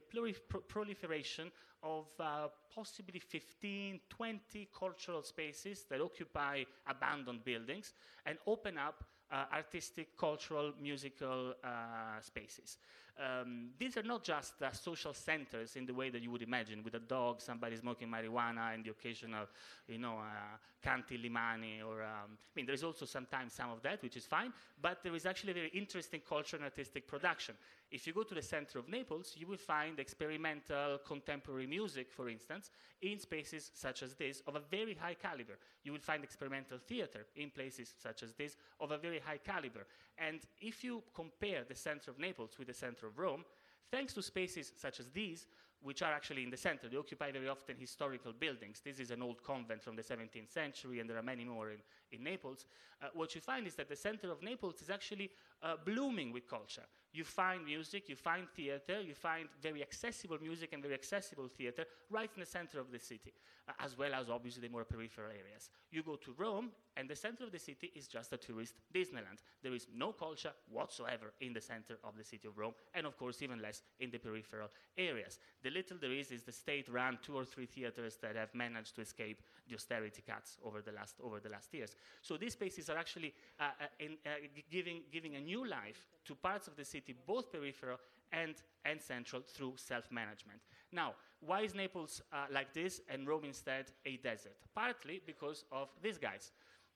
proliferation 0.67 1.51
of 1.83 2.07
uh, 2.19 2.47
possibly 2.73 3.19
15, 3.19 3.99
20 4.09 4.69
cultural 4.77 5.21
spaces 5.21 5.85
that 5.89 6.01
occupy 6.01 6.63
abandoned 6.87 7.45
buildings 7.45 7.93
and 8.25 8.39
open 8.47 8.79
up 8.79 9.03
uh, 9.31 9.45
artistic, 9.53 10.17
cultural, 10.17 10.73
musical 10.81 11.53
uh, 11.63 12.19
spaces. 12.21 12.77
Um, 13.17 13.69
these 13.79 13.95
are 13.97 14.03
not 14.03 14.23
just 14.23 14.61
uh, 14.61 14.71
social 14.71 15.13
centers 15.13 15.77
in 15.77 15.85
the 15.85 15.93
way 15.93 16.09
that 16.09 16.21
you 16.21 16.31
would 16.31 16.41
imagine, 16.41 16.83
with 16.83 16.95
a 16.95 16.99
dog, 16.99 17.39
somebody 17.39 17.77
smoking 17.77 18.09
marijuana, 18.09 18.73
and 18.73 18.83
the 18.83 18.91
occasional, 18.91 19.45
you 19.87 19.97
know, 19.97 20.17
uh, 20.19 20.57
canti 20.83 21.17
limani, 21.17 21.83
or 21.83 22.03
um, 22.03 22.37
I 22.37 22.51
mean, 22.55 22.65
there 22.65 22.75
is 22.75 22.83
also 22.83 23.05
sometimes 23.05 23.53
some 23.53 23.71
of 23.71 23.81
that, 23.83 24.03
which 24.03 24.17
is 24.17 24.25
fine, 24.25 24.51
but 24.81 25.01
there 25.01 25.15
is 25.15 25.25
actually 25.25 25.51
a 25.51 25.55
very 25.55 25.69
interesting 25.69 26.21
cultural 26.27 26.61
and 26.61 26.65
artistic 26.65 27.07
production. 27.07 27.55
If 27.89 28.05
you 28.05 28.13
go 28.13 28.23
to 28.23 28.35
the 28.35 28.41
center 28.41 28.79
of 28.79 28.89
Naples, 28.89 29.35
you 29.37 29.47
will 29.47 29.57
find 29.57 29.99
experimental 29.99 30.99
contemporary 31.07 31.67
music, 31.67 32.11
for 32.11 32.29
instance, 32.29 32.69
in 33.01 33.19
spaces 33.19 33.71
such 33.73 34.03
as 34.03 34.15
this 34.15 34.41
of 34.47 34.55
a 34.55 34.61
very 34.69 34.93
high 34.93 35.15
caliber. 35.15 35.57
You 35.83 35.93
will 35.93 35.99
find 35.99 36.23
experimental 36.23 36.77
theater 36.77 37.25
in 37.35 37.49
places 37.51 37.93
such 37.97 38.23
as 38.23 38.33
this 38.33 38.57
of 38.79 38.91
a 38.91 38.97
very 38.97 39.19
high 39.19 39.37
caliber. 39.37 39.87
And 40.17 40.41
if 40.59 40.83
you 40.83 41.03
compare 41.13 41.63
the 41.67 41.75
center 41.75 42.11
of 42.11 42.19
Naples 42.19 42.57
with 42.57 42.67
the 42.67 42.73
center 42.73 43.04
of 43.05 43.17
Rome, 43.17 43.43
thanks 43.91 44.13
to 44.13 44.21
spaces 44.21 44.73
such 44.77 44.99
as 44.99 45.09
these, 45.09 45.47
which 45.81 46.01
are 46.01 46.11
actually 46.11 46.43
in 46.43 46.49
the 46.49 46.57
center. 46.57 46.89
They 46.89 46.97
occupy 46.97 47.31
very 47.31 47.47
often 47.47 47.77
historical 47.77 48.33
buildings. 48.33 48.81
This 48.83 48.99
is 48.99 49.11
an 49.11 49.21
old 49.21 49.43
convent 49.43 49.83
from 49.83 49.95
the 49.95 50.01
17th 50.01 50.51
century, 50.51 50.99
and 50.99 51.07
there 51.07 51.17
are 51.17 51.23
many 51.23 51.45
more 51.45 51.69
in, 51.71 51.77
in 52.11 52.23
Naples. 52.23 52.65
Uh, 53.01 53.07
what 53.13 53.35
you 53.35 53.41
find 53.41 53.67
is 53.67 53.75
that 53.75 53.87
the 53.87 53.95
center 53.95 54.31
of 54.31 54.41
Naples 54.41 54.81
is 54.81 54.89
actually 54.89 55.29
uh, 55.61 55.75
blooming 55.85 56.31
with 56.31 56.49
culture. 56.49 56.85
You 57.13 57.23
find 57.23 57.63
music, 57.63 58.09
you 58.09 58.15
find 58.15 58.47
theater, 58.55 58.99
you 59.01 59.13
find 59.13 59.47
very 59.61 59.81
accessible 59.81 60.37
music 60.41 60.73
and 60.73 60.81
very 60.81 60.95
accessible 60.95 61.47
theater 61.47 61.85
right 62.09 62.29
in 62.33 62.39
the 62.39 62.45
center 62.47 62.79
of 62.79 62.91
the 62.91 62.99
city, 62.99 63.33
uh, 63.69 63.73
as 63.79 63.97
well 63.97 64.13
as 64.13 64.29
obviously 64.29 64.67
the 64.67 64.71
more 64.71 64.85
peripheral 64.85 65.29
areas. 65.29 65.69
You 65.91 66.01
go 66.01 66.15
to 66.15 66.33
Rome, 66.35 66.71
and 66.97 67.09
the 67.09 67.15
center 67.15 67.43
of 67.43 67.51
the 67.51 67.59
city 67.59 67.91
is 67.95 68.07
just 68.07 68.31
a 68.33 68.37
tourist 68.37 68.75
Disneyland. 68.93 69.39
There 69.61 69.73
is 69.73 69.87
no 69.93 70.11
culture 70.11 70.51
whatsoever 70.69 71.33
in 71.41 71.53
the 71.53 71.61
center 71.61 71.97
of 72.03 72.17
the 72.17 72.23
city 72.23 72.47
of 72.47 72.57
Rome, 72.57 72.73
and 72.93 73.05
of 73.05 73.17
course, 73.17 73.41
even 73.41 73.61
less 73.61 73.81
in 73.99 74.11
the 74.11 74.17
peripheral 74.17 74.69
areas. 74.97 75.39
The 75.63 75.69
little 75.69 75.97
there 75.97 76.13
is 76.13 76.31
is 76.31 76.43
the 76.43 76.51
state 76.51 76.87
run 76.89 77.19
two 77.21 77.35
or 77.35 77.45
three 77.45 77.65
theaters 77.65 78.17
that 78.21 78.35
have 78.35 78.53
managed 78.53 78.95
to 78.95 79.01
escape 79.01 79.41
the 79.67 79.75
austerity 79.75 80.23
cuts 80.25 80.57
over 80.63 80.81
the 80.81 80.91
last, 80.91 81.15
over 81.23 81.39
the 81.39 81.49
last 81.49 81.73
years. 81.73 81.95
So 82.21 82.37
these 82.37 82.53
spaces 82.53 82.89
are 82.89 82.97
actually 82.97 83.33
uh, 83.59 83.63
uh 83.81 83.85
in, 83.99 84.17
uh, 84.25 84.29
giving, 84.69 85.01
giving 85.11 85.35
a 85.35 85.41
new 85.41 85.67
life 85.67 86.07
to 86.25 86.35
parts 86.35 86.67
of 86.67 86.75
the 86.75 86.85
city, 86.85 87.15
both 87.25 87.51
peripheral 87.51 87.97
and, 88.31 88.55
and 88.83 89.01
central, 89.01 89.41
through 89.41 89.73
self 89.75 90.11
management. 90.11 90.59
Now, 90.91 91.13
why 91.39 91.61
is 91.61 91.75
Naples 91.75 92.21
uh, 92.31 92.45
like 92.51 92.73
this 92.73 93.01
and 93.09 93.27
Rome 93.27 93.45
instead 93.45 93.85
a 94.05 94.17
desert? 94.17 94.57
Partly 94.73 95.21
because 95.25 95.65
of 95.71 95.89
these 96.01 96.17
guys. 96.17 96.51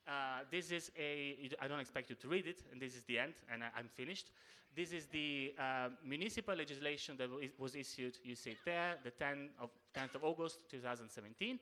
Uh, 0.06 0.40
this 0.50 0.70
is 0.70 0.90
a, 0.98 1.50
I 1.60 1.68
don't 1.68 1.80
expect 1.80 2.10
you 2.10 2.16
to 2.16 2.28
read 2.28 2.46
it, 2.46 2.62
and 2.72 2.80
this 2.80 2.94
is 2.94 3.02
the 3.04 3.18
end, 3.18 3.34
and 3.52 3.62
I, 3.62 3.78
am 3.78 3.88
finished. 3.94 4.30
This 4.74 4.92
is 4.92 5.06
the 5.06 5.54
uh, 5.58 5.88
municipal 6.04 6.54
legislation 6.54 7.16
that 7.18 7.28
was 7.58 7.74
issued, 7.74 8.18
you 8.24 8.34
see 8.34 8.50
it 8.50 8.58
there, 8.64 8.96
the 9.04 9.10
10th 9.10 9.48
of, 9.60 9.70
10th 9.94 10.14
of 10.16 10.24
August 10.24 10.70
2017, 10.70 11.58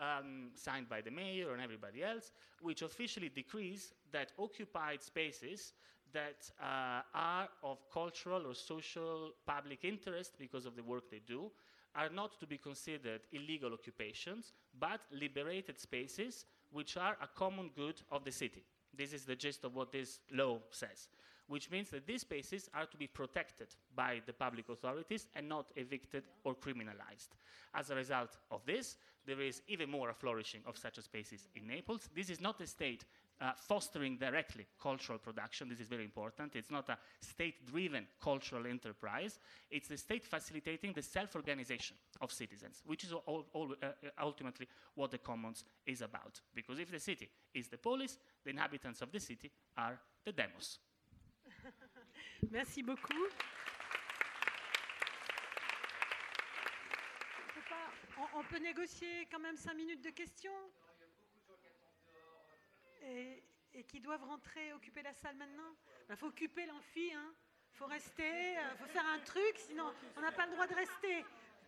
um, 0.00 0.50
signed 0.54 0.88
by 0.88 1.00
the 1.00 1.10
mayor 1.10 1.52
and 1.52 1.62
everybody 1.62 2.02
else, 2.02 2.32
which 2.60 2.82
officially 2.82 3.28
decrees 3.28 3.94
that 4.12 4.32
occupied 4.38 5.02
spaces 5.02 5.72
that 6.12 6.50
uh, 6.60 7.02
are 7.14 7.48
of 7.62 7.78
cultural 7.92 8.46
or 8.46 8.54
social 8.54 9.30
public 9.46 9.84
interest 9.84 10.34
because 10.38 10.66
of 10.66 10.76
the 10.76 10.82
work 10.82 11.10
they 11.10 11.20
do 11.26 11.50
are 11.94 12.08
not 12.08 12.38
to 12.38 12.46
be 12.46 12.56
considered 12.56 13.20
illegal 13.32 13.72
occupations, 13.72 14.52
but 14.78 15.00
liberated 15.12 15.78
spaces 15.78 16.46
which 16.72 16.96
are 16.96 17.16
a 17.22 17.28
common 17.34 17.70
good 17.74 18.00
of 18.10 18.24
the 18.24 18.32
city. 18.32 18.64
This 18.96 19.12
is 19.12 19.24
the 19.24 19.36
gist 19.36 19.64
of 19.64 19.74
what 19.74 19.92
this 19.92 20.20
law 20.32 20.58
says, 20.70 21.08
which 21.46 21.70
means 21.70 21.90
that 21.90 22.06
these 22.06 22.22
spaces 22.22 22.68
are 22.74 22.86
to 22.86 22.96
be 22.96 23.06
protected 23.06 23.68
by 23.94 24.20
the 24.26 24.32
public 24.32 24.68
authorities 24.68 25.26
and 25.34 25.48
not 25.48 25.70
evicted 25.76 26.24
or 26.44 26.54
criminalized. 26.54 27.28
As 27.74 27.90
a 27.90 27.94
result 27.94 28.36
of 28.50 28.64
this, 28.66 28.96
there 29.26 29.40
is 29.40 29.62
even 29.68 29.90
more 29.90 30.10
a 30.10 30.14
flourishing 30.14 30.62
of 30.66 30.76
such 30.76 30.98
spaces 30.98 31.48
in 31.54 31.66
Naples. 31.66 32.08
This 32.14 32.30
is 32.30 32.40
not 32.40 32.60
a 32.60 32.66
state 32.66 33.04
uh, 33.40 33.52
fostering 33.56 34.16
directly 34.16 34.66
cultural 34.80 35.18
production. 35.18 35.68
This 35.68 35.80
is 35.80 35.88
very 35.88 36.04
important. 36.04 36.56
It's 36.56 36.70
not 36.70 36.88
a 36.88 36.98
state 37.20 37.66
driven 37.66 38.06
cultural 38.22 38.66
enterprise, 38.66 39.38
it's 39.70 39.88
the 39.88 39.96
state 39.96 40.26
facilitating 40.26 40.92
the 40.92 41.02
self 41.02 41.34
organization 41.36 41.96
of 42.20 42.32
citizens, 42.32 42.82
which 42.84 43.04
is 43.04 43.12
all, 43.12 43.46
all, 43.52 43.74
uh, 43.82 43.88
ultimately 44.20 44.66
what 44.94 45.10
the 45.10 45.18
commons 45.18 45.64
is 45.86 46.02
about. 46.02 46.40
Because 46.54 46.78
if 46.78 46.90
the 46.90 47.00
city 47.00 47.28
is 47.54 47.68
the 47.68 47.78
polis, 47.78 48.18
the 48.44 48.50
inhabitants 48.50 49.00
of 49.02 49.10
the 49.10 49.20
city 49.20 49.50
are 49.76 49.98
the 50.24 50.32
demos. 50.32 50.78
Merci 52.50 52.82
beaucoup. 52.82 53.28
On, 58.34 58.42
peut 58.44 58.58
négocier 58.58 59.26
quand 59.30 59.38
même 59.40 59.56
cinq 59.56 59.74
minutes 59.74 60.02
de 60.02 60.10
questions 60.10 60.50
et, 63.02 63.42
qui 63.84 64.00
doivent 64.00 64.24
rentrer, 64.24 64.72
occuper 64.72 65.02
la 65.02 65.14
salle 65.14 65.36
maintenant 65.36 65.74
Il 66.02 66.08
bah, 66.08 66.16
faut 66.16 66.26
occuper 66.26 66.66
l'amphi, 66.66 67.12
hein. 67.14 67.32
faut 67.72 67.86
rester, 67.86 68.52
il 68.52 68.58
euh, 68.58 68.76
faut 68.76 68.86
faire 68.86 69.06
un 69.06 69.18
truc, 69.20 69.54
sinon 69.56 69.92
on 70.16 70.20
n'a 70.20 70.32
pas 70.32 70.46
le 70.46 70.52
droit 70.52 70.66
de 70.66 70.74
rester. 70.74 71.24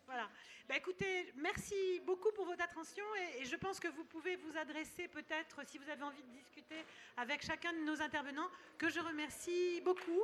Voilà. 0.07 0.29
Bah, 0.69 0.77
écoutez, 0.77 1.33
merci 1.37 2.01
beaucoup 2.05 2.31
pour 2.33 2.45
votre 2.45 2.63
attention 2.63 3.05
et, 3.39 3.45
je 3.45 3.57
pense 3.57 3.81
que 3.81 3.89
vous 3.89 4.05
pouvez 4.05 4.37
vous 4.37 4.57
adresser 4.57 5.09
peut-être, 5.09 5.67
si 5.67 5.79
vous 5.79 5.89
avez 5.89 6.03
envie 6.03 6.23
de 6.23 6.31
discuter 6.33 6.85
avec 7.17 7.43
chacun 7.43 7.73
de 7.73 7.85
nos 7.85 8.01
intervenants, 8.01 8.51
que 8.79 8.89
je 8.89 9.01
remercie 9.01 9.81
beaucoup. 9.83 10.23